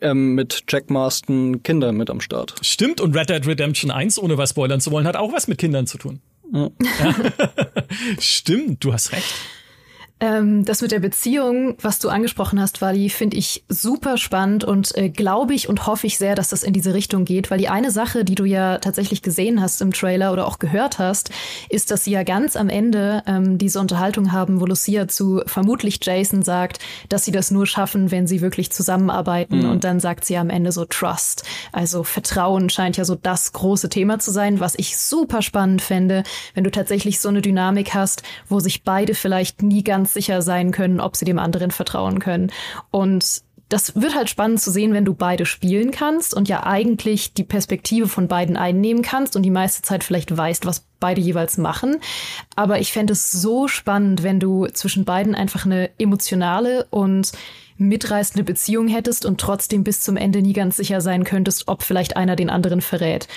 ähm, 0.00 0.34
mit 0.34 0.64
Jack 0.68 0.90
Marston 0.90 1.62
Kinder 1.62 1.92
mit 1.92 2.10
am 2.10 2.20
Start. 2.20 2.54
Stimmt, 2.62 3.00
und 3.00 3.14
Red 3.14 3.30
Dead 3.30 3.46
Redemption 3.46 3.90
1, 3.90 4.18
ohne 4.18 4.38
was 4.38 4.50
spoilern 4.50 4.80
zu 4.80 4.90
wollen, 4.90 5.06
hat 5.06 5.16
auch 5.16 5.32
was 5.32 5.48
mit 5.48 5.58
Kindern 5.58 5.86
zu 5.86 5.98
tun. 5.98 6.20
Ja. 6.52 6.70
Stimmt, 8.18 8.84
du 8.84 8.92
hast 8.92 9.12
recht. 9.12 9.34
Ähm, 10.18 10.64
das 10.64 10.80
mit 10.80 10.92
der 10.92 11.00
Beziehung, 11.00 11.76
was 11.82 11.98
du 11.98 12.08
angesprochen 12.08 12.58
hast, 12.58 12.80
Wally, 12.80 13.10
finde 13.10 13.36
ich 13.36 13.64
super 13.68 14.16
spannend 14.16 14.64
und 14.64 14.96
äh, 14.96 15.10
glaube 15.10 15.52
ich 15.52 15.68
und 15.68 15.86
hoffe 15.86 16.06
ich 16.06 16.16
sehr, 16.16 16.34
dass 16.34 16.48
das 16.48 16.62
in 16.62 16.72
diese 16.72 16.94
Richtung 16.94 17.26
geht, 17.26 17.50
weil 17.50 17.58
die 17.58 17.68
eine 17.68 17.90
Sache, 17.90 18.24
die 18.24 18.34
du 18.34 18.46
ja 18.46 18.78
tatsächlich 18.78 19.20
gesehen 19.20 19.60
hast 19.60 19.82
im 19.82 19.92
Trailer 19.92 20.32
oder 20.32 20.46
auch 20.46 20.58
gehört 20.58 20.98
hast, 20.98 21.30
ist, 21.68 21.90
dass 21.90 22.04
sie 22.04 22.12
ja 22.12 22.22
ganz 22.22 22.56
am 22.56 22.70
Ende 22.70 23.22
ähm, 23.26 23.58
diese 23.58 23.78
Unterhaltung 23.78 24.32
haben, 24.32 24.62
wo 24.62 24.64
Lucia 24.64 25.06
zu 25.06 25.42
vermutlich 25.44 25.98
Jason 26.02 26.42
sagt, 26.42 26.78
dass 27.10 27.26
sie 27.26 27.32
das 27.32 27.50
nur 27.50 27.66
schaffen, 27.66 28.10
wenn 28.10 28.26
sie 28.26 28.40
wirklich 28.40 28.72
zusammenarbeiten 28.72 29.64
mhm. 29.64 29.70
und 29.70 29.84
dann 29.84 30.00
sagt 30.00 30.24
sie 30.24 30.38
am 30.38 30.48
Ende 30.48 30.72
so 30.72 30.86
Trust. 30.86 31.44
Also 31.72 32.04
Vertrauen 32.04 32.70
scheint 32.70 32.96
ja 32.96 33.04
so 33.04 33.16
das 33.16 33.52
große 33.52 33.90
Thema 33.90 34.18
zu 34.18 34.30
sein, 34.30 34.60
was 34.60 34.76
ich 34.78 34.96
super 34.96 35.42
spannend 35.42 35.82
fände, 35.82 36.22
wenn 36.54 36.64
du 36.64 36.70
tatsächlich 36.70 37.20
so 37.20 37.28
eine 37.28 37.42
Dynamik 37.42 37.92
hast, 37.92 38.22
wo 38.48 38.60
sich 38.60 38.82
beide 38.82 39.14
vielleicht 39.14 39.62
nie 39.62 39.84
ganz 39.84 40.05
ganz 40.06 40.14
sicher 40.14 40.40
sein 40.40 40.70
können, 40.70 41.00
ob 41.00 41.16
sie 41.16 41.24
dem 41.24 41.40
anderen 41.40 41.72
vertrauen 41.72 42.20
können. 42.20 42.52
Und 42.92 43.42
das 43.68 44.00
wird 44.00 44.14
halt 44.14 44.30
spannend 44.30 44.60
zu 44.60 44.70
sehen, 44.70 44.92
wenn 44.92 45.04
du 45.04 45.14
beide 45.14 45.44
spielen 45.44 45.90
kannst 45.90 46.32
und 46.32 46.48
ja 46.48 46.64
eigentlich 46.64 47.34
die 47.34 47.42
Perspektive 47.42 48.06
von 48.06 48.28
beiden 48.28 48.56
einnehmen 48.56 49.02
kannst 49.02 49.34
und 49.34 49.42
die 49.42 49.50
meiste 49.50 49.82
Zeit 49.82 50.04
vielleicht 50.04 50.36
weißt, 50.36 50.64
was 50.64 50.86
beide 51.00 51.20
jeweils 51.20 51.58
machen. 51.58 51.96
Aber 52.54 52.78
ich 52.78 52.92
fände 52.92 53.14
es 53.14 53.32
so 53.32 53.66
spannend, 53.66 54.22
wenn 54.22 54.38
du 54.38 54.68
zwischen 54.68 55.04
beiden 55.04 55.34
einfach 55.34 55.66
eine 55.66 55.90
emotionale 55.98 56.86
und 56.90 57.32
mitreißende 57.78 58.44
Beziehung 58.44 58.88
hättest 58.88 59.26
und 59.26 59.40
trotzdem 59.40 59.84
bis 59.84 60.00
zum 60.00 60.16
Ende 60.16 60.42
nie 60.42 60.52
ganz 60.52 60.76
sicher 60.76 61.00
sein 61.00 61.24
könntest, 61.24 61.68
ob 61.68 61.82
vielleicht 61.82 62.16
einer 62.16 62.36
den 62.36 62.50
anderen 62.50 62.80
verrät. 62.80 63.28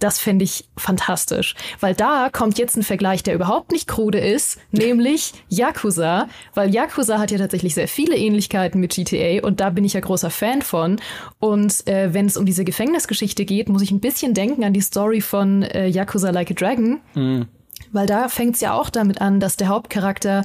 Das 0.00 0.18
fände 0.18 0.44
ich 0.44 0.68
fantastisch, 0.76 1.54
weil 1.80 1.94
da 1.94 2.28
kommt 2.30 2.58
jetzt 2.58 2.76
ein 2.76 2.82
Vergleich, 2.82 3.22
der 3.22 3.34
überhaupt 3.34 3.70
nicht 3.70 3.88
krude 3.88 4.18
ist, 4.18 4.58
nämlich 4.72 5.32
Yakuza, 5.48 6.28
weil 6.54 6.74
Yakuza 6.74 7.18
hat 7.18 7.30
ja 7.30 7.38
tatsächlich 7.38 7.74
sehr 7.74 7.88
viele 7.88 8.16
Ähnlichkeiten 8.16 8.80
mit 8.80 8.94
GTA 8.94 9.46
und 9.46 9.60
da 9.60 9.70
bin 9.70 9.84
ich 9.84 9.92
ja 9.92 10.00
großer 10.00 10.30
Fan 10.30 10.62
von. 10.62 11.00
Und 11.38 11.86
äh, 11.86 12.12
wenn 12.12 12.26
es 12.26 12.36
um 12.36 12.46
diese 12.46 12.64
Gefängnisgeschichte 12.64 13.44
geht, 13.44 13.68
muss 13.68 13.82
ich 13.82 13.90
ein 13.90 14.00
bisschen 14.00 14.34
denken 14.34 14.64
an 14.64 14.72
die 14.72 14.80
Story 14.80 15.20
von 15.20 15.62
äh, 15.62 15.86
Yakuza 15.86 16.30
Like 16.30 16.50
a 16.50 16.54
Dragon. 16.54 17.00
Mhm. 17.14 17.46
Weil 17.92 18.06
da 18.06 18.28
fängt 18.28 18.56
es 18.56 18.60
ja 18.60 18.74
auch 18.74 18.90
damit 18.90 19.20
an, 19.20 19.40
dass 19.40 19.56
der 19.56 19.68
Hauptcharakter 19.68 20.44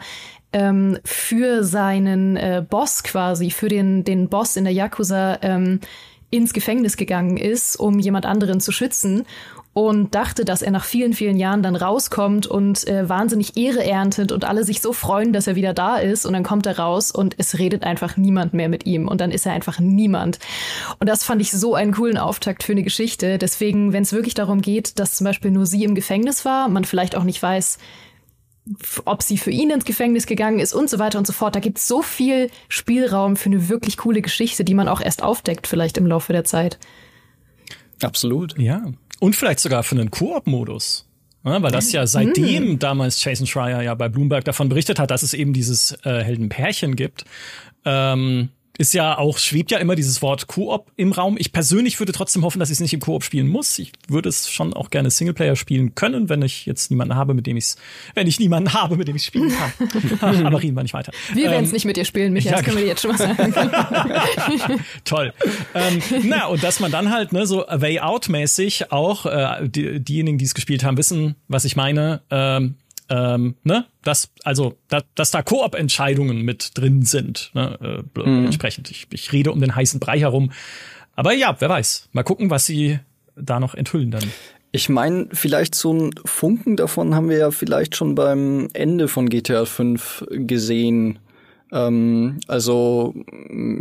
ähm, 0.54 0.98
für 1.04 1.64
seinen 1.64 2.38
äh, 2.38 2.64
Boss 2.68 3.04
quasi, 3.04 3.52
für 3.52 3.70
den, 3.70 4.04
den 4.04 4.30
Boss 4.30 4.56
in 4.56 4.64
der 4.64 4.74
Yakuza 4.74 5.40
ähm, 5.42 5.80
ins 6.32 6.54
Gefängnis 6.54 6.98
gegangen 6.98 7.38
ist, 7.38 7.76
um 7.76 8.00
jemand 8.00 8.26
anderen 8.26 8.60
zu 8.60 8.72
schützen 8.72 9.26
und 9.74 10.16
dachte, 10.16 10.46
dass 10.46 10.62
er 10.62 10.72
nach 10.72 10.84
vielen, 10.84 11.14
vielen 11.14 11.38
Jahren 11.38 11.64
dann 11.64 11.76
rauskommt 11.76 12.48
und 12.48 12.88
äh, 12.88 13.08
wahnsinnig 13.08 13.56
Ehre 13.56 13.84
erntet 13.84 14.32
und 14.32 14.44
alle 14.44 14.64
sich 14.64 14.82
so 14.82 14.94
freuen, 14.94 15.32
dass 15.32 15.48
er 15.48 15.56
wieder 15.56 15.74
da 15.74 15.98
ist 15.98 16.26
und 16.26 16.34
dann 16.34 16.44
kommt 16.44 16.66
er 16.66 16.80
raus 16.80 17.12
und 17.12 17.36
es 17.38 17.60
redet 17.60 17.84
einfach 17.84 18.18
niemand 18.18 18.54
mehr 18.54 18.68
mit 18.68 18.86
ihm 18.86 19.08
und 19.08 19.22
dann 19.22 19.32
ist 19.32 19.46
er 19.46 19.54
einfach 19.54 19.80
niemand. 19.80 20.40
Und 21.00 21.08
das 21.08 21.24
fand 21.24 21.42
ich 21.42 21.52
so 21.52 21.76
einen 21.76 21.94
coolen 21.94 22.18
Auftakt 22.18 22.64
für 22.64 22.72
eine 22.72 22.84
Geschichte. 22.84 23.38
Deswegen, 23.38 23.94
wenn 23.94 24.04
es 24.04 24.12
wirklich 24.12 24.34
darum 24.34 24.62
geht, 24.62 25.00
dass 25.00 25.16
zum 25.16 25.26
Beispiel 25.26 25.52
nur 25.52 25.66
sie 25.66 25.84
im 25.84 25.96
Gefängnis 25.96 26.46
war, 26.46 26.68
man 26.68 26.84
vielleicht 26.84 27.16
auch 27.16 27.24
nicht 27.24 27.42
weiß, 27.42 27.78
ob 29.06 29.24
sie 29.24 29.38
für 29.38 29.52
ihn 29.52 29.70
ins 29.70 29.86
Gefängnis 29.86 30.26
gegangen 30.26 30.60
ist 30.60 30.74
und 30.74 30.90
so 30.90 31.00
weiter 31.00 31.18
und 31.18 31.26
so 31.26 31.34
fort. 31.34 31.56
Da 31.56 31.60
gibt 31.60 31.78
es 31.78 31.88
so 31.88 32.02
viel 32.02 32.50
Spielraum 32.68 33.36
für 33.36 33.48
eine 33.48 33.70
wirklich 33.70 33.98
coole 33.98 34.22
Geschichte, 34.22 34.64
die 34.64 34.74
man 34.74 34.88
auch 34.88 35.02
erst 35.02 35.24
aufdeckt, 35.24 35.68
vielleicht 35.68 35.98
im 35.98 36.06
Laufe 36.06 36.34
der 36.34 36.44
Zeit. 36.44 36.80
Absolut. 38.02 38.58
Ja. 38.58 38.86
Und 39.20 39.36
vielleicht 39.36 39.60
sogar 39.60 39.84
für 39.84 39.96
einen 39.96 40.12
Koop-Modus. 40.12 41.06
Ja, 41.46 41.62
weil 41.62 41.72
das 41.72 41.92
ja 41.92 42.06
seitdem 42.06 42.72
mhm. 42.72 42.80
damals 42.80 43.24
Jason 43.24 43.48
Schreier 43.48 43.82
ja 43.82 43.96
bei 43.96 44.10
Bloomberg 44.10 44.44
davon 44.44 44.68
berichtet 44.70 45.00
hat, 45.00 45.10
dass 45.10 45.24
es 45.24 45.34
eben 45.34 45.54
dieses 45.54 45.98
äh, 46.04 46.22
Heldenpärchen 46.22 46.96
gibt. 46.96 47.24
Ähm, 47.86 48.50
ist 48.80 48.94
ja 48.94 49.18
auch, 49.18 49.38
schwebt 49.38 49.72
ja 49.72 49.78
immer 49.78 49.96
dieses 49.96 50.22
Wort 50.22 50.48
Koop 50.48 50.90
im 50.96 51.12
Raum. 51.12 51.36
Ich 51.38 51.52
persönlich 51.52 52.00
würde 52.00 52.14
trotzdem 52.14 52.46
hoffen, 52.46 52.60
dass 52.60 52.70
ich 52.70 52.76
es 52.76 52.80
nicht 52.80 52.94
im 52.94 53.02
Koop 53.02 53.26
spielen 53.26 53.50
muss. 53.50 53.78
Ich 53.78 53.92
würde 54.08 54.30
es 54.30 54.50
schon 54.50 54.74
auch 54.74 54.90
gerne 54.90 55.12
Singleplayer 55.12 55.58
spielen 55.58 55.96
können, 55.96 56.30
wenn 56.30 56.42
ich 56.42 56.66
jetzt 56.66 56.90
niemanden 56.90 57.16
habe, 57.16 57.34
mit 57.34 57.46
dem 57.46 57.58
ich 57.58 57.66
es, 57.66 57.78
wenn 58.16 58.26
ich 58.26 58.40
niemanden 58.40 58.74
habe, 58.74 58.96
mit 58.96 59.10
dem 59.10 59.18
ich 59.18 59.26
spielen 59.26 59.52
kann. 59.52 60.46
Aber 60.46 60.64
reden 60.64 60.78
wir 60.78 60.84
nicht 60.84 60.94
weiter. 60.94 61.12
Wir 61.34 61.52
werden 61.52 61.66
es 61.66 61.72
ähm, 61.72 61.74
nicht 61.74 61.86
mit 61.86 61.98
dir 61.98 62.06
spielen, 62.06 62.32
Michael, 62.32 62.52
ja, 62.52 62.58
das 62.58 62.66
können 62.66 62.78
wir 62.78 62.84
dir 62.84 62.90
jetzt 62.90 63.02
schon 63.02 63.12
mal 63.12 63.18
sagen. 63.18 64.80
Toll. 65.04 65.34
Ähm, 65.76 66.02
na, 66.24 66.46
und 66.46 66.64
dass 66.64 66.80
man 66.80 66.90
dann 66.90 67.12
halt, 67.12 67.34
ne, 67.34 67.46
so 67.46 67.66
Way 67.70 68.00
Out-mäßig 68.00 68.94
auch, 68.94 69.26
äh, 69.26 69.68
die, 69.68 70.00
diejenigen, 70.00 70.38
die 70.38 70.46
es 70.46 70.54
gespielt 70.54 70.86
haben, 70.86 70.96
wissen, 70.96 71.36
was 71.50 71.66
ich 71.66 71.76
meine, 71.76 72.22
ähm, 72.32 72.76
ähm, 73.10 73.56
ne, 73.64 73.86
dass 74.04 74.32
also 74.44 74.78
da, 74.88 75.02
dass 75.16 75.32
da 75.32 75.42
Koop-Entscheidungen 75.42 76.42
mit 76.42 76.78
drin 76.78 77.04
sind. 77.04 77.52
Ne, 77.54 78.04
äh, 78.16 78.20
mhm. 78.28 78.46
Entsprechend, 78.46 78.92
ich, 78.92 79.08
ich 79.12 79.32
rede 79.34 79.52
um 79.52 79.60
den 79.60 79.76
heißen 79.76 80.00
Brei 80.00 80.20
herum. 80.20 80.52
Aber 81.16 81.34
ja, 81.34 81.56
wer 81.60 81.70
weiß. 81.70 82.10
Mal 82.14 82.24
gucken, 82.24 82.50
was 82.50 82.66
sie 82.66 83.00
da 83.36 83.60
noch 83.60 83.76
enthüllen 83.76 84.12
dann. 84.12 84.24
Ich 84.72 84.88
meine, 84.88 85.28
vielleicht 85.32 85.74
so 85.74 85.94
ein 85.94 86.12
Funken 86.26 86.78
davon 86.78 87.16
haben 87.16 87.30
wir 87.30 87.38
ja 87.38 87.52
vielleicht 87.52 87.96
schon 87.96 88.14
beim 88.14 88.68
Ende 88.74 89.08
von 89.08 89.28
GTA 89.28 89.66
5 89.66 90.28
gesehen. 90.30 91.18
Ähm, 91.72 92.40
also 92.48 93.16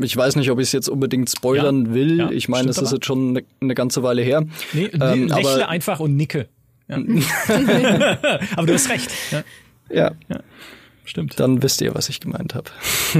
ich 0.03 0.16
weiß 0.16 0.37
nicht, 0.37 0.51
ob 0.51 0.59
ich 0.59 0.68
es 0.68 0.72
jetzt 0.72 0.89
unbedingt 0.89 1.29
spoilern 1.29 1.87
ja, 1.87 1.95
will. 1.95 2.18
Ja, 2.18 2.31
ich 2.31 2.49
meine, 2.49 2.70
es 2.70 2.79
ist 2.79 2.93
jetzt 2.93 3.05
schon 3.05 3.31
eine, 3.31 3.45
eine 3.61 3.74
ganze 3.74 4.03
Weile 4.03 4.22
her. 4.22 4.47
Nee, 4.72 4.91
ähm, 5.01 5.29
lächle 5.29 5.51
aber, 5.51 5.68
einfach 5.68 6.01
und 6.01 6.16
nicke. 6.16 6.49
Ja. 6.89 6.97
Aber 8.57 8.66
du 8.66 8.74
hast 8.74 8.89
recht. 8.89 9.11
Ja. 9.30 9.45
ja. 9.91 10.12
ja. 10.28 10.41
Stimmt. 11.05 11.41
Dann 11.41 11.62
wisst 11.62 11.80
ihr, 11.80 11.95
was 11.95 12.09
ich 12.11 12.20
gemeint 12.20 12.55
habe. 12.55 12.70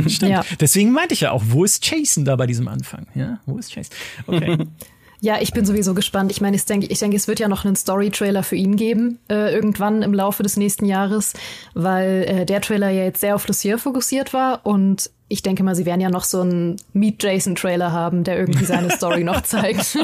Stimmt. 0.09 0.31
Ja. 0.31 0.45
Deswegen 0.61 0.93
meinte 0.93 1.15
ich 1.15 1.23
ja 1.23 1.31
auch, 1.31 1.43
wo 1.47 1.65
ist 1.65 1.89
Jason 1.89 2.25
da 2.25 2.37
bei 2.37 2.47
diesem 2.47 2.69
Anfang? 2.69 3.07
Ja, 3.15 3.41
wo 3.47 3.57
ist 3.59 3.75
Jason? 3.75 3.97
Okay. 4.27 4.59
Ja, 5.21 5.39
ich 5.41 5.53
bin 5.53 5.65
sowieso 5.65 5.95
gespannt. 5.95 6.31
Ich 6.31 6.41
meine, 6.41 6.57
ich 6.57 6.65
denke, 6.65 6.87
ich 6.87 6.99
denke, 6.99 7.17
es 7.17 7.27
wird 7.27 7.41
ja 7.41 7.49
noch 7.49 7.65
einen 7.65 7.75
Story-Trailer 7.75 8.45
für 8.45 8.55
ihn 8.57 8.77
geben, 8.77 9.19
äh, 9.29 9.53
irgendwann 9.53 10.03
im 10.03 10.15
Laufe 10.15 10.43
des 10.43 10.57
nächsten 10.57 10.85
Jahres, 10.85 11.35
weil 11.75 12.25
äh, 12.29 12.47
der 12.47 12.61
Trailer 12.61 12.91
ja 12.91 13.05
jetzt 13.05 13.21
sehr 13.21 13.35
auf 13.35 13.47
Lucia 13.49 13.79
fokussiert 13.79 14.33
war 14.33 14.65
und 14.65 15.11
ich 15.31 15.43
denke 15.43 15.63
mal, 15.63 15.75
sie 15.75 15.85
werden 15.85 16.01
ja 16.01 16.09
noch 16.09 16.25
so 16.25 16.41
einen 16.41 16.77
Meet 16.95 17.23
Jason 17.23 17.55
Trailer 17.55 17.93
haben, 17.93 18.25
der 18.25 18.39
irgendwie 18.39 18.65
seine 18.65 18.91
Story 18.91 19.25
noch 19.25 19.43
zeigt. 19.43 19.99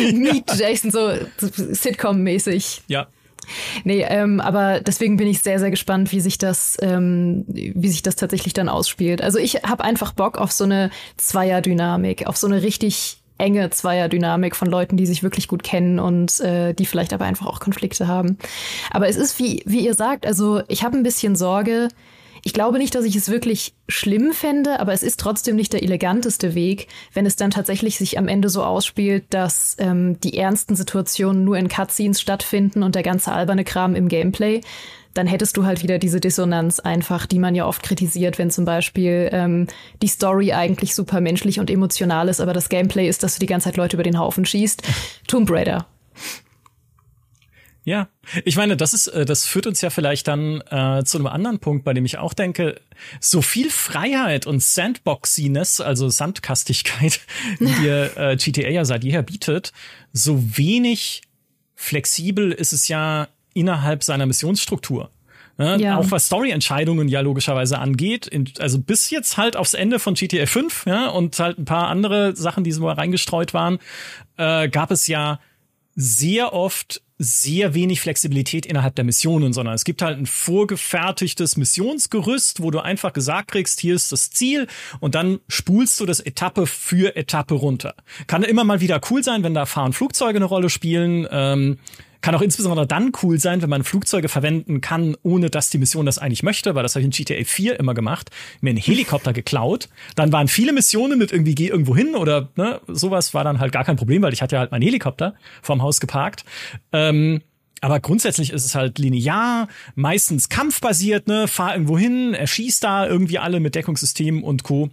Meet 0.00 0.58
Jason, 0.58 0.90
so 0.90 1.10
Sitcom-mäßig. 1.38 2.82
Ja. 2.88 3.06
Nee, 3.84 4.04
ähm, 4.08 4.40
aber 4.40 4.80
deswegen 4.80 5.16
bin 5.16 5.28
ich 5.28 5.40
sehr, 5.42 5.60
sehr 5.60 5.70
gespannt, 5.70 6.10
wie 6.10 6.20
sich 6.20 6.38
das, 6.38 6.76
ähm, 6.82 7.44
wie 7.46 7.88
sich 7.88 8.02
das 8.02 8.16
tatsächlich 8.16 8.54
dann 8.54 8.68
ausspielt. 8.68 9.22
Also 9.22 9.38
ich 9.38 9.62
habe 9.62 9.84
einfach 9.84 10.12
Bock 10.12 10.38
auf 10.38 10.50
so 10.50 10.64
eine 10.64 10.90
Zweier-Dynamik, 11.16 12.26
auf 12.26 12.36
so 12.36 12.48
eine 12.48 12.62
richtig 12.62 13.22
enge 13.38 13.70
Zweier-Dynamik 13.70 14.56
von 14.56 14.68
Leuten, 14.68 14.96
die 14.96 15.06
sich 15.06 15.22
wirklich 15.22 15.48
gut 15.48 15.62
kennen 15.62 15.98
und 15.98 16.40
äh, 16.40 16.72
die 16.72 16.86
vielleicht 16.86 17.12
aber 17.12 17.24
einfach 17.24 17.46
auch 17.46 17.60
Konflikte 17.60 18.06
haben. 18.06 18.38
Aber 18.90 19.08
es 19.08 19.16
ist, 19.16 19.38
wie, 19.38 19.62
wie 19.66 19.84
ihr 19.84 19.94
sagt, 19.94 20.26
also 20.26 20.62
ich 20.68 20.84
habe 20.84 20.96
ein 20.96 21.02
bisschen 21.02 21.36
Sorge, 21.36 21.88
ich 22.46 22.52
glaube 22.52 22.78
nicht, 22.78 22.94
dass 22.94 23.04
ich 23.04 23.16
es 23.16 23.28
wirklich 23.28 23.74
schlimm 23.88 24.32
fände, 24.32 24.78
aber 24.78 24.92
es 24.92 25.02
ist 25.02 25.18
trotzdem 25.18 25.56
nicht 25.56 25.72
der 25.72 25.82
eleganteste 25.82 26.54
Weg, 26.54 26.86
wenn 27.12 27.26
es 27.26 27.34
dann 27.34 27.50
tatsächlich 27.50 27.98
sich 27.98 28.18
am 28.18 28.28
Ende 28.28 28.48
so 28.50 28.62
ausspielt, 28.62 29.24
dass 29.30 29.74
ähm, 29.80 30.20
die 30.20 30.38
ernsten 30.38 30.76
Situationen 30.76 31.42
nur 31.42 31.58
in 31.58 31.66
Cutscenes 31.66 32.20
stattfinden 32.20 32.84
und 32.84 32.94
der 32.94 33.02
ganze 33.02 33.32
alberne 33.32 33.64
Kram 33.64 33.96
im 33.96 34.06
Gameplay. 34.06 34.60
Dann 35.16 35.26
hättest 35.26 35.56
du 35.56 35.64
halt 35.64 35.82
wieder 35.82 35.98
diese 35.98 36.20
Dissonanz 36.20 36.78
einfach, 36.78 37.24
die 37.26 37.38
man 37.38 37.54
ja 37.54 37.66
oft 37.66 37.82
kritisiert, 37.82 38.38
wenn 38.38 38.50
zum 38.50 38.66
Beispiel 38.66 39.30
ähm, 39.32 39.66
die 40.02 40.08
Story 40.08 40.52
eigentlich 40.52 40.94
super 40.94 41.20
menschlich 41.20 41.58
und 41.58 41.70
emotional 41.70 42.28
ist, 42.28 42.40
aber 42.40 42.52
das 42.52 42.68
Gameplay 42.68 43.08
ist, 43.08 43.22
dass 43.22 43.34
du 43.34 43.40
die 43.40 43.46
ganze 43.46 43.64
Zeit 43.64 43.76
Leute 43.76 43.96
über 43.96 44.02
den 44.02 44.18
Haufen 44.18 44.44
schießt. 44.44 44.82
Tomb 45.26 45.50
Raider. 45.50 45.86
Ja, 47.84 48.08
ich 48.44 48.56
meine, 48.56 48.76
das 48.76 48.92
ist, 48.92 49.06
äh, 49.06 49.24
das 49.24 49.46
führt 49.46 49.66
uns 49.66 49.80
ja 49.80 49.90
vielleicht 49.90 50.26
dann 50.26 50.60
äh, 50.70 51.04
zu 51.04 51.18
einem 51.18 51.28
anderen 51.28 51.60
Punkt, 51.60 51.84
bei 51.84 51.94
dem 51.94 52.04
ich 52.04 52.18
auch 52.18 52.34
denke, 52.34 52.80
so 53.20 53.42
viel 53.42 53.70
Freiheit 53.70 54.44
und 54.44 54.60
Sandboxiness, 54.60 55.80
also 55.80 56.08
Sandkastigkeit, 56.08 57.20
die 57.60 57.72
dir 57.80 58.10
äh, 58.16 58.36
GTA 58.36 58.68
ja 58.68 58.84
seit 58.84 59.04
jeher 59.04 59.22
bietet, 59.22 59.72
so 60.12 60.58
wenig 60.58 61.22
flexibel 61.76 62.50
ist 62.50 62.72
es 62.72 62.88
ja 62.88 63.28
innerhalb 63.56 64.04
seiner 64.04 64.26
Missionsstruktur. 64.26 65.10
Ne? 65.58 65.78
Ja. 65.80 65.96
Auch 65.96 66.10
was 66.10 66.26
Story-Entscheidungen 66.26 67.08
ja 67.08 67.20
logischerweise 67.20 67.78
angeht. 67.78 68.26
In, 68.26 68.50
also 68.58 68.78
bis 68.78 69.10
jetzt 69.10 69.36
halt 69.36 69.56
aufs 69.56 69.74
Ende 69.74 69.98
von 69.98 70.14
GTA 70.14 70.46
5 70.46 70.84
ja, 70.86 71.08
und 71.08 71.38
halt 71.38 71.58
ein 71.58 71.64
paar 71.64 71.88
andere 71.88 72.36
Sachen, 72.36 72.62
die 72.62 72.72
so 72.72 72.82
mal 72.82 72.94
reingestreut 72.94 73.54
waren, 73.54 73.78
äh, 74.36 74.68
gab 74.68 74.90
es 74.90 75.06
ja 75.06 75.40
sehr 75.94 76.52
oft 76.52 77.02
sehr 77.18 77.72
wenig 77.72 78.02
Flexibilität 78.02 78.66
innerhalb 78.66 78.94
der 78.94 79.04
Missionen, 79.04 79.54
sondern 79.54 79.74
es 79.74 79.84
gibt 79.84 80.02
halt 80.02 80.18
ein 80.18 80.26
vorgefertigtes 80.26 81.56
Missionsgerüst, 81.56 82.62
wo 82.62 82.70
du 82.70 82.80
einfach 82.80 83.14
gesagt 83.14 83.52
kriegst, 83.52 83.80
hier 83.80 83.94
ist 83.94 84.12
das 84.12 84.30
Ziel 84.30 84.66
und 85.00 85.14
dann 85.14 85.40
spulst 85.48 85.98
du 85.98 86.04
das 86.04 86.20
Etappe 86.20 86.66
für 86.66 87.16
Etappe 87.16 87.54
runter. 87.54 87.94
Kann 88.26 88.42
immer 88.42 88.64
mal 88.64 88.82
wieder 88.82 89.00
cool 89.10 89.24
sein, 89.24 89.42
wenn 89.42 89.54
da 89.54 89.64
fahren 89.64 89.94
Flugzeuge 89.94 90.36
eine 90.36 90.44
Rolle 90.44 90.68
spielen. 90.68 91.26
Ähm, 91.30 91.78
kann 92.20 92.34
auch 92.34 92.42
insbesondere 92.42 92.86
dann 92.86 93.12
cool 93.22 93.38
sein, 93.38 93.62
wenn 93.62 93.70
man 93.70 93.84
Flugzeuge 93.84 94.28
verwenden 94.28 94.80
kann, 94.80 95.16
ohne 95.22 95.50
dass 95.50 95.70
die 95.70 95.78
Mission 95.78 96.06
das 96.06 96.18
eigentlich 96.18 96.42
möchte, 96.42 96.74
weil 96.74 96.82
das 96.82 96.94
habe 96.94 97.00
ich 97.00 97.06
in 97.06 97.24
GTA 97.24 97.44
4 97.44 97.78
immer 97.78 97.94
gemacht, 97.94 98.30
mir 98.60 98.70
einen 98.70 98.78
Helikopter 98.78 99.32
geklaut. 99.32 99.88
Dann 100.14 100.32
waren 100.32 100.48
viele 100.48 100.72
Missionen 100.72 101.18
mit 101.18 101.32
irgendwie 101.32 101.54
geh 101.54 101.68
irgendwo 101.68 101.96
hin 101.96 102.14
oder 102.14 102.50
ne, 102.56 102.80
sowas 102.88 103.34
war 103.34 103.44
dann 103.44 103.60
halt 103.60 103.72
gar 103.72 103.84
kein 103.84 103.96
Problem, 103.96 104.22
weil 104.22 104.32
ich 104.32 104.42
hatte 104.42 104.56
ja 104.56 104.60
halt 104.60 104.72
meinen 104.72 104.82
Helikopter 104.82 105.34
vorm 105.62 105.82
Haus 105.82 106.00
geparkt. 106.00 106.44
Ähm, 106.92 107.42
aber 107.80 108.00
grundsätzlich 108.00 108.50
ist 108.50 108.64
es 108.64 108.74
halt 108.74 108.98
linear, 108.98 109.68
meistens 109.94 110.48
kampfbasiert, 110.48 111.28
ne, 111.28 111.46
fahr 111.46 111.74
irgendwo 111.74 111.98
hin, 111.98 112.34
erschießt 112.34 112.82
da 112.82 113.06
irgendwie 113.06 113.38
alle 113.38 113.60
mit 113.60 113.74
Deckungssystemen 113.74 114.42
und 114.42 114.62
Co. 114.62 114.90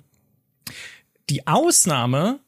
Die 1.30 1.48
Ausnahme 1.48 2.40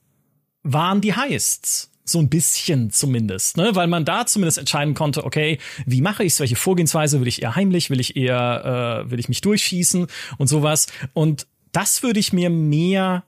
waren 0.63 1.01
die 1.01 1.15
Heists. 1.15 1.91
So 2.07 2.19
ein 2.19 2.29
bisschen 2.29 2.91
zumindest, 2.91 3.57
ne? 3.57 3.71
Weil 3.73 3.87
man 3.87 4.05
da 4.05 4.27
zumindest 4.27 4.59
entscheiden 4.59 4.93
konnte, 4.93 5.25
okay, 5.25 5.57
wie 5.87 6.01
mache 6.01 6.23
ich 6.23 6.33
es, 6.33 6.39
welche 6.39 6.55
Vorgehensweise, 6.55 7.19
will 7.19 7.27
ich 7.27 7.41
eher 7.41 7.55
heimlich, 7.55 7.89
will 7.89 7.99
ich 7.99 8.15
eher, 8.15 9.03
äh, 9.05 9.11
will 9.11 9.19
ich 9.19 9.27
mich 9.27 9.41
durchschießen 9.41 10.05
und 10.37 10.47
sowas. 10.47 10.85
Und 11.13 11.47
das 11.71 12.03
würde 12.03 12.19
ich 12.19 12.31
mir 12.31 12.49
mehr 12.51 13.23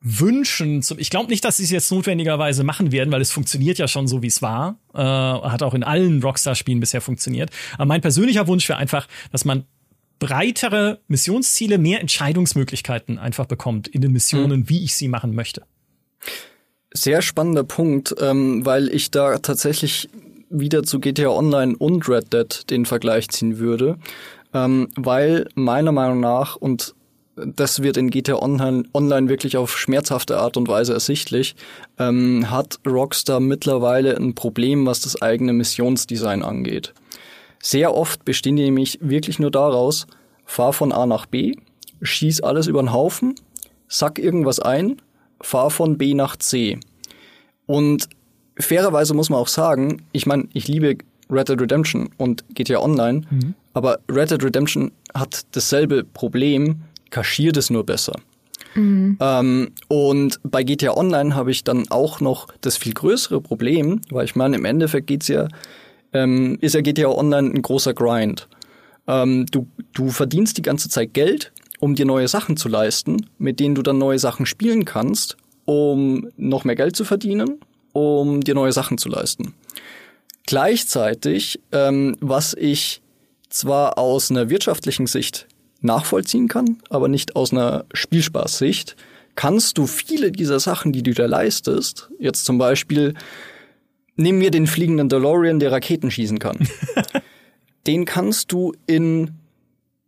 wünschen. 0.00 0.84
Ich 0.98 1.10
glaube 1.10 1.30
nicht, 1.30 1.44
dass 1.44 1.56
sie 1.56 1.64
es 1.64 1.70
jetzt 1.70 1.90
notwendigerweise 1.90 2.62
machen 2.64 2.92
werden, 2.92 3.10
weil 3.10 3.20
es 3.20 3.32
funktioniert 3.32 3.78
ja 3.78 3.88
schon 3.88 4.06
so, 4.06 4.22
wie 4.22 4.28
es 4.28 4.42
war. 4.42 4.78
Äh, 4.94 4.98
hat 5.00 5.62
auch 5.62 5.74
in 5.74 5.82
allen 5.82 6.22
Rockstar-Spielen 6.22 6.80
bisher 6.80 7.00
funktioniert. 7.00 7.50
Aber 7.74 7.86
mein 7.86 8.00
persönlicher 8.00 8.46
Wunsch 8.46 8.68
wäre 8.68 8.78
einfach, 8.78 9.08
dass 9.32 9.44
man 9.44 9.64
breitere 10.18 11.00
Missionsziele, 11.08 11.78
mehr 11.78 12.00
Entscheidungsmöglichkeiten 12.00 13.18
einfach 13.18 13.46
bekommt 13.46 13.88
in 13.88 14.00
den 14.00 14.12
Missionen, 14.12 14.60
mhm. 14.60 14.68
wie 14.68 14.84
ich 14.84 14.94
sie 14.94 15.08
machen 15.08 15.34
möchte. 15.34 15.62
Sehr 16.92 17.22
spannender 17.22 17.64
Punkt, 17.64 18.14
ähm, 18.20 18.64
weil 18.64 18.88
ich 18.88 19.10
da 19.10 19.38
tatsächlich 19.38 20.08
wieder 20.50 20.82
zu 20.82 21.00
GTA 21.00 21.28
Online 21.28 21.76
und 21.76 22.08
Red 22.08 22.32
Dead 22.32 22.70
den 22.70 22.86
Vergleich 22.86 23.28
ziehen 23.28 23.58
würde, 23.58 23.98
ähm, 24.54 24.88
weil 24.96 25.48
meiner 25.54 25.92
Meinung 25.92 26.20
nach 26.20 26.56
und 26.56 26.94
das 27.36 27.82
wird 27.82 27.96
in 27.96 28.10
GTA 28.10 28.36
Online, 28.36 28.84
Online 28.92 29.28
wirklich 29.28 29.56
auf 29.56 29.78
schmerzhafte 29.78 30.38
Art 30.38 30.56
und 30.56 30.68
Weise 30.68 30.92
ersichtlich, 30.92 31.54
ähm, 31.98 32.50
hat 32.50 32.80
Rockstar 32.86 33.40
mittlerweile 33.40 34.16
ein 34.16 34.34
Problem, 34.34 34.86
was 34.86 35.00
das 35.00 35.22
eigene 35.22 35.52
Missionsdesign 35.52 36.42
angeht. 36.42 36.94
Sehr 37.62 37.94
oft 37.94 38.24
bestehen 38.24 38.56
die 38.56 38.64
nämlich 38.64 38.98
wirklich 39.00 39.38
nur 39.38 39.50
daraus, 39.50 40.06
fahr 40.44 40.72
von 40.72 40.92
A 40.92 41.06
nach 41.06 41.26
B, 41.26 41.54
schieß 42.02 42.40
alles 42.40 42.66
über 42.66 42.82
den 42.82 42.92
Haufen, 42.92 43.34
sack 43.88 44.18
irgendwas 44.18 44.60
ein 44.60 45.00
fahr 45.40 45.70
von 45.70 45.98
B 45.98 46.14
nach 46.14 46.36
C. 46.36 46.78
Und 47.66 48.08
fairerweise 48.58 49.14
muss 49.14 49.30
man 49.30 49.40
auch 49.40 49.48
sagen, 49.48 50.02
ich 50.12 50.26
meine, 50.26 50.48
ich 50.52 50.68
liebe 50.68 50.96
Red 51.30 51.48
Dead 51.48 51.60
Redemption 51.60 52.10
und 52.16 52.44
GTA 52.54 52.80
Online, 52.80 53.22
mhm. 53.30 53.54
aber 53.74 54.00
Red 54.10 54.30
Dead 54.30 54.42
Redemption 54.42 54.92
hat 55.14 55.42
dasselbe 55.52 56.04
Problem, 56.04 56.82
kaschiert 57.10 57.56
es 57.56 57.70
nur 57.70 57.84
besser. 57.84 58.14
Mhm. 58.74 59.16
Ähm, 59.20 59.70
und 59.88 60.40
bei 60.42 60.62
GTA 60.62 60.96
Online 60.96 61.34
habe 61.34 61.50
ich 61.50 61.64
dann 61.64 61.90
auch 61.90 62.20
noch 62.20 62.48
das 62.60 62.76
viel 62.76 62.92
größere 62.92 63.40
Problem, 63.40 64.00
weil 64.10 64.24
ich 64.24 64.36
meine, 64.36 64.56
im 64.56 64.64
Endeffekt 64.64 65.06
geht's 65.06 65.28
ja, 65.28 65.48
ähm, 66.12 66.58
ist 66.60 66.74
ja 66.74 66.80
GTA 66.80 67.08
Online 67.08 67.50
ein 67.50 67.62
großer 67.62 67.94
Grind. 67.94 68.48
Ähm, 69.06 69.46
du, 69.46 69.66
du 69.94 70.10
verdienst 70.10 70.58
die 70.58 70.62
ganze 70.62 70.88
Zeit 70.88 71.14
Geld 71.14 71.52
um 71.78 71.94
dir 71.94 72.06
neue 72.06 72.28
Sachen 72.28 72.56
zu 72.56 72.68
leisten, 72.68 73.26
mit 73.38 73.60
denen 73.60 73.74
du 73.74 73.82
dann 73.82 73.98
neue 73.98 74.18
Sachen 74.18 74.46
spielen 74.46 74.84
kannst, 74.84 75.36
um 75.64 76.28
noch 76.36 76.64
mehr 76.64 76.76
Geld 76.76 76.96
zu 76.96 77.04
verdienen, 77.04 77.60
um 77.92 78.40
dir 78.40 78.54
neue 78.54 78.72
Sachen 78.72 78.98
zu 78.98 79.08
leisten. 79.08 79.54
Gleichzeitig, 80.46 81.60
ähm, 81.72 82.16
was 82.20 82.54
ich 82.54 83.02
zwar 83.50 83.98
aus 83.98 84.30
einer 84.30 84.50
wirtschaftlichen 84.50 85.06
Sicht 85.06 85.46
nachvollziehen 85.80 86.48
kann, 86.48 86.78
aber 86.90 87.08
nicht 87.08 87.36
aus 87.36 87.52
einer 87.52 87.84
Spielspaßsicht, 87.92 88.96
kannst 89.36 89.78
du 89.78 89.86
viele 89.86 90.32
dieser 90.32 90.58
Sachen, 90.58 90.92
die 90.92 91.02
du 91.02 91.12
dir 91.12 91.28
leistest, 91.28 92.10
jetzt 92.18 92.44
zum 92.44 92.58
Beispiel, 92.58 93.14
nehmen 94.16 94.40
wir 94.40 94.50
den 94.50 94.66
fliegenden 94.66 95.08
DeLorean, 95.08 95.60
der 95.60 95.70
Raketen 95.70 96.10
schießen 96.10 96.38
kann. 96.38 96.58
den 97.86 98.04
kannst 98.04 98.50
du 98.52 98.72
in 98.86 99.30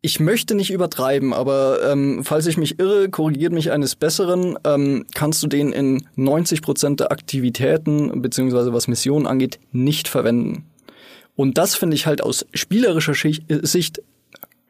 ich 0.02 0.18
möchte 0.18 0.54
nicht 0.54 0.70
übertreiben, 0.70 1.34
aber 1.34 1.80
ähm, 1.90 2.24
falls 2.24 2.46
ich 2.46 2.56
mich 2.56 2.78
irre, 2.78 3.10
korrigiert 3.10 3.52
mich 3.52 3.70
eines 3.70 3.96
Besseren, 3.96 4.58
ähm, 4.64 5.04
kannst 5.14 5.42
du 5.42 5.46
den 5.46 5.72
in 5.72 6.06
90 6.16 6.62
Prozent 6.62 7.00
der 7.00 7.12
Aktivitäten 7.12 8.22
beziehungsweise 8.22 8.72
was 8.72 8.88
Missionen 8.88 9.26
angeht 9.26 9.58
nicht 9.72 10.08
verwenden. 10.08 10.64
Und 11.36 11.58
das 11.58 11.74
finde 11.74 11.96
ich 11.96 12.06
halt 12.06 12.22
aus 12.22 12.46
spielerischer 12.54 13.14
Sicht 13.14 14.02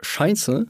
scheiße, 0.02 0.66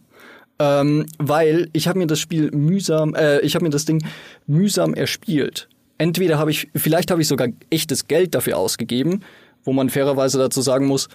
ähm, 0.59 1.07
weil 1.19 1.71
ich 1.73 1.89
habe 1.89 1.99
mir 1.99 2.07
das 2.07 2.21
Spiel 2.21 2.51
mühsam, 2.51 3.15
äh, 3.15 3.41
ich 3.41 3.55
habe 3.55 3.65
mir 3.65 3.71
das 3.71 3.87
Ding 3.87 4.05
mühsam 4.47 4.93
erspielt. 4.93 5.69
Entweder 5.97 6.39
habe 6.39 6.51
ich, 6.51 6.69
vielleicht 6.75 7.11
habe 7.11 7.23
ich 7.23 7.29
sogar 7.29 7.49
echtes 7.71 8.09
Geld 8.09 8.35
dafür 8.35 8.59
ausgegeben, 8.59 9.23
wo 9.65 9.73
man 9.73 9.89
fairerweise 9.89 10.39
dazu 10.39 10.61
sagen 10.61 10.87
muss, 10.87 11.09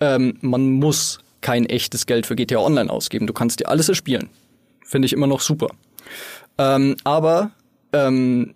ähm, 0.00 0.38
man 0.40 0.70
muss 0.70 1.18
kein 1.42 1.66
echtes 1.66 2.06
Geld 2.06 2.26
für 2.26 2.36
GTA 2.36 2.58
Online 2.58 2.90
ausgeben. 2.90 3.26
Du 3.26 3.32
kannst 3.32 3.60
dir 3.60 3.68
alles 3.68 3.88
erspielen. 3.88 4.30
Finde 4.84 5.06
ich 5.06 5.12
immer 5.12 5.26
noch 5.26 5.40
super. 5.40 5.68
Ähm, 6.58 6.96
aber 7.04 7.52
ähm, 7.92 8.54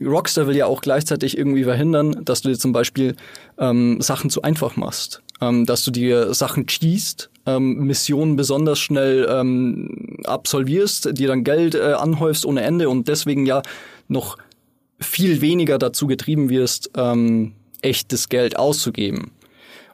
Rockstar 0.00 0.46
will 0.46 0.56
ja 0.56 0.66
auch 0.66 0.80
gleichzeitig 0.80 1.36
irgendwie 1.36 1.64
verhindern, 1.64 2.24
dass 2.24 2.42
du 2.42 2.48
dir 2.48 2.58
zum 2.58 2.72
Beispiel 2.72 3.16
ähm, 3.58 4.00
Sachen 4.00 4.30
zu 4.30 4.42
einfach 4.42 4.76
machst. 4.76 5.22
Ähm, 5.40 5.66
dass 5.66 5.84
du 5.84 5.90
dir 5.90 6.34
Sachen 6.34 6.66
cheest, 6.66 7.30
ähm, 7.46 7.84
Missionen 7.84 8.36
besonders 8.36 8.78
schnell 8.78 9.26
ähm, 9.28 10.18
absolvierst, 10.24 11.18
dir 11.18 11.28
dann 11.28 11.44
Geld 11.44 11.74
äh, 11.74 11.94
anhäufst 11.94 12.46
ohne 12.46 12.62
Ende 12.62 12.88
und 12.88 13.08
deswegen 13.08 13.46
ja 13.46 13.62
noch 14.08 14.38
viel 15.00 15.40
weniger 15.40 15.78
dazu 15.78 16.06
getrieben 16.06 16.48
wirst, 16.48 16.90
ähm, 16.96 17.54
echtes 17.80 18.28
Geld 18.28 18.56
auszugeben. 18.56 19.32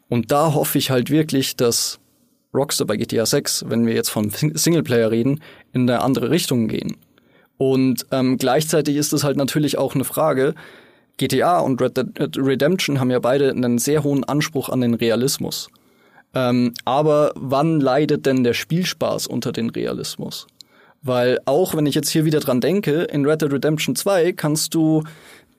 Und 0.09 0.33
da 0.33 0.53
hoffe 0.55 0.77
ich 0.79 0.91
halt 0.91 1.11
wirklich, 1.11 1.57
dass 1.57 1.99
Rockstar 2.55 2.87
bei 2.87 2.97
GTA 2.97 3.27
6, 3.27 3.67
wenn 3.69 3.87
wir 3.87 3.95
jetzt 3.95 4.11
vom 4.11 4.31
Singleplayer 4.31 5.11
reden, 5.11 5.41
in 5.73 5.83
eine 5.83 6.03
andere 6.03 6.31
Richtung 6.31 6.69
gehen. 6.69 6.97
Und 7.57 8.07
ähm, 8.13 8.39
gleichzeitig 8.39 8.97
ist 8.97 9.13
es 9.13 9.25
halt 9.25 9.37
natürlich 9.37 9.79
auch 9.79 9.95
eine 9.95 10.05
Frage, 10.05 10.55
GTA 11.19 11.59
und 11.59 11.83
Red 11.83 11.97
Dead 11.97 12.39
Redemption 12.39 13.01
haben 13.01 13.11
ja 13.11 13.19
beide 13.19 13.51
einen 13.51 13.79
sehr 13.79 14.05
hohen 14.05 14.25
Anspruch 14.25 14.69
an 14.69 14.81
den 14.81 14.95
Realismus. 14.95 15.69
Ähm, 16.35 16.73
aber 16.85 17.33
wann 17.35 17.81
leidet 17.81 18.25
denn 18.27 18.45
der 18.45 18.55
Spielspaß 18.55 19.27
unter 19.27 19.51
den 19.51 19.71
Realismus? 19.71 20.47
Weil 21.03 21.41
auch 21.45 21.75
wenn 21.75 21.87
ich 21.87 21.95
jetzt 21.95 22.11
hier 22.11 22.25
wieder 22.25 22.41
dran 22.41 22.61
denke, 22.61 23.03
in 23.03 23.27
Red 23.27 23.43
Dead 23.43 23.53
Redemption 23.53 23.97
2 23.97 24.33
kannst 24.33 24.75
du, 24.75 25.03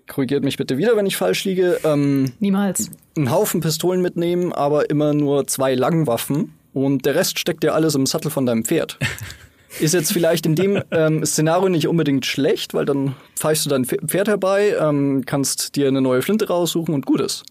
korrigiert 0.08 0.44
mich 0.44 0.58
bitte 0.58 0.78
wieder, 0.78 0.96
wenn 0.96 1.06
ich 1.06 1.18
falsch 1.18 1.44
liege, 1.44 1.80
ähm, 1.84 2.32
niemals 2.40 2.90
einen 3.18 3.32
Haufen 3.32 3.60
Pistolen 3.60 4.02
mitnehmen, 4.02 4.54
aber 4.54 4.90
immer 4.90 5.14
nur 5.14 5.48
zwei 5.48 5.76
Langwaffen 5.76 6.54
und 6.74 7.06
der 7.06 7.16
Rest 7.16 7.40
steckt 7.40 7.64
ja 7.64 7.74
alles 7.74 7.96
im 7.96 8.06
Sattel 8.06 8.32
von 8.32 8.46
deinem 8.46 8.66
Pferd. 8.66 8.98
Ist 9.80 9.94
jetzt 9.94 10.12
vielleicht 10.12 10.46
in 10.46 10.56
dem 10.56 10.82
ähm, 10.92 11.24
Szenario 11.26 11.70
nicht 11.70 11.88
unbedingt 11.88 12.26
schlecht, 12.26 12.74
weil 12.74 12.86
dann 12.86 13.16
pfeifst 13.36 13.66
du 13.66 13.70
dein 13.70 13.86
Pferd 13.86 14.28
herbei, 14.28 14.76
ähm, 14.80 15.24
kannst 15.26 15.76
dir 15.76 15.88
eine 15.88 16.02
neue 16.02 16.24
Flinte 16.24 16.48
raussuchen 16.48 16.94
und 16.94 17.06
gut 17.06 17.22
ist. 17.22 17.44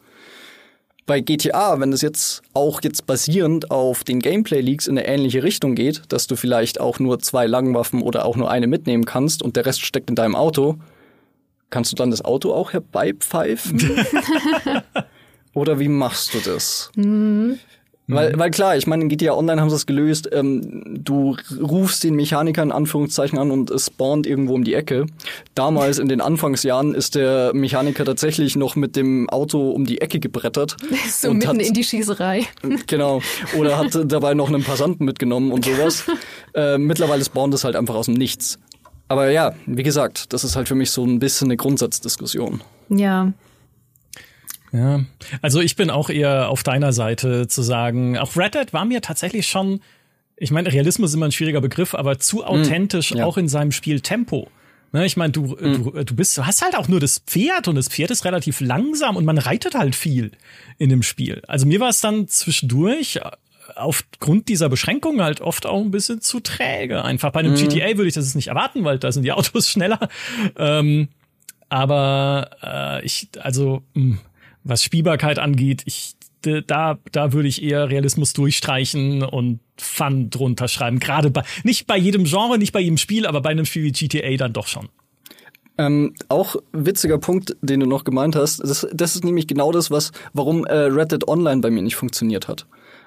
Bei 1.07 1.21
GTA, 1.21 1.81
wenn 1.81 1.93
es 1.93 2.03
jetzt 2.03 2.43
auch 2.53 2.83
jetzt 2.83 3.07
basierend 3.07 3.71
auf 3.71 4.05
den 4.05 4.21
Gameplay-Leaks 4.21 4.89
in 4.89 4.99
eine 4.99 5.07
ähnliche 5.07 5.43
Richtung 5.43 5.75
geht, 5.75 6.03
dass 6.09 6.27
du 6.27 6.37
vielleicht 6.37 6.81
auch 6.81 6.99
nur 6.99 7.19
zwei 7.21 7.47
Langwaffen 7.47 8.03
oder 8.03 8.27
auch 8.27 8.37
nur 8.37 8.51
eine 8.51 8.67
mitnehmen 8.67 9.07
kannst 9.07 9.43
und 9.43 9.57
der 9.57 9.65
Rest 9.65 9.81
steckt 9.81 10.11
in 10.11 10.17
deinem 10.17 10.35
Auto, 10.35 10.77
kannst 11.71 11.93
du 11.93 11.97
dann 11.97 12.11
das 12.11 12.23
Auto 12.23 12.53
auch 12.53 12.75
herbeipfeifen? 12.75 13.81
oder 15.55 15.79
wie 15.79 15.89
machst 15.89 16.35
du 16.35 16.41
das? 16.41 16.91
Mhm. 16.95 17.59
Weil, 18.09 18.33
mhm. 18.33 18.39
weil 18.39 18.51
klar, 18.51 18.77
ich 18.77 18.87
meine, 18.87 19.03
in 19.03 19.11
GTA 19.11 19.35
Online 19.35 19.61
haben 19.61 19.69
sie 19.69 19.77
es 19.77 19.85
gelöst, 19.85 20.31
ähm, 20.33 20.83
du 21.05 21.37
rufst 21.61 22.03
den 22.05 22.15
Mechaniker 22.15 22.63
in 22.63 22.73
Anführungszeichen 22.73 23.39
an 23.39 23.51
und 23.51 23.71
es 23.71 23.87
spawnt 23.87 24.27
irgendwo 24.27 24.55
um 24.55 24.65
die 24.65 24.73
Ecke. 24.73 25.07
Damals 25.55 25.99
in 25.99 26.09
den 26.09 26.23
Anfangsjahren 26.23 26.95
ist 26.95 27.15
der 27.15 27.53
Mechaniker 27.55 28.07
tatsächlich 28.07 28.57
noch 28.57 28.77
mit 28.77 28.97
dem 28.97 29.29
Auto 29.29 29.71
um 29.71 29.85
die 29.85 30.01
Ecke 30.01 30.19
gebrettert. 30.19 30.77
So 31.09 31.33
mitten 31.33 31.49
hat, 31.49 31.57
in 31.57 31.75
die 31.75 31.85
Schießerei. 31.85 32.47
Genau. 32.87 33.21
Oder 33.57 33.77
hat 33.77 33.99
dabei 34.07 34.35
noch 34.35 34.49
einen 34.49 34.63
Passanten 34.63 35.05
mitgenommen 35.05 35.53
und 35.53 35.65
sowas. 35.65 36.05
äh, 36.55 36.79
mittlerweile 36.79 37.25
spawnt 37.25 37.53
es 37.55 37.65
halt 37.65 37.77
einfach 37.77 37.95
aus 37.95 38.07
dem 38.07 38.15
Nichts. 38.15 38.59
Aber 39.09 39.31
ja, 39.31 39.55
wie 39.67 39.83
gesagt, 39.83 40.33
das 40.33 40.45
ist 40.45 40.57
halt 40.57 40.69
für 40.69 40.75
mich 40.75 40.91
so 40.91 41.05
ein 41.05 41.19
bisschen 41.19 41.49
eine 41.49 41.57
Grundsatzdiskussion. 41.57 42.61
Ja, 42.89 43.33
Ja, 44.73 45.01
also 45.43 45.61
ich 45.61 45.77
bin 45.77 45.91
auch 45.91 46.11
eher 46.11 46.49
auf 46.49 46.63
deiner 46.63 46.93
Seite 46.93 47.49
zu 47.49 47.63
sagen, 47.63 48.19
auch 48.19 48.37
Red 48.37 48.55
Dead 48.55 48.73
war 48.73 48.85
mir 48.85 49.01
tatsächlich 49.01 49.47
schon, 49.47 49.81
ich 50.37 50.51
meine, 50.51 50.73
Realismus 50.73 51.11
ist 51.11 51.15
immer 51.15 51.27
ein 51.27 51.33
schwieriger 51.33 51.61
Begriff, 51.61 51.95
aber 51.95 52.19
zu 52.19 52.39
hm, 52.39 52.45
authentisch, 52.45 53.13
mm, 53.13 53.19
ja. 53.19 53.25
auch 53.25 53.39
in 53.39 53.49
seinem 53.49 53.73
Spiel 53.73 54.01
Tempo. 54.01 54.49
Ne, 54.93 55.05
ich 55.05 55.17
meine, 55.17 55.33
du, 55.33 55.43
mm. 55.43 55.57
du, 55.59 56.05
du 56.05 56.17
bist, 56.17 56.37
du 56.37 56.47
hast 56.47 56.63
halt 56.63 56.77
auch 56.77 56.89
nur 56.89 57.01
das 57.01 57.19
Pferd 57.19 57.69
und 57.69 57.75
das 57.75 57.89
Pferd 57.89 58.11
ist 58.11 58.25
relativ 58.25 58.61
langsam 58.61 59.17
und 59.17 59.25
man 59.25 59.39
reitet 59.39 59.75
halt 59.75 59.95
viel 59.95 60.33
in 60.79 60.89
dem 60.89 61.03
Spiel. 61.03 61.43
Also 61.47 61.67
mir 61.67 61.81
war 61.81 61.91
es 61.91 62.01
dann 62.01 62.27
zwischendurch 62.29 63.17
äh, 63.17 63.21
aufgrund 63.77 64.49
dieser 64.49 64.71
Beschränkungen 64.71 65.21
halt 65.21 65.43
oft 65.43 65.67
auch 65.67 65.83
ein 65.83 65.91
bisschen 65.91 66.23
zu 66.23 66.41
träge. 66.41 67.05
Einfach 67.05 67.33
bei 67.33 67.41
einem 67.41 67.53
mm. 67.53 67.57
GTA 67.57 67.97
würde 67.99 68.09
ich 68.09 68.15
das 68.15 68.35
nicht 68.35 68.49
erwarten, 68.49 68.85
weil 68.85 68.99
da 68.99 69.13
sind 69.13 69.25
die 69.25 69.33
Autos 69.33 69.69
schneller. 69.71 70.09
Ähm, 70.57 71.09
aber 71.69 72.51
äh, 72.63 73.05
ich, 73.05 73.29
also 73.41 73.83
mh, 73.93 74.03
hm, 74.03 74.19
was 74.65 74.83
Spielbarkeit 74.83 75.39
angeht, 75.39 75.83
ich 75.87 76.15
da, 76.43 76.99
da 77.13 77.33
würde 77.33 77.49
ich 77.49 77.63
eher 77.63 77.91
Realismus 77.91 78.33
durchstreichen 78.33 79.23
und 79.23 79.61
Fun 79.77 80.31
drunter 80.31 80.69
schreiben. 80.69 80.99
Gerade 80.99 81.31
bei, 81.31 81.43
nicht 81.63 81.87
bei 81.87 81.97
jedem 81.97 82.25
Genre, 82.25 82.59
nicht 82.59 82.73
bei 82.73 82.81
jedem 82.81 82.97
Spiel, 82.97 83.27
aber 83.27 83.41
bei 83.41 83.51
einem 83.51 83.65
Spiel 83.65 83.85
wie 83.85 83.93
GTA 83.93 84.37
dann 84.37 84.53
doch 84.53 84.67
schon. 84.67 84.89
Ähm, 85.79 86.15
auch 86.29 86.57
witziger 86.73 87.19
Punkt, 87.19 87.57
den 87.61 87.81
du 87.81 87.87
noch 87.87 88.03
gemeint 88.03 88.35
hast, 88.35 88.59
das, 88.59 88.87
das 88.93 89.15
ist 89.15 89.25
nämlich 89.25 89.47
genau 89.47 89.71
das, 89.71 89.91
was, 89.93 90.11
warum 90.33 90.65
äh, 90.65 90.75
Red 90.75 91.13
Dead 91.13 91.29
Online 91.29 91.61
bei 91.61 91.71
mir 91.71 91.83
nicht 91.83 91.95
funktioniert 91.95 92.49
hat. 92.49 92.67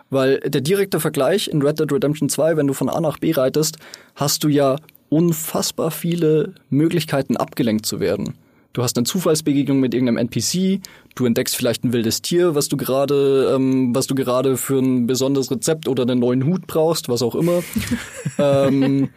Weil 0.09 0.39
der 0.39 0.61
direkte 0.61 1.01
Vergleich 1.01 1.49
in 1.49 1.61
Red 1.61 1.79
Dead 1.79 1.91
Redemption 1.91 2.29
2, 2.29 2.55
wenn 2.55 2.67
du 2.67 2.73
von 2.73 2.89
A 2.89 3.01
nach 3.01 3.17
B 3.17 3.31
reitest, 3.31 3.77
hast 4.15 4.43
du 4.45 4.47
ja 4.47 4.77
unfassbar 5.09 5.91
viele 5.91 6.53
Möglichkeiten 6.69 7.35
abgelenkt 7.35 7.85
zu 7.85 7.99
werden. 7.99 8.35
Du 8.73 8.83
hast 8.83 8.97
eine 8.97 9.03
Zufallsbegegnung 9.03 9.79
mit 9.79 9.93
irgendeinem 9.93 10.17
NPC, 10.17 10.79
du 11.15 11.25
entdeckst 11.25 11.55
vielleicht 11.55 11.83
ein 11.83 11.91
wildes 11.91 12.21
Tier, 12.21 12.55
was 12.55 12.69
du 12.69 12.77
gerade, 12.77 13.53
ähm, 13.53 13.93
was 13.93 14.07
du 14.07 14.15
gerade 14.15 14.55
für 14.55 14.79
ein 14.79 15.07
besonderes 15.07 15.51
Rezept 15.51 15.89
oder 15.89 16.03
einen 16.03 16.19
neuen 16.19 16.45
Hut 16.45 16.67
brauchst, 16.67 17.09
was 17.09 17.21
auch 17.21 17.35
immer. 17.35 17.63
ähm, 18.37 19.09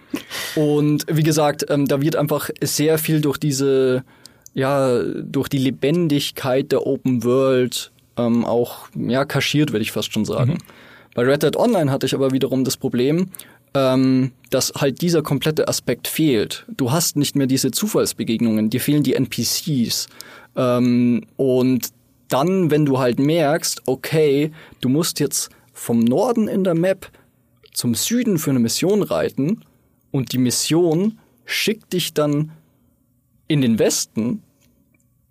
und 0.57 1.05
wie 1.09 1.23
gesagt, 1.23 1.67
ähm, 1.69 1.87
da 1.87 2.01
wird 2.01 2.17
einfach 2.17 2.51
sehr 2.61 2.99
viel 2.99 3.21
durch 3.21 3.39
diese, 3.39 4.03
ja, 4.55 5.01
durch 5.03 5.49
die 5.49 5.59
Lebendigkeit 5.59 6.73
der 6.73 6.85
Open 6.85 7.23
World 7.23 7.93
ähm, 8.17 8.45
auch 8.45 8.89
ja 8.97 9.25
kaschiert, 9.25 9.73
würde 9.73 9.83
ich 9.83 9.93
fast 9.93 10.13
schon 10.13 10.25
sagen. 10.25 10.55
Mhm. 10.55 10.59
Bei 11.15 11.23
Red 11.23 11.45
Dead 11.45 11.57
Online 11.57 11.93
hatte 11.93 12.07
ich 12.07 12.15
aber 12.15 12.33
wiederum 12.33 12.65
das 12.65 12.77
Problem, 12.77 13.31
ähm, 13.75 14.33
dass 14.51 14.73
halt 14.77 15.03
dieser 15.03 15.23
komplette 15.23 15.69
Aspekt 15.69 16.07
fehlt. 16.09 16.65
Du 16.69 16.93
hast 16.93 17.17
nicht 17.17 17.37
mehr 17.37 17.47
diese 17.47 17.71
Zufallsbegegnungen, 17.71 18.71
dir 18.71 18.81
fehlen 18.81 19.03
die 19.03 19.15
NPCs. 19.15 20.09
Ähm, 20.57 21.27
und 21.37 21.89
dann, 22.29 22.71
wenn 22.71 22.87
du 22.87 22.99
halt 22.99 23.19
merkst, 23.19 23.83
okay, 23.87 24.53
du 24.81 24.89
musst 24.89 25.21
jetzt 25.21 25.51
vom 25.73 26.01
Norden 26.01 26.49
in 26.49 26.65
der 26.65 26.75
Map 26.75 27.11
zum 27.73 27.95
Süden 27.95 28.39
für 28.39 28.51
eine 28.51 28.61
Mission 28.61 29.03
reiten 29.03 29.63
und 30.13 30.33
die 30.33 30.39
Mission 30.39 31.19
schickt 31.45 31.93
dich 31.93 32.15
dann 32.15 32.53
in 33.49 33.61
den 33.61 33.79
Westen 33.79 34.43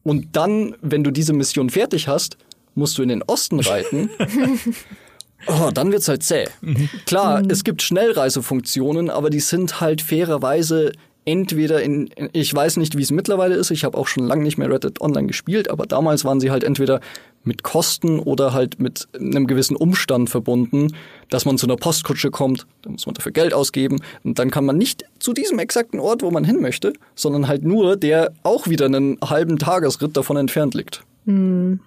und 0.04 0.36
dann, 0.36 0.76
wenn 0.82 1.04
du 1.04 1.12
diese 1.12 1.34
Mission 1.34 1.70
fertig 1.70 2.08
hast, 2.08 2.38
musst 2.76 2.98
du 2.98 3.04
in 3.04 3.10
den 3.10 3.24
Osten 3.24 3.60
reiten 3.62 4.10
Oh, 5.48 5.72
dann 5.74 5.92
wird's 5.92 6.08
halt 6.08 6.24
zäh. 6.24 6.46
Mhm. 6.62 6.90
Klar, 7.06 7.44
mhm. 7.44 7.50
es 7.50 7.64
gibt 7.64 7.82
Schnellreisefunktionen, 7.82 9.10
aber 9.10 9.30
die 9.30 9.40
sind 9.40 9.82
halt 9.82 10.02
fairerweise 10.02 10.94
entweder 11.26 11.82
in, 11.82 12.10
ich 12.34 12.54
weiß 12.54 12.78
nicht, 12.78 12.98
wie 12.98 13.02
es 13.02 13.12
mittlerweile 13.12 13.56
ist, 13.56 13.72
ich 13.72 13.84
habe 13.84 13.98
auch 13.98 14.08
schon 14.08 14.28
lange 14.28 14.44
nicht 14.44 14.58
mehr 14.58 14.70
Reddit 14.70 15.02
Online 15.02 15.28
gespielt, 15.28 15.70
aber 15.70 15.86
damals 15.86 16.26
waren 16.26 16.40
sie 16.40 16.52
halt 16.52 16.64
entweder 16.64 17.00
mit 17.44 17.64
Kosten 17.64 18.20
oder 18.20 18.54
halt 18.54 18.80
mit 18.80 19.08
einem 19.14 19.48
gewissen 19.48 19.76
Umstand 19.76 20.30
verbunden, 20.30 20.96
dass 21.30 21.46
man 21.46 21.58
zu 21.58 21.66
einer 21.66 21.76
Postkutsche 21.76 22.32
kommt, 22.32 22.66
da 22.82 22.90
muss 22.90 23.06
man 23.06 23.16
dafür 23.16 23.32
Geld 23.32 23.54
ausgeben 23.54 24.02
und 24.24 24.40
dann 24.40 24.52
kann 24.52 24.66
man 24.66 24.78
nicht 24.78 25.06
zu 25.20 25.34
diesem 25.34 25.60
exakten 25.60 26.00
Ort, 26.00 26.24
wo 26.24 26.32
man 26.32 26.44
hin 26.44 26.62
möchte, 26.62 26.94
sondern 27.16 27.48
halt 27.48 27.64
nur, 27.64 27.96
der 27.96 28.34
auch 28.44 28.68
wieder 28.68 28.86
einen 28.86 29.18
halben 29.24 29.58
Tagesritt 29.58 30.16
davon 30.18 30.38
entfernt 30.38 30.74
liegt. 30.74 31.04
Mhm. 31.26 31.80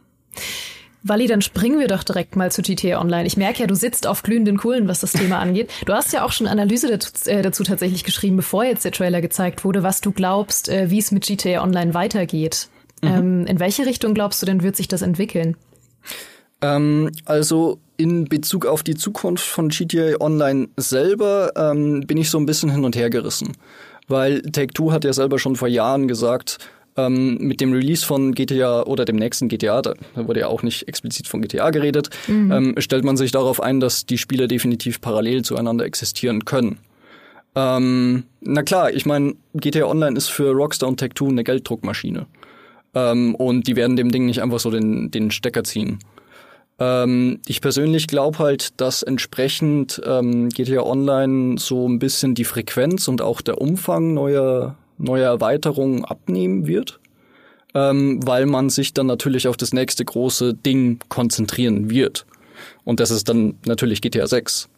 Wally, 1.09 1.27
dann 1.27 1.43
springen 1.43 1.79
wir 1.79 1.89
doch 1.89 2.03
direkt 2.03 2.37
mal 2.37 2.51
zu 2.51 2.63
GTA 2.63 3.01
Online. 3.01 3.27
Ich 3.27 3.37
merke 3.37 3.61
ja, 3.61 3.67
du 3.67 3.75
sitzt 3.75 4.07
auf 4.07 4.23
glühenden 4.23 4.57
Kohlen, 4.57 4.89
was 4.89 5.01
das 5.01 5.13
Thema 5.13 5.39
angeht. 5.39 5.71
Du 5.85 5.93
hast 5.93 6.13
ja 6.13 6.25
auch 6.25 6.33
schon 6.33 6.47
Analyse 6.47 6.89
dazu, 6.89 7.31
äh, 7.31 7.43
dazu 7.43 7.63
tatsächlich 7.65 8.05
geschrieben, 8.05 8.37
bevor 8.37 8.65
jetzt 8.65 8.85
der 8.85 8.93
Trailer 8.93 9.21
gezeigt 9.21 9.65
wurde, 9.65 9.83
was 9.83 10.01
du 10.01 10.13
glaubst, 10.13 10.69
äh, 10.69 10.91
wie 10.91 10.99
es 10.99 11.13
mit 11.13 11.27
GTA 11.27 11.63
Online 11.63 11.95
weitergeht. 11.95 12.69
Mhm. 13.03 13.09
Ähm, 13.09 13.47
in 13.47 13.61
welche 13.61 13.87
Richtung 13.87 14.15
glaubst 14.15 14.41
du 14.43 14.47
denn, 14.47 14.63
wird 14.63 14.77
sich 14.77 14.89
das 14.89 15.03
entwickeln? 15.03 15.57
Ähm, 16.63 17.11
also 17.25 17.79
in 17.97 18.25
Bezug 18.27 18.67
auf 18.67 18.83
die 18.83 18.95
Zukunft 18.95 19.45
von 19.45 19.69
GTA 19.69 20.21
Online 20.21 20.69
selber 20.77 21.53
ähm, 21.57 22.01
bin 22.07 22.19
ich 22.19 22.31
so 22.31 22.39
ein 22.39 22.47
bisschen 22.47 22.71
hin 22.71 22.85
und 22.85 22.97
her 22.97 23.11
gerissen. 23.11 23.53
Weil 24.09 24.43
Take-Two 24.43 24.93
hat 24.93 25.05
ja 25.05 25.13
selber 25.13 25.39
schon 25.39 25.57
vor 25.57 25.69
Jahren 25.69 26.07
gesagt, 26.07 26.59
ähm, 26.97 27.39
mit 27.39 27.61
dem 27.61 27.73
Release 27.73 28.05
von 28.05 28.35
GTA 28.35 28.83
oder 28.83 29.05
dem 29.05 29.17
nächsten 29.17 29.49
GTA, 29.49 29.83
da 29.83 29.95
wurde 30.15 30.41
ja 30.41 30.49
auch 30.49 30.63
nicht 30.63 30.89
explizit 30.89 31.29
von 31.29 31.43
GTA 31.43 31.71
geredet, 31.71 32.11
mhm. 32.27 32.53
ähm, 32.53 32.75
stellt 32.79 33.05
man 33.05 33.17
sich 33.17 33.33
darauf 33.33 33.63
ein, 33.63 33.81
dass 33.81 34.07
die 34.07 34.19
Spiele 34.19 34.49
definitiv 34.49 35.01
parallel 35.01 35.43
zueinander 35.43 35.85
existieren 35.85 36.45
können. 36.45 36.79
Ähm, 37.55 38.25
na 38.41 38.63
klar, 38.63 38.93
ich 38.93 39.07
meine, 39.07 39.35
GTA 39.55 39.87
Online 39.87 40.17
ist 40.17 40.29
für 40.29 40.53
Rockstar 40.53 40.89
und 40.89 41.01
Tech2 41.03 41.31
eine 41.31 41.45
Gelddruckmaschine. 41.45 42.27
Ähm, 42.95 43.35
und 43.35 43.67
die 43.67 43.77
werden 43.77 43.97
dem 43.97 44.11
Ding 44.11 44.27
nicht 44.27 44.43
einfach 44.43 44.61
so 44.61 44.71
den, 44.71 45.11
den 45.11 45.31
Stecker 45.31 45.65
ziehen. 45.65 45.99
Ähm, 46.79 47.41
ich 47.47 47.61
persönlich 47.63 48.07
glaube 48.07 48.39
halt, 48.39 48.79
dass 48.81 49.03
entsprechend 49.03 50.01
ähm, 50.05 50.51
GTA 50.51 50.83
Online 50.83 51.59
so 51.59 51.89
ein 51.89 51.99
bisschen 51.99 52.35
die 52.35 52.45
Frequenz 52.45 53.09
und 53.09 53.23
auch 53.23 53.41
der 53.41 53.59
Umfang 53.61 54.13
neuer 54.15 54.77
neue 54.99 55.25
Erweiterungen 55.25 56.05
abnehmen 56.05 56.67
wird, 56.67 57.01
ähm, 57.75 58.21
weil 58.27 58.47
man 58.47 58.71
sich 58.71 58.95
dann 58.95 59.07
natürlich 59.07 59.49
auf 59.49 59.57
das 59.57 59.73
nächste 59.73 60.05
große 60.05 60.55
Ding 60.55 60.99
konzentrieren 61.09 61.91
wird. 61.91 62.27
Und 62.85 63.01
das 63.01 63.11
ist 63.11 63.29
dann 63.29 63.57
natürlich 63.67 64.01
GTA 64.01 64.27
6. 64.27 64.69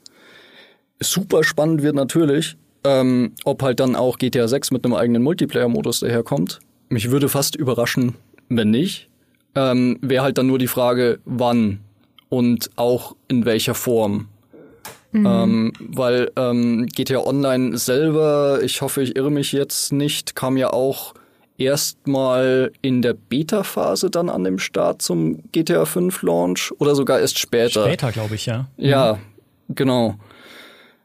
Super 1.00 1.44
spannend 1.44 1.82
wird 1.82 1.94
natürlich, 1.94 2.56
ähm, 2.84 3.32
ob 3.44 3.62
halt 3.62 3.80
dann 3.80 3.94
auch 3.94 4.18
GTA 4.18 4.48
6 4.48 4.70
mit 4.72 4.84
einem 4.84 4.94
eigenen 4.94 5.22
Multiplayer-Modus 5.22 6.00
daherkommt. 6.00 6.60
Mich 6.88 7.10
würde 7.10 7.28
fast 7.28 7.54
überraschen, 7.54 8.14
wenn 8.48 8.70
nicht. 8.70 9.08
Ähm, 9.54 9.98
Wäre 10.00 10.24
halt 10.24 10.38
dann 10.38 10.46
nur 10.46 10.58
die 10.58 10.66
Frage, 10.66 11.20
wann 11.24 11.80
und 12.28 12.70
auch 12.76 13.16
in 13.28 13.44
welcher 13.44 13.74
Form. 13.74 14.28
Mhm. 15.12 15.26
Ähm, 15.26 15.72
weil 15.80 16.30
ähm, 16.36 16.86
GTA 16.86 17.20
Online 17.20 17.78
selber, 17.78 18.60
ich 18.62 18.82
hoffe, 18.82 19.02
ich 19.02 19.16
irre 19.16 19.30
mich 19.30 19.52
jetzt 19.52 19.92
nicht, 19.92 20.34
kam 20.34 20.56
ja 20.56 20.72
auch 20.72 21.14
erstmal 21.56 22.72
in 22.82 23.02
der 23.02 23.14
Beta-Phase 23.14 24.10
dann 24.10 24.28
an 24.28 24.44
dem 24.44 24.58
Start 24.58 25.02
zum 25.02 25.42
GTA 25.52 25.84
5 25.84 26.22
Launch 26.22 26.72
oder 26.78 26.94
sogar 26.94 27.20
erst 27.20 27.38
später. 27.38 27.84
Später, 27.84 28.12
glaube 28.12 28.34
ich, 28.34 28.46
ja. 28.46 28.68
Ja, 28.76 29.14
mhm. 29.66 29.74
genau. 29.74 30.14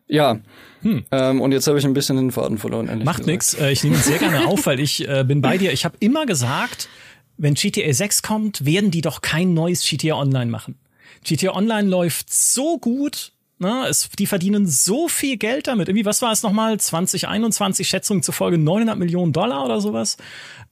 Ja. 0.07 0.39
Hm. 0.83 1.05
Ähm, 1.11 1.41
und 1.41 1.53
jetzt 1.53 1.65
habe 1.67 1.79
ich 1.79 1.85
ein 1.85 1.93
bisschen 1.93 2.17
den 2.17 2.31
Faden 2.31 2.57
verloren. 2.57 3.03
Macht 3.03 3.25
nichts. 3.25 3.53
Äh, 3.53 3.71
ich 3.71 3.83
nehme 3.83 3.95
es 3.95 4.05
sehr 4.05 4.19
gerne 4.19 4.45
auf, 4.47 4.65
weil 4.65 4.79
ich 4.79 5.07
äh, 5.07 5.23
bin 5.23 5.41
bei 5.41 5.57
dir. 5.57 5.71
Ich 5.71 5.85
habe 5.85 5.95
immer 6.01 6.25
gesagt, 6.25 6.89
wenn 7.37 7.53
GTA 7.53 7.91
6 7.91 8.21
kommt, 8.21 8.65
werden 8.65 8.91
die 8.91 9.01
doch 9.01 9.21
kein 9.21 9.53
neues 9.53 9.87
GTA 9.87 10.15
Online 10.15 10.51
machen. 10.51 10.77
GTA 11.23 11.55
Online 11.55 11.87
läuft 11.87 12.31
so 12.31 12.77
gut, 12.77 13.31
Ne, 13.63 13.87
es, 13.87 14.09
die 14.09 14.27
verdienen 14.27 14.67
so 14.67 15.07
viel 15.07 15.37
Geld 15.37 15.67
damit. 15.67 15.87
Irgendwie, 15.87 16.03
was 16.03 16.21
war 16.21 16.33
es 16.33 16.43
nochmal? 16.43 16.77
2021 16.77 17.87
Schätzungen 17.87 18.21
zufolge 18.21 18.57
900 18.57 18.99
Millionen 18.99 19.31
Dollar 19.31 19.63
oder 19.63 19.79
sowas. 19.79 20.17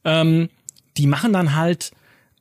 Ähm, 0.04 0.50
die 0.98 1.06
machen 1.06 1.32
dann 1.32 1.56
halt 1.56 1.92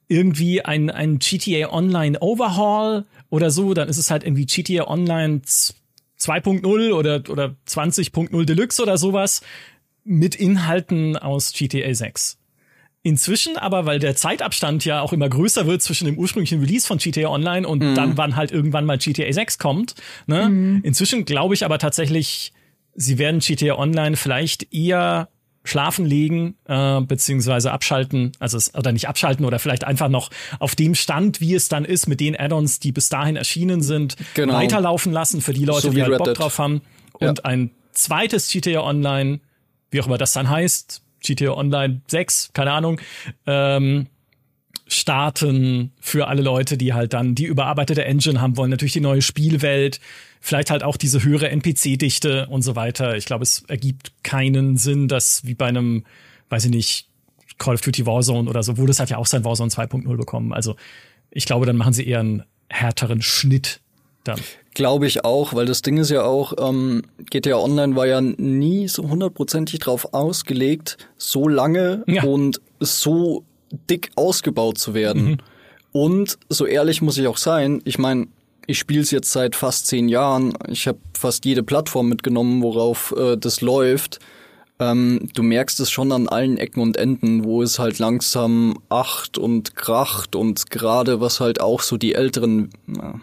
irgendwie 0.09 0.61
ein, 0.61 0.89
ein 0.89 1.19
GTA 1.19 1.71
Online 1.71 2.19
Overhaul 2.19 3.05
oder 3.29 3.49
so. 3.49 3.73
Dann 3.73 3.87
ist 3.87 3.97
es 3.97 4.11
halt 4.11 4.25
irgendwie 4.25 4.45
GTA 4.45 4.89
Online 4.89 5.39
2.0 5.45 6.91
oder, 6.91 7.23
oder 7.29 7.55
20.0 7.65 8.43
Deluxe 8.43 8.81
oder 8.81 8.97
sowas 8.97 9.41
mit 10.03 10.35
Inhalten 10.35 11.15
aus 11.15 11.53
GTA 11.53 11.93
6. 11.93 12.40
Inzwischen 13.03 13.57
aber, 13.57 13.85
weil 13.85 13.97
der 13.97 14.15
Zeitabstand 14.15 14.85
ja 14.85 15.01
auch 15.01 15.11
immer 15.11 15.27
größer 15.27 15.65
wird 15.65 15.81
zwischen 15.81 16.05
dem 16.05 16.19
ursprünglichen 16.19 16.59
Release 16.59 16.85
von 16.85 16.99
GTA 16.99 17.29
Online 17.29 17.67
und 17.67 17.81
mhm. 17.81 17.95
dann, 17.95 18.17
wann 18.17 18.35
halt 18.35 18.51
irgendwann 18.51 18.85
mal 18.85 18.99
GTA 18.99 19.31
6 19.31 19.57
kommt, 19.57 19.95
ne? 20.27 20.49
Mhm. 20.49 20.81
Inzwischen 20.83 21.25
glaube 21.25 21.55
ich 21.55 21.65
aber 21.65 21.79
tatsächlich, 21.79 22.53
sie 22.93 23.17
werden 23.17 23.39
GTA 23.39 23.75
Online 23.75 24.15
vielleicht 24.17 24.71
eher 24.71 25.29
schlafen 25.63 26.05
legen, 26.05 26.55
äh, 26.65 27.01
beziehungsweise 27.01 27.71
abschalten, 27.71 28.31
also 28.39 28.57
es, 28.57 28.73
oder 28.75 28.91
nicht 28.91 29.07
abschalten 29.07 29.45
oder 29.45 29.59
vielleicht 29.59 29.83
einfach 29.83 30.09
noch 30.09 30.29
auf 30.59 30.75
dem 30.75 30.95
Stand, 30.95 31.39
wie 31.39 31.55
es 31.55 31.69
dann 31.69 31.85
ist, 31.85 32.07
mit 32.07 32.19
den 32.19 32.39
Add-ons, 32.39 32.79
die 32.79 32.91
bis 32.91 33.09
dahin 33.09 33.35
erschienen 33.35 33.81
sind, 33.81 34.15
genau. 34.33 34.53
weiterlaufen 34.55 35.11
lassen 35.11 35.41
für 35.41 35.53
die 35.53 35.65
Leute, 35.65 35.87
so 35.87 35.89
die 35.93 36.01
halt 36.01 36.17
Bock 36.17 36.33
drauf 36.33 36.57
haben. 36.57 36.81
Ja. 37.19 37.29
Und 37.29 37.45
ein 37.45 37.71
zweites 37.93 38.51
GTA 38.51 38.81
Online, 38.81 39.39
wie 39.91 40.01
auch 40.01 40.07
immer 40.07 40.17
das 40.17 40.33
dann 40.33 40.49
heißt, 40.49 41.03
GTA 41.21 41.53
Online 41.53 42.01
6, 42.07 42.51
keine 42.53 42.71
Ahnung, 42.71 42.99
ähm, 43.45 44.07
starten 44.87 45.93
für 46.01 46.27
alle 46.27 46.41
Leute, 46.41 46.77
die 46.77 46.93
halt 46.93 47.13
dann 47.13 47.33
die 47.35 47.45
überarbeitete 47.45 48.03
Engine 48.03 48.41
haben 48.41 48.57
wollen, 48.57 48.71
natürlich 48.71 48.93
die 48.93 48.99
neue 48.99 49.21
Spielwelt, 49.21 50.01
vielleicht 50.41 50.69
halt 50.69 50.83
auch 50.83 50.97
diese 50.97 51.23
höhere 51.23 51.49
NPC-Dichte 51.49 52.47
und 52.47 52.61
so 52.61 52.75
weiter. 52.75 53.15
Ich 53.15 53.25
glaube, 53.25 53.43
es 53.43 53.63
ergibt 53.67 54.11
keinen 54.23 54.75
Sinn, 54.75 55.07
dass 55.07 55.45
wie 55.45 55.53
bei 55.53 55.67
einem, 55.67 56.03
weiß 56.49 56.65
ich 56.65 56.71
nicht, 56.71 57.07
Call 57.57 57.75
of 57.75 57.81
Duty 57.81 58.05
Warzone 58.05 58.49
oder 58.49 58.63
so, 58.63 58.77
wo 58.77 58.85
das 58.85 58.99
hat 58.99 59.11
ja 59.11 59.17
auch 59.17 59.27
sein 59.27 59.45
Warzone 59.45 59.69
2.0 59.69 60.17
bekommen. 60.17 60.51
Also 60.51 60.75
ich 61.29 61.45
glaube, 61.45 61.65
dann 61.65 61.77
machen 61.77 61.93
sie 61.93 62.07
eher 62.07 62.19
einen 62.19 62.43
härteren 62.69 63.21
Schnitt 63.21 63.81
dann. 64.23 64.39
Glaube 64.73 65.07
ich 65.07 65.25
auch, 65.25 65.53
weil 65.53 65.65
das 65.65 65.81
Ding 65.81 65.97
ist 65.97 66.11
ja 66.11 66.23
auch, 66.23 66.53
ähm, 66.57 67.03
GTA 67.29 67.57
Online 67.57 67.95
war 67.95 68.07
ja 68.07 68.21
nie 68.21 68.87
so 68.87 69.09
hundertprozentig 69.09 69.79
drauf 69.79 70.13
ausgelegt, 70.13 70.97
so 71.17 71.47
lange 71.47 72.03
ja. 72.07 72.23
und 72.23 72.61
so 72.79 73.43
dick 73.89 74.11
ausgebaut 74.15 74.77
zu 74.77 74.93
werden. 74.93 75.23
Mhm. 75.23 75.37
Und 75.91 76.37
so 76.49 76.65
ehrlich 76.65 77.01
muss 77.01 77.17
ich 77.17 77.27
auch 77.27 77.37
sein, 77.37 77.81
ich 77.83 77.97
meine, 77.97 78.27
ich 78.67 78.79
spiele 78.79 79.01
es 79.01 79.11
jetzt 79.11 79.31
seit 79.31 79.55
fast 79.55 79.87
zehn 79.87 80.07
Jahren. 80.07 80.53
Ich 80.69 80.87
habe 80.87 80.99
fast 81.17 81.45
jede 81.45 81.63
Plattform 81.63 82.07
mitgenommen, 82.07 82.61
worauf 82.61 83.13
äh, 83.17 83.35
das 83.35 83.61
läuft. 83.61 84.19
Ähm, 84.81 85.29
du 85.35 85.43
merkst 85.43 85.79
es 85.79 85.91
schon 85.91 86.11
an 86.11 86.27
allen 86.27 86.57
Ecken 86.57 86.81
und 86.81 86.97
Enden, 86.97 87.43
wo 87.43 87.61
es 87.61 87.77
halt 87.77 87.99
langsam 87.99 88.79
acht 88.89 89.37
und 89.37 89.75
kracht 89.75 90.35
und 90.35 90.71
gerade 90.71 91.21
was 91.21 91.39
halt 91.39 91.61
auch 91.61 91.81
so 91.81 91.97
die 91.97 92.15
älteren, 92.15 92.71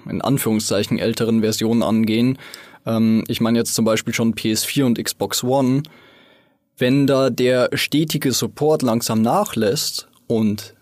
in 0.08 0.22
Anführungszeichen 0.22 1.00
älteren 1.00 1.40
Versionen 1.40 1.82
angehen. 1.82 2.38
Ähm, 2.86 3.24
ich 3.26 3.40
meine 3.40 3.58
jetzt 3.58 3.74
zum 3.74 3.84
Beispiel 3.84 4.14
schon 4.14 4.36
PS4 4.36 4.84
und 4.84 5.02
Xbox 5.02 5.42
One. 5.42 5.82
Wenn 6.76 7.08
da 7.08 7.28
der 7.28 7.70
stetige 7.72 8.30
Support 8.30 8.82
langsam 8.82 9.20
nachlässt 9.20 10.06
und 10.28 10.74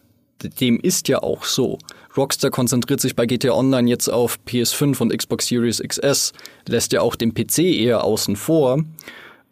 dem 0.61 0.79
ist 0.79 1.09
ja 1.09 1.23
auch 1.23 1.45
so. 1.45 1.79
Rockstar 2.19 2.51
konzentriert 2.51 3.01
sich 3.01 3.17
bei 3.17 3.25
GTA 3.25 3.53
Online 3.53 3.89
jetzt 3.89 4.09
auf 4.09 4.39
PS5 4.47 5.01
und 5.01 5.17
Xbox 5.17 5.47
Series 5.47 5.83
XS, 5.83 6.35
lässt 6.69 6.93
ja 6.93 7.01
auch 7.01 7.17
den 7.17 7.33
PC 7.33 7.61
eher 7.61 8.05
außen 8.05 8.37
vor, 8.37 8.85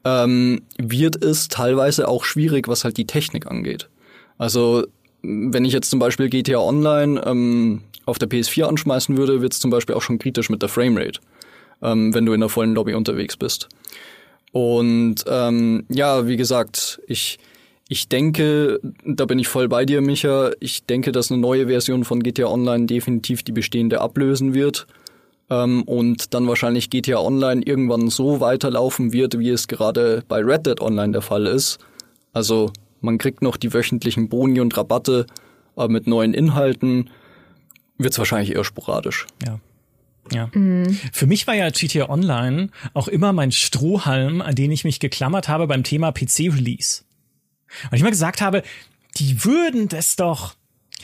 ähm, 0.04 0.62
wird 0.78 1.22
es 1.22 1.48
teilweise 1.48 2.08
auch 2.08 2.24
schwierig, 2.24 2.68
was 2.68 2.84
halt 2.84 2.96
die 2.96 3.06
Technik 3.06 3.46
angeht. 3.46 3.88
Also 4.38 4.84
wenn 5.22 5.64
ich 5.64 5.72
jetzt 5.72 5.90
zum 5.90 5.98
Beispiel 5.98 6.28
GTA 6.28 6.58
Online 6.58 7.22
ähm, 7.24 7.82
auf 8.04 8.18
der 8.18 8.28
PS4 8.28 8.64
anschmeißen 8.64 9.16
würde, 9.16 9.40
wird 9.40 9.54
es 9.54 9.60
zum 9.60 9.70
Beispiel 9.70 9.94
auch 9.94 10.02
schon 10.02 10.18
kritisch 10.18 10.50
mit 10.50 10.60
der 10.60 10.68
Framerate, 10.68 11.20
ähm, 11.82 12.14
wenn 12.14 12.26
du 12.26 12.32
in 12.32 12.40
der 12.40 12.50
vollen 12.50 12.74
Lobby 12.74 12.94
unterwegs 12.94 13.36
bist. 13.36 13.68
Und 14.52 15.24
ähm, 15.26 15.84
ja, 15.88 16.28
wie 16.28 16.36
gesagt, 16.36 17.00
ich 17.06 17.38
ich 17.88 18.08
denke, 18.08 18.80
da 19.04 19.26
bin 19.26 19.38
ich 19.38 19.48
voll 19.48 19.68
bei 19.68 19.84
dir, 19.84 20.00
Micha. 20.00 20.52
Ich 20.58 20.84
denke, 20.84 21.12
dass 21.12 21.30
eine 21.30 21.40
neue 21.40 21.66
Version 21.66 22.04
von 22.04 22.22
GTA 22.22 22.46
Online 22.46 22.86
definitiv 22.86 23.42
die 23.42 23.52
bestehende 23.52 24.00
ablösen 24.00 24.54
wird. 24.54 24.86
Ähm, 25.50 25.82
und 25.82 26.34
dann 26.34 26.48
wahrscheinlich 26.48 26.90
GTA 26.90 27.18
Online 27.18 27.62
irgendwann 27.64 28.08
so 28.08 28.40
weiterlaufen 28.40 29.12
wird, 29.12 29.38
wie 29.38 29.50
es 29.50 29.68
gerade 29.68 30.22
bei 30.28 30.40
Red 30.40 30.66
Dead 30.66 30.80
Online 30.80 31.12
der 31.12 31.22
Fall 31.22 31.46
ist. 31.46 31.78
Also 32.32 32.72
man 33.00 33.18
kriegt 33.18 33.42
noch 33.42 33.56
die 33.56 33.72
wöchentlichen 33.72 34.28
Boni 34.28 34.60
und 34.60 34.76
Rabatte, 34.76 35.26
aber 35.76 35.88
mit 35.88 36.06
neuen 36.06 36.34
Inhalten 36.34 37.10
wird 37.98 38.12
es 38.12 38.18
wahrscheinlich 38.18 38.54
eher 38.54 38.64
sporadisch. 38.64 39.26
Ja. 39.46 39.60
Ja. 40.32 40.50
Mhm. 40.54 40.98
Für 41.12 41.26
mich 41.26 41.46
war 41.46 41.54
ja 41.54 41.68
GTA 41.68 42.08
Online 42.08 42.70
auch 42.94 43.08
immer 43.08 43.32
mein 43.32 43.52
Strohhalm, 43.52 44.40
an 44.40 44.54
den 44.54 44.72
ich 44.72 44.84
mich 44.84 45.00
geklammert 45.00 45.48
habe 45.48 45.66
beim 45.66 45.84
Thema 45.84 46.12
PC-Release. 46.12 47.02
Und 47.90 47.96
ich 47.96 48.02
mal 48.02 48.10
gesagt 48.10 48.40
habe, 48.40 48.62
die 49.16 49.44
würden 49.44 49.88
das 49.88 50.16
doch 50.16 50.54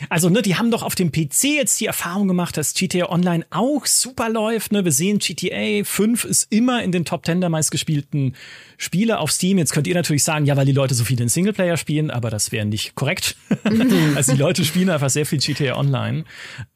also, 0.09 0.29
ne, 0.29 0.43
die 0.43 0.57
haben 0.57 0.71
doch 0.71 0.83
auf 0.83 0.95
dem 0.95 1.13
PC 1.13 1.45
jetzt 1.57 1.81
die 1.81 1.87
Erfahrung 1.87 2.29
gemacht, 2.29 2.57
dass 2.57 2.75
GTA 2.75 3.11
Online 3.11 3.45
auch 3.51 3.87
super 3.87 4.29
läuft. 4.29 4.73
Ne? 4.73 4.85
Wir 4.85 4.93
sehen, 4.93 5.19
GTA 5.19 5.85
5 5.85 6.25
ist 6.25 6.51
immer 6.51 6.83
in 6.83 6.93
den 6.93 7.05
Top 7.05 7.27
10 7.27 7.41
der 7.41 7.51
meistgespielten 7.51 8.35
Spiele 8.79 9.19
auf 9.19 9.31
Steam. 9.31 9.59
Jetzt 9.59 9.73
könnt 9.73 9.87
ihr 9.87 9.95
natürlich 9.95 10.25
sagen, 10.25 10.47
ja, 10.47 10.57
weil 10.57 10.67
die 10.67 10.73
Leute 10.73 10.95
so 10.95 11.05
viel 11.05 11.21
in 11.21 11.29
Singleplayer 11.29 11.77
spielen, 11.77 12.11
aber 12.11 12.31
das 12.31 12.53
wäre 12.53 12.67
nicht 12.67 12.95
korrekt. 12.95 13.37
also 14.15 14.33
die 14.33 14.39
Leute 14.39 14.65
spielen 14.65 14.91
einfach 14.91 15.11
sehr 15.11 15.27
viel 15.27 15.39
GTA 15.39 15.77
Online. 15.77 16.25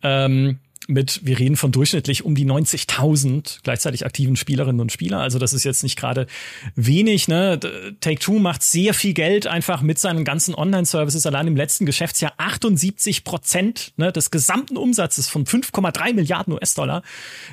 Ähm, 0.02 0.58
mit, 0.86 1.20
wir 1.24 1.38
reden 1.38 1.56
von 1.56 1.72
durchschnittlich 1.72 2.24
um 2.24 2.34
die 2.34 2.44
90.000 2.44 3.60
gleichzeitig 3.62 4.04
aktiven 4.04 4.36
Spielerinnen 4.36 4.80
und 4.80 4.92
Spieler. 4.92 5.20
Also 5.20 5.38
das 5.38 5.52
ist 5.52 5.64
jetzt 5.64 5.82
nicht 5.82 5.96
gerade 5.96 6.26
wenig. 6.74 7.28
Ne? 7.28 7.58
Take-Two 8.00 8.38
macht 8.38 8.62
sehr 8.62 8.92
viel 8.92 9.14
Geld 9.14 9.46
einfach 9.46 9.82
mit 9.82 9.98
seinen 9.98 10.24
ganzen 10.24 10.54
Online-Services. 10.54 11.24
Allein 11.26 11.46
im 11.46 11.56
letzten 11.56 11.86
Geschäftsjahr 11.86 12.34
78 12.36 13.24
Prozent 13.24 13.92
ne, 13.96 14.12
des 14.12 14.30
gesamten 14.30 14.76
Umsatzes 14.76 15.28
von 15.28 15.46
5,3 15.46 16.12
Milliarden 16.14 16.52
US-Dollar. 16.52 17.02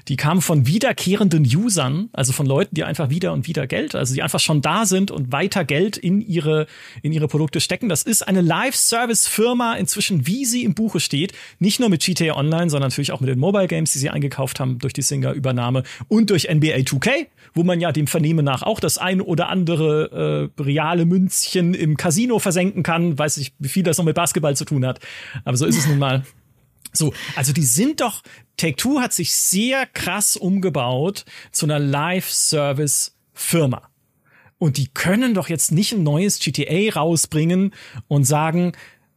Die 0.07 0.17
kamen 0.17 0.41
von 0.41 0.67
wiederkehrenden 0.67 1.45
Usern, 1.45 2.09
also 2.13 2.33
von 2.33 2.45
Leuten, 2.45 2.75
die 2.75 2.83
einfach 2.83 3.09
wieder 3.09 3.31
und 3.33 3.47
wieder 3.47 3.65
Geld, 3.67 3.95
also 3.95 4.13
die 4.13 4.23
einfach 4.23 4.39
schon 4.39 4.61
da 4.61 4.85
sind 4.85 5.11
und 5.11 5.31
weiter 5.31 5.63
Geld 5.63 5.97
in 5.97 6.21
ihre, 6.21 6.67
in 7.01 7.13
ihre 7.13 7.27
Produkte 7.27 7.61
stecken. 7.61 7.87
Das 7.87 8.03
ist 8.03 8.27
eine 8.27 8.41
Live-Service-Firma 8.41 9.75
inzwischen, 9.75 10.27
wie 10.27 10.45
sie 10.45 10.63
im 10.63 10.73
Buche 10.73 10.99
steht. 10.99 11.33
Nicht 11.59 11.79
nur 11.79 11.89
mit 11.89 12.03
GTA 12.03 12.35
Online, 12.35 12.69
sondern 12.69 12.89
natürlich 12.89 13.11
auch 13.11 13.20
mit 13.21 13.29
den 13.29 13.39
Mobile 13.39 13.67
Games, 13.67 13.93
die 13.93 13.99
sie 13.99 14.09
eingekauft 14.09 14.59
haben 14.59 14.79
durch 14.79 14.93
die 14.93 15.01
Singer-Übernahme 15.01 15.83
und 16.07 16.29
durch 16.29 16.49
NBA 16.51 16.77
2K, 16.77 17.27
wo 17.53 17.63
man 17.63 17.79
ja 17.79 17.91
dem 17.91 18.07
Vernehmen 18.07 18.43
nach 18.43 18.63
auch 18.63 18.79
das 18.79 18.97
ein 18.97 19.21
oder 19.21 19.49
andere 19.49 20.49
äh, 20.57 20.61
reale 20.61 21.05
Münzchen 21.05 21.73
im 21.73 21.97
Casino 21.97 22.39
versenken 22.39 22.83
kann. 22.83 23.17
Weiß 23.17 23.37
ich, 23.37 23.53
wie 23.59 23.69
viel 23.69 23.83
das 23.83 23.97
noch 23.97 24.05
mit 24.05 24.15
Basketball 24.15 24.55
zu 24.55 24.65
tun 24.65 24.85
hat. 24.85 24.99
Aber 25.45 25.57
so 25.57 25.65
ist 25.65 25.77
es 25.77 25.87
nun 25.87 25.99
mal. 25.99 26.23
So, 26.93 27.13
also 27.37 27.53
die 27.53 27.63
sind 27.63 28.01
doch, 28.01 28.21
Take-Two 28.57 28.99
hat 28.99 29.13
sich 29.13 29.31
sehr 29.31 29.85
krass 29.85 30.35
umgebaut 30.35 31.23
zu 31.53 31.65
einer 31.65 31.79
Live-Service-Firma. 31.79 33.83
Und 34.57 34.75
die 34.75 34.89
können 34.89 35.33
doch 35.33 35.47
jetzt 35.47 35.71
nicht 35.71 35.93
ein 35.93 36.03
neues 36.03 36.39
GTA 36.39 36.93
rausbringen 36.93 37.73
und 38.09 38.25
sagen, 38.25 38.73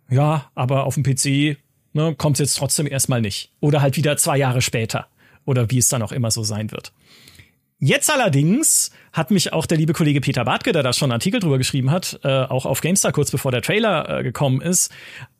ja, 0.08 0.52
aber 0.54 0.84
auf 0.84 0.94
dem 0.94 1.02
PC 1.02 1.56
ne, 1.94 2.14
kommt 2.16 2.38
jetzt 2.38 2.58
trotzdem 2.58 2.86
erstmal 2.86 3.20
nicht. 3.20 3.50
Oder 3.60 3.80
halt 3.80 3.96
wieder 3.96 4.16
zwei 4.16 4.36
Jahre 4.36 4.60
später. 4.60 5.06
Oder 5.46 5.70
wie 5.70 5.78
es 5.78 5.88
dann 5.88 6.02
auch 6.02 6.12
immer 6.12 6.30
so 6.30 6.42
sein 6.42 6.70
wird. 6.70 6.92
Jetzt 7.78 8.10
allerdings 8.10 8.92
hat 9.12 9.30
mich 9.30 9.52
auch 9.52 9.66
der 9.66 9.76
liebe 9.76 9.92
Kollege 9.92 10.20
Peter 10.20 10.44
Bartke, 10.44 10.72
der 10.72 10.82
da 10.82 10.92
schon 10.92 11.10
einen 11.10 11.20
Artikel 11.20 11.40
drüber 11.40 11.58
geschrieben 11.58 11.90
hat, 11.90 12.18
äh, 12.22 12.28
auch 12.28 12.66
auf 12.66 12.80
GameStar 12.80 13.12
kurz 13.12 13.30
bevor 13.30 13.52
der 13.52 13.62
Trailer 13.62 14.20
äh, 14.20 14.22
gekommen 14.22 14.60
ist, 14.60 14.90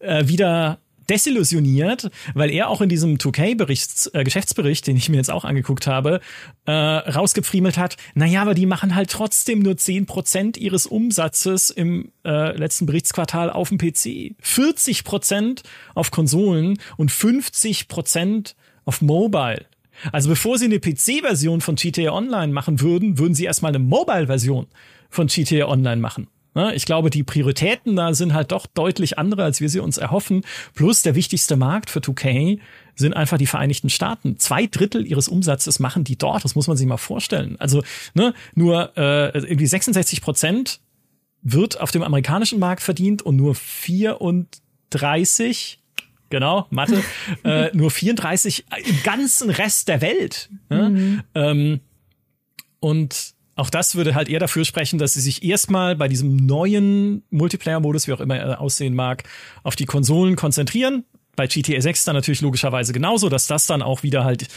äh, 0.00 0.26
wieder 0.26 0.78
desillusioniert, 1.08 2.10
weil 2.34 2.50
er 2.50 2.68
auch 2.68 2.80
in 2.80 2.88
diesem 2.88 3.16
2K-Bericht, 3.16 4.10
äh, 4.14 4.82
den 4.82 4.96
ich 4.96 5.08
mir 5.08 5.16
jetzt 5.16 5.30
auch 5.30 5.44
angeguckt 5.44 5.86
habe, 5.86 6.20
äh, 6.66 6.72
rausgefriemelt 6.72 7.78
hat, 7.78 7.96
naja, 8.14 8.42
aber 8.42 8.54
die 8.54 8.66
machen 8.66 8.94
halt 8.94 9.10
trotzdem 9.10 9.60
nur 9.60 9.76
zehn 9.76 10.06
Prozent 10.06 10.56
ihres 10.56 10.86
Umsatzes 10.86 11.70
im 11.70 12.12
äh, 12.24 12.56
letzten 12.56 12.86
Berichtsquartal 12.86 13.50
auf 13.50 13.68
dem 13.68 13.78
PC. 13.78 14.36
40 14.40 15.04
Prozent 15.04 15.62
auf 15.94 16.10
Konsolen 16.10 16.78
und 16.96 17.10
50 17.10 17.88
Prozent 17.88 18.56
auf 18.84 19.00
Mobile. 19.00 19.66
Also 20.12 20.28
bevor 20.28 20.58
sie 20.58 20.66
eine 20.66 20.80
PC-Version 20.80 21.60
von 21.60 21.76
GTA 21.76 22.12
Online 22.12 22.52
machen 22.52 22.80
würden, 22.80 23.18
würden 23.18 23.34
sie 23.34 23.44
erstmal 23.44 23.70
eine 23.70 23.78
Mobile-Version 23.78 24.66
von 25.08 25.28
GTA 25.28 25.66
Online 25.66 26.00
machen. 26.00 26.28
Ne? 26.54 26.74
Ich 26.74 26.86
glaube, 26.86 27.10
die 27.10 27.22
Prioritäten 27.22 27.94
da 27.96 28.14
sind 28.14 28.32
halt 28.32 28.52
doch 28.52 28.66
deutlich 28.66 29.18
andere, 29.18 29.44
als 29.44 29.60
wir 29.60 29.68
sie 29.68 29.80
uns 29.80 29.98
erhoffen. 29.98 30.42
Plus 30.74 31.02
der 31.02 31.14
wichtigste 31.14 31.56
Markt 31.56 31.90
für 31.90 32.00
2K 32.00 32.58
sind 32.94 33.14
einfach 33.14 33.38
die 33.38 33.46
Vereinigten 33.46 33.90
Staaten. 33.90 34.38
Zwei 34.38 34.66
Drittel 34.66 35.06
ihres 35.06 35.28
Umsatzes 35.28 35.80
machen 35.80 36.04
die 36.04 36.16
dort. 36.16 36.44
Das 36.44 36.54
muss 36.54 36.68
man 36.68 36.76
sich 36.76 36.86
mal 36.86 36.96
vorstellen. 36.96 37.56
Also 37.58 37.82
ne, 38.14 38.34
nur 38.54 38.96
äh, 38.96 39.36
irgendwie 39.36 39.66
66 39.66 40.22
Prozent 40.22 40.80
wird 41.42 41.80
auf 41.80 41.90
dem 41.90 42.02
amerikanischen 42.02 42.58
Markt 42.58 42.82
verdient 42.82 43.22
und 43.22 43.36
nur 43.36 43.54
34 43.54 45.78
Genau, 46.30 46.66
Mathe. 46.70 47.04
äh, 47.44 47.70
nur 47.76 47.90
34 47.92 48.64
im 48.86 49.02
ganzen 49.04 49.50
Rest 49.50 49.88
der 49.88 50.00
Welt. 50.00 50.48
Ne? 50.68 50.90
Mhm. 50.90 51.22
Ähm, 51.34 51.80
und 52.80 53.33
auch 53.56 53.70
das 53.70 53.94
würde 53.94 54.14
halt 54.14 54.28
eher 54.28 54.40
dafür 54.40 54.64
sprechen, 54.64 54.98
dass 54.98 55.14
sie 55.14 55.20
sich 55.20 55.42
erstmal 55.42 55.96
bei 55.96 56.08
diesem 56.08 56.36
neuen 56.36 57.22
Multiplayer-Modus, 57.30 58.08
wie 58.08 58.12
auch 58.12 58.20
immer 58.20 58.36
er 58.36 58.60
aussehen 58.60 58.94
mag, 58.94 59.24
auf 59.62 59.76
die 59.76 59.86
Konsolen 59.86 60.36
konzentrieren. 60.36 61.04
Bei 61.36 61.46
GTA 61.46 61.80
6 61.80 62.04
dann 62.04 62.14
natürlich 62.14 62.40
logischerweise 62.40 62.92
genauso, 62.92 63.28
dass 63.28 63.46
das 63.46 63.66
dann 63.66 63.82
auch 63.82 64.02
wieder 64.02 64.24
halt 64.24 64.48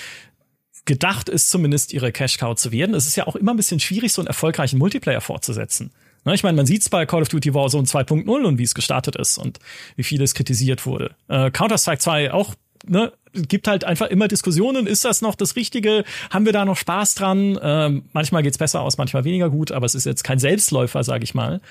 gedacht 0.85 1.29
ist, 1.29 1.49
zumindest 1.49 1.93
ihre 1.93 2.11
Cash-Cow 2.11 2.55
zu 2.55 2.71
werden. 2.71 2.95
Es 2.95 3.05
ist 3.05 3.15
ja 3.15 3.27
auch 3.27 3.35
immer 3.35 3.53
ein 3.53 3.57
bisschen 3.57 3.79
schwierig, 3.79 4.13
so 4.13 4.21
einen 4.21 4.27
erfolgreichen 4.27 4.79
Multiplayer 4.79 5.21
fortzusetzen. 5.21 5.91
Ne, 6.25 6.33
ich 6.33 6.43
meine, 6.43 6.57
man 6.57 6.65
sieht 6.65 6.81
es 6.81 6.89
bei 6.89 7.05
Call 7.05 7.21
of 7.21 7.29
Duty 7.29 7.53
Warzone 7.53 7.85
2.0 7.85 8.27
und 8.27 8.57
wie 8.57 8.63
es 8.63 8.73
gestartet 8.73 9.15
ist 9.15 9.37
und 9.37 9.59
wie 9.95 10.03
viel 10.03 10.21
es 10.21 10.33
kritisiert 10.33 10.85
wurde. 10.85 11.15
Äh, 11.27 11.51
Counter-Strike 11.51 11.99
2 11.99 12.33
auch 12.33 12.55
ne, 12.89 13.11
gibt 13.33 13.67
halt 13.67 13.83
einfach 13.83 14.07
immer 14.07 14.27
Diskussionen. 14.27 14.87
Ist 14.87 15.05
das 15.05 15.21
noch 15.21 15.35
das 15.35 15.55
Richtige? 15.55 16.03
Haben 16.29 16.45
wir 16.45 16.53
da 16.53 16.65
noch 16.65 16.77
Spaß 16.77 17.15
dran? 17.15 17.59
Ähm, 17.61 18.05
manchmal 18.13 18.43
geht's 18.43 18.57
besser 18.57 18.81
aus, 18.81 18.97
manchmal 18.97 19.23
weniger 19.23 19.49
gut, 19.49 19.71
aber 19.71 19.85
es 19.85 19.95
ist 19.95 20.05
jetzt 20.05 20.23
kein 20.23 20.39
Selbstläufer, 20.39 21.03
sage 21.03 21.23
ich 21.23 21.33
mal. 21.33 21.61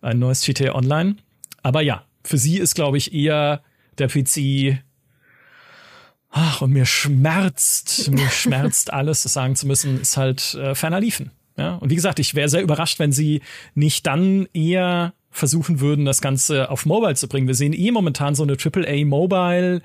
Ein 0.00 0.18
neues 0.18 0.44
GTA 0.44 0.74
Online. 0.74 1.16
Aber 1.62 1.82
ja, 1.82 2.04
für 2.24 2.38
sie 2.38 2.58
ist, 2.58 2.74
glaube 2.74 2.98
ich, 2.98 3.12
eher 3.12 3.62
der 3.98 4.08
PC 4.08 4.78
Ach, 6.38 6.60
und 6.60 6.70
mir 6.70 6.84
schmerzt, 6.84 8.10
mir 8.10 8.28
schmerzt 8.30 8.92
alles, 8.92 9.22
das 9.22 9.32
sagen 9.32 9.56
zu 9.56 9.66
müssen, 9.66 10.00
ist 10.00 10.18
halt 10.18 10.52
äh, 10.54 10.74
ferner 10.74 11.00
liefen. 11.00 11.30
Ja, 11.56 11.76
und 11.76 11.88
wie 11.88 11.94
gesagt, 11.94 12.18
ich 12.18 12.34
wäre 12.34 12.50
sehr 12.50 12.60
überrascht, 12.60 12.98
wenn 12.98 13.10
sie 13.10 13.40
nicht 13.74 14.06
dann 14.06 14.46
eher 14.52 15.14
versuchen 15.30 15.80
würden, 15.80 16.04
das 16.04 16.20
Ganze 16.20 16.70
auf 16.70 16.84
Mobile 16.84 17.14
zu 17.14 17.28
bringen. 17.28 17.46
Wir 17.46 17.54
sehen 17.54 17.72
eh 17.72 17.90
momentan 17.90 18.34
so 18.34 18.42
eine 18.42 18.58
AAA 18.62 19.06
Mobile 19.06 19.80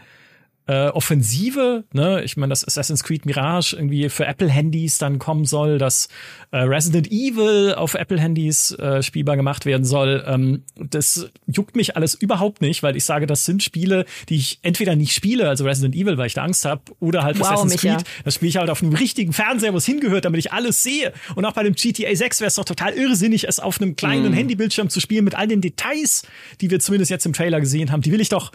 äh, 0.72 0.88
Offensive, 0.88 1.84
ne? 1.92 2.24
Ich 2.24 2.38
meine, 2.38 2.52
dass 2.52 2.66
Assassin's 2.66 3.04
Creed 3.04 3.26
Mirage 3.26 3.76
irgendwie 3.76 4.08
für 4.08 4.26
Apple-Handys 4.26 5.00
dann 5.00 5.20
kommen 5.20 5.44
soll, 5.44 5.78
dass 5.78 6.08
äh, 6.52 6.60
Resident 6.60 7.12
Evil 7.12 7.74
auf 7.76 7.94
Apple-Handys 7.94 8.72
äh, 8.80 9.04
spielbar 9.04 9.36
gemacht 9.36 9.66
werden 9.66 9.84
soll. 9.84 10.24
Ähm, 10.26 10.64
das 10.78 11.30
juckt 11.46 11.76
mich 11.76 11.98
alles 11.98 12.14
überhaupt 12.14 12.62
nicht, 12.62 12.84
weil 12.84 12.96
ich 12.96 13.04
sage, 13.04 13.28
das 13.28 13.44
sind 13.44 13.62
Spiele, 13.62 14.06
die 14.30 14.38
ich 14.38 14.60
entweder 14.62 14.96
nicht 14.96 15.14
spiele, 15.14 15.50
also 15.50 15.66
Resident 15.66 15.94
Evil, 15.94 16.18
weil 16.18 16.28
ich 16.28 16.36
da 16.36 16.44
Angst 16.44 16.64
habe, 16.64 16.84
oder 17.02 17.24
halt 17.24 17.38
wow, 17.38 17.48
Assassin's 17.48 17.84
Micha. 17.84 17.98
Creed. 17.98 18.08
Das 18.24 18.36
spiele 18.36 18.50
ich 18.50 18.56
halt 18.56 18.70
auf 18.70 18.82
einem 18.82 18.94
richtigen 18.94 19.34
Fernseher, 19.34 19.74
wo 19.74 19.78
es 19.78 19.86
hingehört, 19.86 20.24
damit 20.24 20.40
ich 20.40 20.54
alles 20.54 20.84
sehe. 20.84 21.12
Und 21.36 21.44
auch 21.44 21.54
bei 21.54 21.64
dem 21.64 21.74
GTA 21.74 22.16
6 22.16 22.40
wäre 22.40 22.48
es 22.48 22.56
doch 22.56 22.64
total 22.64 22.94
irrsinnig, 22.94 23.46
es 23.46 23.60
auf 23.60 23.82
einem 23.82 23.98
kleinen 23.98 24.32
mm. 24.32 24.36
Handybildschirm 24.36 24.90
zu 24.90 25.02
spielen 25.02 25.26
mit 25.26 25.36
all 25.36 25.50
den 25.50 25.60
Details, 25.60 26.24
die 26.62 26.70
wir 26.70 26.80
zumindest 26.80 27.12
jetzt 27.12 27.26
im 27.26 27.34
Trailer 27.34 27.60
gesehen 27.60 27.92
haben. 27.92 28.02
Die 28.02 28.14
will 28.14 28.22
ich 28.22 28.30
doch 28.30 28.54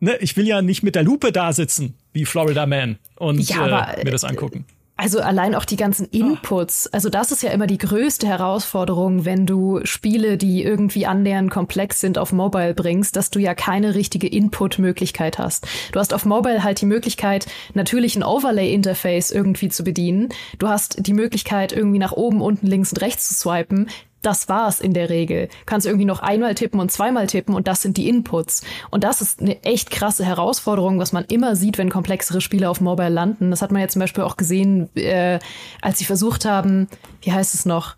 ne, 0.00 0.16
ich 0.18 0.36
will 0.36 0.46
ja 0.46 0.62
nicht 0.62 0.82
mit 0.82 0.94
der 0.94 1.02
Lupe 1.02 1.32
da 1.32 1.52
sitzen, 1.52 1.94
wie 2.12 2.24
Florida 2.24 2.66
Man, 2.66 2.98
und 3.16 3.48
ja, 3.48 3.62
aber, 3.62 3.98
äh, 3.98 4.04
mir 4.04 4.10
das 4.10 4.24
angucken. 4.24 4.64
Also 5.00 5.20
allein 5.20 5.54
auch 5.54 5.64
die 5.64 5.76
ganzen 5.76 6.06
Inputs. 6.08 6.86
Also 6.88 7.08
das 7.08 7.32
ist 7.32 7.42
ja 7.42 7.52
immer 7.52 7.66
die 7.66 7.78
größte 7.78 8.26
Herausforderung, 8.26 9.24
wenn 9.24 9.46
du 9.46 9.80
Spiele, 9.84 10.36
die 10.36 10.62
irgendwie 10.62 11.06
annähernd 11.06 11.50
komplex 11.50 12.02
sind, 12.02 12.18
auf 12.18 12.32
Mobile 12.32 12.74
bringst, 12.74 13.16
dass 13.16 13.30
du 13.30 13.38
ja 13.38 13.54
keine 13.54 13.94
richtige 13.94 14.26
Input-Möglichkeit 14.26 15.38
hast. 15.38 15.66
Du 15.92 16.00
hast 16.00 16.12
auf 16.12 16.26
Mobile 16.26 16.62
halt 16.62 16.82
die 16.82 16.86
Möglichkeit, 16.86 17.46
natürlich 17.72 18.14
ein 18.14 18.22
Overlay-Interface 18.22 19.30
irgendwie 19.30 19.70
zu 19.70 19.84
bedienen. 19.84 20.28
Du 20.58 20.68
hast 20.68 21.06
die 21.06 21.14
Möglichkeit, 21.14 21.72
irgendwie 21.72 21.98
nach 21.98 22.12
oben, 22.12 22.42
unten, 22.42 22.66
links 22.66 22.92
und 22.92 23.00
rechts 23.00 23.26
zu 23.26 23.32
swipen 23.32 23.88
das 24.22 24.48
war's 24.48 24.80
in 24.80 24.92
der 24.92 25.08
Regel. 25.08 25.48
Kannst 25.66 25.86
irgendwie 25.86 26.04
noch 26.04 26.20
einmal 26.20 26.54
tippen 26.54 26.80
und 26.80 26.90
zweimal 26.92 27.26
tippen 27.26 27.54
und 27.54 27.66
das 27.66 27.82
sind 27.82 27.96
die 27.96 28.08
Inputs. 28.08 28.62
Und 28.90 29.04
das 29.04 29.20
ist 29.20 29.40
eine 29.40 29.62
echt 29.64 29.90
krasse 29.90 30.24
Herausforderung, 30.24 30.98
was 30.98 31.12
man 31.12 31.24
immer 31.26 31.56
sieht, 31.56 31.78
wenn 31.78 31.90
komplexere 31.90 32.40
Spiele 32.40 32.68
auf 32.68 32.80
Mobile 32.80 33.08
landen. 33.08 33.50
Das 33.50 33.62
hat 33.62 33.72
man 33.72 33.80
ja 33.80 33.88
zum 33.88 34.00
Beispiel 34.00 34.24
auch 34.24 34.36
gesehen, 34.36 34.94
äh, 34.96 35.38
als 35.80 35.98
sie 35.98 36.04
versucht 36.04 36.44
haben, 36.44 36.88
wie 37.22 37.32
heißt 37.32 37.54
es 37.54 37.64
noch? 37.66 37.96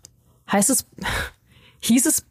Heißt 0.51 0.69
es, 0.69 0.85
hieß 1.81 2.05
es, 2.05 2.25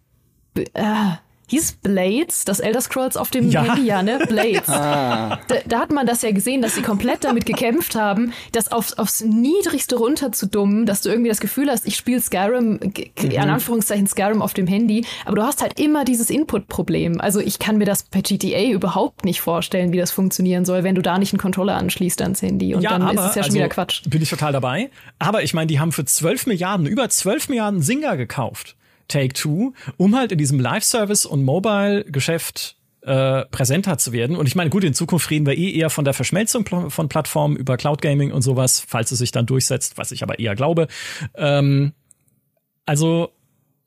äh, 0.74 1.12
hieß 1.53 1.72
Blades, 1.82 2.46
das 2.46 2.61
Elder 2.61 2.80
Scrolls 2.80 3.16
auf 3.18 3.30
dem 3.30 3.50
ja. 3.50 3.62
Handy, 3.62 3.86
ja, 3.86 4.03
ne? 4.03 4.18
Blades. 4.26 4.62
Ah. 4.72 5.38
Da, 5.48 5.57
da, 5.66 5.80
hat 5.80 5.92
man 5.92 6.07
das 6.07 6.22
ja 6.22 6.32
gesehen, 6.32 6.62
dass 6.62 6.74
sie 6.74 6.82
komplett 6.82 7.24
damit 7.24 7.46
gekämpft 7.46 7.94
haben, 7.94 8.32
das 8.53 8.72
auf, 8.72 8.98
aufs 8.98 9.20
Niedrigste 9.20 9.96
runterzudummen, 9.96 10.86
dass 10.86 11.03
du 11.03 11.11
irgendwie 11.11 11.28
das 11.28 11.40
Gefühl 11.40 11.70
hast, 11.70 11.86
ich 11.86 11.96
spiele 11.96 12.20
Skyrim, 12.20 12.80
mhm. 12.82 13.30
in 13.30 13.38
Anführungszeichen 13.38 14.07
Skyrim 14.07 14.40
auf 14.40 14.55
dem 14.55 14.66
Handy, 14.66 15.05
aber 15.24 15.36
du 15.36 15.42
hast 15.42 15.62
halt 15.62 15.78
immer 15.78 16.05
dieses 16.05 16.30
Input-Problem. 16.30 17.20
Also 17.20 17.38
ich 17.40 17.59
kann 17.59 17.76
mir 17.76 17.84
das 17.84 18.05
bei 18.05 18.22
GTA 18.22 18.70
überhaupt 18.72 19.24
nicht 19.24 19.40
vorstellen, 19.40 19.92
wie 19.92 19.98
das 19.98 20.11
funktionieren 20.11 20.64
soll, 20.64 20.84
wenn 20.84 20.94
du 20.94 21.03
da 21.03 21.18
nicht 21.18 21.32
einen 21.32 21.40
Controller 21.40 21.76
anschließt 21.76 22.22
ans 22.22 22.40
Handy. 22.42 22.74
Und 22.74 22.82
ja, 22.82 22.90
dann 22.90 23.03
aber, 23.03 23.12
ist 23.12 23.20
es 23.20 23.34
ja 23.34 23.42
schon 23.42 23.50
also, 23.50 23.55
wieder 23.57 23.68
Quatsch. 23.68 24.03
Bin 24.09 24.22
ich 24.22 24.30
total 24.30 24.53
dabei. 24.53 24.90
Aber 25.18 25.42
ich 25.42 25.55
meine, 25.55 25.66
die 25.66 25.80
haben 25.80 25.92
für 25.92 26.05
12 26.05 26.46
Milliarden, 26.46 26.86
über 26.86 27.09
12 27.09 27.50
Milliarden 27.50 27.82
Singer 27.82 28.16
gekauft. 28.16 28.76
Take 29.12 29.34
Two, 29.34 29.74
um 29.96 30.16
halt 30.16 30.32
in 30.32 30.38
diesem 30.38 30.58
Live-Service 30.58 31.26
und 31.26 31.44
Mobile-Geschäft 31.44 32.76
äh, 33.02 33.44
präsenter 33.46 33.98
zu 33.98 34.12
werden. 34.12 34.36
Und 34.36 34.46
ich 34.46 34.54
meine, 34.54 34.70
gut, 34.70 34.84
in 34.84 34.94
Zukunft 34.94 35.28
reden 35.30 35.44
wir 35.46 35.56
eh 35.56 35.72
eher 35.72 35.90
von 35.90 36.04
der 36.04 36.14
Verschmelzung 36.14 36.64
von 36.90 37.08
Plattformen 37.08 37.56
über 37.56 37.76
Cloud 37.76 38.00
Gaming 38.00 38.32
und 38.32 38.42
sowas, 38.42 38.84
falls 38.86 39.10
es 39.10 39.18
sich 39.18 39.32
dann 39.32 39.46
durchsetzt, 39.46 39.98
was 39.98 40.12
ich 40.12 40.22
aber 40.22 40.38
eher 40.38 40.54
glaube. 40.54 40.86
Ähm, 41.34 41.92
also 42.86 43.32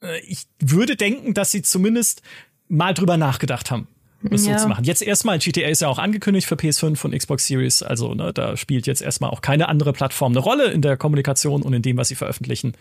äh, 0.01 0.19
ich 0.27 0.43
würde 0.59 0.95
denken, 0.95 1.33
dass 1.33 1.51
sie 1.51 1.61
zumindest 1.61 2.21
mal 2.67 2.93
drüber 2.93 3.17
nachgedacht 3.17 3.71
haben, 3.71 3.87
das 4.21 4.45
ja. 4.45 4.57
so 4.57 4.63
zu 4.63 4.69
machen. 4.69 4.83
Jetzt 4.83 5.01
erstmal, 5.01 5.39
GTA 5.39 5.69
ist 5.69 5.81
ja 5.81 5.87
auch 5.87 5.99
angekündigt 5.99 6.47
für 6.47 6.55
PS5 6.55 7.05
und 7.05 7.17
Xbox 7.17 7.47
Series, 7.47 7.83
also 7.83 8.15
ne, 8.15 8.33
da 8.33 8.57
spielt 8.57 8.87
jetzt 8.87 9.01
erstmal 9.01 9.29
auch 9.29 9.41
keine 9.41 9.69
andere 9.69 9.93
Plattform 9.93 10.33
eine 10.33 10.39
Rolle 10.39 10.71
in 10.71 10.81
der 10.81 10.97
Kommunikation 10.97 11.61
und 11.61 11.73
in 11.73 11.81
dem, 11.81 11.97
was 11.97 12.09
sie 12.09 12.15
veröffentlichen. 12.15 12.73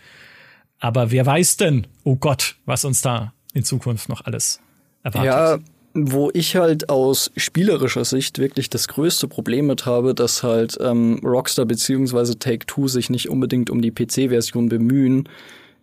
Aber 0.79 1.11
wer 1.11 1.25
weiß 1.25 1.57
denn, 1.57 1.87
oh 2.03 2.15
Gott, 2.15 2.55
was 2.65 2.85
uns 2.85 3.01
da 3.01 3.33
in 3.53 3.63
Zukunft 3.63 4.09
noch 4.09 4.25
alles 4.25 4.59
erwartet. 5.03 5.25
Ja, 5.25 5.57
wo 5.97 6.29
ich 6.33 6.57
halt 6.57 6.89
aus 6.89 7.31
spielerischer 7.37 8.03
Sicht 8.03 8.37
wirklich 8.37 8.69
das 8.69 8.89
größte 8.89 9.29
Problem 9.29 9.67
mit 9.67 9.85
habe, 9.85 10.13
dass 10.13 10.43
halt 10.43 10.77
ähm, 10.81 11.21
Rockstar 11.23 11.65
beziehungsweise 11.65 12.37
Take-Two 12.37 12.89
sich 12.89 13.09
nicht 13.09 13.29
unbedingt 13.29 13.69
um 13.69 13.81
die 13.81 13.91
PC-Version 13.91 14.67
bemühen, 14.67 15.29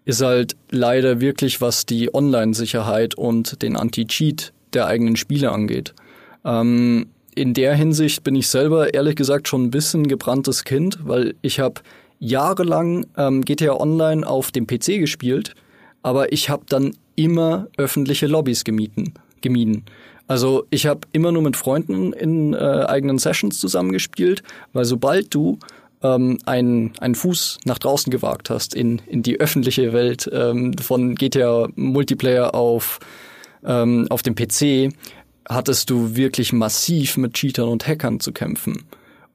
ist 0.05 0.21
halt 0.21 0.55
leider 0.71 1.21
wirklich, 1.21 1.63
was 1.63 1.87
die 1.87 2.13
Online-Sicherheit 2.13 3.15
und 3.15 3.63
den 3.63 3.75
Anti-Cheat 3.75 4.53
der 4.75 4.87
eigenen 4.87 5.17
Spiele 5.17 5.51
angeht. 5.51 5.95
Ähm, 6.45 7.07
in 7.35 7.55
der 7.55 7.75
Hinsicht 7.75 8.23
bin 8.23 8.35
ich 8.35 8.49
selber 8.49 8.93
ehrlich 8.93 9.17
gesagt 9.17 9.49
schon 9.49 9.65
ein 9.65 9.71
bisschen 9.71 10.07
gebranntes 10.07 10.65
Kind, 10.65 10.99
weil 11.05 11.35
ich 11.41 11.61
habe 11.61 11.81
jahrelang 12.23 13.07
ähm, 13.17 13.45
GTA 13.45 13.75
Online 13.75 14.27
auf 14.27 14.53
dem 14.53 14.67
PC 14.67 15.01
gespielt, 15.01 15.55
aber 16.03 16.33
ich 16.33 16.49
habe 16.49 16.63
dann 16.69 16.97
immer 17.17 17.67
öffentliche 17.77 18.29
Lobbys 18.29 18.65
gemieden. 18.65 19.15
gemieden. 19.41 19.85
Also 20.29 20.65
ich 20.71 20.87
habe 20.87 21.01
immer 21.13 21.33
nur 21.33 21.43
mit 21.43 21.57
Freunden 21.57 22.13
in 22.13 22.55
äh, 22.55 22.57
eigenen 22.57 23.19
Sessions 23.19 23.59
zusammengespielt, 23.59 24.45
weil 24.73 24.85
sobald 24.85 25.35
du 25.35 25.59
ähm, 26.03 26.39
einen, 26.47 26.93
einen 27.01 27.17
Fuß 27.17 27.59
nach 27.65 27.79
draußen 27.79 28.11
gewagt 28.11 28.51
hast 28.51 28.75
in, 28.75 29.03
in 29.07 29.23
die 29.23 29.41
öffentliche 29.41 29.93
Welt 29.93 30.31
ähm, 30.33 30.79
von 30.79 31.17
GTA 31.17 31.69
Multiplayer 31.75 32.55
auf, 32.55 33.01
ähm, 33.65 34.07
auf 34.11 34.23
dem 34.23 34.37
PC, 34.37 34.95
hattest 35.49 35.91
du 35.91 36.15
wirklich 36.15 36.53
massiv 36.53 37.17
mit 37.17 37.35
Cheatern 37.35 37.69
und 37.69 37.87
Hackern 37.87 38.21
zu 38.21 38.31
kämpfen. 38.33 38.85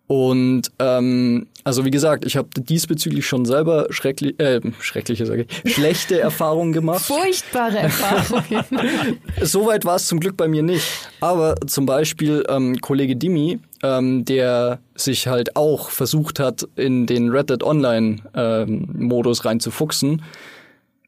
Und 0.07 0.71
ähm, 0.79 1.47
also 1.65 1.83
wie 1.83 1.91
gesagt, 1.91 2.25
ich 2.25 2.37
habe 2.37 2.47
diesbezüglich 2.57 3.27
schon 3.27 3.43
selber 3.43 3.87
schrecklich, 3.89 4.39
äh, 4.39 4.61
schreckliche, 4.79 5.25
sage 5.25 5.45
ich, 5.63 5.73
schlechte 5.73 6.19
Erfahrungen 6.19 6.71
gemacht. 6.71 7.01
Furchtbare 7.01 7.79
Erfahrungen. 7.79 8.63
Soweit 9.41 9.83
war 9.83 9.97
es 9.97 10.05
zum 10.05 10.21
Glück 10.21 10.37
bei 10.37 10.47
mir 10.47 10.63
nicht. 10.63 10.87
Aber 11.19 11.55
zum 11.67 11.85
Beispiel 11.85 12.45
ähm, 12.47 12.79
Kollege 12.79 13.17
Dimi, 13.17 13.59
ähm, 13.83 14.23
der 14.23 14.79
sich 14.95 15.27
halt 15.27 15.57
auch 15.57 15.89
versucht 15.89 16.39
hat, 16.39 16.65
in 16.77 17.05
den 17.05 17.29
Red 17.29 17.49
Dead 17.49 17.63
Online 17.63 18.17
ähm, 18.33 18.87
Modus 18.93 19.43
reinzufuchsen, 19.43 20.21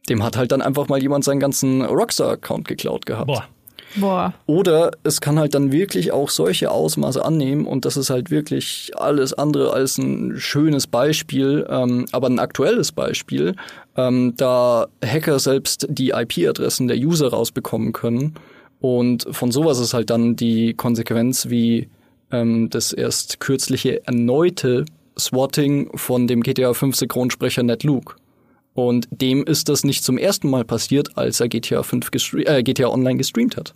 dem 0.10 0.24
hat 0.24 0.36
halt 0.36 0.52
dann 0.52 0.62
einfach 0.62 0.90
mal 0.90 1.02
jemand 1.02 1.24
seinen 1.24 1.40
ganzen 1.40 1.84
Rockstar-Account 1.84 2.68
geklaut 2.68 3.06
gehabt. 3.06 3.28
Boah. 3.28 3.48
Boah. 3.96 4.34
Oder 4.46 4.92
es 5.04 5.22
kann 5.22 5.40
halt 5.40 5.56
dann 5.56 5.72
wirklich 5.72 6.12
auch 6.12 6.30
solche 6.30 6.72
Ausmaße 6.72 7.24
annehmen 7.24 7.66
und 7.66 7.86
das 7.86 7.98
ist 7.98 8.10
halt 8.10 8.30
wirklich 8.30 8.92
alles 8.96 9.34
andere 9.34 9.74
als 9.74 9.98
ein 9.98 10.36
schönes 10.38 10.88
Beispiel, 10.88 11.66
ähm, 11.70 12.06
aber 12.12 12.28
ein 12.28 12.40
aktuelles 12.40 12.92
Beispiel, 12.92 13.56
ähm, 13.96 14.34
da 14.38 14.88
Hacker 15.04 15.40
selbst 15.40 15.88
die 15.90 16.10
IP-Adressen 16.10 16.88
der 16.88 16.98
User 16.98 17.30
rausbekommen 17.30 17.94
können 17.94 18.36
und 18.80 19.28
von 19.32 19.52
sowas 19.52 19.80
ist 19.80 19.94
halt 19.94 20.10
dann 20.10 20.36
die 20.36 20.74
Konsequenz 20.74 21.50
wie 21.50 21.90
ähm, 22.32 22.70
das 22.70 22.94
erst 22.94 23.40
kürzliche 23.40 24.06
erneute 24.06 24.86
Swatting 25.18 25.90
von 25.96 26.28
dem 26.28 26.44
GTA 26.44 26.74
5 26.74 26.96
Synchronsprecher 26.96 27.64
Ned 27.64 27.84
Luke. 27.84 28.16
Und 28.80 29.10
dem 29.12 29.44
ist 29.44 29.68
das 29.68 29.84
nicht 29.84 30.06
zum 30.06 30.18
ersten 30.18 30.50
Mal 30.50 30.64
passiert, 30.64 31.18
als 31.18 31.42
er 31.42 31.50
GTA 31.50 31.84
5 31.84 32.12
äh, 32.46 32.64
GTA 32.64 32.88
Online 32.88 33.18
gestreamt 33.18 33.58
hat. 33.58 33.76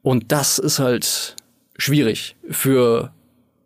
Und 0.00 0.32
das 0.32 0.58
ist 0.58 0.78
halt 0.78 1.36
schwierig 1.76 2.34
für 2.48 3.12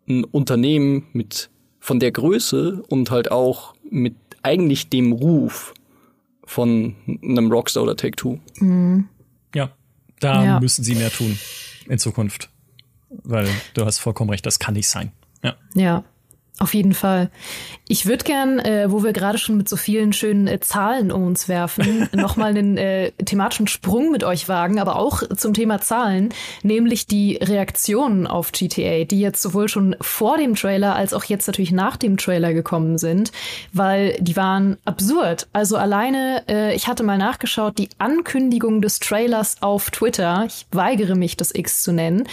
ein 0.09 0.25
Unternehmen 0.25 1.07
mit 1.13 1.49
von 1.79 2.01
der 2.01 2.11
Größe 2.11 2.83
und 2.89 3.11
halt 3.11 3.31
auch 3.31 3.75
mit 3.89 4.15
eigentlich 4.43 4.89
dem 4.89 5.13
Ruf 5.13 5.73
von 6.43 6.95
einem 7.23 7.49
Rockstar 7.49 7.83
oder 7.83 7.95
Take 7.95 8.17
Two. 8.17 8.39
Mhm. 8.59 9.07
Ja, 9.55 9.71
da 10.19 10.43
ja. 10.43 10.59
müssen 10.59 10.83
sie 10.83 10.95
mehr 10.95 11.11
tun 11.11 11.39
in 11.87 11.97
Zukunft. 11.97 12.49
Weil 13.09 13.47
du 13.73 13.85
hast 13.85 13.99
vollkommen 13.99 14.31
recht, 14.31 14.45
das 14.45 14.59
kann 14.59 14.73
nicht 14.73 14.89
sein. 14.89 15.13
Ja. 15.45 15.55
Ja. 15.75 16.03
Auf 16.59 16.73
jeden 16.73 16.93
Fall. 16.93 17.29
Ich 17.87 18.05
würde 18.05 18.25
gern, 18.25 18.59
äh, 18.59 18.91
wo 18.91 19.01
wir 19.01 19.13
gerade 19.13 19.37
schon 19.37 19.55
mit 19.55 19.69
so 19.69 19.77
vielen 19.77 20.11
schönen 20.11 20.45
äh, 20.47 20.59
Zahlen 20.59 21.09
um 21.09 21.25
uns 21.25 21.47
werfen, 21.47 22.09
nochmal 22.13 22.49
einen 22.49 22.77
äh, 22.77 23.13
thematischen 23.13 23.67
Sprung 23.67 24.11
mit 24.11 24.25
euch 24.25 24.49
wagen, 24.49 24.77
aber 24.77 24.97
auch 24.97 25.23
zum 25.37 25.53
Thema 25.53 25.79
Zahlen, 25.79 26.33
nämlich 26.61 27.07
die 27.07 27.37
Reaktionen 27.37 28.27
auf 28.27 28.51
GTA, 28.51 29.05
die 29.05 29.21
jetzt 29.21 29.41
sowohl 29.41 29.69
schon 29.69 29.95
vor 30.01 30.37
dem 30.37 30.55
Trailer 30.55 30.95
als 30.95 31.13
auch 31.13 31.23
jetzt 31.23 31.47
natürlich 31.47 31.71
nach 31.71 31.95
dem 31.95 32.17
Trailer 32.17 32.53
gekommen 32.53 32.97
sind, 32.97 33.31
weil 33.71 34.17
die 34.19 34.35
waren 34.35 34.77
absurd. 34.83 35.47
Also 35.53 35.77
alleine, 35.77 36.43
äh, 36.49 36.75
ich 36.75 36.87
hatte 36.87 37.03
mal 37.03 37.17
nachgeschaut, 37.17 37.77
die 37.77 37.89
Ankündigung 37.99 38.81
des 38.81 38.99
Trailers 38.99 39.61
auf 39.61 39.91
Twitter, 39.91 40.43
ich 40.45 40.65
weigere 40.71 41.15
mich, 41.15 41.37
das 41.37 41.55
X 41.55 41.83
zu 41.83 41.93
nennen, 41.93 42.27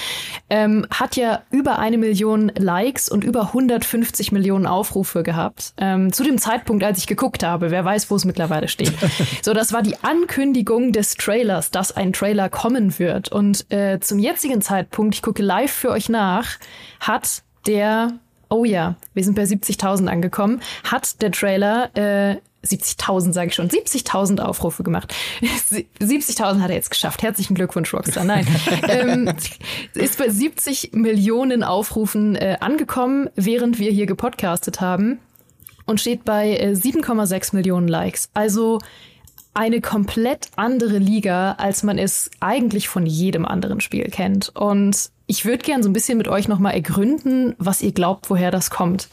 ähm, 0.50 0.84
hat 0.90 1.14
ja 1.14 1.44
über 1.52 1.78
eine 1.78 1.96
Million 1.96 2.50
Likes 2.56 3.08
und 3.08 3.22
über 3.22 3.42
150 3.42 4.15
50 4.16 4.32
Millionen 4.32 4.66
Aufrufe 4.66 5.22
gehabt. 5.22 5.74
Ähm, 5.76 6.10
zu 6.10 6.24
dem 6.24 6.38
Zeitpunkt, 6.38 6.82
als 6.82 6.98
ich 6.98 7.06
geguckt 7.06 7.42
habe. 7.42 7.70
Wer 7.70 7.84
weiß, 7.84 8.10
wo 8.10 8.16
es 8.16 8.24
mittlerweile 8.24 8.68
steht. 8.68 8.94
so, 9.42 9.52
das 9.52 9.74
war 9.74 9.82
die 9.82 9.96
Ankündigung 10.02 10.92
des 10.92 11.16
Trailers, 11.16 11.70
dass 11.70 11.94
ein 11.94 12.14
Trailer 12.14 12.48
kommen 12.48 12.98
wird. 12.98 13.30
Und 13.30 13.70
äh, 13.70 14.00
zum 14.00 14.18
jetzigen 14.18 14.62
Zeitpunkt, 14.62 15.14
ich 15.14 15.22
gucke 15.22 15.42
live 15.42 15.70
für 15.70 15.90
euch 15.90 16.08
nach, 16.08 16.56
hat 16.98 17.42
der 17.66 18.18
Oh 18.48 18.64
ja, 18.64 18.96
wir 19.14 19.24
sind 19.24 19.34
bei 19.34 19.42
70.000 19.42 20.06
angekommen. 20.06 20.60
Hat 20.84 21.20
der 21.20 21.32
Trailer 21.32 21.90
äh, 21.96 22.36
70.000 22.66 23.32
sage 23.32 23.48
ich 23.48 23.54
schon, 23.54 23.68
70.000 23.68 24.40
Aufrufe 24.40 24.82
gemacht. 24.82 25.14
70.000 26.00 26.60
hat 26.60 26.70
er 26.70 26.76
jetzt 26.76 26.90
geschafft. 26.90 27.22
Herzlichen 27.22 27.54
Glückwunsch, 27.54 27.92
Rockstar. 27.92 28.24
Nein, 28.24 28.46
ähm, 28.88 29.32
ist 29.94 30.18
bei 30.18 30.28
70 30.28 30.92
Millionen 30.92 31.62
Aufrufen 31.62 32.34
äh, 32.36 32.56
angekommen, 32.60 33.30
während 33.34 33.78
wir 33.78 33.90
hier 33.90 34.06
gepodcastet 34.06 34.80
haben 34.80 35.20
und 35.86 36.00
steht 36.00 36.24
bei 36.24 36.56
äh, 36.56 36.72
7,6 36.72 37.54
Millionen 37.54 37.88
Likes. 37.88 38.30
Also 38.34 38.80
eine 39.56 39.80
komplett 39.80 40.50
andere 40.56 40.98
Liga, 40.98 41.52
als 41.52 41.82
man 41.82 41.98
es 41.98 42.30
eigentlich 42.40 42.88
von 42.88 43.06
jedem 43.06 43.46
anderen 43.46 43.80
Spiel 43.80 44.04
kennt. 44.04 44.50
Und 44.54 45.10
ich 45.26 45.44
würde 45.44 45.64
gern 45.64 45.82
so 45.82 45.88
ein 45.88 45.94
bisschen 45.94 46.18
mit 46.18 46.28
euch 46.28 46.46
nochmal 46.46 46.74
ergründen, 46.74 47.54
was 47.58 47.80
ihr 47.80 47.92
glaubt, 47.92 48.28
woher 48.28 48.50
das 48.50 48.70
kommt. 48.70 49.08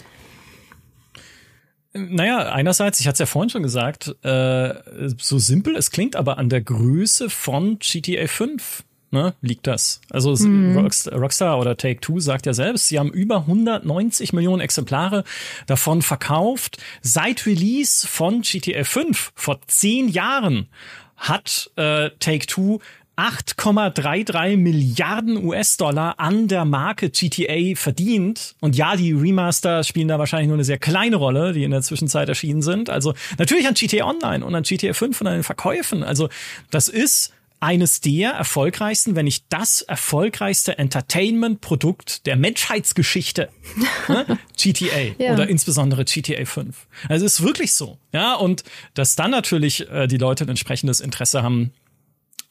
Naja, 1.93 2.51
einerseits, 2.51 2.99
ich 2.99 3.07
hatte 3.07 3.13
es 3.13 3.19
ja 3.19 3.25
vorhin 3.25 3.51
schon 3.51 3.63
gesagt, 3.63 4.15
äh, 4.23 4.73
so 5.17 5.37
simpel 5.37 5.75
es 5.75 5.91
klingt, 5.91 6.15
aber 6.15 6.37
an 6.37 6.49
der 6.49 6.61
Größe 6.61 7.29
von 7.29 7.77
GTA 7.79 8.27
5 8.27 8.83
ne, 9.13 9.33
liegt 9.41 9.67
das. 9.67 10.01
Also 10.09 10.35
mhm. 10.35 10.77
Rockstar, 10.77 11.59
oder 11.59 11.77
Take-Two 11.77 12.19
sagt 12.19 12.45
ja 12.45 12.53
selbst, 12.53 12.87
sie 12.87 12.99
haben 12.99 13.11
über 13.11 13.37
190 13.37 14.33
Millionen 14.33 14.61
Exemplare 14.61 15.23
davon 15.67 16.01
verkauft. 16.01 16.81
Seit 17.01 17.45
Release 17.45 18.07
von 18.07 18.41
GTA 18.41 18.83
5 18.83 19.31
vor 19.35 19.59
zehn 19.67 20.09
Jahren 20.09 20.67
hat 21.15 21.71
äh, 21.75 22.09
Take-Two 22.19 22.79
8,33 23.15 24.57
Milliarden 24.57 25.45
US-Dollar 25.45 26.19
an 26.19 26.47
der 26.47 26.65
Marke 26.65 27.11
GTA 27.11 27.75
verdient. 27.75 28.55
Und 28.59 28.75
ja, 28.75 28.95
die 28.95 29.13
Remaster 29.13 29.83
spielen 29.83 30.07
da 30.07 30.17
wahrscheinlich 30.17 30.47
nur 30.47 30.57
eine 30.57 30.63
sehr 30.63 30.79
kleine 30.79 31.17
Rolle, 31.17 31.53
die 31.53 31.63
in 31.63 31.69
der 31.69 31.83
Zwischenzeit 31.83 32.27
erschienen 32.27 32.63
sind. 32.63 32.89
Also 32.89 33.13
natürlich 33.37 33.67
an 33.67 33.75
GTA 33.75 34.07
Online 34.07 34.43
und 34.43 34.55
an 34.55 34.63
GTA 34.63 34.93
5 34.93 35.21
und 35.21 35.27
an 35.27 35.33
den 35.33 35.43
Verkäufen. 35.43 36.03
Also 36.03 36.29
das 36.71 36.87
ist 36.87 37.31
eines 37.63 38.01
der 38.01 38.31
erfolgreichsten, 38.31 39.15
wenn 39.15 39.23
nicht 39.23 39.45
das 39.47 39.81
erfolgreichste 39.81 40.77
Entertainment-Produkt 40.77 42.25
der 42.25 42.35
Menschheitsgeschichte. 42.35 43.47
ne? 44.09 44.37
GTA 44.61 45.15
ja. 45.17 45.33
oder 45.33 45.47
insbesondere 45.47 46.03
GTA 46.03 46.43
5. 46.43 46.87
Also 47.07 47.25
es 47.25 47.39
ist 47.39 47.45
wirklich 47.45 47.73
so. 47.73 47.97
Ja, 48.11 48.35
und 48.35 48.65
dass 48.95 49.15
dann 49.15 49.31
natürlich 49.31 49.89
äh, 49.89 50.07
die 50.07 50.17
Leute 50.17 50.43
ein 50.43 50.49
entsprechendes 50.49 50.99
Interesse 50.99 51.41
haben, 51.41 51.71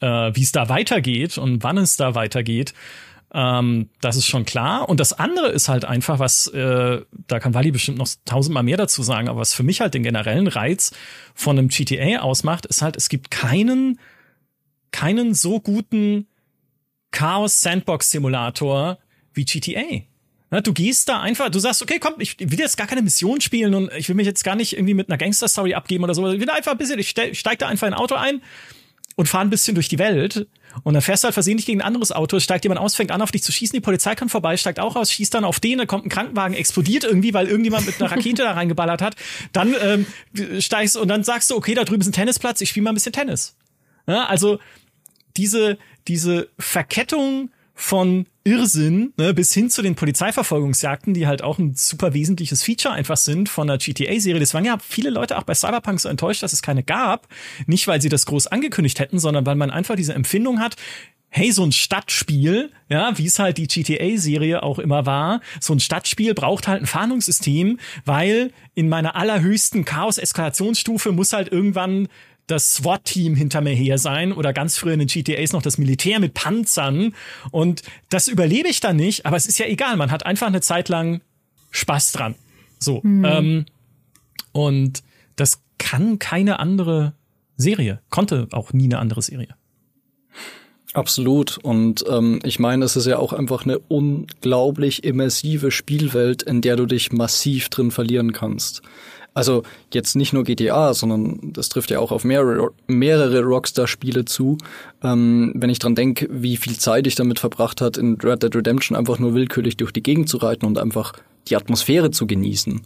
äh, 0.01 0.07
wie 0.33 0.41
es 0.41 0.51
da 0.51 0.67
weitergeht 0.67 1.37
und 1.37 1.63
wann 1.63 1.77
es 1.77 1.95
da 1.95 2.15
weitergeht. 2.15 2.73
Ähm, 3.35 3.89
das 4.01 4.15
ist 4.15 4.25
schon 4.25 4.45
klar. 4.45 4.89
Und 4.89 4.99
das 4.99 5.13
andere 5.13 5.49
ist 5.49 5.69
halt 5.69 5.85
einfach, 5.85 6.17
was, 6.17 6.47
äh, 6.47 7.01
da 7.27 7.39
kann 7.39 7.53
Wally 7.53 7.69
bestimmt 7.69 7.99
noch 7.99 8.09
tausendmal 8.25 8.63
mehr 8.63 8.77
dazu 8.77 9.03
sagen, 9.03 9.29
aber 9.29 9.41
was 9.41 9.53
für 9.53 9.63
mich 9.63 9.79
halt 9.79 9.93
den 9.93 10.01
generellen 10.01 10.47
Reiz 10.47 10.91
von 11.35 11.59
einem 11.59 11.67
GTA 11.67 12.21
ausmacht, 12.21 12.65
ist 12.65 12.81
halt, 12.81 12.97
es 12.97 13.09
gibt 13.09 13.29
keinen, 13.29 13.99
keinen 14.93 15.33
so 15.33 15.59
guten 15.59 16.27
Chaos-Sandbox-Simulator 17.11 18.97
wie 19.33 19.43
GTA. 19.43 20.61
Du 20.61 20.71
gehst 20.71 21.09
da 21.09 21.19
einfach, 21.19 21.49
du 21.49 21.59
sagst, 21.59 21.81
okay, 21.81 21.99
komm, 21.99 22.13
ich 22.19 22.39
will 22.39 22.59
jetzt 22.59 22.77
gar 22.77 22.87
keine 22.87 23.01
Mission 23.01 23.41
spielen 23.41 23.73
und 23.73 23.91
ich 23.97 24.07
will 24.07 24.15
mich 24.15 24.27
jetzt 24.27 24.43
gar 24.43 24.55
nicht 24.55 24.73
irgendwie 24.73 24.93
mit 24.93 25.09
einer 25.09 25.17
Gangster-Story 25.17 25.73
abgeben 25.73 26.03
oder 26.03 26.13
so. 26.13 26.31
Ich 26.31 26.39
will 26.39 26.49
einfach 26.49 26.73
ein 26.73 26.77
bisschen, 26.77 26.99
ich 26.99 27.09
steig 27.09 27.59
da 27.59 27.67
einfach 27.67 27.87
in 27.87 27.93
ein 27.93 27.99
Auto 27.99 28.15
ein, 28.15 28.41
und 29.15 29.27
fahren 29.27 29.47
ein 29.47 29.49
bisschen 29.49 29.75
durch 29.75 29.89
die 29.89 29.99
Welt. 29.99 30.47
Und 30.83 30.93
dann 30.93 31.03
fährst 31.03 31.23
du 31.23 31.25
halt 31.25 31.33
versehentlich 31.33 31.67
gegen 31.67 31.81
ein 31.81 31.87
anderes 31.87 32.11
Auto, 32.11 32.39
steigt 32.39 32.65
jemand 32.65 32.81
aus, 32.81 32.95
fängt 32.95 33.11
an, 33.11 33.21
auf 33.21 33.31
dich 33.31 33.43
zu 33.43 33.51
schießen, 33.51 33.75
die 33.75 33.81
Polizei 33.81 34.15
kommt 34.15 34.31
vorbei, 34.31 34.57
steigt 34.57 34.79
auch 34.79 34.95
aus, 34.95 35.11
schießt 35.11 35.33
dann 35.33 35.45
auf 35.45 35.59
den, 35.59 35.77
dann 35.77 35.87
kommt 35.87 36.05
ein 36.05 36.09
Krankenwagen, 36.09 36.55
explodiert 36.55 37.03
irgendwie, 37.03 37.33
weil 37.33 37.47
irgendjemand 37.47 37.85
mit 37.85 38.01
einer 38.01 38.11
Rakete 38.11 38.41
da 38.41 38.53
reingeballert 38.53 39.01
hat. 39.01 39.15
Dann 39.51 39.75
ähm, 39.79 40.07
steigst 40.59 40.97
und 40.97 41.07
dann 41.09 41.23
sagst 41.23 41.51
du, 41.51 41.55
okay, 41.55 41.75
da 41.75 41.83
drüben 41.83 42.01
ist 42.01 42.07
ein 42.07 42.13
Tennisplatz, 42.13 42.59
ich 42.61 42.69
spiele 42.69 42.85
mal 42.85 42.91
ein 42.91 42.95
bisschen 42.95 43.13
Tennis. 43.13 43.55
Ja, 44.07 44.25
also 44.25 44.59
diese, 45.37 45.77
diese 46.07 46.49
Verkettung 46.57 47.49
von 47.75 48.27
Irrsinn 48.43 49.13
ne, 49.17 49.33
bis 49.33 49.53
hin 49.53 49.69
zu 49.69 49.81
den 49.81 49.95
Polizeiverfolgungsjagden, 49.95 51.13
die 51.13 51.27
halt 51.27 51.41
auch 51.41 51.59
ein 51.59 51.73
super 51.75 52.13
wesentliches 52.13 52.63
Feature 52.63 52.93
einfach 52.93 53.17
sind 53.17 53.49
von 53.49 53.67
der 53.67 53.77
GTA-Serie. 53.77 54.39
Das 54.39 54.53
waren 54.53 54.65
ja 54.65 54.77
viele 54.79 55.09
Leute 55.09 55.37
auch 55.37 55.43
bei 55.43 55.55
Cyberpunk 55.55 55.99
so 55.99 56.09
enttäuscht, 56.09 56.43
dass 56.43 56.53
es 56.53 56.61
keine 56.61 56.83
gab. 56.83 57.27
Nicht, 57.65 57.87
weil 57.87 58.01
sie 58.01 58.09
das 58.09 58.25
groß 58.25 58.47
angekündigt 58.47 58.99
hätten, 58.99 59.17
sondern 59.17 59.45
weil 59.45 59.55
man 59.55 59.71
einfach 59.71 59.95
diese 59.95 60.13
Empfindung 60.13 60.59
hat, 60.59 60.75
hey, 61.29 61.51
so 61.51 61.63
ein 61.63 61.71
Stadtspiel, 61.71 62.71
ja, 62.89 63.17
wie 63.17 63.25
es 63.25 63.39
halt 63.39 63.57
die 63.57 63.67
GTA-Serie 63.67 64.61
auch 64.61 64.77
immer 64.77 65.07
war, 65.07 65.41
so 65.59 65.73
ein 65.73 65.79
Stadtspiel 65.79 66.35
braucht 66.35 66.67
halt 66.67 66.83
ein 66.83 66.85
Fahndungssystem, 66.85 67.79
weil 68.05 68.51
in 68.75 68.87
meiner 68.87 69.15
allerhöchsten 69.15 69.83
Chaos-Eskalationsstufe 69.83 71.11
muss 71.11 71.33
halt 71.33 71.51
irgendwann 71.51 72.07
das 72.47 72.75
SWAT-Team 72.75 73.35
hinter 73.35 73.61
mir 73.61 73.73
her 73.73 73.97
sein 73.97 74.33
oder 74.33 74.53
ganz 74.53 74.77
früher 74.77 74.93
in 74.93 74.99
den 74.99 75.07
GTAs 75.07 75.53
noch 75.53 75.61
das 75.61 75.77
Militär 75.77 76.19
mit 76.19 76.33
Panzern 76.33 77.13
und 77.51 77.83
das 78.09 78.27
überlebe 78.27 78.67
ich 78.67 78.79
dann 78.79 78.97
nicht, 78.97 79.25
aber 79.25 79.37
es 79.37 79.45
ist 79.45 79.59
ja 79.59 79.65
egal, 79.65 79.97
man 79.97 80.11
hat 80.11 80.25
einfach 80.25 80.47
eine 80.47 80.61
Zeit 80.61 80.89
lang 80.89 81.21
Spaß 81.71 82.11
dran. 82.11 82.35
So. 82.79 82.99
Mhm. 83.03 83.25
Ähm, 83.25 83.65
und 84.51 85.03
das 85.35 85.61
kann 85.77 86.19
keine 86.19 86.59
andere 86.59 87.13
Serie, 87.55 88.01
konnte 88.09 88.47
auch 88.51 88.73
nie 88.73 88.85
eine 88.85 88.99
andere 88.99 89.21
Serie. 89.21 89.55
Absolut. 90.93 91.57
Und 91.57 92.05
ähm, 92.07 92.39
ich 92.43 92.59
meine, 92.59 92.85
es 92.85 92.95
ist 92.95 93.07
ja 93.07 93.17
auch 93.17 93.33
einfach 93.33 93.65
eine 93.65 93.79
unglaublich 93.79 95.03
immersive 95.03 95.71
Spielwelt, 95.71 96.43
in 96.43 96.61
der 96.61 96.75
du 96.75 96.85
dich 96.85 97.11
massiv 97.11 97.69
drin 97.69 97.89
verlieren 97.89 98.31
kannst. 98.31 98.83
Also 99.33 99.63
jetzt 99.91 100.15
nicht 100.15 100.33
nur 100.33 100.43
GTA, 100.43 100.93
sondern 100.93 101.39
das 101.53 101.69
trifft 101.69 101.89
ja 101.89 101.99
auch 101.99 102.11
auf 102.11 102.23
mehrere, 102.23 102.69
mehrere 102.87 103.41
Rockstar-Spiele 103.41 104.25
zu. 104.25 104.57
Ähm, 105.03 105.53
wenn 105.55 105.69
ich 105.69 105.79
dran 105.79 105.95
denke, 105.95 106.27
wie 106.29 106.57
viel 106.57 106.77
Zeit 106.77 107.07
ich 107.07 107.15
damit 107.15 107.39
verbracht 107.39 107.81
hat, 107.81 107.97
in 107.97 108.17
Red 108.21 108.43
Dead 108.43 108.55
Redemption 108.55 108.95
einfach 108.95 109.19
nur 109.19 109.33
willkürlich 109.33 109.77
durch 109.77 109.91
die 109.91 110.03
Gegend 110.03 110.29
zu 110.29 110.37
reiten 110.37 110.65
und 110.65 110.77
einfach 110.77 111.13
die 111.47 111.55
Atmosphäre 111.55 112.11
zu 112.11 112.27
genießen. 112.27 112.81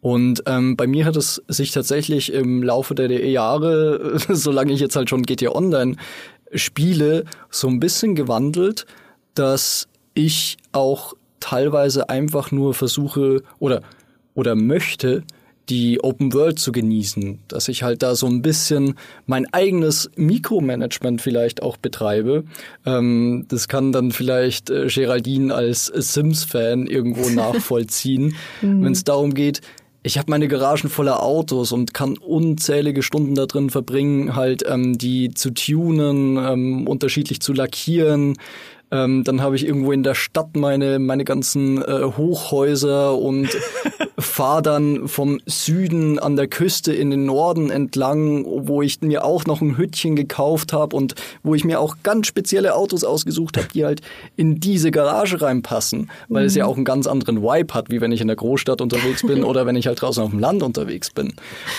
Und 0.00 0.42
ähm, 0.46 0.76
bei 0.76 0.88
mir 0.88 1.04
hat 1.04 1.16
es 1.16 1.40
sich 1.46 1.70
tatsächlich 1.70 2.32
im 2.32 2.62
Laufe 2.62 2.96
der 2.96 3.08
Jahre, 3.28 4.18
solange 4.28 4.72
ich 4.72 4.80
jetzt 4.80 4.96
halt 4.96 5.08
schon 5.08 5.22
GTA 5.22 5.52
Online 5.52 5.96
spiele, 6.52 7.24
so 7.50 7.68
ein 7.68 7.78
bisschen 7.78 8.16
gewandelt, 8.16 8.86
dass 9.34 9.86
ich 10.14 10.56
auch 10.72 11.14
teilweise 11.38 12.08
einfach 12.08 12.50
nur 12.50 12.74
versuche 12.74 13.42
oder 13.58 13.82
oder 14.34 14.54
möchte, 14.54 15.24
die 15.68 16.02
Open 16.02 16.32
World 16.32 16.58
zu 16.58 16.72
genießen, 16.72 17.38
dass 17.48 17.68
ich 17.68 17.82
halt 17.82 18.02
da 18.02 18.14
so 18.14 18.26
ein 18.26 18.42
bisschen 18.42 18.94
mein 19.26 19.46
eigenes 19.52 20.10
Mikromanagement 20.16 21.20
vielleicht 21.20 21.62
auch 21.62 21.76
betreibe. 21.76 22.44
Ähm, 22.84 23.46
das 23.48 23.68
kann 23.68 23.92
dann 23.92 24.10
vielleicht 24.10 24.70
äh, 24.70 24.86
Geraldine 24.88 25.54
als 25.54 25.86
Sims-Fan 25.86 26.86
irgendwo 26.86 27.28
nachvollziehen, 27.30 28.34
mhm. 28.60 28.84
wenn 28.84 28.92
es 28.92 29.04
darum 29.04 29.34
geht, 29.34 29.60
ich 30.04 30.18
habe 30.18 30.30
meine 30.30 30.48
Garagen 30.48 30.88
voller 30.88 31.22
Autos 31.22 31.70
und 31.70 31.94
kann 31.94 32.18
unzählige 32.18 33.02
Stunden 33.02 33.36
da 33.36 33.46
drin 33.46 33.70
verbringen, 33.70 34.34
halt 34.34 34.64
ähm, 34.66 34.98
die 34.98 35.32
zu 35.32 35.52
tunen, 35.52 36.36
ähm, 36.38 36.88
unterschiedlich 36.88 37.40
zu 37.40 37.52
lackieren, 37.52 38.36
ähm, 38.92 39.24
dann 39.24 39.40
habe 39.40 39.56
ich 39.56 39.66
irgendwo 39.66 39.90
in 39.90 40.02
der 40.02 40.14
Stadt 40.14 40.54
meine, 40.54 40.98
meine 40.98 41.24
ganzen 41.24 41.82
äh, 41.82 42.02
Hochhäuser 42.16 43.16
und 43.16 43.48
fahre 44.18 44.60
dann 44.60 45.08
vom 45.08 45.40
Süden 45.46 46.18
an 46.18 46.36
der 46.36 46.46
Küste 46.46 46.92
in 46.92 47.10
den 47.10 47.24
Norden 47.24 47.70
entlang, 47.70 48.44
wo 48.46 48.82
ich 48.82 49.00
mir 49.00 49.24
auch 49.24 49.46
noch 49.46 49.62
ein 49.62 49.78
Hüttchen 49.78 50.14
gekauft 50.14 50.74
habe 50.74 50.94
und 50.94 51.14
wo 51.42 51.54
ich 51.54 51.64
mir 51.64 51.80
auch 51.80 51.96
ganz 52.02 52.26
spezielle 52.26 52.74
Autos 52.74 53.02
ausgesucht 53.02 53.56
habe, 53.56 53.68
die 53.72 53.84
halt 53.84 54.02
in 54.36 54.60
diese 54.60 54.90
Garage 54.90 55.40
reinpassen, 55.40 56.10
weil 56.28 56.42
mhm. 56.42 56.46
es 56.48 56.54
ja 56.54 56.66
auch 56.66 56.76
einen 56.76 56.84
ganz 56.84 57.06
anderen 57.06 57.42
Vibe 57.42 57.72
hat, 57.72 57.90
wie 57.90 58.02
wenn 58.02 58.12
ich 58.12 58.20
in 58.20 58.26
der 58.26 58.36
Großstadt 58.36 58.82
unterwegs 58.82 59.22
bin 59.26 59.42
oder 59.42 59.64
wenn 59.66 59.76
ich 59.76 59.86
halt 59.86 60.02
draußen 60.02 60.22
auf 60.22 60.30
dem 60.30 60.38
Land 60.38 60.62
unterwegs 60.62 61.10
bin. 61.10 61.32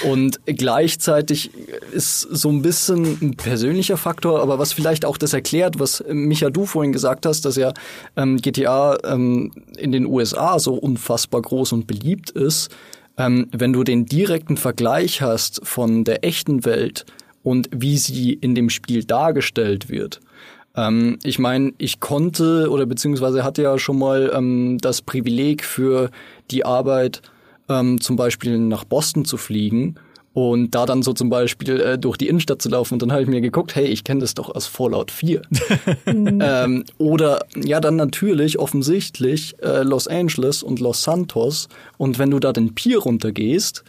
Und 0.03 0.40
gleichzeitig 0.48 1.52
ist 1.91 2.22
so 2.22 2.49
ein 2.49 2.64
bisschen 2.64 3.19
ein 3.22 3.35
persönlicher 3.35 3.98
Faktor, 3.98 4.41
aber 4.41 4.57
was 4.57 4.73
vielleicht 4.73 5.06
auch 5.06 5.18
das 5.18 5.34
erklärt, 5.34 5.80
was 5.80 6.03
Micha 6.07 6.49
du 6.49 6.65
vorhin 6.65 6.91
gesagt 6.91 7.03
hast, 7.26 7.46
dass 7.46 7.56
ja 7.56 7.74
ähm, 8.16 8.38
GTA 8.38 8.98
ähm, 9.04 9.52
in 9.78 9.92
den 9.92 10.06
USA 10.06 10.60
so 10.60 10.74
unfassbar 10.74 11.42
groß 11.42 11.74
und 11.74 11.88
beliebt 11.88 12.30
ist, 12.32 12.70
ähm, 13.18 13.48
wenn 13.52 13.74
du 13.74 13.84
den 13.84 14.06
direkten 14.06 14.58
Vergleich 14.58 15.22
hast 15.22 15.62
von 15.64 16.04
der 16.04 16.24
echten 16.24 16.66
Welt 16.66 17.06
und 17.44 17.70
wie 17.72 17.98
sie 17.98 18.34
in 18.34 18.56
dem 18.56 18.70
Spiel 18.70 19.04
dargestellt 19.04 19.90
wird. 19.90 20.20
Ähm, 20.76 21.20
ich 21.24 21.40
meine, 21.40 21.74
ich 21.78 22.00
konnte 22.00 22.70
oder 22.70 22.86
beziehungsweise 22.86 23.44
hatte 23.44 23.64
ja 23.64 23.78
schon 23.78 24.00
mal 24.00 24.32
ähm, 24.34 24.78
das 24.82 25.02
Privileg 25.02 25.64
für 25.64 26.10
die 26.50 26.66
Arbeit 26.66 27.22
ähm, 27.70 28.02
zum 28.02 28.16
Beispiel 28.16 28.58
nach 28.58 28.84
Boston 28.84 29.26
zu 29.26 29.38
fliegen 29.38 29.96
und 30.34 30.72
da 30.72 30.85
dann 30.85 31.03
so 31.03 31.14
zum 31.14 31.30
Beispiel 31.30 31.80
äh, 31.80 31.97
durch 31.97 32.18
die 32.18 32.27
Innenstadt 32.27 32.61
zu 32.61 32.69
laufen 32.69 32.95
und 32.95 33.01
dann 33.01 33.11
habe 33.11 33.22
ich 33.22 33.27
mir 33.27 33.41
geguckt, 33.41 33.76
hey, 33.76 33.85
ich 33.85 34.03
kenne 34.03 34.22
das 34.22 34.34
doch 34.34 34.53
aus 34.53 34.65
Fallout 34.65 35.11
4. 35.11 35.41
ähm, 36.05 36.84
oder 36.97 37.45
ja, 37.55 37.80
dann 37.80 37.95
natürlich 37.95 38.57
offensichtlich 38.57 39.55
äh, 39.61 39.84
Los 39.84 40.07
Angeles 40.07 40.64
und 40.64 40.80
Los 40.80 41.03
Santos 41.03 41.69
und 41.97 42.18
wenn 42.18 42.31
du 42.31 42.39
da 42.39 42.51
den 42.51 42.73
Pier 42.73 42.99
runtergehst 42.99 43.84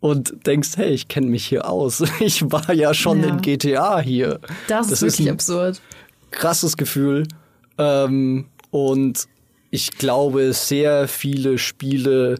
und 0.00 0.46
denkst, 0.46 0.70
hey, 0.76 0.90
ich 0.90 1.08
kenne 1.08 1.28
mich 1.28 1.46
hier 1.46 1.68
aus. 1.68 2.02
Ich 2.20 2.50
war 2.50 2.72
ja 2.72 2.92
schon 2.92 3.22
ja. 3.22 3.28
in 3.28 3.40
GTA 3.40 4.00
hier. 4.00 4.40
Das, 4.68 4.88
das 4.88 5.02
ist 5.02 5.18
wirklich 5.18 5.26
ist 5.28 5.32
absurd. 5.32 5.80
Krasses 6.30 6.76
Gefühl. 6.76 7.26
Ähm, 7.78 8.46
und 8.70 9.26
ich 9.70 9.92
glaube, 9.92 10.52
sehr 10.52 11.08
viele 11.08 11.58
Spiele 11.58 12.36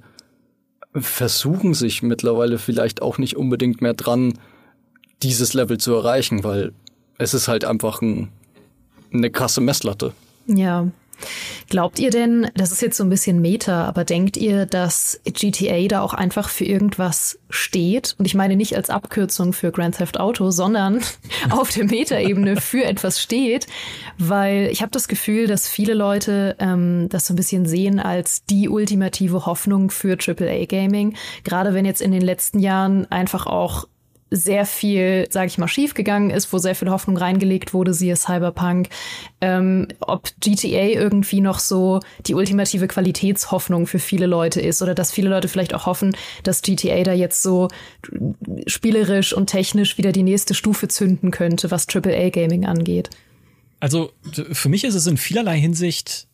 versuchen 0.94 1.74
sich 1.74 2.02
mittlerweile 2.02 2.58
vielleicht 2.58 3.02
auch 3.02 3.18
nicht 3.18 3.36
unbedingt 3.36 3.82
mehr 3.82 3.94
dran, 3.94 4.34
dieses 5.22 5.54
Level 5.54 5.78
zu 5.78 5.94
erreichen, 5.94 6.44
weil 6.44 6.72
es 7.18 7.34
ist 7.34 7.48
halt 7.48 7.64
einfach 7.64 8.02
ein, 8.02 8.28
eine 9.12 9.30
krasse 9.30 9.60
Messlatte. 9.60 10.12
Ja. 10.46 10.88
Glaubt 11.68 11.98
ihr 11.98 12.10
denn, 12.10 12.50
das 12.54 12.72
ist 12.72 12.82
jetzt 12.82 12.96
so 12.96 13.04
ein 13.04 13.10
bisschen 13.10 13.40
Meta, 13.40 13.84
aber 13.84 14.04
denkt 14.04 14.36
ihr, 14.36 14.66
dass 14.66 15.20
GTA 15.24 15.86
da 15.88 16.02
auch 16.02 16.14
einfach 16.14 16.48
für 16.48 16.64
irgendwas 16.64 17.38
steht? 17.50 18.14
Und 18.18 18.26
ich 18.26 18.34
meine 18.34 18.56
nicht 18.56 18.76
als 18.76 18.90
Abkürzung 18.90 19.52
für 19.52 19.72
Grand 19.72 19.96
Theft 19.96 20.18
Auto, 20.20 20.50
sondern 20.50 21.00
auf 21.50 21.70
der 21.70 21.84
Meta-Ebene 21.84 22.60
für 22.60 22.84
etwas 22.84 23.20
steht, 23.20 23.66
weil 24.18 24.68
ich 24.70 24.82
habe 24.82 24.90
das 24.90 25.08
Gefühl, 25.08 25.46
dass 25.46 25.68
viele 25.68 25.94
Leute 25.94 26.56
ähm, 26.58 27.08
das 27.08 27.26
so 27.26 27.34
ein 27.34 27.36
bisschen 27.36 27.66
sehen 27.66 28.00
als 28.00 28.44
die 28.44 28.68
ultimative 28.68 29.46
Hoffnung 29.46 29.90
für 29.90 30.16
AAA-Gaming. 30.18 31.16
Gerade 31.44 31.74
wenn 31.74 31.84
jetzt 31.84 32.02
in 32.02 32.12
den 32.12 32.22
letzten 32.22 32.58
Jahren 32.58 33.10
einfach 33.10 33.46
auch 33.46 33.86
sehr 34.34 34.66
viel, 34.66 35.26
sage 35.30 35.46
ich 35.46 35.58
mal, 35.58 35.68
schiefgegangen 35.68 36.30
ist, 36.30 36.52
wo 36.52 36.58
sehr 36.58 36.74
viel 36.74 36.90
Hoffnung 36.90 37.16
reingelegt 37.16 37.72
wurde, 37.72 37.94
siehe 37.94 38.16
Cyberpunk, 38.16 38.88
ähm, 39.40 39.88
ob 40.00 40.28
GTA 40.40 40.86
irgendwie 40.86 41.40
noch 41.40 41.58
so 41.58 42.00
die 42.26 42.34
ultimative 42.34 42.88
Qualitätshoffnung 42.88 43.86
für 43.86 43.98
viele 43.98 44.26
Leute 44.26 44.60
ist 44.60 44.82
oder 44.82 44.94
dass 44.94 45.12
viele 45.12 45.28
Leute 45.28 45.48
vielleicht 45.48 45.74
auch 45.74 45.86
hoffen, 45.86 46.16
dass 46.42 46.62
GTA 46.62 47.02
da 47.04 47.12
jetzt 47.12 47.42
so 47.42 47.68
spielerisch 48.66 49.32
und 49.32 49.46
technisch 49.46 49.98
wieder 49.98 50.12
die 50.12 50.22
nächste 50.22 50.54
Stufe 50.54 50.88
zünden 50.88 51.30
könnte, 51.30 51.70
was 51.70 51.86
AAA-Gaming 51.88 52.66
angeht. 52.66 53.10
Also 53.80 54.12
für 54.52 54.68
mich 54.68 54.84
ist 54.84 54.94
es 54.94 55.06
in 55.06 55.16
vielerlei 55.16 55.58
Hinsicht 55.58 56.26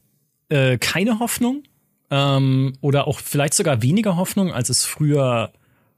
äh, 0.49 0.79
keine 0.79 1.19
Hoffnung 1.19 1.65
ähm, 2.11 2.75
oder 2.81 3.07
auch 3.07 3.21
vielleicht 3.21 3.55
sogar 3.55 3.83
weniger 3.83 4.17
Hoffnung, 4.17 4.53
als 4.53 4.69
es 4.69 4.85
früher 4.85 5.53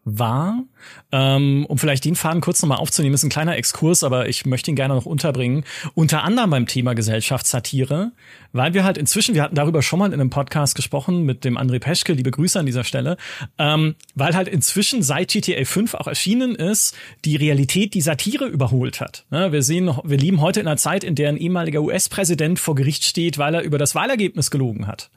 war. 0.05 0.65
Ähm, 1.13 1.65
um 1.69 1.79
vielleicht 1.79 2.05
den 2.05 2.17
Faden 2.17 2.41
kurz 2.41 2.61
nochmal 2.61 2.79
aufzunehmen, 2.79 3.15
ist 3.15 3.23
ein 3.23 3.31
kleiner 3.31 3.57
Exkurs, 3.57 4.03
aber 4.03 4.29
ich 4.29 4.45
möchte 4.47 4.71
ihn 4.71 4.77
gerne 4.77 4.95
noch 4.95 5.07
unterbringen. 5.07 5.65
Unter 5.95 6.25
anderem 6.25 6.51
beim 6.51 6.67
Thema 6.67 6.95
Gesellschaftssatire, 6.95 8.13
weil 8.53 8.75
wir 8.75 8.83
halt 8.85 8.99
inzwischen, 8.99 9.35
wir 9.35 9.43
hatten 9.43 9.55
darüber 9.55 9.83
schon 9.83 10.01
mal 10.01 10.13
in 10.13 10.15
einem 10.15 10.31
Podcast 10.31 10.75
gesprochen 10.75 11.23
mit 11.23 11.45
dem 11.45 11.57
André 11.57 11.79
Peschke, 11.79 12.15
liebe 12.15 12.33
Grüße 12.33 12.59
an 12.59 12.67
dieser 12.67 12.85
Stelle, 12.85 13.17
ähm, 13.59 13.95
weil 14.15 14.35
halt 14.35 14.49
inzwischen 14.49 15.03
seit 15.03 15.31
GTA 15.31 15.65
5 15.65 15.95
auch 15.95 16.09
erschienen 16.09 16.57
ist, 16.57 16.97
die 17.25 17.37
Realität 17.37 17.95
die 17.95 18.01
Satire 18.01 18.47
überholt 18.47 19.01
hat. 19.01 19.25
Ja, 19.31 19.53
wir 19.53 19.63
sehen, 19.63 19.91
wir 20.03 20.19
leben 20.19 20.41
heute 20.41 20.61
in 20.61 20.67
einer 20.67 20.77
Zeit, 20.77 21.05
in 21.05 21.15
der 21.15 21.29
ein 21.29 21.37
ehemaliger 21.37 21.81
US-Präsident 21.81 22.59
vor 22.59 22.75
Gericht 22.75 23.05
steht, 23.05 23.39
weil 23.39 23.55
er 23.55 23.63
über 23.63 23.79
das 23.79 23.95
Wahlergebnis 23.95 24.51
gelogen 24.51 24.87
hat 24.87 25.11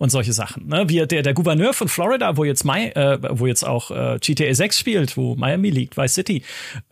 und 0.00 0.08
solche 0.08 0.32
Sachen. 0.32 0.66
Ne? 0.66 0.88
Wie 0.88 1.06
der, 1.06 1.22
der 1.22 1.34
Gouverneur 1.34 1.74
von 1.74 1.86
Florida, 1.86 2.38
wo 2.38 2.44
jetzt, 2.44 2.64
My, 2.64 2.86
äh, 2.86 3.18
wo 3.38 3.46
jetzt 3.46 3.64
auch 3.64 3.90
äh, 3.90 4.18
GTA 4.18 4.52
6 4.54 4.78
spielt, 4.78 5.16
wo 5.18 5.36
Miami 5.36 5.68
liegt, 5.68 5.98
Vice 5.98 6.14
City, 6.14 6.42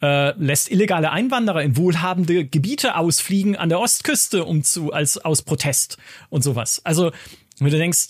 äh, 0.03 0.39
lässt 0.39 0.71
illegale 0.71 1.11
Einwanderer 1.11 1.63
in 1.63 1.79
wohlhabende 1.79 2.45
Gebiete 2.45 2.97
ausfliegen 2.97 3.57
an 3.57 3.71
der 3.71 3.81
Ostküste, 3.81 4.45
um 4.45 4.63
zu 4.63 4.93
als 4.93 5.17
aus 5.17 5.41
Protest 5.41 5.97
und 6.29 6.43
sowas. 6.43 6.83
Also 6.85 7.11
wenn 7.59 7.71
du 7.71 7.79
denkst, 7.79 8.09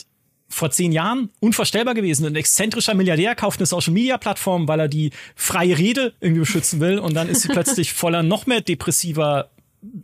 vor 0.49 0.71
zehn 0.71 0.93
Jahren 0.93 1.31
unvorstellbar 1.41 1.95
gewesen. 1.95 2.25
Ein 2.25 2.35
exzentrischer 2.35 2.95
Milliardär 2.95 3.35
kauft 3.35 3.61
eine 3.61 3.67
Social-Media-Plattform, 3.67 4.67
weil 4.67 4.81
er 4.81 4.89
die 4.89 5.11
freie 5.37 5.77
Rede 5.77 6.15
irgendwie 6.21 6.41
beschützen 6.41 6.81
will 6.81 6.99
und 6.99 7.15
dann 7.15 7.29
ist 7.29 7.43
sie 7.43 7.49
plötzlich 7.49 7.93
voller 7.93 8.23
noch 8.23 8.47
mehr 8.47 8.63
depressiver 8.63 9.51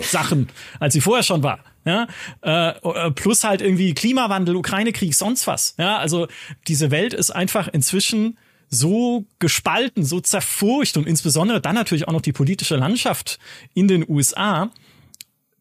Sachen, 0.00 0.50
als 0.78 0.92
sie 0.92 1.00
vorher 1.00 1.24
schon 1.24 1.42
war 1.42 1.60
ja, 1.85 2.06
äh, 2.43 2.70
äh, 2.70 3.11
plus 3.11 3.44
halt 3.44 3.61
irgendwie 3.61 3.94
Klimawandel, 3.94 4.56
Ukraine-Krieg, 4.56 5.15
sonst 5.15 5.47
was. 5.47 5.74
Ja, 5.78 5.98
also 5.98 6.28
diese 6.66 6.90
Welt 6.90 7.15
ist 7.15 7.31
einfach 7.31 7.69
inzwischen 7.69 8.39
so 8.70 9.27
gespalten, 9.39 10.05
so 10.05 10.20
zerfurcht 10.20 10.97
und 10.97 11.06
insbesondere 11.06 11.61
dann 11.61 11.74
natürlich 11.74 12.09
auch 12.09 12.12
noch 12.12 12.23
die 12.23 12.32
politische 12.32 12.77
Landschaft 12.77 13.39
in 13.74 13.89
den 13.89 14.09
USA, 14.09 14.70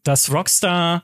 dass 0.03 0.31
Rockstar 0.31 1.03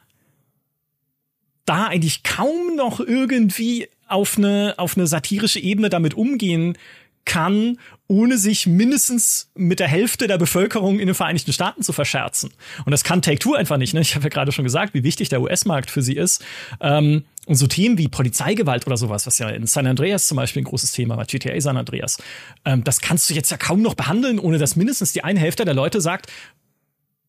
da 1.66 1.86
eigentlich 1.86 2.24
kaum 2.24 2.76
noch 2.76 3.00
irgendwie 3.00 3.88
auf 4.08 4.38
eine, 4.38 4.74
auf 4.78 4.98
eine 4.98 5.06
satirische 5.06 5.60
Ebene 5.60 5.90
damit 5.90 6.16
umgehen 6.16 6.78
kann, 7.26 7.78
ohne 8.08 8.38
sich 8.38 8.66
mindestens 8.66 9.52
mit 9.56 9.80
der 9.80 9.88
Hälfte 9.88 10.28
der 10.28 10.38
Bevölkerung 10.38 11.00
in 11.00 11.06
den 11.06 11.16
Vereinigten 11.16 11.54
Staaten 11.54 11.84
zu 11.84 11.94
verscherzen. 11.94 12.52
Und 12.86 12.92
das 12.92 13.04
kann 13.04 13.22
Take-Two 13.22 13.54
einfach 13.54 13.78
nicht. 13.78 13.94
Ne? 13.94 14.02
Ich 14.02 14.16
habe 14.16 14.24
ja 14.24 14.30
gerade 14.30 14.52
schon 14.52 14.66
gesagt, 14.66 14.94
wie 14.96 15.04
wichtig 15.04 15.30
der 15.30 15.42
US-Markt 15.42 15.92
für 15.92 16.02
sie 16.02 16.16
ist. 16.16 16.44
Ähm, 16.82 17.24
und 17.46 17.56
so 17.56 17.68
Themen 17.68 17.98
wie 17.98 18.08
Polizeigewalt 18.08 18.86
oder 18.88 18.98
sowas, 18.98 19.28
was 19.28 19.40
ja 19.40 19.50
in 19.50 19.66
San 19.68 19.88
Andreas 19.88 20.28
zum 20.28 20.38
Beispiel 20.38 20.62
ein 20.62 20.66
großes 20.66 20.92
Thema 20.92 21.18
war, 21.18 21.26
GTA 21.26 21.60
San 21.62 21.78
Andreas, 21.78 22.18
ähm, 22.66 22.84
das 22.84 23.02
kannst 23.02 23.30
du 23.30 23.34
jetzt 23.34 23.50
ja 23.50 23.58
kaum 23.58 23.82
noch 23.82 23.96
behandeln, 23.96 24.40
ohne 24.40 24.58
dass 24.58 24.76
mindestens 24.76 25.14
die 25.14 25.24
eine 25.24 25.40
Hälfte 25.40 25.66
der 25.66 25.74
Leute 25.74 26.02
sagt, 26.02 26.28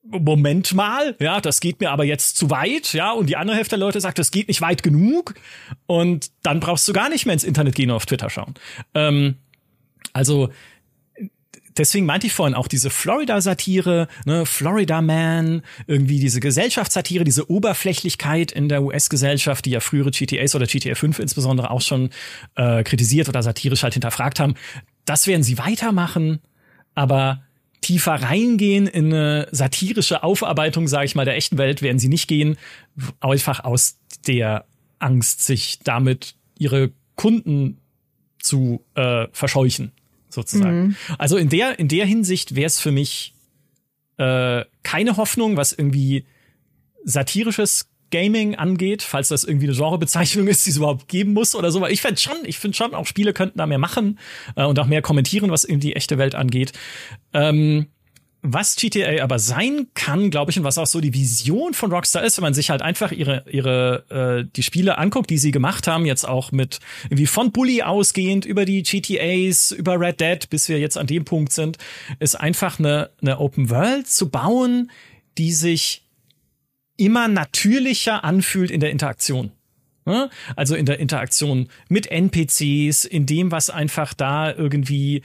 Moment 0.02 0.74
mal, 0.74 1.14
ja, 1.20 1.40
das 1.40 1.60
geht 1.60 1.80
mir 1.80 1.90
aber 1.90 2.04
jetzt 2.04 2.36
zu 2.36 2.50
weit, 2.50 2.94
ja, 2.94 3.12
und 3.12 3.26
die 3.26 3.36
andere 3.36 3.56
Hälfte 3.56 3.76
der 3.76 3.86
Leute 3.86 4.00
sagt, 4.00 4.18
das 4.18 4.30
geht 4.30 4.48
nicht 4.48 4.60
weit 4.60 4.82
genug 4.82 5.34
und 5.86 6.30
dann 6.42 6.60
brauchst 6.60 6.88
du 6.88 6.92
gar 6.92 7.08
nicht 7.08 7.26
mehr 7.26 7.34
ins 7.34 7.44
Internet 7.44 7.74
gehen 7.74 7.90
oder 7.90 7.96
auf 7.96 8.06
Twitter 8.06 8.30
schauen. 8.30 8.54
Ähm, 8.94 9.36
also 10.12 10.50
deswegen 11.76 12.06
meinte 12.06 12.26
ich 12.26 12.32
vorhin 12.32 12.54
auch 12.54 12.68
diese 12.68 12.90
Florida-Satire, 12.90 14.08
ne, 14.24 14.46
Florida 14.46 15.00
Man, 15.00 15.62
irgendwie 15.86 16.20
diese 16.20 16.40
Gesellschaftssatire, 16.40 17.24
diese 17.24 17.50
Oberflächlichkeit 17.50 18.52
in 18.52 18.68
der 18.68 18.82
US-Gesellschaft, 18.82 19.64
die 19.64 19.70
ja 19.70 19.80
frühere 19.80 20.10
GTAs 20.10 20.54
oder 20.54 20.66
GTA 20.66 20.94
5 20.94 21.18
insbesondere 21.18 21.70
auch 21.70 21.80
schon 21.80 22.10
äh, 22.54 22.82
kritisiert 22.82 23.28
oder 23.28 23.42
satirisch 23.42 23.82
halt 23.82 23.94
hinterfragt 23.94 24.40
haben. 24.40 24.54
Das 25.04 25.26
werden 25.26 25.42
sie 25.42 25.58
weitermachen, 25.58 26.40
aber 26.94 27.42
tiefer 27.80 28.14
reingehen 28.14 28.86
in 28.86 29.06
eine 29.06 29.48
satirische 29.52 30.22
Aufarbeitung, 30.22 30.86
sage 30.86 31.06
ich 31.06 31.14
mal, 31.14 31.24
der 31.24 31.36
echten 31.36 31.56
Welt 31.56 31.80
werden 31.80 31.98
sie 31.98 32.08
nicht 32.08 32.28
gehen, 32.28 32.58
einfach 33.20 33.64
aus 33.64 33.98
der 34.26 34.66
Angst, 34.98 35.46
sich 35.46 35.78
damit 35.82 36.34
ihre 36.58 36.90
Kunden 37.16 37.78
zu 38.38 38.84
äh, 38.94 39.28
verscheuchen 39.32 39.92
sozusagen. 40.30 40.82
Mhm. 40.82 40.96
Also 41.18 41.36
in 41.36 41.48
der, 41.48 41.78
in 41.78 41.88
der 41.88 42.06
Hinsicht 42.06 42.54
wäre 42.54 42.66
es 42.66 42.80
für 42.80 42.92
mich 42.92 43.34
äh, 44.16 44.64
keine 44.82 45.16
Hoffnung, 45.16 45.56
was 45.56 45.72
irgendwie 45.72 46.24
satirisches 47.04 47.90
Gaming 48.10 48.56
angeht, 48.56 49.02
falls 49.02 49.28
das 49.28 49.44
irgendwie 49.44 49.68
eine 49.68 49.76
Genrebezeichnung 49.76 50.46
ist, 50.48 50.66
die 50.66 50.70
es 50.70 50.76
überhaupt 50.76 51.08
geben 51.08 51.32
muss 51.32 51.54
oder 51.54 51.70
so. 51.70 51.86
Ich 51.86 52.02
finde 52.02 52.20
schon, 52.20 52.36
ich 52.44 52.58
finde 52.58 52.76
schon, 52.76 52.94
auch 52.94 53.06
Spiele 53.06 53.32
könnten 53.32 53.58
da 53.58 53.66
mehr 53.66 53.78
machen 53.78 54.18
äh, 54.56 54.64
und 54.64 54.78
auch 54.78 54.86
mehr 54.86 55.02
kommentieren, 55.02 55.50
was 55.50 55.64
irgendwie 55.64 55.88
die 55.88 55.96
echte 55.96 56.18
Welt 56.18 56.34
angeht. 56.34 56.72
Ähm, 57.32 57.86
was 58.42 58.76
GTA 58.76 59.22
aber 59.22 59.38
sein 59.38 59.88
kann, 59.94 60.30
glaube 60.30 60.50
ich, 60.50 60.58
und 60.58 60.64
was 60.64 60.78
auch 60.78 60.86
so 60.86 61.00
die 61.00 61.12
Vision 61.12 61.74
von 61.74 61.92
Rockstar 61.92 62.24
ist, 62.24 62.38
wenn 62.38 62.42
man 62.42 62.54
sich 62.54 62.70
halt 62.70 62.80
einfach 62.80 63.12
ihre 63.12 63.44
ihre 63.50 64.44
äh, 64.46 64.50
die 64.56 64.62
Spiele 64.62 64.98
anguckt, 64.98 65.30
die 65.30 65.38
sie 65.38 65.50
gemacht 65.50 65.86
haben, 65.86 66.06
jetzt 66.06 66.26
auch 66.26 66.50
mit 66.50 66.80
irgendwie 67.04 67.26
von 67.26 67.52
Bully 67.52 67.82
ausgehend 67.82 68.46
über 68.46 68.64
die 68.64 68.82
GTAs, 68.82 69.72
über 69.72 70.00
Red 70.00 70.20
Dead, 70.20 70.50
bis 70.50 70.68
wir 70.68 70.78
jetzt 70.78 70.96
an 70.96 71.06
dem 71.06 71.24
Punkt 71.24 71.52
sind, 71.52 71.78
ist 72.18 72.34
einfach 72.34 72.78
eine 72.78 73.10
eine 73.20 73.38
Open 73.38 73.68
World 73.68 74.08
zu 74.08 74.30
bauen, 74.30 74.90
die 75.36 75.52
sich 75.52 76.04
immer 76.96 77.28
natürlicher 77.28 78.24
anfühlt 78.24 78.70
in 78.70 78.80
der 78.80 78.90
Interaktion. 78.90 79.52
Ne? 80.06 80.30
Also 80.56 80.74
in 80.74 80.86
der 80.86 80.98
Interaktion 80.98 81.68
mit 81.88 82.06
NPCs, 82.06 83.04
in 83.04 83.26
dem, 83.26 83.50
was 83.52 83.70
einfach 83.70 84.14
da 84.14 84.52
irgendwie 84.52 85.22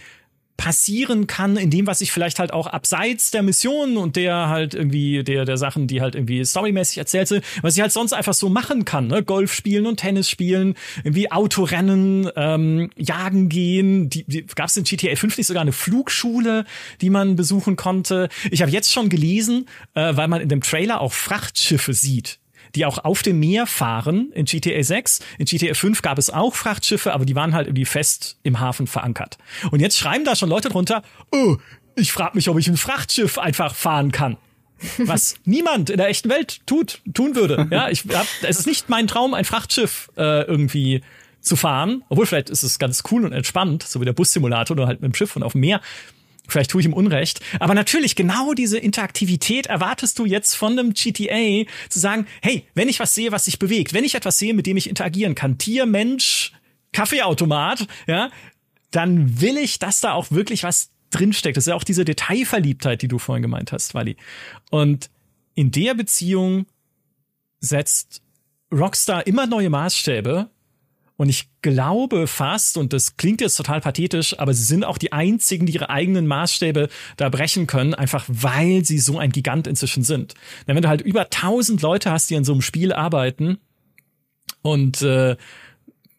passieren 0.58 1.28
kann, 1.28 1.58
in 1.58 1.70
dem, 1.70 1.88
was 1.88 2.02
ich 2.02 2.12
vielleicht 2.12 2.40
halt 2.40 2.54
auch 2.54 2.68
abseits 2.68 3.32
der 3.32 3.44
Mission 3.44 3.98
und 3.98 4.16
der 4.16 4.48
halt 4.50 4.74
irgendwie, 4.74 5.24
der, 5.24 5.46
der 5.46 5.58
Sachen, 5.58 5.88
die 5.88 6.02
halt 6.02 6.16
irgendwie 6.16 6.44
storymäßig 6.44 6.98
erzählt 6.98 7.28
sind, 7.28 7.44
was 7.62 7.76
ich 7.76 7.82
halt 7.82 7.92
sonst 7.92 8.14
einfach 8.14 8.34
so 8.34 8.50
machen 8.50 8.86
kann, 8.86 9.08
ne? 9.08 9.24
Golf 9.24 9.54
spielen 9.54 9.86
und 9.86 9.98
Tennis 9.98 10.30
spielen, 10.30 10.76
irgendwie 11.04 11.32
Autorennen, 11.32 12.30
ähm, 12.36 12.90
jagen 12.96 13.50
gehen, 13.50 14.10
die, 14.10 14.24
die 14.24 14.46
gab 14.46 14.68
es 14.68 14.78
in 14.78 14.84
GTA 14.84 15.16
5 15.16 15.38
nicht 15.38 15.48
sogar 15.48 15.62
eine 15.62 15.74
Flugschule, 15.74 16.66
die 17.02 17.10
man 17.10 17.36
besuchen 17.36 17.76
konnte. 17.76 18.30
Ich 18.50 18.62
habe 18.62 18.72
jetzt 18.72 18.92
schon 18.92 19.10
gelesen, 19.10 19.68
äh, 19.94 20.16
weil 20.16 20.28
man 20.28 20.42
in 20.42 20.50
dem 20.50 20.62
Trailer 20.62 21.02
auch 21.02 21.14
Frachtschiffe 21.14 21.94
sieht, 21.94 22.40
die 22.76 22.86
auch 22.86 23.00
auf 23.00 23.22
dem 23.22 23.40
Meer 23.40 23.66
fahren 23.66 24.32
in 24.34 24.46
GTA 24.46 24.84
6. 24.84 25.20
In 25.38 25.46
GTA 25.46 25.74
5 25.74 26.02
gab 26.02 26.18
es 26.18 26.30
auch 26.30 26.56
Frachtschiffe, 26.56 27.14
aber 27.14 27.26
die 27.26 27.36
waren 27.36 27.54
halt 27.54 27.68
irgendwie 27.68 27.86
fest 27.86 28.38
im 28.44 28.60
Hafen 28.60 28.88
verankert. 28.88 29.38
Und 29.72 29.80
jetzt 29.80 29.98
schreiben 29.98 30.26
da 30.26 30.36
schon 30.36 30.50
Leute 30.50 30.70
drunter, 30.70 31.02
oh, 31.32 31.58
ich 31.96 32.12
frage 32.12 32.36
mich, 32.36 32.50
ob 32.50 32.58
ich 32.60 32.68
ein 32.68 32.78
Frachtschiff 32.78 33.38
einfach 33.38 33.74
fahren 33.74 34.12
kann. 34.12 34.38
Was 34.98 35.36
niemand 35.46 35.90
in 35.90 35.98
der 35.98 36.10
echten 36.10 36.30
Welt 36.30 36.62
tut, 36.66 37.02
tun 37.14 37.36
würde. 37.36 37.68
Ja, 37.72 37.90
ich 37.90 38.04
hab, 38.14 38.28
es 38.42 38.60
ist 38.60 38.68
nicht 38.68 38.90
mein 38.90 39.08
Traum, 39.08 39.34
ein 39.34 39.46
Frachtschiff 39.46 40.12
äh, 40.18 40.44
irgendwie 40.44 41.02
zu 41.40 41.56
fahren. 41.56 42.04
Obwohl 42.10 42.26
vielleicht 42.26 42.50
ist 42.50 42.64
es 42.64 42.80
ganz 42.80 43.04
cool 43.12 43.24
und 43.24 43.32
entspannt, 43.32 43.84
so 43.84 44.02
wie 44.02 44.06
der 44.06 44.14
Bussimulator, 44.14 44.76
nur 44.76 44.88
halt 44.88 45.02
mit 45.02 45.14
dem 45.14 45.16
Schiff 45.16 45.36
und 45.36 45.44
auf 45.44 45.54
dem 45.54 45.62
Meer. 45.62 45.80
Vielleicht 46.48 46.72
tue 46.72 46.82
ich 46.82 46.88
ihm 46.88 46.94
Unrecht. 46.94 47.40
Aber 47.60 47.74
natürlich, 47.74 48.16
genau 48.16 48.54
diese 48.54 48.78
Interaktivität 48.78 49.68
erwartest 49.68 50.20
du 50.20 50.26
jetzt 50.26 50.56
von 50.56 50.74
einem 50.74 50.94
GTA 50.94 51.70
zu 51.90 52.00
sagen, 52.00 52.28
hey, 52.42 52.68
wenn 52.74 52.90
ich 52.90 53.00
was 53.00 53.16
sehe, 53.16 53.32
was 53.32 53.46
sich 53.46 53.60
bewegt, 53.60 53.94
wenn 53.94 54.04
ich 54.04 54.16
etwas 54.16 54.38
sehe, 54.38 54.54
mit 54.54 54.66
dem 54.66 54.78
ich 54.78 54.90
interagieren 54.90 55.36
kann, 55.36 55.58
Tier, 55.58 55.86
Mensch, 55.86 56.54
Kaffeeautomat, 56.94 57.88
ja, 58.08 58.30
dann 58.92 59.42
will 59.42 59.58
ich, 59.58 59.80
dass 59.80 60.00
da 60.00 60.14
auch 60.14 60.32
wirklich 60.32 60.64
was 60.64 60.92
drinsteckt. 61.12 61.58
Das 61.58 61.66
ist 61.66 61.70
ja 61.70 61.76
auch 61.76 61.84
diese 61.84 62.06
Detailverliebtheit, 62.06 63.02
die 63.02 63.08
du 63.08 63.20
vorhin 63.20 63.42
gemeint 63.42 63.72
hast, 63.72 63.94
Wally. 63.94 64.18
Und 64.70 65.10
in 65.54 65.72
der 65.72 65.94
Beziehung 65.94 66.66
setzt 67.60 68.22
Rockstar 68.72 69.28
immer 69.28 69.48
neue 69.48 69.70
Maßstäbe 69.70 70.50
und 71.18 71.30
ich 71.30 71.48
glaube 71.62 72.28
fast, 72.28 72.78
und 72.78 72.92
das 72.92 73.16
klingt 73.16 73.40
jetzt 73.40 73.56
total 73.56 73.80
pathetisch, 73.80 74.38
aber 74.38 74.54
sie 74.54 74.64
sind 74.64 74.84
auch 74.84 74.98
die 74.98 75.14
einzigen, 75.14 75.66
die 75.66 75.74
ihre 75.74 75.90
eigenen 75.90 76.28
Maßstäbe 76.28 76.90
da 77.16 77.30
brechen 77.30 77.68
können, 77.68 77.94
einfach 77.94 78.26
weil 78.28 78.84
sie 78.84 79.00
so 79.00 79.18
ein 79.18 79.32
Gigant 79.32 79.68
inzwischen 79.68 80.04
sind. 80.04 80.34
Denn 80.68 80.76
wenn 80.76 80.84
du 80.84 80.90
halt 80.90 81.02
über 81.02 81.30
tausend 81.30 81.82
Leute 81.82 82.12
hast, 82.12 82.30
die 82.30 82.36
an 82.36 82.44
so 82.44 82.52
einem 82.52 82.62
Spiel 82.62 82.92
arbeiten 82.92 83.60
und 84.62 85.02
äh, 85.04 85.38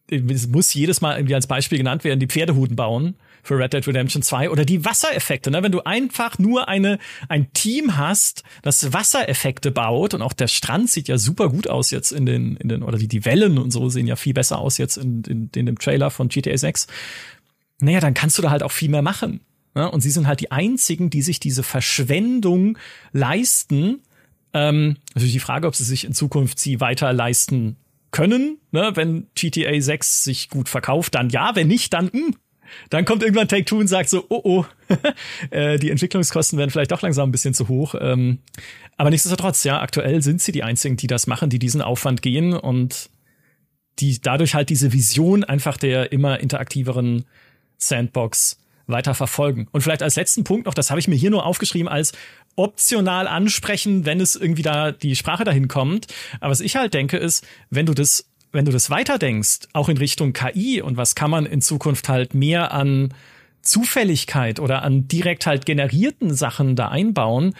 es 0.08 0.46
muss 0.48 0.72
jedes 0.72 1.00
Mal 1.00 1.16
irgendwie 1.18 1.34
als 1.34 1.46
Beispiel 1.46 1.78
genannt 1.78 2.04
werden, 2.04 2.20
die 2.20 2.28
Pferdehuten 2.28 2.76
bauen, 2.76 3.16
für 3.46 3.58
Red 3.58 3.72
Dead 3.72 3.86
Redemption 3.86 4.22
2 4.22 4.50
oder 4.50 4.64
die 4.64 4.84
Wassereffekte, 4.84 5.50
ne? 5.50 5.62
wenn 5.62 5.72
du 5.72 5.82
einfach 5.82 6.38
nur 6.38 6.68
eine 6.68 6.98
ein 7.28 7.52
Team 7.52 7.96
hast, 7.96 8.42
das 8.62 8.92
Wassereffekte 8.92 9.70
baut 9.70 10.14
und 10.14 10.22
auch 10.22 10.32
der 10.32 10.48
Strand 10.48 10.90
sieht 10.90 11.08
ja 11.08 11.18
super 11.18 11.48
gut 11.48 11.68
aus 11.68 11.90
jetzt 11.90 12.12
in 12.12 12.26
den 12.26 12.56
in 12.56 12.68
den 12.68 12.82
oder 12.82 12.98
die 12.98 13.08
die 13.08 13.24
Wellen 13.24 13.58
und 13.58 13.70
so 13.70 13.88
sehen 13.88 14.06
ja 14.06 14.16
viel 14.16 14.34
besser 14.34 14.58
aus 14.58 14.78
jetzt 14.78 14.96
in, 14.96 15.22
in, 15.24 15.50
in 15.54 15.66
dem 15.66 15.78
Trailer 15.78 16.10
von 16.10 16.28
GTA 16.28 16.56
6. 16.56 16.86
Naja, 17.80 18.00
dann 18.00 18.14
kannst 18.14 18.38
du 18.38 18.42
da 18.42 18.50
halt 18.50 18.62
auch 18.62 18.72
viel 18.72 18.88
mehr 18.88 19.02
machen. 19.02 19.40
Ne? 19.74 19.90
Und 19.90 20.00
sie 20.00 20.10
sind 20.10 20.26
halt 20.26 20.40
die 20.40 20.50
einzigen, 20.50 21.10
die 21.10 21.22
sich 21.22 21.38
diese 21.38 21.62
Verschwendung 21.62 22.78
leisten. 23.12 24.02
Ähm, 24.54 24.96
natürlich 25.14 25.34
die 25.34 25.40
Frage, 25.40 25.68
ob 25.68 25.76
sie 25.76 25.84
sich 25.84 26.04
in 26.04 26.14
Zukunft 26.14 26.58
sie 26.58 26.80
weiter 26.80 27.12
leisten 27.12 27.76
können, 28.10 28.58
ne? 28.70 28.92
wenn 28.94 29.26
GTA 29.34 29.78
6 29.78 30.24
sich 30.24 30.48
gut 30.48 30.70
verkauft, 30.70 31.14
dann 31.14 31.28
ja, 31.28 31.54
wenn 31.54 31.68
nicht, 31.68 31.92
dann 31.92 32.06
mh, 32.06 32.12
hm, 32.12 32.34
dann 32.90 33.04
kommt 33.04 33.22
irgendwann 33.22 33.48
Take 33.48 33.64
Two 33.64 33.78
und 33.78 33.88
sagt 33.88 34.08
so, 34.08 34.24
oh 34.28 34.40
oh, 34.44 34.64
äh, 35.50 35.78
die 35.78 35.90
Entwicklungskosten 35.90 36.58
werden 36.58 36.70
vielleicht 36.70 36.92
doch 36.92 37.02
langsam 37.02 37.28
ein 37.28 37.32
bisschen 37.32 37.54
zu 37.54 37.68
hoch. 37.68 37.94
Ähm, 38.00 38.38
aber 38.96 39.10
nichtsdestotrotz, 39.10 39.64
ja, 39.64 39.80
aktuell 39.80 40.22
sind 40.22 40.40
sie 40.40 40.52
die 40.52 40.62
einzigen, 40.62 40.96
die 40.96 41.06
das 41.06 41.26
machen, 41.26 41.50
die 41.50 41.58
diesen 41.58 41.82
Aufwand 41.82 42.22
gehen 42.22 42.52
und 42.54 43.10
die 43.98 44.20
dadurch 44.20 44.54
halt 44.54 44.68
diese 44.68 44.92
Vision 44.92 45.44
einfach 45.44 45.76
der 45.76 46.12
immer 46.12 46.40
interaktiveren 46.40 47.24
Sandbox 47.78 48.58
weiter 48.86 49.14
verfolgen. 49.14 49.68
Und 49.72 49.80
vielleicht 49.80 50.02
als 50.02 50.16
letzten 50.16 50.44
Punkt 50.44 50.66
noch, 50.66 50.74
das 50.74 50.90
habe 50.90 51.00
ich 51.00 51.08
mir 51.08 51.16
hier 51.16 51.30
nur 51.30 51.44
aufgeschrieben 51.44 51.88
als 51.88 52.12
optional 52.54 53.26
ansprechen, 53.26 54.06
wenn 54.06 54.20
es 54.20 54.36
irgendwie 54.36 54.62
da 54.62 54.92
die 54.92 55.16
Sprache 55.16 55.44
dahin 55.44 55.68
kommt. 55.68 56.06
Aber 56.40 56.50
was 56.50 56.60
ich 56.60 56.76
halt 56.76 56.94
denke 56.94 57.16
ist, 57.16 57.46
wenn 57.68 57.86
du 57.86 57.94
das 57.94 58.28
wenn 58.56 58.64
du 58.64 58.72
das 58.72 58.90
weiterdenkst, 58.90 59.68
auch 59.72 59.88
in 59.88 59.96
Richtung 59.96 60.32
KI 60.32 60.82
und 60.82 60.96
was 60.96 61.14
kann 61.14 61.30
man 61.30 61.46
in 61.46 61.62
Zukunft 61.62 62.08
halt 62.08 62.34
mehr 62.34 62.72
an 62.72 63.14
Zufälligkeit 63.62 64.58
oder 64.58 64.82
an 64.82 65.06
direkt 65.08 65.46
halt 65.46 65.66
generierten 65.66 66.34
Sachen 66.34 66.74
da 66.74 66.88
einbauen, 66.88 67.54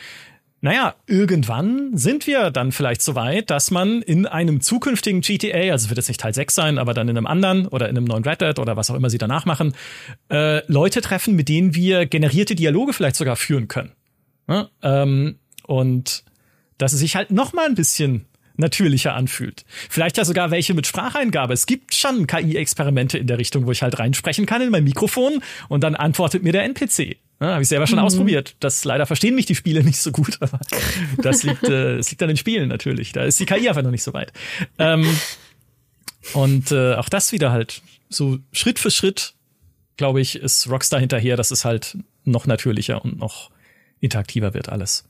naja, 0.63 0.95
irgendwann 1.07 1.97
sind 1.97 2.27
wir 2.27 2.51
dann 2.51 2.73
vielleicht 2.73 3.03
so 3.03 3.15
weit, 3.15 3.51
dass 3.51 3.71
man 3.71 4.03
in 4.03 4.27
einem 4.27 4.61
zukünftigen 4.61 5.21
GTA, 5.21 5.71
also 5.71 5.91
wird 5.91 5.99
es 5.99 6.09
nicht 6.09 6.21
Teil 6.21 6.35
6 6.35 6.55
sein, 6.55 6.79
aber 6.79 6.95
dann 6.95 7.09
in 7.09 7.17
einem 7.17 7.27
anderen 7.27 7.69
oder 7.69 7.89
in 7.89 7.97
einem 7.97 8.07
neuen 8.07 8.25
Red 8.25 8.41
Dead 8.41 8.59
oder 8.59 8.77
was 8.77 8.91
auch 8.91 8.95
immer 8.95 9.11
sie 9.11 9.19
danach 9.19 9.45
machen, 9.45 9.75
äh, 10.31 10.67
Leute 10.67 11.03
treffen, 11.03 11.37
mit 11.37 11.49
denen 11.49 11.75
wir 11.75 12.07
generierte 12.07 12.55
Dialoge 12.55 12.95
vielleicht 12.95 13.17
sogar 13.17 13.37
führen 13.37 13.69
können. 13.69 13.93
Ja, 14.49 14.69
ähm, 14.83 15.39
und 15.67 16.25
dass 16.79 16.93
es 16.93 17.01
sich 17.01 17.17
halt 17.17 17.31
noch 17.31 17.53
mal 17.53 17.67
ein 17.67 17.75
bisschen 17.75 18.27
natürlicher 18.57 19.15
anfühlt. 19.15 19.65
Vielleicht 19.89 20.17
ja 20.17 20.25
sogar 20.25 20.51
welche 20.51 20.75
mit 20.75 20.87
Spracheingabe. 20.87 21.53
Es 21.53 21.67
gibt 21.67 21.95
schon 21.95 22.27
KI-Experimente 22.27 23.19
in 23.19 23.27
der 23.27 23.39
Richtung, 23.39 23.67
wo 23.67 23.73
ich 23.73 23.83
halt 23.83 23.99
reinsprechen 23.99 24.47
kann 24.47 24.63
in 24.63 24.71
mein 24.71 24.85
Mikrofon 24.85 25.43
und 25.69 25.83
dann 25.83 25.95
antwortet 25.95 26.43
mir 26.43 26.53
der 26.53 26.65
NPC. 26.65 27.17
Ja, 27.41 27.49
Habe 27.49 27.63
ich 27.63 27.69
selber 27.69 27.87
schon 27.87 27.99
mhm. 27.99 28.05
ausprobiert. 28.05 28.57
Das 28.61 28.85
leider 28.85 29.05
verstehen 29.05 29.35
mich 29.35 29.47
die 29.47 29.55
Spiele 29.55 29.85
nicht 29.85 29.99
so 29.99 30.11
gut, 30.11 30.39
aber 30.41 30.61
das 31.19 31.43
liegt, 31.43 31.65
äh, 31.65 31.99
das 31.99 32.11
liegt 32.11 32.23
an 32.23 32.29
den 32.29 32.37
Spielen 32.37 32.69
natürlich. 32.69 33.13
Da 33.13 33.25
ist 33.25 33.39
die 33.39 33.47
KI 33.47 33.69
einfach 33.69 33.83
noch 33.83 33.91
nicht 33.91 34.03
so 34.03 34.13
weit. 34.15 34.33
Ähm, 34.79 35.07
und 36.33 36.73
äh, 36.73 36.95
auch 36.95 37.09
das 37.09 37.33
wieder 37.33 37.53
halt 37.53 37.83
so 38.09 38.39
Schritt 38.53 38.79
für 38.79 38.91
Schritt, 38.91 39.35
glaube 39.97 40.21
ich, 40.21 40.37
ist 40.37 40.69
Rockstar 40.69 41.01
hinterher, 41.01 41.37
dass 41.37 41.51
es 41.51 41.65
halt 41.65 41.99
noch 42.25 42.47
natürlicher 42.47 43.05
und 43.05 43.19
noch 43.19 43.51
interaktiver 44.01 44.55
wird 44.55 44.69
alles. 44.69 45.05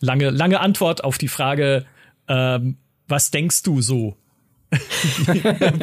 Lange, 0.00 0.30
lange 0.30 0.60
Antwort 0.60 1.04
auf 1.04 1.18
die 1.18 1.28
Frage, 1.28 1.86
ähm, 2.28 2.76
was 3.08 3.30
denkst 3.30 3.62
du 3.62 3.80
so? 3.80 4.16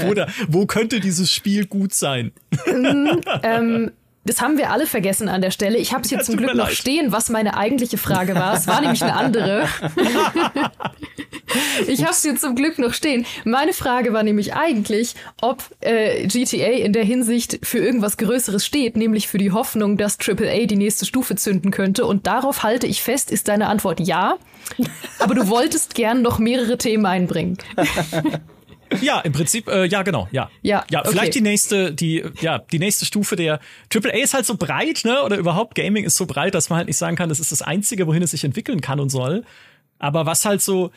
wo, 0.04 0.14
da, 0.16 0.28
wo 0.48 0.66
könnte 0.66 1.00
dieses 1.00 1.32
Spiel 1.32 1.68
gut 1.68 1.94
sein? 1.94 2.32
Mhm, 2.66 3.22
ähm, 3.44 3.92
das 4.26 4.42
haben 4.42 4.58
wir 4.58 4.72
alle 4.72 4.86
vergessen 4.86 5.30
an 5.30 5.42
der 5.42 5.52
Stelle. 5.52 5.78
Ich 5.78 5.94
habe 5.94 6.04
es 6.04 6.10
hier 6.10 6.20
zum 6.20 6.38
Glück 6.38 6.54
noch 6.54 6.70
stehen, 6.70 7.12
was 7.12 7.30
meine 7.30 7.56
eigentliche 7.56 7.98
Frage 7.98 8.36
war. 8.36 8.54
Es 8.54 8.68
war 8.68 8.82
nämlich 8.82 9.02
eine 9.02 9.16
andere. 9.16 9.68
ich 11.88 12.02
habe 12.02 12.12
es 12.12 12.22
hier 12.22 12.36
zum 12.36 12.56
Glück 12.56 12.80
noch 12.80 12.94
stehen. 12.94 13.26
Meine 13.46 13.74
Frage 13.74 14.14
war 14.14 14.24
nämlich 14.24 14.54
eigentlich, 14.54 15.16
ob 15.42 15.64
äh, 15.80 16.28
GTA 16.28 16.68
in 16.68 16.94
der 16.94 17.04
Hinsicht 17.04 17.60
für 17.64 17.80
irgendwas 17.80 18.18
Größeres 18.18 18.66
steht, 18.66 18.98
nämlich 18.98 19.28
für 19.28 19.38
die 19.38 19.52
Hoffnung, 19.52 19.98
dass 19.98 20.18
AAA 20.20 20.66
die 20.66 20.76
nächste 20.76 21.06
Stufe 21.06 21.36
zünden 21.36 21.72
könnte. 21.72 22.06
Und 22.06 22.28
darauf 22.28 22.64
halte 22.64 22.88
ich 22.88 23.02
fest, 23.02 23.32
ist 23.32 23.48
deine 23.48 23.68
Antwort 23.68 24.00
ja. 24.00 24.38
Aber 25.20 25.34
du 25.34 25.48
wolltest 25.48 25.96
gern 25.96 26.22
noch 26.22 26.40
mehrere 26.40 26.78
Themen 26.78 27.06
einbringen. 27.06 27.58
Ja, 29.02 29.20
im 29.20 29.32
Prinzip, 29.32 29.68
äh, 29.68 29.86
ja, 29.86 30.04
genau, 30.04 30.28
ja. 30.32 30.50
Ja, 30.62 30.86
ja 30.90 31.02
okay. 31.02 31.10
vielleicht 31.12 31.36
die 31.36 31.42
nächste, 31.42 31.94
die, 31.94 32.24
ja, 32.42 32.60
die 32.60 32.80
nächste 32.80 33.06
Stufe 33.06 33.36
der 33.36 33.60
AAA 33.94 34.24
ist 34.24 34.34
halt 34.34 34.46
so 34.46 34.56
breit, 34.56 35.02
ne? 35.06 35.24
Oder 35.24 35.38
überhaupt 35.38 35.76
Gaming 35.76 36.06
ist 36.06 36.16
so 36.16 36.26
breit, 36.26 36.56
dass 36.56 36.70
man 36.70 36.78
halt 36.78 36.88
nicht 36.88 36.98
sagen 36.98 37.16
kann, 37.16 37.30
das 37.30 37.40
ist 37.40 37.52
das 37.52 37.62
Einzige, 37.62 38.08
wohin 38.08 38.24
es 38.24 38.32
sich 38.32 38.44
entwickeln 38.44 38.82
kann 38.82 39.00
und 39.00 39.10
soll. 39.10 39.44
Aber 40.00 40.26
was 40.26 40.46
halt 40.46 40.62
so, 40.62 40.92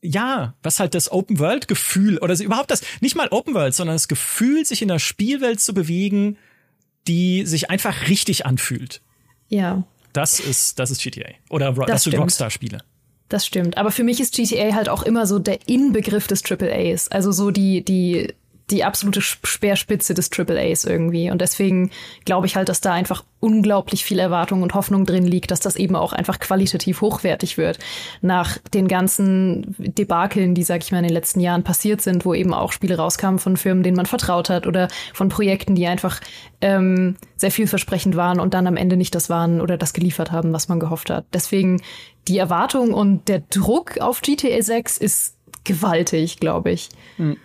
ja, 0.00 0.54
was 0.62 0.80
halt 0.80 0.94
das 0.94 1.10
Open 1.10 1.38
World 1.38 1.68
Gefühl 1.68 2.18
oder 2.18 2.38
überhaupt 2.40 2.70
das, 2.70 2.82
nicht 3.00 3.16
mal 3.16 3.28
Open 3.30 3.54
World, 3.54 3.74
sondern 3.74 3.94
das 3.94 4.08
Gefühl, 4.08 4.64
sich 4.64 4.82
in 4.82 4.88
der 4.88 4.98
Spielwelt 4.98 5.60
zu 5.60 5.74
bewegen, 5.74 6.38
die 7.06 7.46
sich 7.46 7.70
einfach 7.70 8.08
richtig 8.08 8.46
anfühlt. 8.46 9.02
Ja. 9.48 9.84
Das 10.12 10.40
ist, 10.40 10.78
das 10.78 10.90
ist 10.90 11.02
GTA. 11.02 11.30
Oder 11.50 11.72
das, 11.72 11.86
das 11.86 12.02
sind 12.04 12.18
Rockstar-Spiele. 12.18 12.80
Das 13.28 13.46
stimmt. 13.46 13.76
Aber 13.76 13.90
für 13.90 14.04
mich 14.04 14.20
ist 14.20 14.34
GTA 14.34 14.74
halt 14.74 14.88
auch 14.88 15.02
immer 15.02 15.26
so 15.26 15.38
der 15.38 15.58
Inbegriff 15.66 16.26
des 16.26 16.42
AAAs. 16.50 17.10
Also 17.10 17.30
so 17.32 17.50
die, 17.50 17.84
die 17.84 18.34
die 18.70 18.84
absolute 18.84 19.20
Speerspitze 19.20 20.14
des 20.14 20.30
Triple 20.30 20.60
A's 20.60 20.84
irgendwie. 20.84 21.30
Und 21.30 21.40
deswegen 21.40 21.90
glaube 22.24 22.46
ich 22.46 22.56
halt, 22.56 22.68
dass 22.68 22.80
da 22.80 22.92
einfach 22.92 23.24
unglaublich 23.40 24.04
viel 24.04 24.18
Erwartung 24.18 24.62
und 24.62 24.74
Hoffnung 24.74 25.06
drin 25.06 25.26
liegt, 25.26 25.50
dass 25.50 25.60
das 25.60 25.76
eben 25.76 25.96
auch 25.96 26.12
einfach 26.12 26.38
qualitativ 26.38 27.00
hochwertig 27.00 27.56
wird. 27.56 27.78
Nach 28.20 28.58
den 28.74 28.88
ganzen 28.88 29.74
Debakeln, 29.78 30.54
die, 30.54 30.64
sag 30.64 30.82
ich 30.82 30.92
mal, 30.92 30.98
in 30.98 31.04
den 31.04 31.14
letzten 31.14 31.40
Jahren 31.40 31.62
passiert 31.62 32.00
sind, 32.00 32.24
wo 32.24 32.34
eben 32.34 32.52
auch 32.52 32.72
Spiele 32.72 32.96
rauskamen 32.96 33.38
von 33.38 33.56
Firmen, 33.56 33.82
denen 33.82 33.96
man 33.96 34.06
vertraut 34.06 34.50
hat 34.50 34.66
oder 34.66 34.88
von 35.14 35.28
Projekten, 35.28 35.74
die 35.74 35.86
einfach 35.86 36.20
ähm, 36.60 37.16
sehr 37.36 37.52
vielversprechend 37.52 38.16
waren 38.16 38.40
und 38.40 38.54
dann 38.54 38.66
am 38.66 38.76
Ende 38.76 38.96
nicht 38.96 39.14
das 39.14 39.30
waren 39.30 39.60
oder 39.60 39.78
das 39.78 39.92
geliefert 39.92 40.32
haben, 40.32 40.52
was 40.52 40.68
man 40.68 40.80
gehofft 40.80 41.10
hat. 41.10 41.26
Deswegen 41.32 41.80
die 42.26 42.38
Erwartung 42.38 42.92
und 42.92 43.28
der 43.28 43.40
Druck 43.40 43.98
auf 44.00 44.20
GTA 44.20 44.60
6 44.60 44.98
ist 44.98 45.36
gewaltig, 45.64 46.40
glaube 46.40 46.72
ich. 46.72 46.88
Mhm. 47.16 47.36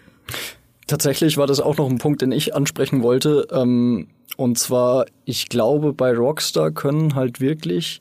Tatsächlich 0.94 1.38
war 1.38 1.48
das 1.48 1.60
auch 1.60 1.76
noch 1.78 1.90
ein 1.90 1.98
Punkt, 1.98 2.22
den 2.22 2.32
ich 2.32 2.53
ansprechen 2.53 3.02
wollte. 3.02 3.48
Ähm, 3.52 4.10
und 4.38 4.60
zwar, 4.60 5.07
ich 5.26 5.49
glaube, 5.49 5.91
bei 5.91 6.15
Rockstar 6.15 6.70
können 6.70 7.15
halt 7.15 7.41
wirklich 7.41 7.99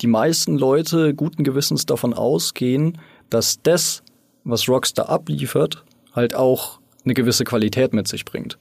die 0.00 0.06
meisten 0.06 0.56
Leute 0.56 1.12
guten 1.12 1.44
Gewissens 1.44 1.84
davon 1.84 2.14
ausgehen, 2.14 2.96
dass 3.28 3.60
das, 3.62 4.02
was 4.44 4.70
Rockstar 4.70 5.10
abliefert, 5.10 5.84
halt 6.14 6.34
auch 6.34 6.80
eine 7.04 7.12
gewisse 7.12 7.44
Qualität 7.44 7.92
mit 7.92 8.08
sich 8.08 8.24
bringt. 8.24 8.56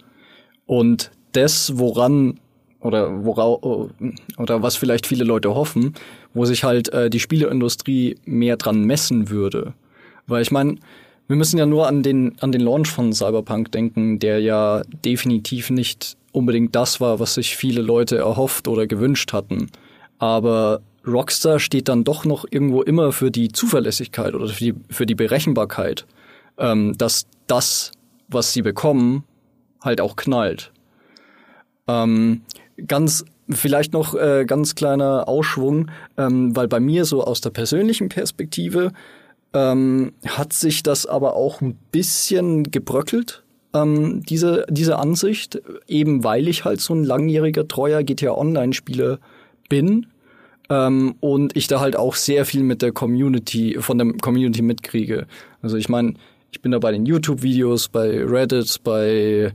Und 0.65 1.11
das, 1.31 1.77
woran 1.77 2.38
oder 2.81 3.23
wora, 3.23 3.45
oder 4.38 4.61
was 4.61 4.76
vielleicht 4.76 5.07
viele 5.07 5.23
Leute 5.23 5.56
hoffen, 5.56 5.93
wo 6.34 6.43
sich 6.43 6.65
halt 6.65 6.91
äh, 6.91 7.10
die 7.10 7.22
Spieleindustrie 7.22 8.18
mehr 8.26 8.57
dran 8.57 8.84
messen 8.84 9.30
würde. 9.30 9.73
Weil 10.27 10.41
ich 10.41 10.51
meine, 10.51 10.76
wir 11.30 11.35
müssen 11.35 11.60
ja 11.60 11.68
nur 11.68 11.88
an 11.88 12.01
den, 12.01 12.35
an 12.39 12.51
den 12.51 12.61
Launch 12.61 12.89
von 12.89 13.14
Cyberpunk 13.14 13.72
denken, 13.72 14.18
der 14.18 14.39
ja 14.39 14.81
definitiv 15.06 15.69
nicht 15.69 16.18
unbedingt 16.31 16.76
das 16.76 16.99
war, 16.99 17.19
was 17.19 17.35
sich 17.35 17.56
viele 17.56 17.84
Leute 17.84 18.18
erhofft 18.18 18.68
oder 18.68 18.88
gewünscht 18.88 19.31
hatten. 19.31 19.69
Aber 20.18 20.81
Rockstar 21.06 21.60
steht 21.60 21.88
dann 21.88 22.03
doch 22.03 22.26
noch 22.26 22.45
irgendwo 22.49 22.81
immer 22.81 23.11
für 23.11 23.30
die 23.30 23.49
Zuverlässigkeit 23.49 24.34
oder 24.34 24.47
für 24.47 24.64
die, 24.64 24.73
für 24.89 25.06
die 25.06 25.14
Berechenbarkeit, 25.14 26.07
ähm, 26.57 26.97
dass 26.97 27.27
das, 27.45 27.91
was 28.27 28.51
sie 28.51 28.64
bekommen, 28.64 29.23
halt 29.81 30.01
auch 30.01 30.15
knallt. 30.15 30.72
Ähm, 31.88 32.41
ganz 32.88 33.23
vielleicht 33.51 33.93
noch 33.93 34.15
äh, 34.15 34.45
ganz 34.45 34.73
kleiner 34.73 35.27
Ausschwung, 35.27 35.91
ähm, 36.18 36.56
weil 36.56 36.68
bei 36.68 36.80
mir 36.80 37.06
so 37.06 37.23
aus 37.23 37.39
der 37.39 37.51
persönlichen 37.51 38.10
Perspektive 38.10 38.93
ähm, 39.53 40.13
hat 40.26 40.53
sich 40.53 40.84
das 40.84 41.05
aber 41.05 41.35
auch 41.35 41.61
ein 41.61 41.77
bisschen 41.91 42.63
gebröckelt, 42.63 43.43
ähm, 43.73 44.21
diese, 44.23 44.65
diese 44.69 44.97
Ansicht, 44.97 45.61
eben 45.88 46.23
weil 46.23 46.47
ich 46.47 46.65
halt 46.65 46.81
so 46.81 46.93
ein 46.93 47.03
langjähriger, 47.03 47.67
treuer 47.67 48.03
GTA 48.03 48.31
Online-Spieler 48.31 49.19
bin 49.69 50.07
ähm, 50.69 51.15
und 51.19 51.55
ich 51.55 51.67
da 51.67 51.80
halt 51.80 51.95
auch 51.95 52.15
sehr 52.15 52.45
viel 52.45 52.63
mit 52.63 52.81
der 52.81 52.91
Community, 52.91 53.77
von 53.80 53.97
der 53.97 54.13
Community 54.13 54.61
mitkriege. 54.61 55.27
Also 55.61 55.77
ich 55.77 55.89
meine, 55.89 56.13
ich 56.51 56.61
bin 56.61 56.71
da 56.71 56.80
bei 56.80 56.91
den 56.91 57.05
YouTube-Videos, 57.05 57.89
bei 57.89 58.23
Reddit, 58.23 58.84
bei 58.84 59.53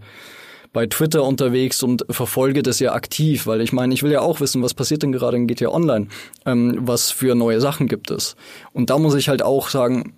bei 0.75 0.87
Twitter 0.87 1.23
unterwegs 1.23 1.83
und 1.83 2.05
verfolge 2.11 2.63
das 2.63 2.81
ja 2.81 2.93
aktiv, 2.93 3.47
weil 3.47 3.63
ich 3.63 3.73
meine, 3.73 3.95
ich 3.95 4.03
will 4.03 4.11
ja 4.11 4.21
auch 4.21 4.41
wissen, 4.41 4.61
was 4.61 4.75
passiert 4.75 5.03
denn 5.03 5.13
gerade 5.13 5.39
in 5.39 5.47
GTA 5.47 5.69
Online, 5.69 6.09
ähm, 6.45 6.81
was 6.83 7.11
für 7.11 7.35
neue 7.35 7.61
Sachen 7.61 7.89
gibt 7.89 8.11
es. 8.11 8.37
Und 8.75 8.91
da 8.91 8.99
muss 8.99 9.15
ich 9.15 9.31
halt 9.31 9.41
auch 9.41 9.69
sagen, 9.69 10.13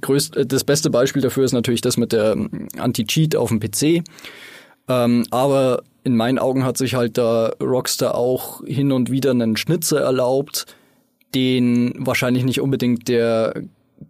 größt, 0.00 0.38
das 0.46 0.64
beste 0.64 0.88
Beispiel 0.88 1.20
dafür 1.20 1.44
ist 1.44 1.52
natürlich 1.52 1.80
das 1.80 1.96
mit 1.96 2.12
der 2.12 2.32
ähm, 2.32 2.68
Anti-Cheat 2.78 3.36
auf 3.36 3.50
dem 3.50 3.58
PC. 3.60 4.04
Ähm, 4.88 5.26
aber 5.30 5.82
in 6.04 6.16
meinen 6.16 6.38
Augen 6.38 6.64
hat 6.64 6.78
sich 6.78 6.94
halt 6.94 7.18
da 7.18 7.52
Rockstar 7.60 8.14
auch 8.14 8.64
hin 8.64 8.92
und 8.92 9.10
wieder 9.10 9.32
einen 9.32 9.56
Schnitzer 9.56 10.00
erlaubt, 10.00 10.66
den 11.34 11.92
wahrscheinlich 11.98 12.44
nicht 12.44 12.60
unbedingt 12.60 13.08
der 13.08 13.62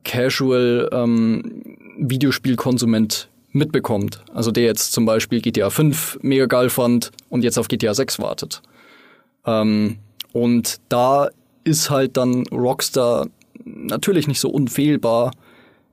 Casual 0.05 0.91
ähm, 0.93 1.63
Videospielkonsument 1.97 3.31
mitbekommt. 3.59 4.23
Also 4.33 4.51
der 4.51 4.65
jetzt 4.65 4.93
zum 4.93 5.05
Beispiel 5.05 5.41
GTA 5.41 5.71
5 5.71 6.19
mega 6.23 6.47
geil 6.47 6.71
fand 6.71 7.11
und 7.29 7.45
jetzt 7.45 7.59
auf 7.59 7.69
GTA 7.69 7.95
6 7.95 8.19
wartet. 8.19 8.63
Ähm, 9.45 9.99
und 10.33 10.81
da 10.89 11.29
ist 11.65 11.91
halt 11.91 12.17
dann 12.17 12.47
Rockstar 12.47 13.29
natürlich 13.65 14.29
nicht 14.29 14.41
so 14.41 14.49
unfehlbar, 14.49 15.33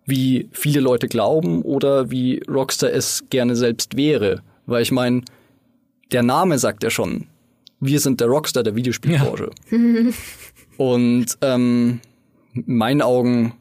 wie 0.05 0.47
viele 0.51 0.79
Leute 0.79 1.07
glauben 1.07 1.61
oder 1.63 2.11
wie 2.11 2.41
Rockstar 2.47 2.91
es 2.91 3.25
gerne 3.29 3.55
selbst 3.55 3.97
wäre. 3.97 4.41
Weil 4.65 4.83
ich 4.83 4.91
meine, 4.91 5.23
der 6.11 6.23
Name 6.23 6.59
sagt 6.59 6.83
ja 6.83 6.89
schon, 6.89 7.27
wir 7.79 7.99
sind 7.99 8.21
der 8.21 8.27
Rockstar 8.27 8.63
der 8.63 8.75
Videospielbranche. 8.75 9.49
Ja. 9.71 9.77
und 10.77 11.25
ähm, 11.41 11.99
in 12.53 12.77
meinen 12.77 13.01
Augen 13.01 13.53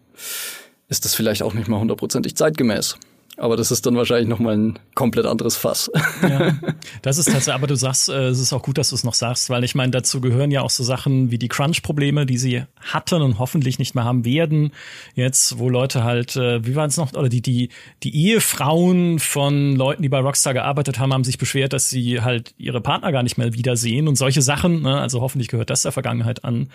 ist 0.88 1.04
das 1.04 1.14
vielleicht 1.14 1.42
auch 1.42 1.54
nicht 1.54 1.68
mal 1.68 1.80
hundertprozentig 1.80 2.36
zeitgemäß. 2.36 2.96
Aber 3.36 3.56
das 3.56 3.72
ist 3.72 3.84
dann 3.84 3.96
wahrscheinlich 3.96 4.28
nochmal 4.28 4.56
ein 4.56 4.78
komplett 4.94 5.26
anderes 5.26 5.56
Fass. 5.56 5.90
Ja, 6.22 6.56
das 7.02 7.18
ist 7.18 7.26
tatsächlich, 7.26 7.54
aber 7.54 7.66
du 7.66 7.74
sagst, 7.74 8.08
äh, 8.08 8.28
es 8.28 8.38
ist 8.38 8.52
auch 8.52 8.62
gut, 8.62 8.78
dass 8.78 8.90
du 8.90 8.94
es 8.94 9.02
noch 9.02 9.14
sagst, 9.14 9.50
weil 9.50 9.64
ich 9.64 9.74
meine, 9.74 9.90
dazu 9.90 10.20
gehören 10.20 10.52
ja 10.52 10.62
auch 10.62 10.70
so 10.70 10.84
Sachen 10.84 11.30
wie 11.30 11.38
die 11.38 11.48
Crunch-Probleme, 11.48 12.26
die 12.26 12.38
sie 12.38 12.64
hatten 12.80 13.22
und 13.22 13.38
hoffentlich 13.38 13.78
nicht 13.78 13.94
mehr 13.94 14.04
haben 14.04 14.24
werden. 14.24 14.70
Jetzt, 15.14 15.58
wo 15.58 15.68
Leute 15.68 16.04
halt, 16.04 16.36
äh, 16.36 16.64
wie 16.64 16.76
waren 16.76 16.88
es 16.88 16.96
noch, 16.96 17.12
oder 17.12 17.28
die, 17.28 17.42
die, 17.42 17.70
die 18.04 18.14
Ehefrauen 18.14 19.18
von 19.18 19.74
Leuten, 19.74 20.02
die 20.02 20.08
bei 20.08 20.20
Rockstar 20.20 20.54
gearbeitet 20.54 20.98
haben, 21.00 21.12
haben 21.12 21.24
sich 21.24 21.38
beschwert, 21.38 21.72
dass 21.72 21.90
sie 21.90 22.20
halt 22.20 22.54
ihre 22.56 22.80
Partner 22.80 23.10
gar 23.10 23.24
nicht 23.24 23.36
mehr 23.36 23.54
wiedersehen 23.54 24.06
und 24.06 24.16
solche 24.16 24.42
Sachen. 24.42 24.82
Ne? 24.82 25.00
Also 25.00 25.20
hoffentlich 25.20 25.48
gehört 25.48 25.70
das 25.70 25.82
der 25.82 25.92
Vergangenheit 25.92 26.44
an. 26.44 26.70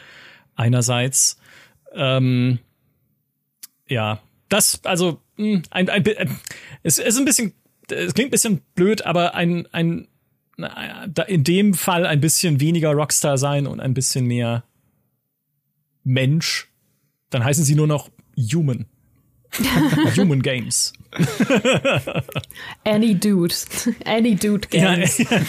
Einerseits. 0.55 1.37
Ähm, 1.95 2.59
ja, 3.87 4.19
das, 4.49 4.83
also 4.83 5.21
hm, 5.37 5.63
ein, 5.69 5.89
ein, 5.89 6.05
ein, 6.05 6.39
es 6.83 6.97
ist 6.97 7.17
ein 7.17 7.25
bisschen, 7.25 7.53
es 7.89 8.13
klingt 8.13 8.29
ein 8.29 8.31
bisschen 8.31 8.61
blöd, 8.75 9.05
aber 9.05 9.35
ein, 9.35 9.67
ein, 9.71 10.07
in 11.27 11.43
dem 11.43 11.73
Fall 11.73 12.05
ein 12.05 12.19
bisschen 12.19 12.59
weniger 12.59 12.91
Rockstar 12.91 13.37
sein 13.37 13.65
und 13.65 13.79
ein 13.79 13.93
bisschen 13.93 14.25
mehr 14.25 14.63
Mensch, 16.03 16.69
dann 17.29 17.43
heißen 17.43 17.63
sie 17.63 17.75
nur 17.75 17.87
noch 17.87 18.09
Human. 18.35 18.85
Human 20.15 20.41
Games. 20.41 20.93
Any 22.83 23.15
Dude. 23.15 23.55
Any 24.05 24.35
Dude 24.35 24.67
Games. 24.67 25.17
Ja, 25.17 25.25
ja, 25.25 25.43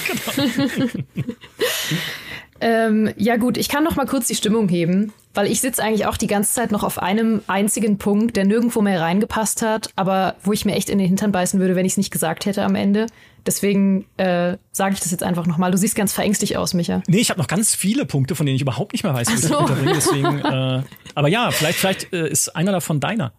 genau. 0.46 0.86
ähm, 2.60 3.12
ja 3.16 3.36
gut, 3.36 3.56
ich 3.56 3.68
kann 3.68 3.84
noch 3.84 3.96
mal 3.96 4.06
kurz 4.06 4.26
die 4.26 4.34
Stimmung 4.34 4.68
heben. 4.68 5.12
Weil 5.32 5.46
ich 5.46 5.60
sitze 5.60 5.80
eigentlich 5.82 6.06
auch 6.06 6.16
die 6.16 6.26
ganze 6.26 6.52
Zeit 6.52 6.72
noch 6.72 6.82
auf 6.82 7.00
einem 7.00 7.40
einzigen 7.46 7.98
Punkt, 7.98 8.36
der 8.36 8.44
nirgendwo 8.44 8.82
mehr 8.82 9.00
reingepasst 9.00 9.62
hat, 9.62 9.90
aber 9.94 10.34
wo 10.42 10.52
ich 10.52 10.64
mir 10.64 10.74
echt 10.74 10.90
in 10.90 10.98
den 10.98 11.06
Hintern 11.06 11.30
beißen 11.30 11.60
würde, 11.60 11.76
wenn 11.76 11.86
ich 11.86 11.92
es 11.92 11.98
nicht 11.98 12.10
gesagt 12.10 12.46
hätte 12.46 12.64
am 12.64 12.74
Ende. 12.74 13.06
Deswegen 13.46 14.06
äh, 14.16 14.56
sage 14.72 14.94
ich 14.94 15.00
das 15.00 15.12
jetzt 15.12 15.22
einfach 15.22 15.46
nochmal. 15.46 15.70
Du 15.70 15.78
siehst 15.78 15.94
ganz 15.94 16.12
verängstigt 16.12 16.56
aus, 16.56 16.74
Micha. 16.74 17.02
Nee, 17.06 17.18
ich 17.18 17.30
habe 17.30 17.38
noch 17.38 17.46
ganz 17.46 17.76
viele 17.76 18.06
Punkte, 18.06 18.34
von 18.34 18.44
denen 18.44 18.56
ich 18.56 18.62
überhaupt 18.62 18.92
nicht 18.92 19.04
mehr 19.04 19.14
weiß, 19.14 19.28
wie 19.28 19.34
ich 19.34 19.40
so. 19.40 19.56
unterbringe. 19.56 19.92
Deswegen, 19.94 20.38
äh, 20.44 20.82
aber 21.14 21.28
ja, 21.28 21.52
vielleicht, 21.52 21.78
vielleicht 21.78 22.12
äh, 22.12 22.28
ist 22.28 22.48
einer 22.56 22.72
davon 22.72 22.98
deiner. 22.98 23.32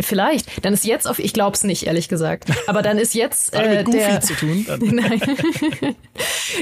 Vielleicht. 0.00 0.64
Dann 0.64 0.74
ist 0.74 0.84
jetzt 0.84 1.08
auf, 1.08 1.18
ich 1.18 1.32
glaub's 1.32 1.64
nicht, 1.64 1.86
ehrlich 1.86 2.08
gesagt. 2.08 2.50
Aber 2.66 2.82
dann 2.82 2.98
ist 2.98 3.14
jetzt 3.14 3.54
äh, 3.58 3.84
der, 3.84 4.20
zu 4.20 4.34
tun. 4.34 4.64
Dann. 4.66 4.80
Nein. 4.82 5.20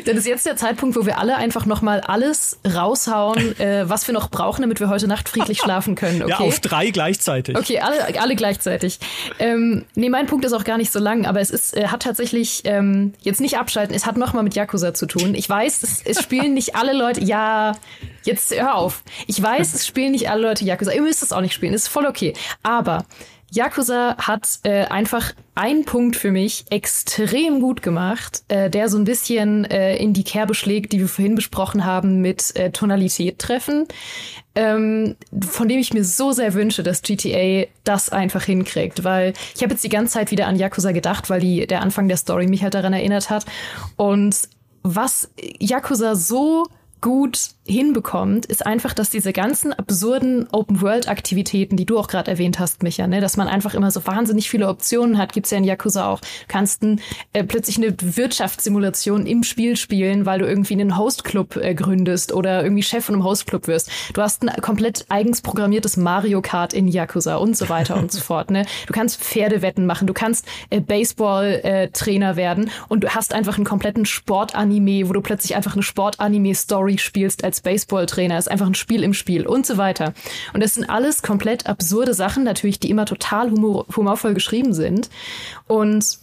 dann 0.04 0.16
ist 0.16 0.26
jetzt 0.26 0.46
der 0.46 0.56
Zeitpunkt, 0.56 0.96
wo 0.96 1.06
wir 1.06 1.18
alle 1.18 1.36
einfach 1.36 1.66
noch 1.66 1.82
mal 1.82 2.00
alles 2.00 2.60
raushauen, 2.64 3.58
äh, 3.58 3.88
was 3.88 4.06
wir 4.06 4.14
noch 4.14 4.30
brauchen, 4.30 4.62
damit 4.62 4.78
wir 4.78 4.88
heute 4.88 5.08
Nacht 5.08 5.28
friedlich 5.28 5.58
schlafen 5.58 5.94
können. 5.94 6.06
Okay? 6.26 6.30
Ja, 6.30 6.38
auf 6.40 6.60
drei 6.60 6.90
gleichzeitig. 6.90 7.56
Okay, 7.56 7.78
alle, 7.78 8.20
alle 8.20 8.34
gleichzeitig. 8.34 8.98
Ähm, 9.38 9.84
nee, 9.94 10.08
mein 10.08 10.26
Punkt 10.26 10.44
ist 10.44 10.52
auch 10.52 10.64
gar 10.64 10.76
nicht 10.76 10.92
so 10.92 10.98
lang, 10.98 11.24
aber 11.24 11.40
es 11.40 11.50
ist, 11.50 11.76
äh, 11.76 11.86
hat 11.86 12.02
tatsächlich 12.02 12.62
ähm, 12.64 13.12
jetzt 13.20 13.40
nicht 13.40 13.58
abschalten. 13.58 13.94
Es 13.94 14.06
hat 14.06 14.16
noch 14.16 14.32
mal 14.32 14.42
mit 14.42 14.56
Yakuza 14.56 14.92
zu 14.92 15.06
tun. 15.06 15.34
Ich 15.34 15.48
weiß, 15.48 15.82
es, 15.84 16.02
es 16.04 16.20
spielen 16.20 16.54
nicht 16.54 16.74
alle 16.74 16.94
Leute. 16.94 17.22
Ja, 17.22 17.76
jetzt 18.24 18.52
hör 18.58 18.74
auf. 18.74 19.04
Ich 19.28 19.40
weiß, 19.40 19.74
es 19.74 19.86
spielen 19.86 20.12
nicht 20.12 20.30
alle 20.30 20.42
Leute 20.42 20.64
Yakuza. 20.64 20.92
Ihr 20.92 21.02
müsst 21.02 21.22
es 21.22 21.32
auch 21.32 21.42
nicht 21.42 21.54
spielen. 21.54 21.74
Ist 21.74 21.88
voll 21.88 22.06
okay. 22.06 22.32
Aber 22.64 23.04
Yakuza 23.52 24.16
hat 24.18 24.58
äh, 24.64 24.84
einfach 24.86 25.32
einen 25.54 25.84
Punkt 25.84 26.16
für 26.16 26.32
mich 26.32 26.64
extrem 26.70 27.60
gut 27.60 27.80
gemacht, 27.82 28.42
äh, 28.48 28.68
der 28.68 28.88
so 28.88 28.98
ein 28.98 29.04
bisschen 29.04 29.64
äh, 29.64 29.96
in 29.96 30.12
die 30.12 30.24
Kerbe 30.24 30.54
schlägt, 30.54 30.92
die 30.92 30.98
wir 30.98 31.08
vorhin 31.08 31.34
besprochen 31.34 31.84
haben, 31.84 32.20
mit 32.20 32.54
äh, 32.56 32.70
Tonalität 32.70 33.38
treffen, 33.38 33.86
ähm, 34.54 35.16
von 35.48 35.68
dem 35.68 35.78
ich 35.78 35.94
mir 35.94 36.04
so 36.04 36.32
sehr 36.32 36.54
wünsche, 36.54 36.82
dass 36.82 37.02
GTA 37.02 37.66
das 37.84 38.10
einfach 38.10 38.42
hinkriegt, 38.42 39.04
weil 39.04 39.32
ich 39.54 39.62
habe 39.62 39.72
jetzt 39.72 39.84
die 39.84 39.88
ganze 39.88 40.14
Zeit 40.14 40.30
wieder 40.30 40.46
an 40.46 40.56
Yakuza 40.56 40.92
gedacht, 40.92 41.30
weil 41.30 41.40
die, 41.40 41.66
der 41.66 41.82
Anfang 41.82 42.08
der 42.08 42.16
Story 42.16 42.48
mich 42.48 42.62
halt 42.62 42.74
daran 42.74 42.92
erinnert 42.92 43.30
hat. 43.30 43.46
Und 43.96 44.36
was 44.82 45.30
Yakuza 45.58 46.14
so 46.14 46.66
gut 47.00 47.55
hinbekommt, 47.66 48.46
ist 48.46 48.64
einfach, 48.64 48.94
dass 48.94 49.10
diese 49.10 49.32
ganzen 49.32 49.72
absurden 49.72 50.48
Open-World-Aktivitäten, 50.50 51.76
die 51.76 51.84
du 51.84 51.98
auch 51.98 52.08
gerade 52.08 52.30
erwähnt 52.30 52.58
hast, 52.58 52.82
Micha, 52.82 53.06
ne, 53.06 53.20
dass 53.20 53.36
man 53.36 53.48
einfach 53.48 53.74
immer 53.74 53.90
so 53.90 54.06
wahnsinnig 54.06 54.48
viele 54.48 54.68
Optionen 54.68 55.18
hat, 55.18 55.32
gibt's 55.32 55.50
ja 55.50 55.58
in 55.58 55.64
Yakuza 55.64 56.08
auch. 56.08 56.20
Du 56.20 56.26
kannst 56.48 56.82
ein, 56.82 57.00
äh, 57.32 57.44
plötzlich 57.44 57.76
eine 57.78 57.94
Wirtschaftssimulation 58.00 59.26
im 59.26 59.42
Spiel 59.42 59.76
spielen, 59.76 60.26
weil 60.26 60.38
du 60.38 60.46
irgendwie 60.46 60.74
einen 60.74 60.96
Hostclub 60.96 61.56
äh, 61.56 61.74
gründest 61.74 62.32
oder 62.32 62.62
irgendwie 62.62 62.82
Chef 62.82 63.04
von 63.04 63.16
einem 63.16 63.24
Hostclub 63.24 63.66
wirst. 63.66 63.90
Du 64.14 64.22
hast 64.22 64.42
ein 64.42 64.60
komplett 64.62 65.06
eigens 65.08 65.42
programmiertes 65.42 65.96
Mario 65.96 66.42
Kart 66.42 66.72
in 66.72 66.88
Yakuza 66.88 67.36
und 67.36 67.56
so 67.56 67.68
weiter 67.68 67.96
und 67.96 68.12
so 68.12 68.20
fort. 68.22 68.50
Ne? 68.50 68.64
Du 68.86 68.92
kannst 68.92 69.20
Pferdewetten 69.20 69.86
machen, 69.86 70.06
du 70.06 70.14
kannst 70.14 70.46
äh, 70.70 70.80
Baseball-Trainer 70.80 72.36
werden 72.36 72.70
und 72.88 73.04
du 73.04 73.08
hast 73.08 73.34
einfach 73.34 73.56
einen 73.56 73.64
kompletten 73.64 74.06
Sportanime, 74.06 75.08
wo 75.08 75.12
du 75.12 75.20
plötzlich 75.20 75.56
einfach 75.56 75.74
eine 75.74 75.82
Sportanime-Story 75.82 76.98
spielst 76.98 77.44
als 77.44 77.55
als 77.56 77.60
Baseballtrainer, 77.62 78.38
ist 78.38 78.50
einfach 78.50 78.66
ein 78.66 78.74
Spiel 78.74 79.02
im 79.02 79.14
Spiel 79.14 79.46
und 79.46 79.66
so 79.66 79.76
weiter. 79.76 80.12
Und 80.52 80.62
das 80.62 80.74
sind 80.74 80.88
alles 80.88 81.22
komplett 81.22 81.66
absurde 81.66 82.14
Sachen, 82.14 82.44
natürlich, 82.44 82.80
die 82.80 82.90
immer 82.90 83.06
total 83.06 83.50
humor 83.50 83.86
humorvoll 83.94 84.34
geschrieben 84.34 84.74
sind. 84.74 85.08
Und 85.66 86.18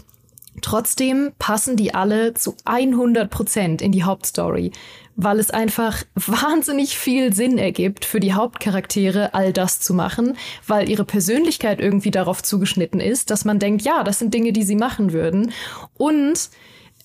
trotzdem 0.62 1.32
passen 1.40 1.76
die 1.76 1.94
alle 1.94 2.34
zu 2.36 2.56
100 2.66 3.30
Prozent 3.30 3.82
in 3.82 3.92
die 3.92 4.04
Hauptstory 4.04 4.72
weil 5.16 5.38
es 5.38 5.52
einfach 5.52 6.04
wahnsinnig 6.16 6.98
viel 6.98 7.36
Sinn 7.36 7.60
ergibt, 7.60 8.04
für 8.04 8.20
die 8.20 8.34
Hauptcharaktere 8.34 9.36
all 9.36 9.54
das 9.54 9.80
zu 9.80 9.94
machen, 9.94 10.36
weil 10.66 10.90
ihre 10.90 11.06
Persönlichkeit 11.06 11.80
irgendwie 11.80 12.10
darauf 12.10 12.42
zugeschnitten 12.42 13.00
ist, 13.00 13.30
dass 13.30 13.46
man 13.46 13.60
denkt, 13.60 13.84
ja, 13.84 14.04
das 14.04 14.18
sind 14.18 14.34
Dinge, 14.34 14.54
die 14.54 14.64
sie 14.64 14.76
machen 14.76 15.14
würden. 15.14 15.52
Und 15.94 16.50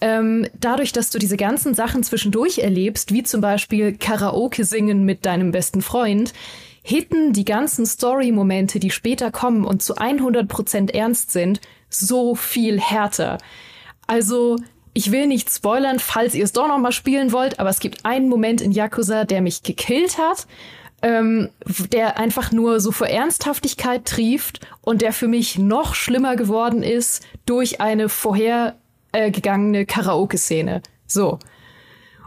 ähm, 0.01 0.47
dadurch, 0.59 0.93
dass 0.93 1.11
du 1.11 1.19
diese 1.19 1.37
ganzen 1.37 1.75
Sachen 1.75 2.03
zwischendurch 2.03 2.59
erlebst, 2.59 3.13
wie 3.13 3.23
zum 3.23 3.41
Beispiel 3.41 3.97
Karaoke 3.97 4.65
singen 4.65 5.05
mit 5.05 5.27
deinem 5.27 5.51
besten 5.51 5.83
Freund, 5.83 6.33
hitten 6.83 7.33
die 7.33 7.45
ganzen 7.45 7.85
Story-Momente, 7.85 8.79
die 8.79 8.91
später 8.91 9.31
kommen 9.31 9.65
und 9.65 9.83
zu 9.83 9.97
100% 9.97 10.95
ernst 10.95 11.33
sind, 11.33 11.61
so 11.91 12.35
viel 12.35 12.81
härter. 12.81 13.39
Also, 14.07 14.57
ich 14.95 15.11
will 15.13 15.27
nicht 15.27 15.51
spoilern, 15.51 15.99
falls 15.99 16.35
ihr 16.35 16.45
es 16.45 16.53
doch 16.53 16.69
noch 16.69 16.79
mal 16.79 16.93
spielen 16.93 17.33
wollt, 17.33 17.61
aber 17.61 17.71
es 17.71 17.81
gibt 17.81 18.05
einen 18.05 18.29
Moment 18.29 18.61
in 18.61 18.73
Yakuza, 18.73 19.25
der 19.25 19.43
mich 19.43 19.63
gekillt 19.63 20.17
hat, 20.19 20.47
ähm, 21.03 21.51
der 21.93 22.19
einfach 22.19 22.53
nur 22.53 22.81
so 22.81 22.91
vor 22.91 23.07
Ernsthaftigkeit 23.07 24.05
trieft 24.05 24.61
und 24.81 25.03
der 25.03 25.13
für 25.13 25.29
mich 25.29 25.59
noch 25.59 25.95
schlimmer 25.95 26.37
geworden 26.37 26.83
ist 26.83 27.25
durch 27.47 27.81
eine 27.81 28.09
vorher 28.09 28.77
äh, 29.13 29.31
gegangene 29.31 29.87
Karaoke-Szene. 29.87 30.83
So. 31.07 31.39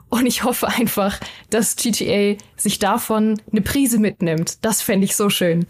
Und 0.10 0.26
ich 0.26 0.44
hoffe 0.44 0.68
einfach, 0.68 1.20
dass 1.50 1.76
GTA 1.76 2.36
sich 2.58 2.80
davon 2.80 3.42
eine 3.52 3.62
Prise 3.62 3.98
mitnimmt. 3.98 4.64
Das 4.64 4.82
fände 4.82 5.06
ich 5.06 5.16
so 5.16 5.30
schön. 5.30 5.66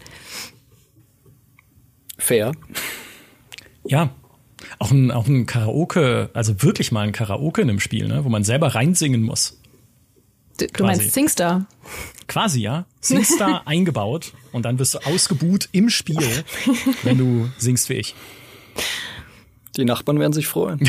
Fair. 2.18 2.52
Ja. 3.84 4.10
Auch 4.78 4.90
ein, 4.90 5.10
auch 5.10 5.26
ein 5.26 5.46
Karaoke, 5.46 6.30
also 6.34 6.62
wirklich 6.62 6.92
mal 6.92 7.02
ein 7.02 7.12
Karaoke 7.12 7.62
in 7.62 7.70
einem 7.70 7.80
Spiel, 7.80 8.08
ne, 8.08 8.24
wo 8.24 8.28
man 8.28 8.44
selber 8.44 8.74
reinsingen 8.74 9.22
muss. 9.22 9.60
Du, 10.58 10.66
du 10.66 10.84
meinst 10.84 11.12
Singstar? 11.12 11.66
Quasi, 12.26 12.60
ja. 12.60 12.86
Singstar 13.00 13.62
eingebaut 13.66 14.32
und 14.52 14.64
dann 14.64 14.78
wirst 14.78 14.94
du 14.94 14.98
ausgebuht 15.00 15.68
im 15.72 15.88
Spiel, 15.88 16.44
wenn 17.02 17.18
du 17.18 17.48
singst 17.58 17.88
wie 17.88 17.94
ich. 17.94 18.14
Die 19.76 19.84
Nachbarn 19.84 20.20
werden 20.20 20.32
sich 20.32 20.46
freuen. 20.46 20.80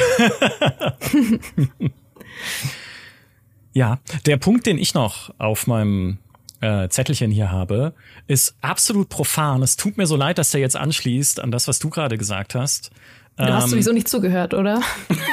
ja, 3.73 3.99
der 4.26 4.38
Punkt, 4.38 4.65
den 4.65 4.77
ich 4.77 4.93
noch 4.93 5.34
auf 5.38 5.68
meinem 5.68 6.18
äh, 6.60 6.89
Zettelchen 6.89 7.31
hier 7.31 7.51
habe, 7.51 7.93
ist 8.27 8.55
absolut 8.61 9.10
profan. 9.10 9.61
Es 9.64 9.77
tut 9.77 9.97
mir 9.97 10.07
so 10.07 10.15
leid, 10.15 10.38
dass 10.38 10.51
der 10.51 10.61
jetzt 10.61 10.76
anschließt 10.76 11.39
an 11.39 11.51
das, 11.51 11.68
was 11.68 11.80
du 11.80 11.89
gerade 11.89 12.18
gesagt 12.18 12.55
hast. 12.55 12.91
Du 13.35 13.45
hast 13.45 13.64
ähm, 13.64 13.69
sowieso 13.72 13.93
nicht 13.93 14.07
zugehört, 14.07 14.53
oder? 14.53 14.81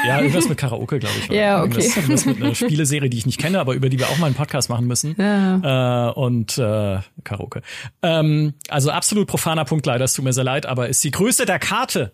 Ja, 0.06 0.20
irgendwas 0.20 0.48
mit 0.48 0.56
Karaoke, 0.56 0.98
glaube 0.98 1.14
ich. 1.18 1.28
Ja, 1.28 1.62
okay. 1.62 1.74
Irgendwas, 1.74 1.96
irgendwas 1.96 2.24
mit 2.24 2.42
einer 2.42 2.54
Spieleserie, 2.54 3.10
die 3.10 3.18
ich 3.18 3.26
nicht 3.26 3.38
kenne, 3.38 3.60
aber 3.60 3.74
über 3.74 3.90
die 3.90 3.98
wir 3.98 4.08
auch 4.08 4.16
mal 4.16 4.26
einen 4.26 4.34
Podcast 4.34 4.70
machen 4.70 4.86
müssen. 4.86 5.14
Ja. 5.18 6.08
Äh, 6.08 6.12
und 6.14 6.56
äh, 6.56 7.00
Karaoke. 7.24 7.60
Ähm, 8.02 8.54
also 8.70 8.90
absolut 8.90 9.28
profaner 9.28 9.66
Punkt, 9.66 9.84
leider, 9.84 10.06
es 10.06 10.14
tut 10.14 10.24
mir 10.24 10.32
sehr 10.32 10.44
leid, 10.44 10.64
aber 10.64 10.88
ist 10.88 11.04
die 11.04 11.10
Größe 11.10 11.44
der 11.44 11.58
Karte 11.58 12.12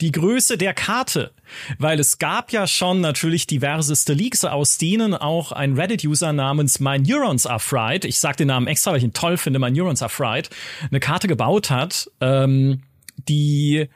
die 0.00 0.12
Größe 0.12 0.58
der 0.58 0.74
Karte. 0.74 1.32
Weil 1.78 1.98
es 1.98 2.18
gab 2.18 2.52
ja 2.52 2.66
schon 2.66 3.00
natürlich 3.00 3.46
diverseste 3.46 4.12
Leaks, 4.12 4.44
aus 4.44 4.78
denen 4.78 5.14
auch 5.14 5.52
ein 5.52 5.74
Reddit-User 5.74 6.32
namens 6.32 6.80
My 6.80 6.98
Neurons 6.98 7.46
Are 7.46 7.58
Fried, 7.58 8.04
ich 8.04 8.18
sag 8.18 8.36
den 8.36 8.48
Namen 8.48 8.66
extra, 8.66 8.90
weil 8.90 8.98
ich 8.98 9.04
ihn 9.04 9.12
toll 9.12 9.36
finde, 9.36 9.58
My 9.58 9.70
Neurons 9.70 10.02
Are 10.02 10.10
Fried, 10.10 10.50
eine 10.90 11.00
Karte 11.00 11.28
gebaut 11.28 11.70
hat, 11.70 12.10
ähm, 12.20 12.82
die 13.28 13.88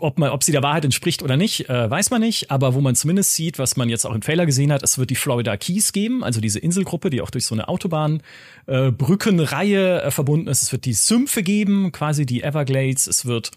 ob, 0.00 0.18
man, 0.18 0.30
ob 0.30 0.42
sie 0.42 0.52
der 0.52 0.64
Wahrheit 0.64 0.84
entspricht 0.84 1.22
oder 1.22 1.36
nicht, 1.36 1.68
äh, 1.68 1.90
weiß 1.90 2.10
man 2.10 2.20
nicht, 2.20 2.50
aber 2.50 2.74
wo 2.74 2.80
man 2.80 2.96
zumindest 2.96 3.34
sieht, 3.34 3.60
was 3.60 3.76
man 3.76 3.88
jetzt 3.88 4.04
auch 4.04 4.14
im 4.14 4.20
Trailer 4.20 4.44
gesehen 4.46 4.72
hat, 4.72 4.82
es 4.82 4.98
wird 4.98 5.10
die 5.10 5.14
Florida 5.14 5.56
Keys 5.56 5.92
geben, 5.92 6.24
also 6.24 6.40
diese 6.40 6.58
Inselgruppe, 6.58 7.08
die 7.10 7.20
auch 7.20 7.30
durch 7.30 7.46
so 7.46 7.54
eine 7.54 7.68
Autobahnbrückenreihe 7.68 10.02
äh, 10.02 10.06
äh, 10.06 10.10
verbunden 10.10 10.48
ist. 10.48 10.62
Es 10.62 10.72
wird 10.72 10.86
die 10.86 10.92
Sümpfe 10.92 11.44
geben, 11.44 11.92
quasi 11.92 12.26
die 12.26 12.42
Everglades. 12.42 13.06
Es 13.06 13.26
wird 13.26 13.52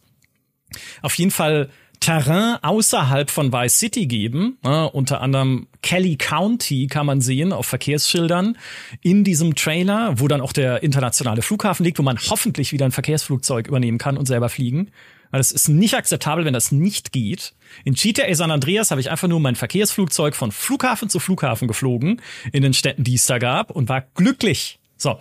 auf 1.01 1.15
jeden 1.15 1.31
Fall 1.31 1.69
Terrain 2.03 2.57
außerhalb 2.61 3.31
von 3.31 3.53
Vice 3.53 3.79
City 3.79 4.07
geben. 4.07 4.57
Äh, 4.63 4.69
unter 4.69 5.21
anderem 5.21 5.67
Kelly 5.81 6.17
County 6.17 6.87
kann 6.87 7.05
man 7.05 7.21
sehen 7.21 7.53
auf 7.53 7.65
Verkehrsschildern 7.65 8.57
in 9.01 9.23
diesem 9.23 9.55
Trailer, 9.55 10.19
wo 10.19 10.27
dann 10.27 10.41
auch 10.41 10.51
der 10.51 10.83
internationale 10.83 11.41
Flughafen 11.41 11.85
liegt, 11.85 11.99
wo 11.99 12.03
man 12.03 12.17
hoffentlich 12.17 12.73
wieder 12.73 12.85
ein 12.85 12.91
Verkehrsflugzeug 12.91 13.67
übernehmen 13.67 13.99
kann 13.99 14.17
und 14.17 14.25
selber 14.25 14.49
fliegen. 14.49 14.91
Es 15.31 15.51
ist 15.51 15.69
nicht 15.69 15.95
akzeptabel, 15.95 16.43
wenn 16.45 16.53
das 16.53 16.73
nicht 16.73 17.13
geht. 17.13 17.53
In 17.85 17.93
GTA 17.93 18.35
San 18.35 18.51
Andreas 18.51 18.91
habe 18.91 19.01
ich 19.01 19.09
einfach 19.09 19.29
nur 19.29 19.39
mein 19.39 19.55
Verkehrsflugzeug 19.55 20.35
von 20.35 20.51
Flughafen 20.51 21.09
zu 21.09 21.19
Flughafen 21.19 21.69
geflogen 21.69 22.21
in 22.51 22.63
den 22.63 22.73
Städten, 22.73 23.05
die 23.05 23.15
es 23.15 23.25
da 23.25 23.39
gab 23.39 23.71
und 23.71 23.87
war 23.87 24.01
glücklich. 24.13 24.77
So. 24.97 25.19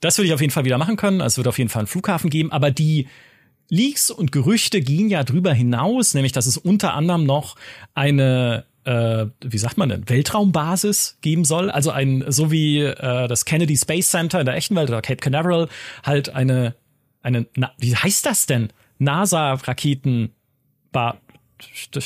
Das 0.00 0.18
würde 0.18 0.26
ich 0.26 0.34
auf 0.34 0.42
jeden 0.42 0.52
Fall 0.52 0.64
wieder 0.64 0.76
machen 0.76 0.96
können. 0.96 1.22
Also 1.22 1.34
es 1.34 1.36
wird 1.38 1.48
auf 1.48 1.58
jeden 1.58 1.70
Fall 1.70 1.80
einen 1.80 1.86
Flughafen 1.86 2.28
geben, 2.28 2.52
aber 2.52 2.70
die 2.70 3.06
Leaks 3.68 4.10
und 4.10 4.32
Gerüchte 4.32 4.80
gingen 4.80 5.10
ja 5.10 5.24
drüber 5.24 5.52
hinaus, 5.52 6.14
nämlich 6.14 6.32
dass 6.32 6.46
es 6.46 6.56
unter 6.56 6.94
anderem 6.94 7.24
noch 7.24 7.56
eine 7.94 8.64
äh, 8.84 9.26
wie 9.40 9.58
sagt 9.58 9.78
man 9.78 9.88
denn, 9.88 10.08
Weltraumbasis 10.08 11.18
geben 11.20 11.44
soll. 11.44 11.70
Also 11.70 11.90
ein, 11.90 12.24
so 12.28 12.52
wie 12.52 12.82
äh, 12.82 13.26
das 13.26 13.44
Kennedy 13.44 13.76
Space 13.76 14.10
Center 14.10 14.38
in 14.38 14.46
der 14.46 14.54
echten 14.54 14.76
Welt 14.76 14.88
oder 14.88 15.02
Cape 15.02 15.16
Canaveral, 15.16 15.68
halt 16.04 16.28
eine, 16.28 16.76
eine, 17.20 17.46
na, 17.56 17.72
wie 17.78 17.96
heißt 17.96 18.24
das 18.24 18.46
denn? 18.46 18.68
NASA-Raketen 18.98 20.32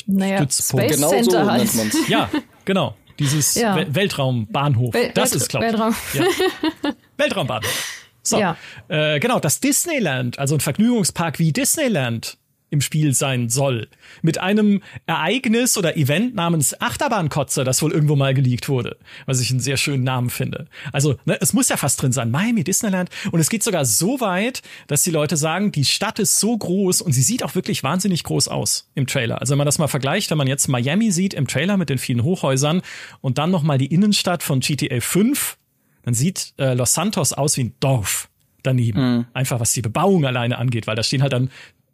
naja, 0.07 0.39
Stützpunkt. 0.39 0.87
Space 0.87 0.97
genau 0.97 1.11
Center 1.11 1.45
so 1.45 1.51
heißt. 1.51 1.77
man's. 1.77 2.09
Ja, 2.09 2.31
genau. 2.65 2.97
Dieses 3.19 3.55
ja. 3.55 3.95
Weltraumbahnhof. 3.95 4.95
Wel 4.95 5.13
das 5.13 5.33
Welt 5.33 5.43
ist, 5.43 5.49
glaube 5.51 5.67
ich. 5.67 5.73
Weltraum. 5.73 5.95
Ja. 6.15 6.93
Weltraumbahnhof. 7.19 8.00
So, 8.23 8.39
ja. 8.39 8.57
äh, 8.89 9.19
genau, 9.21 9.41
das 9.41 9.61
Disneyland, 9.61 10.39
also 10.39 10.55
ein 10.55 10.61
Vergnügungspark 10.61 11.39
wie 11.39 11.53
Disneyland 11.53 12.39
im 12.71 12.81
Spiel 12.81 13.13
sein 13.13 13.49
soll. 13.49 13.89
Mit 14.23 14.39
einem 14.39 14.83
Ereignis 15.07 15.77
oder 15.77 15.97
Event 15.97 16.35
namens 16.35 16.81
Achterbahnkotze, 16.81 17.65
das 17.65 17.83
wohl 17.83 17.93
irgendwo 17.93 18.17
mal 18.17 18.33
geleakt 18.33 18.69
wurde. 18.69 18.97
Was 19.27 19.41
ich 19.41 19.51
einen 19.51 19.61
sehr 19.61 19.77
schönen 19.77 20.05
Namen 20.05 20.31
finde. 20.31 20.69
Also, 20.93 21.17
ne, 21.25 21.37
es 21.41 21.53
muss 21.53 21.69
ja 21.69 21.77
fast 21.77 22.01
drin 22.01 22.13
sein. 22.13 22.31
Miami, 22.31 22.65
Disneyland. 22.65 23.11
Und 23.33 23.41
es 23.41 23.51
geht 23.51 23.63
sogar 23.63 23.85
so 23.85 24.21
weit, 24.21 24.63
dass 24.87 25.03
die 25.03 25.11
Leute 25.11 25.37
sagen, 25.37 25.73
die 25.73 25.85
Stadt 25.85 26.19
ist 26.19 26.39
so 26.39 26.57
groß 26.57 27.03
und 27.03 27.13
sie 27.13 27.23
sieht 27.23 27.43
auch 27.43 27.55
wirklich 27.55 27.83
wahnsinnig 27.83 28.23
groß 28.25 28.49
aus 28.49 28.89
im 28.95 29.07
Trailer. 29.07 29.41
Also, 29.41 29.53
wenn 29.53 29.59
man 29.59 29.67
das 29.67 29.79
mal 29.79 29.89
vergleicht, 29.89 30.31
wenn 30.31 30.39
man 30.39 30.47
jetzt 30.47 30.69
Miami 30.69 31.11
sieht 31.11 31.35
im 31.35 31.49
Trailer 31.49 31.77
mit 31.77 31.91
den 31.91 31.99
vielen 31.99 32.23
Hochhäusern 32.23 32.83
und 33.21 33.39
dann 33.39 33.51
nochmal 33.51 33.79
die 33.79 33.93
Innenstadt 33.93 34.43
von 34.43 34.61
GTA 34.61 35.01
5, 35.01 35.57
dann 36.03 36.15
sieht 36.15 36.55
äh, 36.59 36.75
Los 36.75 36.95
Santos 36.95 37.33
aus 37.33 37.57
wie 37.57 37.65
ein 37.65 37.75
Dorf 37.81 38.29
daneben. 38.63 39.01
Mhm. 39.01 39.27
Einfach 39.33 39.61
was 39.61 39.73
die 39.73 39.83
Bebauung 39.83 40.25
alleine 40.25 40.59
angeht, 40.59 40.87
weil 40.87 40.97
da 40.97 41.03
stehen 41.03 41.23
halt 41.23 41.33
dann 41.33 41.51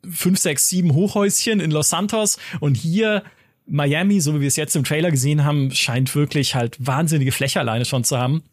fünf, 0.08 0.38
sechs, 0.38 0.68
sieben 0.68 0.94
Hochhäuschen 0.94 1.60
in 1.60 1.70
Los 1.70 1.90
Santos 1.90 2.38
und 2.60 2.76
hier 2.76 3.22
Miami, 3.66 4.20
so 4.20 4.34
wie 4.34 4.40
wir 4.40 4.48
es 4.48 4.56
jetzt 4.56 4.76
im 4.76 4.84
Trailer 4.84 5.10
gesehen 5.10 5.44
haben, 5.44 5.72
scheint 5.72 6.14
wirklich 6.14 6.54
halt 6.54 6.76
wahnsinnige 6.78 7.32
Fläche 7.32 7.58
alleine 7.58 7.84
schon 7.84 8.04
zu 8.04 8.16
haben. 8.16 8.44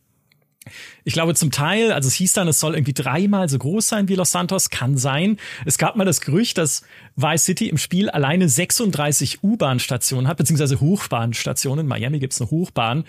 Ich 1.03 1.13
glaube 1.13 1.35
zum 1.35 1.51
Teil, 1.51 1.91
also 1.91 2.07
es 2.07 2.13
hieß 2.15 2.33
dann, 2.33 2.47
es 2.47 2.59
soll 2.59 2.75
irgendwie 2.75 2.93
dreimal 2.93 3.49
so 3.49 3.59
groß 3.59 3.87
sein 3.87 4.07
wie 4.07 4.15
Los 4.15 4.31
Santos, 4.31 4.69
kann 4.69 4.97
sein. 4.97 5.37
Es 5.65 5.77
gab 5.77 5.95
mal 5.95 6.05
das 6.05 6.21
Gerücht, 6.21 6.57
dass 6.57 6.83
Vice 7.15 7.43
City 7.43 7.67
im 7.67 7.77
Spiel 7.77 8.09
alleine 8.09 8.47
36 8.47 9.43
U-Bahn-Stationen 9.43 10.27
hat, 10.27 10.37
beziehungsweise 10.37 10.79
Hochbahnstationen. 10.79 11.83
In 11.83 11.87
Miami 11.87 12.19
gibt 12.19 12.33
es 12.33 12.41
eine 12.41 12.49
Hochbahn. 12.49 13.03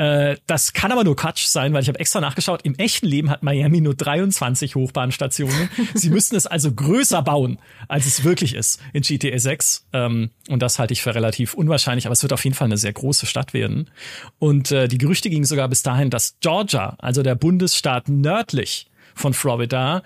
Äh, 0.00 0.38
das 0.46 0.72
kann 0.72 0.92
aber 0.92 1.04
nur 1.04 1.14
Quatsch 1.14 1.44
sein, 1.44 1.74
weil 1.74 1.82
ich 1.82 1.88
habe 1.88 1.98
extra 1.98 2.22
nachgeschaut. 2.22 2.62
Im 2.62 2.74
echten 2.76 3.06
Leben 3.06 3.28
hat 3.28 3.42
Miami 3.42 3.82
nur 3.82 3.94
23 3.94 4.74
Hochbahnstationen. 4.74 5.68
Sie 5.94 6.08
müssten 6.08 6.36
es 6.36 6.46
also 6.46 6.72
größer 6.72 7.20
bauen, 7.20 7.58
als 7.86 8.06
es 8.06 8.24
wirklich 8.24 8.54
ist 8.54 8.80
in 8.94 9.02
GTA 9.02 9.38
6. 9.38 9.88
Ähm, 9.92 10.30
und 10.48 10.62
das 10.62 10.78
halte 10.78 10.94
ich 10.94 11.02
für 11.02 11.14
relativ 11.14 11.52
unwahrscheinlich, 11.52 12.06
aber 12.06 12.14
es 12.14 12.22
wird 12.22 12.32
auf 12.32 12.42
jeden 12.44 12.56
Fall 12.56 12.64
eine 12.64 12.78
sehr 12.78 12.94
große 12.94 13.26
Stadt 13.26 13.52
werden. 13.52 13.90
Und 14.38 14.72
äh, 14.72 14.88
die 14.88 14.96
Gerüchte 14.96 15.28
gingen 15.28 15.44
sogar 15.44 15.68
bis 15.68 15.82
dahin, 15.82 16.08
dass 16.08 16.36
Georgia, 16.40 16.96
also 16.98 17.22
der 17.22 17.34
Bundesstaat 17.34 18.08
nördlich 18.08 18.86
von 19.14 19.34
Florida, 19.34 20.02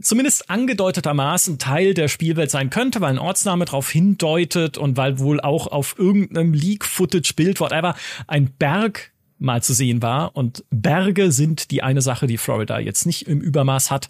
zumindest 0.00 0.50
angedeutetermaßen 0.50 1.58
Teil 1.58 1.94
der 1.94 2.06
Spielwelt 2.06 2.52
sein 2.52 2.70
könnte, 2.70 3.00
weil 3.00 3.14
ein 3.14 3.18
Ortsname 3.18 3.64
darauf 3.64 3.90
hindeutet 3.90 4.78
und 4.78 4.96
weil 4.96 5.18
wohl 5.18 5.40
auch 5.40 5.66
auf 5.66 5.98
irgendeinem 5.98 6.52
Leak-Footage, 6.52 7.34
Bild, 7.34 7.58
whatever, 7.58 7.96
ein 8.28 8.52
Berg 8.52 9.10
mal 9.38 9.62
zu 9.62 9.74
sehen 9.74 10.02
war. 10.02 10.36
Und 10.36 10.64
Berge 10.70 11.32
sind 11.32 11.70
die 11.70 11.82
eine 11.82 12.02
Sache, 12.02 12.26
die 12.26 12.38
Florida 12.38 12.78
jetzt 12.78 13.06
nicht 13.06 13.26
im 13.26 13.40
Übermaß 13.40 13.90
hat. 13.90 14.08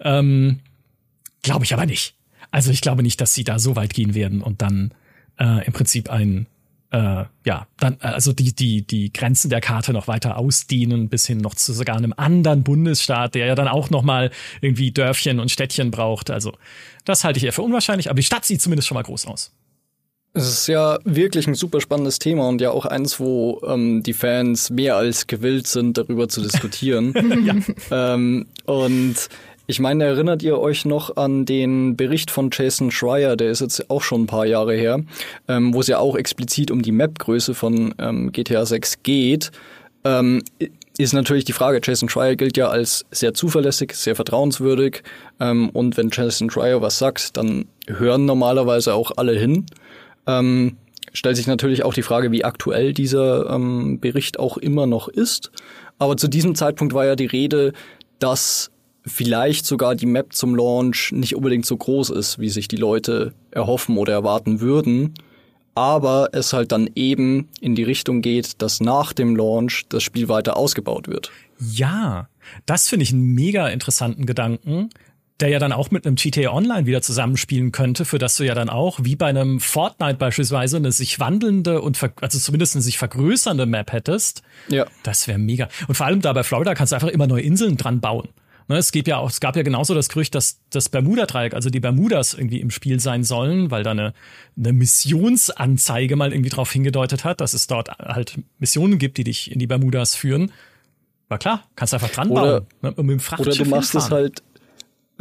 Ähm, 0.00 0.60
glaube 1.42 1.64
ich 1.64 1.74
aber 1.74 1.86
nicht. 1.86 2.14
Also 2.50 2.70
ich 2.70 2.80
glaube 2.80 3.02
nicht, 3.02 3.20
dass 3.20 3.34
sie 3.34 3.44
da 3.44 3.58
so 3.58 3.76
weit 3.76 3.94
gehen 3.94 4.14
werden 4.14 4.42
und 4.42 4.62
dann 4.62 4.92
äh, 5.38 5.64
im 5.66 5.72
Prinzip 5.72 6.10
ein 6.10 6.46
äh, 6.92 7.24
ja, 7.46 7.66
dann 7.78 7.96
also 8.00 8.34
die 8.34 8.54
die 8.54 8.86
die 8.86 9.12
Grenzen 9.12 9.48
der 9.48 9.62
Karte 9.62 9.94
noch 9.94 10.08
weiter 10.08 10.36
ausdehnen 10.36 11.08
bis 11.08 11.26
hin 11.26 11.38
noch 11.38 11.54
zu 11.54 11.72
sogar 11.72 11.96
einem 11.96 12.12
anderen 12.14 12.62
Bundesstaat, 12.62 13.34
der 13.34 13.46
ja 13.46 13.54
dann 13.54 13.68
auch 13.68 13.88
noch 13.88 14.02
mal 14.02 14.30
irgendwie 14.60 14.92
Dörfchen 14.92 15.40
und 15.40 15.50
Städtchen 15.50 15.90
braucht. 15.90 16.30
Also 16.30 16.52
das 17.06 17.24
halte 17.24 17.38
ich 17.38 17.44
eher 17.44 17.52
für 17.54 17.62
unwahrscheinlich, 17.62 18.10
aber 18.10 18.16
die 18.16 18.22
Stadt 18.26 18.44
sieht 18.44 18.60
zumindest 18.60 18.88
schon 18.88 18.96
mal 18.96 19.02
groß 19.02 19.26
aus. 19.26 19.52
Es 20.34 20.48
ist 20.48 20.66
ja 20.66 20.98
wirklich 21.04 21.46
ein 21.46 21.54
super 21.54 21.82
spannendes 21.82 22.18
Thema 22.18 22.48
und 22.48 22.60
ja 22.60 22.70
auch 22.70 22.86
eins, 22.86 23.20
wo 23.20 23.60
ähm, 23.66 24.02
die 24.02 24.14
Fans 24.14 24.70
mehr 24.70 24.96
als 24.96 25.26
gewillt 25.26 25.66
sind, 25.66 25.98
darüber 25.98 26.26
zu 26.28 26.40
diskutieren. 26.40 27.12
ja. 27.90 28.14
ähm, 28.14 28.46
und 28.64 29.28
ich 29.66 29.78
meine, 29.78 30.04
erinnert 30.04 30.42
ihr 30.42 30.58
euch 30.58 30.86
noch 30.86 31.16
an 31.16 31.44
den 31.44 31.96
Bericht 31.96 32.30
von 32.30 32.50
Jason 32.50 32.90
Schreier, 32.90 33.36
der 33.36 33.50
ist 33.50 33.60
jetzt 33.60 33.90
auch 33.90 34.02
schon 34.02 34.22
ein 34.22 34.26
paar 34.26 34.46
Jahre 34.46 34.74
her, 34.74 35.02
ähm, 35.48 35.74
wo 35.74 35.80
es 35.80 35.86
ja 35.86 35.98
auch 35.98 36.16
explizit 36.16 36.70
um 36.70 36.82
die 36.82 36.92
Map-Größe 36.92 37.54
von 37.54 37.94
ähm, 37.98 38.32
GTA 38.32 38.64
6 38.64 39.02
geht. 39.02 39.50
Ähm, 40.04 40.42
ist 40.98 41.12
natürlich 41.12 41.44
die 41.44 41.52
Frage, 41.52 41.80
Jason 41.82 42.08
Schreier 42.08 42.36
gilt 42.36 42.56
ja 42.56 42.68
als 42.68 43.04
sehr 43.10 43.34
zuverlässig, 43.34 43.94
sehr 43.94 44.16
vertrauenswürdig 44.16 45.02
ähm, 45.40 45.70
und 45.70 45.96
wenn 45.96 46.10
Jason 46.10 46.50
Schreier 46.50 46.82
was 46.82 46.98
sagt, 46.98 47.36
dann 47.36 47.66
hören 47.86 48.24
normalerweise 48.24 48.94
auch 48.94 49.12
alle 49.16 49.32
hin. 49.32 49.66
Ähm, 50.26 50.76
stellt 51.12 51.36
sich 51.36 51.46
natürlich 51.46 51.84
auch 51.84 51.94
die 51.94 52.02
Frage, 52.02 52.32
wie 52.32 52.44
aktuell 52.44 52.92
dieser 52.92 53.50
ähm, 53.50 54.00
Bericht 54.00 54.38
auch 54.38 54.56
immer 54.56 54.86
noch 54.86 55.08
ist. 55.08 55.50
Aber 55.98 56.16
zu 56.16 56.28
diesem 56.28 56.54
Zeitpunkt 56.54 56.94
war 56.94 57.04
ja 57.06 57.16
die 57.16 57.26
Rede, 57.26 57.72
dass 58.18 58.70
vielleicht 59.04 59.66
sogar 59.66 59.94
die 59.94 60.06
Map 60.06 60.32
zum 60.32 60.54
Launch 60.54 61.12
nicht 61.12 61.34
unbedingt 61.34 61.66
so 61.66 61.76
groß 61.76 62.10
ist, 62.10 62.38
wie 62.38 62.48
sich 62.48 62.68
die 62.68 62.76
Leute 62.76 63.34
erhoffen 63.50 63.98
oder 63.98 64.12
erwarten 64.12 64.60
würden. 64.60 65.14
Aber 65.74 66.28
es 66.32 66.52
halt 66.52 66.70
dann 66.70 66.90
eben 66.94 67.48
in 67.60 67.74
die 67.74 67.82
Richtung 67.82 68.20
geht, 68.20 68.60
dass 68.60 68.80
nach 68.80 69.12
dem 69.12 69.36
Launch 69.36 69.84
das 69.88 70.02
Spiel 70.02 70.28
weiter 70.28 70.56
ausgebaut 70.56 71.08
wird. 71.08 71.30
Ja, 71.58 72.28
das 72.66 72.88
finde 72.88 73.04
ich 73.04 73.12
einen 73.12 73.34
mega 73.34 73.68
interessanten 73.68 74.26
Gedanken, 74.26 74.90
der 75.42 75.48
ja 75.48 75.58
dann 75.58 75.72
auch 75.72 75.90
mit 75.90 76.06
einem 76.06 76.14
GTA 76.14 76.52
Online 76.52 76.86
wieder 76.86 77.02
zusammenspielen 77.02 77.72
könnte, 77.72 78.04
für 78.04 78.18
das 78.18 78.36
du 78.36 78.44
ja 78.44 78.54
dann 78.54 78.70
auch, 78.70 79.00
wie 79.02 79.16
bei 79.16 79.26
einem 79.26 79.58
Fortnite 79.58 80.14
beispielsweise, 80.14 80.76
eine 80.76 80.92
sich 80.92 81.18
wandelnde 81.18 81.82
und 81.82 81.98
also 82.20 82.38
zumindest 82.38 82.76
eine 82.76 82.82
sich 82.82 82.96
vergrößernde 82.96 83.66
Map 83.66 83.92
hättest. 83.92 84.42
Ja. 84.68 84.86
Das 85.02 85.26
wäre 85.26 85.38
mega. 85.38 85.68
Und 85.88 85.96
vor 85.96 86.06
allem 86.06 86.20
da 86.20 86.32
bei 86.32 86.44
Florida 86.44 86.74
kannst 86.74 86.92
du 86.92 86.94
einfach 86.94 87.08
immer 87.08 87.26
neue 87.26 87.42
Inseln 87.42 87.76
dran 87.76 88.00
bauen. 88.00 88.28
Ne, 88.68 88.76
es, 88.76 88.92
gibt 88.92 89.08
ja 89.08 89.16
auch, 89.16 89.30
es 89.30 89.40
gab 89.40 89.56
ja 89.56 89.64
genauso 89.64 89.94
das 89.94 90.08
Gerücht, 90.08 90.36
dass 90.36 90.60
das 90.70 90.88
Bermuda-Dreieck, 90.88 91.54
also 91.54 91.68
die 91.68 91.80
Bermudas 91.80 92.34
irgendwie 92.34 92.60
im 92.60 92.70
Spiel 92.70 93.00
sein 93.00 93.24
sollen, 93.24 93.72
weil 93.72 93.82
da 93.82 93.90
eine, 93.90 94.14
eine 94.56 94.72
Missionsanzeige 94.72 96.14
mal 96.14 96.32
irgendwie 96.32 96.50
drauf 96.50 96.70
hingedeutet 96.70 97.24
hat, 97.24 97.40
dass 97.40 97.52
es 97.52 97.66
dort 97.66 97.88
halt 97.98 98.38
Missionen 98.60 98.98
gibt, 98.98 99.18
die 99.18 99.24
dich 99.24 99.50
in 99.50 99.58
die 99.58 99.66
Bermudas 99.66 100.14
führen. 100.14 100.52
War 101.28 101.38
klar, 101.38 101.64
kannst 101.74 101.94
einfach 101.94 102.10
dran 102.10 102.30
oder, 102.30 102.60
bauen. 102.60 102.66
Ne, 102.82 102.94
mit 103.02 103.20
dem 103.20 103.38
oder 103.38 103.50
du 103.52 103.64
machst 103.64 103.96
es 103.96 104.10
halt 104.12 104.44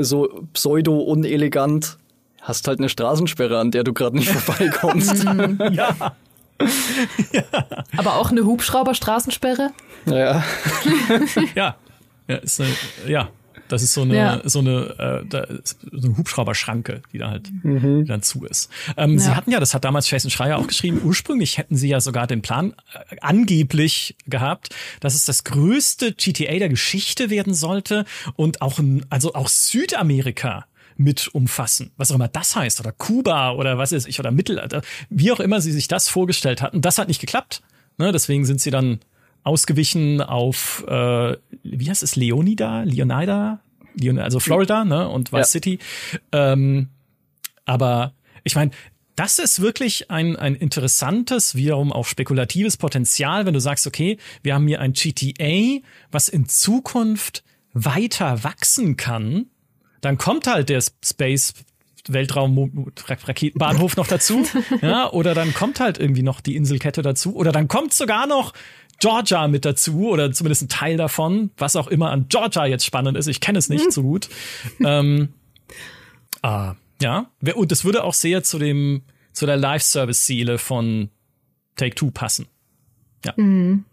so 0.03 0.45
pseudo-unelegant, 0.53 1.98
hast 2.41 2.68
halt 2.68 2.80
eine 2.80 2.90
Straßensperre, 2.90 3.60
an 3.60 3.72
der 3.72 3.84
du 3.84 3.94
gerade 3.94 4.18
nicht 4.18 4.30
vorbeikommst. 4.32 5.23
ja. 5.23 5.69
ja. 5.72 6.11
Aber 7.98 8.18
auch 8.18 8.30
eine 8.32 8.41
Hubschrauber-Straßensperre? 8.41 9.72
Ja. 10.06 10.44
ja. 11.56 11.76
Ja, 12.28 12.36
ist 12.38 12.61
eine, 12.61 12.69
ja, 13.07 13.30
das 13.72 13.84
ist 13.84 13.93
so 13.93 14.02
eine, 14.02 14.15
ja. 14.15 14.41
so 14.43 14.60
eine, 14.60 15.23
äh, 15.23 15.26
da, 15.27 15.48
so 15.91 16.07
eine 16.07 16.18
Hubschrauberschranke, 16.18 17.02
die 17.14 17.18
da 17.18 17.30
halt 17.30 17.49
mhm. 17.64 18.03
die 18.03 18.07
dann 18.07 18.22
zu 18.22 18.45
ist. 18.45 18.69
Ähm, 18.98 19.14
ja. 19.14 19.19
Sie 19.19 19.35
hatten 19.35 19.52
ja, 19.52 19.60
das 19.60 19.73
hat 19.73 19.85
damals 19.85 20.10
Jason 20.10 20.30
Schreier 20.30 20.57
auch 20.57 20.68
geschrieben, 20.68 21.02
ursprünglich 21.03 21.57
hätten 21.57 21.77
sie 21.77 21.89
ja 21.89 22.02
sogar 22.02 22.27
den 22.27 22.41
Plan 22.41 22.73
äh, 22.93 23.15
angeblich 23.22 24.15
gehabt, 24.27 24.69
dass 24.99 25.15
es 25.15 25.26
das 25.26 25.43
größte 25.43 26.14
GTA 26.14 26.60
der 26.60 26.69
Geschichte 26.69 27.30
werden 27.30 27.53
sollte 27.53 28.06
und 28.35 28.61
auch, 28.61 28.80
also 29.10 29.34
auch 29.34 29.48
Südamerika 29.48 30.65
mit 30.98 31.30
umfassen. 31.30 31.91
Was 31.98 32.11
auch 32.11 32.15
immer 32.15 32.27
das 32.27 32.56
heißt. 32.56 32.80
Oder 32.80 32.91
Kuba 32.91 33.53
oder 33.53 33.77
was 33.77 33.91
ist 33.91 34.07
ich, 34.07 34.19
oder 34.19 34.31
Mittelalter. 34.31 34.81
Wie 35.10 35.31
auch 35.31 35.39
immer 35.39 35.61
sie 35.61 35.72
sich 35.72 35.88
das 35.88 36.10
vorgestellt 36.10 36.61
hatten. 36.61 36.81
Das 36.81 36.98
hat 36.98 37.07
nicht 37.07 37.22
geklappt. 37.22 37.61
Ne, 37.98 38.11
deswegen 38.11 38.45
sind 38.45 38.61
sie 38.61 38.72
dann 38.72 38.99
ausgewichen 39.43 40.22
auf, 40.22 40.85
äh, 40.88 41.38
wie 41.63 41.89
heißt 41.89 42.03
es, 42.03 42.15
Leonida? 42.15 42.84
Leonida? 42.84 43.61
Leon, 43.95 44.19
also 44.19 44.39
Florida, 44.39 44.85
ne? 44.85 45.09
Und 45.09 45.31
Vice 45.31 45.39
ja. 45.39 45.43
City. 45.45 45.80
Ähm, 46.31 46.89
aber 47.65 48.13
ich 48.43 48.55
meine, 48.55 48.72
das 49.15 49.39
ist 49.39 49.61
wirklich 49.61 50.09
ein, 50.09 50.35
ein 50.35 50.55
interessantes, 50.55 51.55
wiederum 51.55 51.91
auch 51.91 52.05
spekulatives 52.05 52.77
Potenzial, 52.77 53.45
wenn 53.45 53.53
du 53.53 53.59
sagst, 53.59 53.85
okay, 53.85 54.18
wir 54.41 54.55
haben 54.55 54.68
hier 54.68 54.80
ein 54.80 54.93
GTA, 54.93 55.85
was 56.11 56.30
in 56.30 56.47
Zukunft 56.47 57.43
weiter 57.73 58.43
wachsen 58.43 58.97
kann, 58.97 59.47
dann 60.01 60.18
kommt 60.18 60.47
halt 60.47 60.69
der 60.69 60.81
Space 61.03 61.53
Weltraum 62.07 62.91
Raketenbahnhof 63.07 63.95
noch 63.95 64.07
dazu, 64.07 64.47
ja, 64.81 65.11
oder 65.11 65.35
dann 65.35 65.53
kommt 65.53 65.80
halt 65.80 65.99
irgendwie 65.99 66.23
noch 66.23 66.41
die 66.41 66.55
Inselkette 66.55 67.01
dazu, 67.01 67.35
oder 67.35 67.51
dann 67.51 67.68
kommt 67.68 67.93
sogar 67.93 68.26
noch 68.26 68.53
Georgia 69.02 69.48
mit 69.48 69.65
dazu 69.65 70.07
oder 70.10 70.32
zumindest 70.32 70.64
ein 70.64 70.69
Teil 70.69 70.95
davon, 70.95 71.52
was 71.57 71.76
auch 71.76 71.88
immer 71.88 72.11
an 72.11 72.28
Georgia 72.30 72.65
jetzt 72.65 72.86
spannend 72.86 73.18
ist. 73.18 73.28
Ich 73.28 73.41
kenne 73.41 73.60
es 73.60 73.68
nicht 73.68 73.91
so 73.91 74.03
gut. 74.03 74.30
ähm, 74.86 75.30
ah, 76.41 76.76
ja, 77.02 77.32
und 77.56 77.72
es 77.72 77.84
würde 77.84 78.03
auch 78.03 78.14
sehr 78.14 78.44
zu 78.44 78.60
dem 78.60 79.02
zu 79.34 79.45
der 79.45 79.57
Live-Service-Ziele 79.57 80.57
von 80.57 81.10
Take 81.76 81.95
Two 81.95 82.11
passen. 82.11 82.48
Ja. 83.26 83.34
Mhm. 83.38 83.86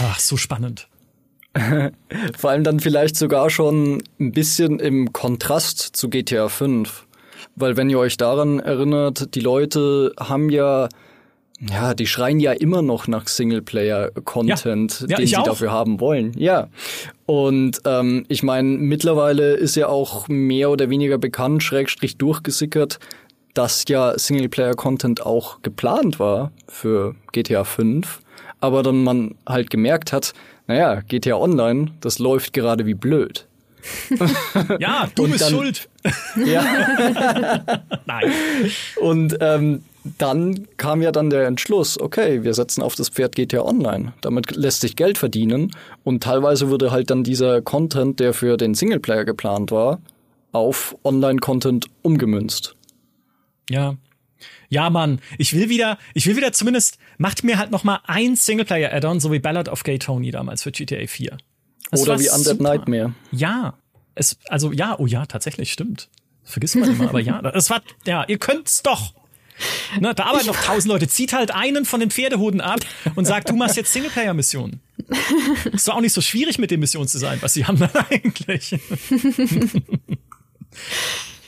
Ach, 0.00 0.18
so 0.18 0.36
spannend. 0.36 0.88
Vor 2.38 2.50
allem 2.50 2.64
dann 2.64 2.80
vielleicht 2.80 3.16
sogar 3.16 3.50
schon 3.50 4.02
ein 4.20 4.32
bisschen 4.32 4.78
im 4.78 5.12
Kontrast 5.12 5.80
zu 5.80 6.10
GTA 6.10 6.48
5. 6.48 7.06
Weil 7.54 7.76
wenn 7.76 7.88
ihr 7.88 7.98
euch 7.98 8.16
daran 8.16 8.58
erinnert, 8.60 9.34
die 9.34 9.40
Leute 9.40 10.12
haben 10.18 10.50
ja 10.50 10.88
ja, 11.60 11.94
die 11.94 12.06
schreien 12.06 12.38
ja 12.38 12.52
immer 12.52 12.82
noch 12.82 13.08
nach 13.08 13.28
Singleplayer-Content, 13.28 15.00
ja. 15.00 15.06
Ja, 15.08 15.16
den 15.16 15.26
sie 15.26 15.36
auch. 15.36 15.44
dafür 15.44 15.72
haben 15.72 16.00
wollen. 16.00 16.32
Ja. 16.36 16.68
Und 17.24 17.80
ähm, 17.86 18.26
ich 18.28 18.42
meine, 18.42 18.68
mittlerweile 18.68 19.54
ist 19.54 19.74
ja 19.74 19.88
auch 19.88 20.28
mehr 20.28 20.70
oder 20.70 20.90
weniger 20.90 21.16
bekannt, 21.16 21.62
schrägstrich 21.62 22.18
durchgesickert, 22.18 22.98
dass 23.54 23.84
ja 23.88 24.18
Singleplayer-Content 24.18 25.24
auch 25.24 25.62
geplant 25.62 26.20
war 26.20 26.52
für 26.68 27.14
GTA 27.32 27.64
5, 27.64 28.20
aber 28.60 28.82
dann 28.82 29.02
man 29.02 29.34
halt 29.46 29.70
gemerkt 29.70 30.12
hat, 30.12 30.34
naja, 30.66 31.00
GTA 31.08 31.36
Online, 31.36 31.92
das 32.00 32.18
läuft 32.18 32.52
gerade 32.52 32.84
wie 32.84 32.94
blöd. 32.94 33.46
ja, 34.78 35.08
du 35.14 35.28
bist 35.28 35.42
dann, 35.42 35.50
schuld. 35.50 35.88
Ja. 36.44 36.64
Nein. 38.06 38.32
Und 39.00 39.36
ähm, 39.40 39.84
dann 40.18 40.66
kam 40.76 41.02
ja 41.02 41.12
dann 41.12 41.30
der 41.30 41.46
Entschluss, 41.46 42.00
okay, 42.00 42.42
wir 42.42 42.54
setzen 42.54 42.82
auf 42.82 42.94
das 42.94 43.08
Pferd 43.08 43.34
GTA 43.34 43.62
Online. 43.62 44.12
Damit 44.20 44.54
lässt 44.54 44.80
sich 44.80 44.96
Geld 44.96 45.18
verdienen 45.18 45.72
und 46.04 46.22
teilweise 46.22 46.70
wurde 46.70 46.90
halt 46.90 47.10
dann 47.10 47.24
dieser 47.24 47.62
Content, 47.62 48.20
der 48.20 48.34
für 48.34 48.56
den 48.56 48.74
Singleplayer 48.74 49.24
geplant 49.24 49.70
war, 49.70 50.00
auf 50.52 50.96
Online-Content 51.04 51.86
umgemünzt. 52.02 52.76
Ja. 53.70 53.96
Ja, 54.68 54.90
Mann, 54.90 55.20
ich 55.38 55.54
will 55.54 55.68
wieder, 55.68 55.98
ich 56.14 56.26
will 56.26 56.36
wieder 56.36 56.52
zumindest, 56.52 56.98
macht 57.18 57.44
mir 57.44 57.58
halt 57.58 57.70
noch 57.70 57.84
mal 57.84 58.00
ein 58.04 58.36
Singleplayer-Add-on, 58.36 59.20
so 59.20 59.30
wie 59.32 59.38
Ballad 59.38 59.68
of 59.68 59.84
Gay 59.84 59.98
Tony 59.98 60.30
damals 60.30 60.62
für 60.62 60.72
GTA 60.72 61.06
4. 61.06 61.36
Das 61.90 62.02
Oder 62.02 62.18
wie 62.18 62.28
Undead 62.28 62.60
Nightmare. 62.60 63.14
Ja. 63.30 63.74
Es, 64.14 64.38
also 64.48 64.72
ja, 64.72 64.98
oh 64.98 65.06
ja, 65.06 65.26
tatsächlich, 65.26 65.72
stimmt. 65.72 66.08
Vergisst 66.42 66.76
man 66.76 66.90
immer, 66.90 67.08
aber 67.08 67.20
ja, 67.20 67.42
das 67.52 67.70
war, 67.70 67.82
ja, 68.06 68.24
ihr 68.24 68.38
könnt's 68.38 68.82
doch. 68.82 69.14
Ne, 70.00 70.14
da 70.14 70.24
arbeiten 70.24 70.46
noch 70.46 70.60
tausend 70.60 70.92
Leute. 70.92 71.08
Zieht 71.08 71.32
halt 71.32 71.50
einen 71.50 71.84
von 71.84 72.00
den 72.00 72.10
Pferdehuden 72.10 72.60
ab 72.60 72.80
und 73.14 73.24
sagt, 73.24 73.48
du 73.48 73.56
machst 73.56 73.76
jetzt 73.76 73.92
Singleplayer-Missionen. 73.92 74.80
Ist 75.72 75.88
doch 75.88 75.94
auch 75.94 76.00
nicht 76.00 76.12
so 76.12 76.20
schwierig 76.20 76.58
mit 76.58 76.70
den 76.70 76.80
Missionen 76.80 77.08
zu 77.08 77.18
sein, 77.18 77.38
was 77.40 77.54
sie 77.54 77.64
haben 77.64 77.78
dann 77.78 77.90
eigentlich. 78.10 78.78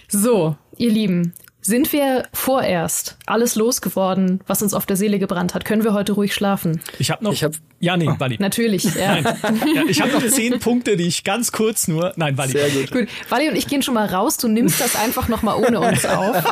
So, 0.09 0.57
ihr 0.77 0.91
Lieben, 0.91 1.35
sind 1.61 1.93
wir 1.93 2.25
vorerst 2.33 3.17
alles 3.27 3.55
losgeworden, 3.55 4.41
was 4.47 4.63
uns 4.63 4.75
auf 4.75 4.87
der 4.87 4.97
Seele 4.97 5.19
gebrannt 5.19 5.55
hat? 5.55 5.65
Können 5.65 5.85
wir 5.85 5.93
heute 5.93 6.13
ruhig 6.13 6.33
schlafen? 6.35 6.81
Ich 6.99 7.11
habe 7.11 7.25
noch. 7.25 7.33
Ich 7.33 7.45
hab, 7.45 7.53
ja, 7.81 7.97
nee, 7.97 8.09
Wally. 8.19 8.37
Natürlich, 8.39 8.85
ja. 8.95 9.19
Ja, 9.19 9.35
ich 9.89 10.01
habe 10.01 10.13
noch 10.13 10.27
zehn 10.29 10.59
Punkte, 10.61 10.97
die 10.97 11.07
ich 11.07 11.25
ganz 11.25 11.53
kurz 11.53 11.89
nur. 11.89 12.13
Nein, 12.17 12.39
Wally. 12.39 12.53
Sehr 12.53 12.71
gut. 12.71 12.91
Gut, 12.91 13.09
Wally 13.29 13.49
und 13.49 13.57
ich 13.57 13.67
gehen 13.67 13.83
schon 13.83 13.95
mal 13.95 14.07
raus. 14.07 14.37
Du 14.37 14.49
nimmst 14.49 14.81
das 14.81 14.97
einfach 14.97 15.29
noch 15.29 15.43
mal 15.43 15.55
ohne 15.57 15.81
uns 15.81 16.05
auf. 16.07 16.37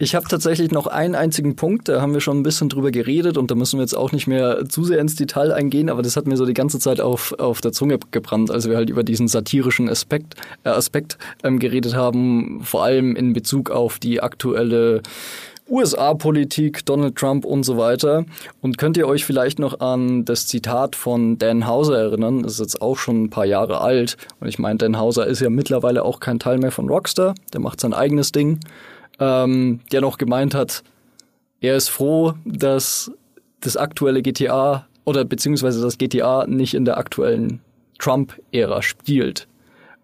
Ich 0.00 0.14
habe 0.14 0.28
tatsächlich 0.28 0.70
noch 0.70 0.86
einen 0.86 1.16
einzigen 1.16 1.56
Punkt, 1.56 1.88
da 1.88 2.00
haben 2.00 2.14
wir 2.14 2.20
schon 2.20 2.38
ein 2.38 2.42
bisschen 2.44 2.68
drüber 2.68 2.92
geredet 2.92 3.36
und 3.36 3.50
da 3.50 3.56
müssen 3.56 3.78
wir 3.78 3.82
jetzt 3.82 3.96
auch 3.96 4.12
nicht 4.12 4.28
mehr 4.28 4.68
zu 4.68 4.84
sehr 4.84 5.00
ins 5.00 5.16
Detail 5.16 5.52
eingehen, 5.52 5.90
aber 5.90 6.02
das 6.02 6.16
hat 6.16 6.28
mir 6.28 6.36
so 6.36 6.46
die 6.46 6.54
ganze 6.54 6.78
Zeit 6.78 7.00
auf, 7.00 7.32
auf 7.40 7.60
der 7.60 7.72
Zunge 7.72 7.98
gebrannt, 8.12 8.52
als 8.52 8.68
wir 8.68 8.76
halt 8.76 8.90
über 8.90 9.02
diesen 9.02 9.26
satirischen 9.26 9.88
Aspekt, 9.88 10.36
äh, 10.62 10.68
Aspekt 10.68 11.18
ähm, 11.42 11.58
geredet 11.58 11.96
haben, 11.96 12.60
vor 12.62 12.84
allem 12.84 13.16
in 13.16 13.32
Bezug 13.32 13.72
auf 13.72 13.98
die 13.98 14.22
aktuelle 14.22 15.02
USA-Politik, 15.68 16.86
Donald 16.86 17.16
Trump 17.16 17.44
und 17.44 17.64
so 17.64 17.76
weiter. 17.76 18.24
Und 18.62 18.78
könnt 18.78 18.96
ihr 18.96 19.06
euch 19.06 19.24
vielleicht 19.24 19.58
noch 19.58 19.80
an 19.80 20.24
das 20.24 20.46
Zitat 20.46 20.96
von 20.96 21.38
Dan 21.38 21.66
Hauser 21.66 21.98
erinnern? 21.98 22.42
Das 22.44 22.52
ist 22.52 22.60
jetzt 22.60 22.80
auch 22.80 22.96
schon 22.96 23.24
ein 23.24 23.30
paar 23.30 23.44
Jahre 23.44 23.80
alt. 23.80 24.16
Und 24.40 24.48
ich 24.48 24.58
meine, 24.58 24.78
Dan 24.78 24.96
Hauser 24.96 25.26
ist 25.26 25.40
ja 25.40 25.50
mittlerweile 25.50 26.04
auch 26.04 26.20
kein 26.20 26.38
Teil 26.38 26.58
mehr 26.58 26.72
von 26.72 26.88
Rockstar. 26.88 27.34
Der 27.52 27.60
macht 27.60 27.80
sein 27.80 27.92
eigenes 27.92 28.32
Ding 28.32 28.60
ähm, 29.18 29.80
der 29.92 30.00
noch 30.00 30.18
gemeint 30.18 30.54
hat, 30.54 30.82
er 31.60 31.76
ist 31.76 31.88
froh, 31.88 32.34
dass 32.44 33.10
das 33.60 33.76
aktuelle 33.76 34.22
GTA 34.22 34.86
oder 35.04 35.24
beziehungsweise 35.24 35.80
das 35.80 35.98
GTA 35.98 36.46
nicht 36.46 36.74
in 36.74 36.84
der 36.84 36.98
aktuellen 36.98 37.60
Trump-Ära 37.98 38.82
spielt, 38.82 39.48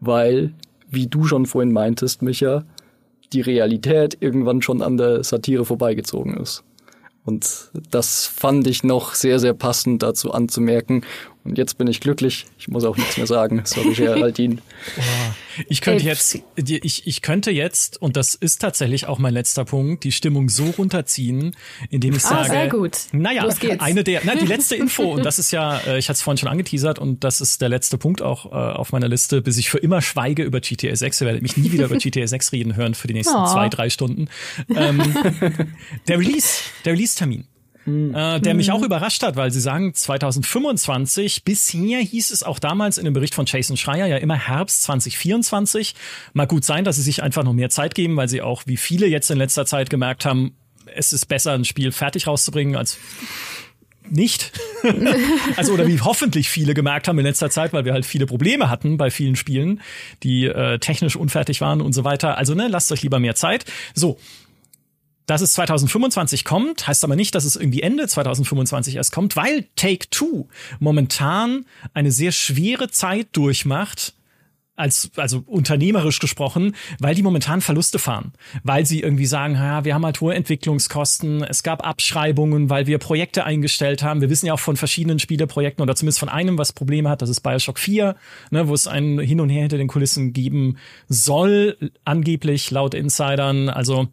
weil, 0.01 0.53
wie 0.89 1.07
du 1.07 1.24
schon 1.24 1.47
vorhin 1.47 1.73
meintest, 1.73 2.23
Micha, 2.23 2.65
die 3.32 3.41
Realität 3.41 4.16
irgendwann 4.20 4.62
schon 4.62 4.82
an 4.82 4.97
der 4.97 5.23
Satire 5.24 5.65
vorbeigezogen 5.65 6.36
ist. 6.36 6.65
Und 7.24 7.70
das 7.91 8.27
fand 8.27 8.66
ich 8.66 8.85
noch 8.85 9.15
sehr, 9.15 9.39
sehr 9.39 9.55
passend 9.55 10.03
dazu 10.03 10.32
anzumerken. 10.32 11.05
Und 11.44 11.58
jetzt 11.58 11.76
bin 11.76 11.86
ich 11.88 12.00
glücklich. 12.00 12.46
Ich 12.58 12.68
muss 12.68 12.84
auch 12.84 12.96
nichts 12.96 13.18
mehr 13.18 13.26
sagen. 13.26 13.60
Sorry, 13.64 13.92
Geraldine. 13.94 14.58
Ich 15.68 15.80
könnte 15.82 16.04
jetzt, 16.04 16.36
ich, 16.56 17.06
ich 17.06 17.22
könnte 17.22 17.52
jetzt, 17.52 18.02
und 18.02 18.16
das 18.16 18.34
ist 18.34 18.60
tatsächlich 18.60 19.06
auch 19.06 19.20
mein 19.20 19.32
letzter 19.32 19.64
Punkt, 19.64 20.02
die 20.02 20.10
Stimmung 20.10 20.48
so 20.48 20.64
runterziehen, 20.64 21.54
indem 21.90 22.16
ich 22.16 22.24
Ah, 22.24 22.28
sage, 22.42 22.50
sehr 22.50 22.68
gut. 22.68 22.98
naja, 23.12 23.44
Los 23.44 23.60
geht's. 23.60 23.80
eine 23.80 24.02
der, 24.02 24.22
na, 24.24 24.34
die 24.34 24.46
letzte 24.46 24.74
Info, 24.74 25.04
und 25.14 25.24
das 25.24 25.38
ist 25.38 25.52
ja, 25.52 25.78
äh, 25.86 25.98
ich 26.00 26.08
hatte 26.08 26.16
es 26.16 26.22
vorhin 26.22 26.38
schon 26.38 26.48
angeteasert, 26.48 26.98
und 26.98 27.22
das 27.22 27.40
ist 27.40 27.60
der 27.60 27.68
letzte 27.68 27.98
Punkt 27.98 28.20
auch 28.20 28.46
äh, 28.46 28.48
auf 28.48 28.90
meiner 28.90 29.06
Liste, 29.06 29.42
bis 29.42 29.56
ich 29.56 29.70
für 29.70 29.78
immer 29.78 30.02
schweige 30.02 30.42
über 30.42 30.58
GTA 30.60 30.96
6. 30.96 31.20
Ihr 31.20 31.26
werdet 31.28 31.42
mich 31.42 31.56
nie 31.56 31.70
wieder 31.70 31.84
über 31.84 31.98
GTA 31.98 32.26
6 32.26 32.50
reden 32.50 32.74
hören 32.74 32.94
für 32.94 33.06
die 33.06 33.14
nächsten 33.14 33.36
Oh. 33.38 33.46
zwei, 33.46 33.68
drei 33.68 33.90
Stunden. 33.90 34.26
Ähm, 34.74 35.00
der 36.08 36.18
Release, 36.18 36.62
der 36.84 36.94
Release-Termin. 36.94 37.44
Äh, 37.86 38.40
der 38.40 38.55
mich 38.55 38.73
auch 38.73 38.82
überrascht 38.82 39.23
hat, 39.23 39.36
weil 39.36 39.51
sie 39.51 39.61
sagen 39.61 39.93
2025. 39.93 41.44
Bisher 41.44 42.01
hieß 42.01 42.31
es 42.31 42.43
auch 42.43 42.59
damals 42.59 42.97
in 42.97 43.05
dem 43.05 43.12
Bericht 43.12 43.35
von 43.35 43.44
Jason 43.47 43.77
Schreier 43.77 44.06
ja 44.06 44.16
immer 44.16 44.36
Herbst 44.36 44.85
2024. 44.85 45.94
Mag 46.32 46.48
gut 46.48 46.65
sein, 46.65 46.85
dass 46.85 46.97
sie 46.97 47.02
sich 47.02 47.23
einfach 47.23 47.44
noch 47.44 47.52
mehr 47.52 47.70
Zeit 47.70 47.94
geben, 47.94 48.16
weil 48.16 48.28
sie 48.28 48.40
auch, 48.40 48.62
wie 48.66 48.78
viele 48.78 49.06
jetzt 49.06 49.31
in 49.31 49.39
letzter 49.39 49.66
Zeit 49.66 49.90
gemerkt 49.90 50.24
haben, 50.24 50.56
es 50.94 51.12
ist 51.12 51.27
besser, 51.27 51.52
ein 51.52 51.65
Spiel 51.65 51.93
fertig 51.93 52.27
rauszubringen 52.27 52.77
als 52.77 52.98
nicht. 54.09 54.52
also 55.56 55.73
oder 55.73 55.86
wie 55.86 56.01
hoffentlich 56.01 56.48
viele 56.48 56.74
gemerkt 56.74 57.09
haben 57.09 57.19
in 57.19 57.24
letzter 57.24 57.51
Zeit, 57.51 57.73
weil 57.73 57.85
wir 57.85 57.93
halt 57.93 58.05
viele 58.05 58.27
Probleme 58.27 58.69
hatten 58.69 58.97
bei 58.97 59.11
vielen 59.11 59.36
Spielen, 59.36 59.81
die 60.23 60.44
äh, 60.44 60.78
technisch 60.78 61.16
unfertig 61.16 61.61
waren 61.61 61.81
und 61.81 61.93
so 61.93 62.05
weiter. 62.05 62.36
Also 62.36 62.55
ne, 62.55 62.69
lasst 62.69 62.93
euch 62.93 63.02
lieber 63.02 63.19
mehr 63.19 63.35
Zeit. 63.35 63.65
So, 63.94 64.19
dass 65.26 65.40
es 65.40 65.55
2025 65.55 66.44
kommt, 66.44 66.86
heißt 66.86 67.05
aber 67.05 67.16
nicht, 67.16 67.34
dass 67.34 67.44
es 67.44 67.56
irgendwie 67.56 67.82
Ende 67.82 68.06
2025 68.06 68.96
erst 68.96 69.12
kommt, 69.12 69.36
weil 69.36 69.66
Take 69.76 70.10
Two 70.10 70.48
momentan 70.78 71.66
eine 71.92 72.10
sehr 72.10 72.32
schwere 72.32 72.90
Zeit 72.90 73.28
durchmacht, 73.32 74.14
als, 74.76 75.10
also 75.16 75.42
unternehmerisch 75.46 76.18
gesprochen, 76.18 76.74
weil 76.98 77.14
die 77.14 77.22
momentan 77.22 77.60
Verluste 77.60 77.98
fahren. 77.98 78.32
Weil 78.64 78.86
sie 78.86 79.01
irgendwie 79.01 79.26
sagen, 79.26 79.55
ja, 79.55 79.84
wir 79.84 79.94
haben 79.94 80.05
halt 80.05 80.20
hohe 80.20 80.34
Entwicklungskosten, 80.34 81.44
es 81.44 81.62
gab 81.62 81.86
Abschreibungen, 81.86 82.70
weil 82.70 82.86
wir 82.86 82.98
Projekte 82.98 83.44
eingestellt 83.44 84.02
haben. 84.02 84.20
Wir 84.20 84.30
wissen 84.30 84.46
ja 84.46 84.55
auch 84.55 84.60
von 84.60 84.76
verschiedenen 84.76 85.18
Spieleprojekten 85.18 85.82
oder 85.82 85.94
zumindest 85.94 86.18
von 86.18 86.28
einem, 86.28 86.59
was 86.59 86.72
Probleme 86.72 87.09
hat, 87.09 87.22
das 87.22 87.30
ist 87.30 87.40
Bioshock 87.40 87.78
4, 87.78 88.16
ne, 88.51 88.68
wo 88.68 88.74
es 88.74 88.88
ein 88.88 89.18
Hin 89.20 89.40
und 89.40 89.48
Her 89.48 89.62
hinter 89.62 89.78
den 89.78 89.88
Kulissen 89.88 90.32
geben 90.32 90.76
soll, 91.09 91.76
angeblich 92.05 92.70
laut 92.70 92.94
Insidern. 92.94 93.68
Also 93.68 94.09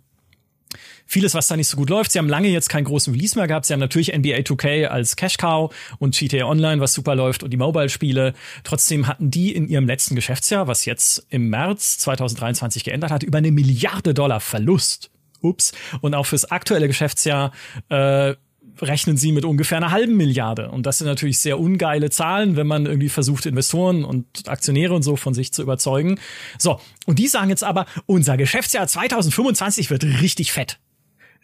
vieles, 1.05 1.33
was 1.33 1.47
da 1.47 1.57
nicht 1.57 1.67
so 1.67 1.77
gut 1.77 1.89
läuft. 1.89 2.11
Sie 2.11 2.19
haben 2.19 2.29
lange 2.29 2.47
jetzt 2.49 2.69
keinen 2.69 2.85
großen 2.85 3.13
Release 3.13 3.37
mehr 3.37 3.47
gehabt. 3.47 3.65
Sie 3.65 3.73
haben 3.73 3.79
natürlich 3.79 4.15
NBA 4.15 4.37
2K 4.37 4.85
als 4.85 5.15
Cash 5.15 5.37
Cow 5.37 5.73
und 5.99 6.17
GTA 6.17 6.45
Online, 6.45 6.81
was 6.81 6.93
super 6.93 7.15
läuft 7.15 7.43
und 7.43 7.51
die 7.51 7.57
Mobile-Spiele. 7.57 8.33
Trotzdem 8.63 9.07
hatten 9.07 9.31
die 9.31 9.53
in 9.53 9.67
ihrem 9.67 9.87
letzten 9.87 10.15
Geschäftsjahr, 10.15 10.67
was 10.67 10.85
jetzt 10.85 11.25
im 11.29 11.49
März 11.49 11.97
2023 11.99 12.83
geändert 12.83 13.11
hat, 13.11 13.23
über 13.23 13.39
eine 13.39 13.51
Milliarde 13.51 14.13
Dollar 14.13 14.39
Verlust. 14.39 15.11
Ups. 15.41 15.71
Und 16.01 16.13
auch 16.13 16.27
fürs 16.27 16.45
aktuelle 16.45 16.87
Geschäftsjahr 16.87 17.51
äh, 17.89 18.35
rechnen 18.81 19.17
sie 19.17 19.31
mit 19.31 19.45
ungefähr 19.45 19.77
einer 19.77 19.91
halben 19.91 20.17
Milliarde. 20.17 20.71
Und 20.71 20.85
das 20.85 20.97
sind 20.97 21.07
natürlich 21.07 21.39
sehr 21.39 21.59
ungeile 21.59 22.09
Zahlen, 22.09 22.55
wenn 22.55 22.67
man 22.67 22.85
irgendwie 22.85 23.09
versucht, 23.09 23.45
Investoren 23.45 24.03
und 24.03 24.47
Aktionäre 24.47 24.93
und 24.93 25.03
so 25.03 25.15
von 25.15 25.33
sich 25.33 25.53
zu 25.53 25.61
überzeugen. 25.61 26.19
So, 26.57 26.79
und 27.05 27.19
die 27.19 27.27
sagen 27.27 27.49
jetzt 27.49 27.63
aber, 27.63 27.85
unser 28.05 28.37
Geschäftsjahr 28.37 28.87
2025 28.87 29.89
wird 29.89 30.03
richtig 30.03 30.51
fett. 30.51 30.79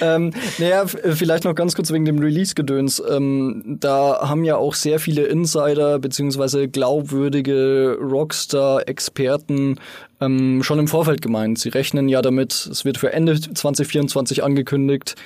Ähm, 0.00 0.32
naja, 0.56 0.82
f- 0.84 0.94
äh, 0.94 1.12
vielleicht 1.14 1.44
noch 1.44 1.54
ganz 1.54 1.74
kurz 1.74 1.92
wegen 1.92 2.06
dem 2.06 2.18
Release-Gedöns. 2.18 3.02
Ähm, 3.10 3.76
da 3.78 4.20
haben 4.26 4.44
ja 4.44 4.56
auch 4.56 4.74
sehr 4.74 4.98
viele 4.98 5.24
Insider 5.24 5.98
beziehungsweise 5.98 6.68
glaubwürdige 6.68 7.98
Rockstar-Experten 8.00 9.78
ähm, 10.22 10.62
schon 10.62 10.78
im 10.78 10.88
Vorfeld 10.88 11.20
gemeint. 11.20 11.58
Sie 11.58 11.68
rechnen 11.68 12.08
ja 12.08 12.22
damit, 12.22 12.52
es 12.72 12.86
wird 12.86 12.96
für 12.96 13.12
Ende 13.12 13.38
2024 13.38 14.42
angekündigt. 14.42 15.16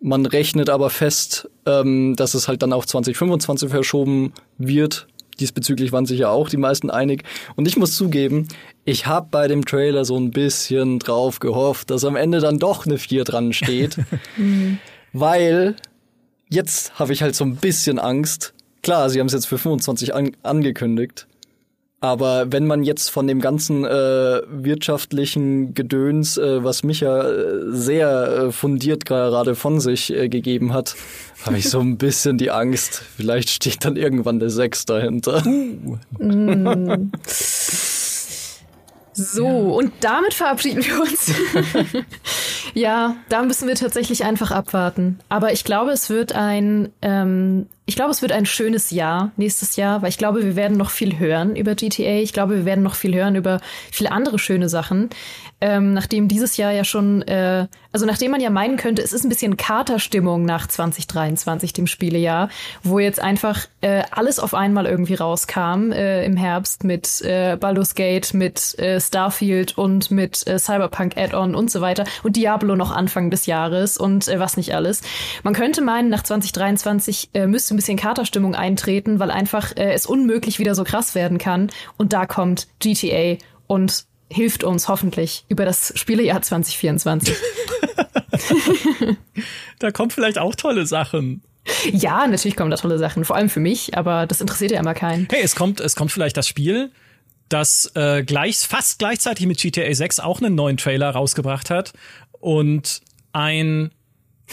Man 0.00 0.24
rechnet 0.24 0.70
aber 0.70 0.90
fest, 0.90 1.50
ähm, 1.66 2.16
dass 2.16 2.34
es 2.34 2.48
halt 2.48 2.62
dann 2.62 2.72
auf 2.72 2.86
2025 2.86 3.68
verschoben 3.68 4.32
wird, 4.56 5.06
Diesbezüglich 5.40 5.90
waren 5.90 6.06
sich 6.06 6.20
ja 6.20 6.28
auch 6.28 6.50
die 6.50 6.58
meisten 6.58 6.90
einig. 6.90 7.24
Und 7.56 7.66
ich 7.66 7.76
muss 7.76 7.96
zugeben, 7.96 8.46
ich 8.84 9.06
habe 9.06 9.28
bei 9.30 9.48
dem 9.48 9.64
Trailer 9.64 10.04
so 10.04 10.16
ein 10.18 10.30
bisschen 10.30 10.98
drauf 10.98 11.40
gehofft, 11.40 11.90
dass 11.90 12.04
am 12.04 12.14
Ende 12.14 12.40
dann 12.40 12.58
doch 12.58 12.86
eine 12.86 12.98
4 12.98 13.24
dran 13.24 13.52
steht. 13.52 13.96
weil 15.12 15.76
jetzt 16.48 16.98
habe 16.98 17.12
ich 17.12 17.22
halt 17.22 17.34
so 17.34 17.44
ein 17.44 17.56
bisschen 17.56 17.98
Angst. 17.98 18.52
Klar, 18.82 19.08
sie 19.08 19.18
haben 19.18 19.26
es 19.26 19.32
jetzt 19.32 19.46
für 19.46 19.58
25 19.58 20.14
an 20.14 20.32
angekündigt. 20.42 21.26
Aber 22.02 22.50
wenn 22.50 22.66
man 22.66 22.82
jetzt 22.82 23.10
von 23.10 23.26
dem 23.26 23.42
ganzen 23.42 23.84
äh, 23.84 24.40
wirtschaftlichen 24.48 25.74
Gedöns, 25.74 26.38
äh, 26.38 26.64
was 26.64 26.82
Micha 26.82 27.28
äh, 27.28 27.72
sehr 27.72 28.46
äh, 28.48 28.52
fundiert 28.52 29.04
gerade 29.04 29.54
von 29.54 29.80
sich 29.80 30.10
äh, 30.10 30.30
gegeben 30.30 30.72
hat, 30.72 30.96
habe 31.44 31.58
ich 31.58 31.68
so 31.68 31.80
ein 31.80 31.98
bisschen 31.98 32.38
die 32.38 32.50
Angst, 32.50 33.02
vielleicht 33.16 33.50
steht 33.50 33.84
dann 33.84 33.96
irgendwann 33.96 34.38
der 34.38 34.48
Sechs 34.48 34.86
dahinter. 34.86 35.42
Uh. 35.44 35.98
Mm. 36.18 37.10
So, 39.12 39.44
ja. 39.44 39.52
und 39.52 39.92
damit 40.00 40.32
verabschieden 40.32 40.82
wir 40.82 41.00
uns. 41.02 41.32
ja, 42.74 43.16
da 43.28 43.42
müssen 43.42 43.68
wir 43.68 43.74
tatsächlich 43.74 44.24
einfach 44.24 44.50
abwarten. 44.50 45.18
Aber 45.28 45.52
ich 45.52 45.64
glaube, 45.64 45.90
es 45.90 46.08
wird 46.08 46.32
ein, 46.32 46.90
ähm, 47.02 47.66
ich 47.90 47.96
glaube, 47.96 48.12
es 48.12 48.22
wird 48.22 48.30
ein 48.30 48.46
schönes 48.46 48.92
Jahr 48.92 49.32
nächstes 49.36 49.74
Jahr, 49.74 50.00
weil 50.00 50.10
ich 50.10 50.16
glaube, 50.16 50.44
wir 50.44 50.54
werden 50.54 50.76
noch 50.76 50.90
viel 50.90 51.18
hören 51.18 51.56
über 51.56 51.74
GTA. 51.74 52.20
Ich 52.20 52.32
glaube, 52.32 52.58
wir 52.58 52.64
werden 52.64 52.84
noch 52.84 52.94
viel 52.94 53.12
hören 53.16 53.34
über 53.34 53.60
viele 53.90 54.12
andere 54.12 54.38
schöne 54.38 54.68
Sachen 54.68 55.10
ähm, 55.60 55.92
nachdem 55.92 56.28
dieses 56.28 56.56
Jahr 56.56 56.72
ja 56.72 56.84
schon, 56.84 57.22
äh, 57.22 57.66
also 57.92 58.06
nachdem 58.06 58.30
man 58.30 58.40
ja 58.40 58.50
meinen 58.50 58.76
könnte, 58.76 59.02
es 59.02 59.12
ist 59.12 59.24
ein 59.24 59.28
bisschen 59.28 59.56
Katerstimmung 59.56 60.44
nach 60.44 60.66
2023, 60.66 61.72
dem 61.72 61.86
Spielejahr, 61.86 62.48
wo 62.82 62.98
jetzt 62.98 63.20
einfach 63.20 63.66
äh, 63.82 64.04
alles 64.10 64.38
auf 64.38 64.54
einmal 64.54 64.86
irgendwie 64.86 65.14
rauskam 65.14 65.92
äh, 65.92 66.24
im 66.24 66.36
Herbst 66.36 66.84
mit 66.84 67.20
äh, 67.22 67.56
Baldur's 67.56 67.94
Gate, 67.94 68.32
mit 68.32 68.78
äh, 68.78 69.00
Starfield 69.00 69.76
und 69.76 70.10
mit 70.10 70.46
äh, 70.46 70.58
Cyberpunk 70.58 71.16
Add-on 71.16 71.54
und 71.54 71.70
so 71.70 71.80
weiter 71.80 72.04
und 72.22 72.36
Diablo 72.36 72.74
noch 72.74 72.90
Anfang 72.90 73.30
des 73.30 73.46
Jahres 73.46 73.98
und 73.98 74.28
äh, 74.28 74.40
was 74.40 74.56
nicht 74.56 74.74
alles. 74.74 75.02
Man 75.42 75.52
könnte 75.52 75.82
meinen, 75.82 76.08
nach 76.08 76.22
2023 76.22 77.30
äh, 77.34 77.46
müsste 77.46 77.74
bisschen 77.80 77.96
Katerstimmung 77.96 78.54
eintreten, 78.54 79.18
weil 79.18 79.30
einfach 79.30 79.76
äh, 79.76 79.92
es 79.92 80.06
unmöglich 80.06 80.58
wieder 80.58 80.74
so 80.74 80.84
krass 80.84 81.14
werden 81.14 81.38
kann 81.38 81.70
und 81.96 82.12
da 82.12 82.26
kommt 82.26 82.68
GTA 82.78 83.36
und 83.66 84.04
hilft 84.30 84.64
uns 84.64 84.88
hoffentlich 84.88 85.44
über 85.48 85.64
das 85.64 85.92
Spielejahr 85.96 86.42
2024. 86.42 87.34
da 89.78 89.90
kommen 89.90 90.10
vielleicht 90.10 90.38
auch 90.38 90.54
tolle 90.54 90.86
Sachen. 90.86 91.42
Ja, 91.92 92.26
natürlich 92.26 92.56
kommen 92.56 92.70
da 92.70 92.76
tolle 92.76 92.98
Sachen, 92.98 93.24
vor 93.24 93.36
allem 93.36 93.48
für 93.48 93.60
mich, 93.60 93.96
aber 93.96 94.26
das 94.26 94.40
interessiert 94.40 94.70
ja 94.72 94.80
immer 94.80 94.94
keinen. 94.94 95.26
Hey, 95.30 95.42
es 95.42 95.56
kommt, 95.56 95.80
es 95.80 95.96
kommt 95.96 96.12
vielleicht 96.12 96.36
das 96.36 96.46
Spiel, 96.46 96.90
das 97.48 97.90
äh, 97.94 98.22
gleich, 98.22 98.58
fast 98.58 98.98
gleichzeitig 98.98 99.46
mit 99.46 99.58
GTA 99.58 99.92
6 99.92 100.20
auch 100.20 100.40
einen 100.40 100.54
neuen 100.54 100.76
Trailer 100.76 101.10
rausgebracht 101.10 101.70
hat 101.70 101.92
und 102.32 103.02
ein, 103.32 103.90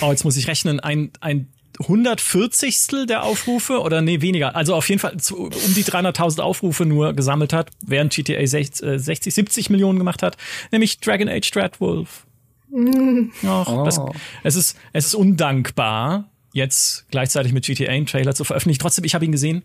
oh, 0.02 0.12
jetzt 0.12 0.24
muss 0.24 0.38
ich 0.38 0.48
rechnen, 0.48 0.80
ein, 0.80 1.12
ein 1.22 1.48
140. 1.80 3.06
der 3.08 3.24
Aufrufe 3.24 3.82
oder 3.82 4.02
nee, 4.02 4.22
weniger. 4.22 4.56
Also 4.56 4.76
auf 4.76 4.90
jeden 4.90 5.00
Fall 5.00 5.18
zu, 5.18 5.46
um 5.46 5.74
die 5.76 5.84
300.000 5.84 6.42
Aufrufe 6.42 6.86
nur 6.86 7.14
gesammelt 7.14 7.54
hat, 7.54 7.70
während 7.86 8.14
GTA 8.14 8.46
60, 8.46 9.00
60, 9.00 9.34
70 9.34 9.70
Millionen 9.70 10.00
gemacht 10.00 10.24
hat, 10.24 10.38
nämlich 10.72 11.00
Dragon 11.00 11.30
Age 11.30 11.50
Dreadwolf. 11.52 12.26
Mm. 12.70 13.30
Och, 13.46 13.68
oh. 13.70 13.84
das, 13.86 14.02
es 14.44 14.56
ist 14.56 14.78
es 14.94 15.06
ist 15.06 15.16
undankbar, 15.16 16.30
jetzt 16.54 17.06
gleichzeitig 17.12 17.54
mit 17.54 17.66
GTA 17.66 17.92
einen 17.92 18.06
Trailer 18.06 18.36
zu 18.36 18.44
veröffentlichen. 18.44 18.80
Trotzdem, 18.80 19.06
ich 19.06 19.16
habe 19.16 19.26
ihn 19.26 19.32
gesehen. 19.32 19.64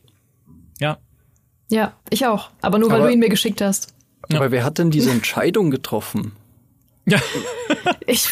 Ja. 0.78 0.98
Ja, 1.70 1.94
ich 2.10 2.26
auch. 2.26 2.50
Aber 2.60 2.78
nur 2.78 2.90
weil 2.90 2.98
Aber, 2.98 3.08
du 3.08 3.14
ihn 3.14 3.18
mir 3.18 3.30
geschickt 3.30 3.60
hast. 3.60 3.94
Aber 4.30 4.44
ja. 4.46 4.50
wer 4.50 4.64
hat 4.64 4.78
denn 4.78 4.90
diese 4.90 5.10
Entscheidung 5.10 5.70
getroffen? 5.70 6.32
Ja. 7.04 7.18
ich, 8.06 8.28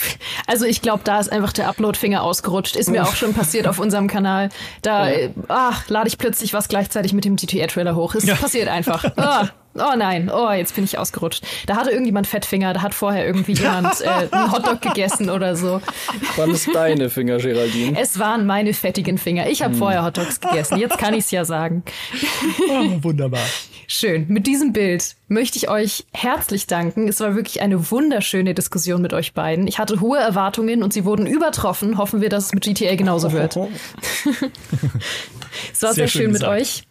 also 0.46 0.64
ich 0.64 0.80
glaube, 0.80 1.00
da 1.04 1.18
ist 1.18 1.30
einfach 1.32 1.52
der 1.52 1.68
Upload-Finger 1.68 2.22
ausgerutscht. 2.22 2.76
Ist 2.76 2.88
mir 2.88 3.02
auch 3.02 3.16
schon 3.16 3.34
passiert 3.34 3.66
auf 3.66 3.78
unserem 3.78 4.06
Kanal. 4.06 4.48
Da 4.82 5.10
ja. 5.10 5.28
ach, 5.48 5.88
lade 5.88 6.08
ich 6.08 6.18
plötzlich 6.18 6.54
was 6.54 6.68
gleichzeitig 6.68 7.12
mit 7.12 7.24
dem 7.24 7.36
GTA-Trailer 7.36 7.96
hoch. 7.96 8.14
Es 8.14 8.24
ja. 8.24 8.34
passiert 8.34 8.68
einfach. 8.68 9.04
Ah, 9.20 9.48
oh 9.74 9.96
nein, 9.96 10.30
oh, 10.34 10.50
jetzt 10.50 10.74
bin 10.74 10.84
ich 10.84 10.96
ausgerutscht. 10.96 11.44
Da 11.66 11.76
hatte 11.76 11.90
irgendjemand 11.90 12.26
Fettfinger, 12.26 12.72
da 12.72 12.80
hat 12.80 12.94
vorher 12.94 13.26
irgendwie 13.26 13.52
jemand 13.52 14.00
äh, 14.00 14.08
einen 14.30 14.50
Hotdog 14.50 14.80
gegessen 14.80 15.28
oder 15.28 15.56
so. 15.56 15.82
Waren 16.36 16.50
es 16.52 16.64
deine 16.64 17.10
Finger, 17.10 17.36
Geraldine? 17.36 18.00
Es 18.00 18.18
waren 18.18 18.46
meine 18.46 18.72
fettigen 18.72 19.18
Finger. 19.18 19.48
Ich 19.48 19.62
habe 19.62 19.72
hm. 19.72 19.78
vorher 19.78 20.04
Hotdogs 20.04 20.40
gegessen. 20.40 20.78
Jetzt 20.78 20.96
kann 20.96 21.12
ich 21.12 21.24
es 21.24 21.30
ja 21.30 21.44
sagen. 21.44 21.82
Oh, 22.70 23.02
wunderbar. 23.02 23.44
Schön. 23.92 24.26
Mit 24.28 24.46
diesem 24.46 24.72
Bild 24.72 25.16
möchte 25.26 25.58
ich 25.58 25.68
euch 25.68 26.06
herzlich 26.12 26.68
danken. 26.68 27.08
Es 27.08 27.18
war 27.18 27.34
wirklich 27.34 27.60
eine 27.60 27.90
wunderschöne 27.90 28.54
Diskussion 28.54 29.02
mit 29.02 29.12
euch 29.12 29.34
beiden. 29.34 29.66
Ich 29.66 29.80
hatte 29.80 29.98
hohe 29.98 30.16
Erwartungen 30.16 30.84
und 30.84 30.92
sie 30.92 31.04
wurden 31.04 31.26
übertroffen. 31.26 31.98
Hoffen 31.98 32.20
wir, 32.20 32.28
dass 32.28 32.46
es 32.46 32.54
mit 32.54 32.62
GTA 32.62 32.94
genauso 32.94 33.32
wird. 33.32 33.56
es 35.72 35.82
war 35.82 35.92
sehr, 35.92 35.94
sehr 35.94 36.06
schön, 36.06 36.22
schön 36.22 36.30
mit 36.30 36.44
euch. 36.44 36.84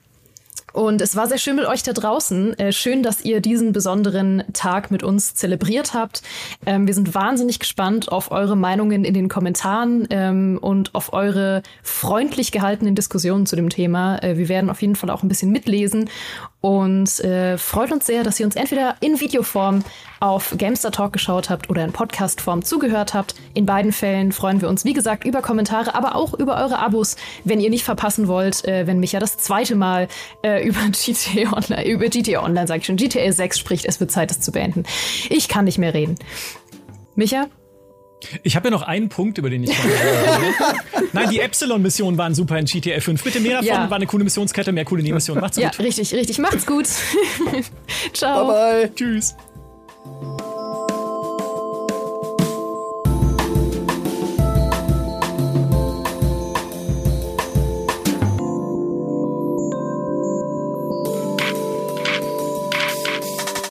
Und 0.74 1.02
es 1.02 1.16
war 1.16 1.28
sehr 1.28 1.38
schön 1.38 1.56
mit 1.56 1.66
euch 1.66 1.84
da 1.84 1.94
draußen. 1.94 2.58
Äh, 2.60 2.72
schön, 2.72 3.04
dass 3.04 3.24
ihr 3.24 3.42
diesen 3.42 3.72
besonderen 3.72 4.44
Tag 4.54 4.92
mit 4.92 5.04
uns 5.04 5.34
zelebriert 5.34 5.94
habt. 5.94 6.22
Ähm, 6.66 6.88
wir 6.88 6.94
sind 6.94 7.16
wahnsinnig 7.16 7.60
gespannt 7.60 8.12
auf 8.12 8.32
eure 8.32 8.56
Meinungen 8.56 9.06
in 9.06 9.14
den 9.14 9.30
Kommentaren 9.30 10.08
ähm, 10.10 10.60
und 10.62 10.96
auf 10.96 11.14
eure 11.14 11.64
freundlich 11.82 12.52
gehaltenen 12.52 12.96
Diskussionen 12.96 13.46
zu 13.46 13.56
dem 13.56 13.70
Thema. 13.70 14.22
Äh, 14.22 14.38
wir 14.38 14.50
werden 14.50 14.70
auf 14.70 14.82
jeden 14.82 14.96
Fall 14.96 15.10
auch 15.10 15.24
ein 15.24 15.30
bisschen 15.30 15.52
mitlesen 15.52 16.10
und 16.62 17.20
äh, 17.22 17.58
freut 17.58 17.92
uns 17.92 18.06
sehr, 18.06 18.24
dass 18.24 18.40
ihr 18.40 18.46
uns 18.46 18.56
entweder 18.56 18.96
in 19.00 19.20
Videoform 19.20 19.84
auf 20.20 20.56
Gamester 20.58 20.92
Talk 20.92 21.14
geschaut 21.14 21.50
habt 21.50 21.70
oder 21.70 21.86
in 21.86 21.94
Podcastform 21.94 22.66
zugehört 22.66 23.14
habt. 23.14 23.36
In 23.54 23.66
beiden 23.66 23.94
Fällen 23.94 24.34
freuen 24.34 24.60
wir 24.62 24.68
uns, 24.68 24.84
wie 24.84 24.94
gesagt, 24.94 25.24
über 25.24 25.42
Kommentare, 25.42 25.96
aber 25.96 26.16
auch 26.16 26.34
über 26.34 26.58
eure 26.58 26.80
Abos, 26.80 27.16
wenn 27.46 27.62
ihr 27.62 27.70
nicht 27.70 27.86
verpassen 27.86 28.28
wollt, 28.28 28.66
äh, 28.66 28.88
wenn 28.88 29.00
Micha 29.00 29.20
das 29.20 29.38
zweite 29.38 29.76
Mal 29.76 30.10
äh, 30.44 30.62
über 30.68 30.82
GTA 30.92 31.54
Online, 31.54 31.88
über 31.88 32.08
GTA 32.08 32.44
Online, 32.44 32.68
sag 32.68 32.80
ich 32.80 32.86
schon, 32.86 32.98
GTA 32.98 33.32
6 33.32 33.58
spricht. 33.58 33.86
Es 33.86 34.00
wird 34.02 34.12
Zeit, 34.12 34.32
es 34.32 34.42
zu 34.42 34.52
beenden. 34.52 34.84
Ich 35.30 35.48
kann 35.48 35.66
nicht 35.66 35.78
mehr 35.78 35.94
reden. 35.94 36.16
Micha? 37.16 37.48
Ich 38.44 38.56
habe 38.56 38.68
ja 38.68 38.72
noch 38.72 38.82
einen 38.82 39.10
Punkt, 39.10 39.38
über 39.38 39.50
den 39.50 39.64
ich 39.64 39.72
Nein, 41.14 41.30
die 41.30 41.40
Epsilon-Missionen 41.40 42.18
waren 42.18 42.36
super 42.36 42.58
in 42.60 42.66
GTA 42.66 43.00
5. 43.00 43.24
Bitte 43.24 43.40
mehr 43.40 43.62
davon, 43.62 43.68
ja. 43.68 43.90
war 43.90 43.96
eine 43.96 44.08
coole 44.08 44.24
Missionskette, 44.24 44.72
mehr 44.72 44.86
coole 44.86 45.02
Nebenmissionen. 45.02 45.42
Macht's 45.42 45.58
gut. 45.58 45.64
Ja, 45.64 45.72
richtig, 45.84 46.14
richtig. 46.14 46.38
Macht's 46.40 46.66
gut. 46.66 46.88
Ciao. 48.14 48.48
Bye, 48.48 48.88
bye. 48.88 48.92
Tschüss. 48.96 49.36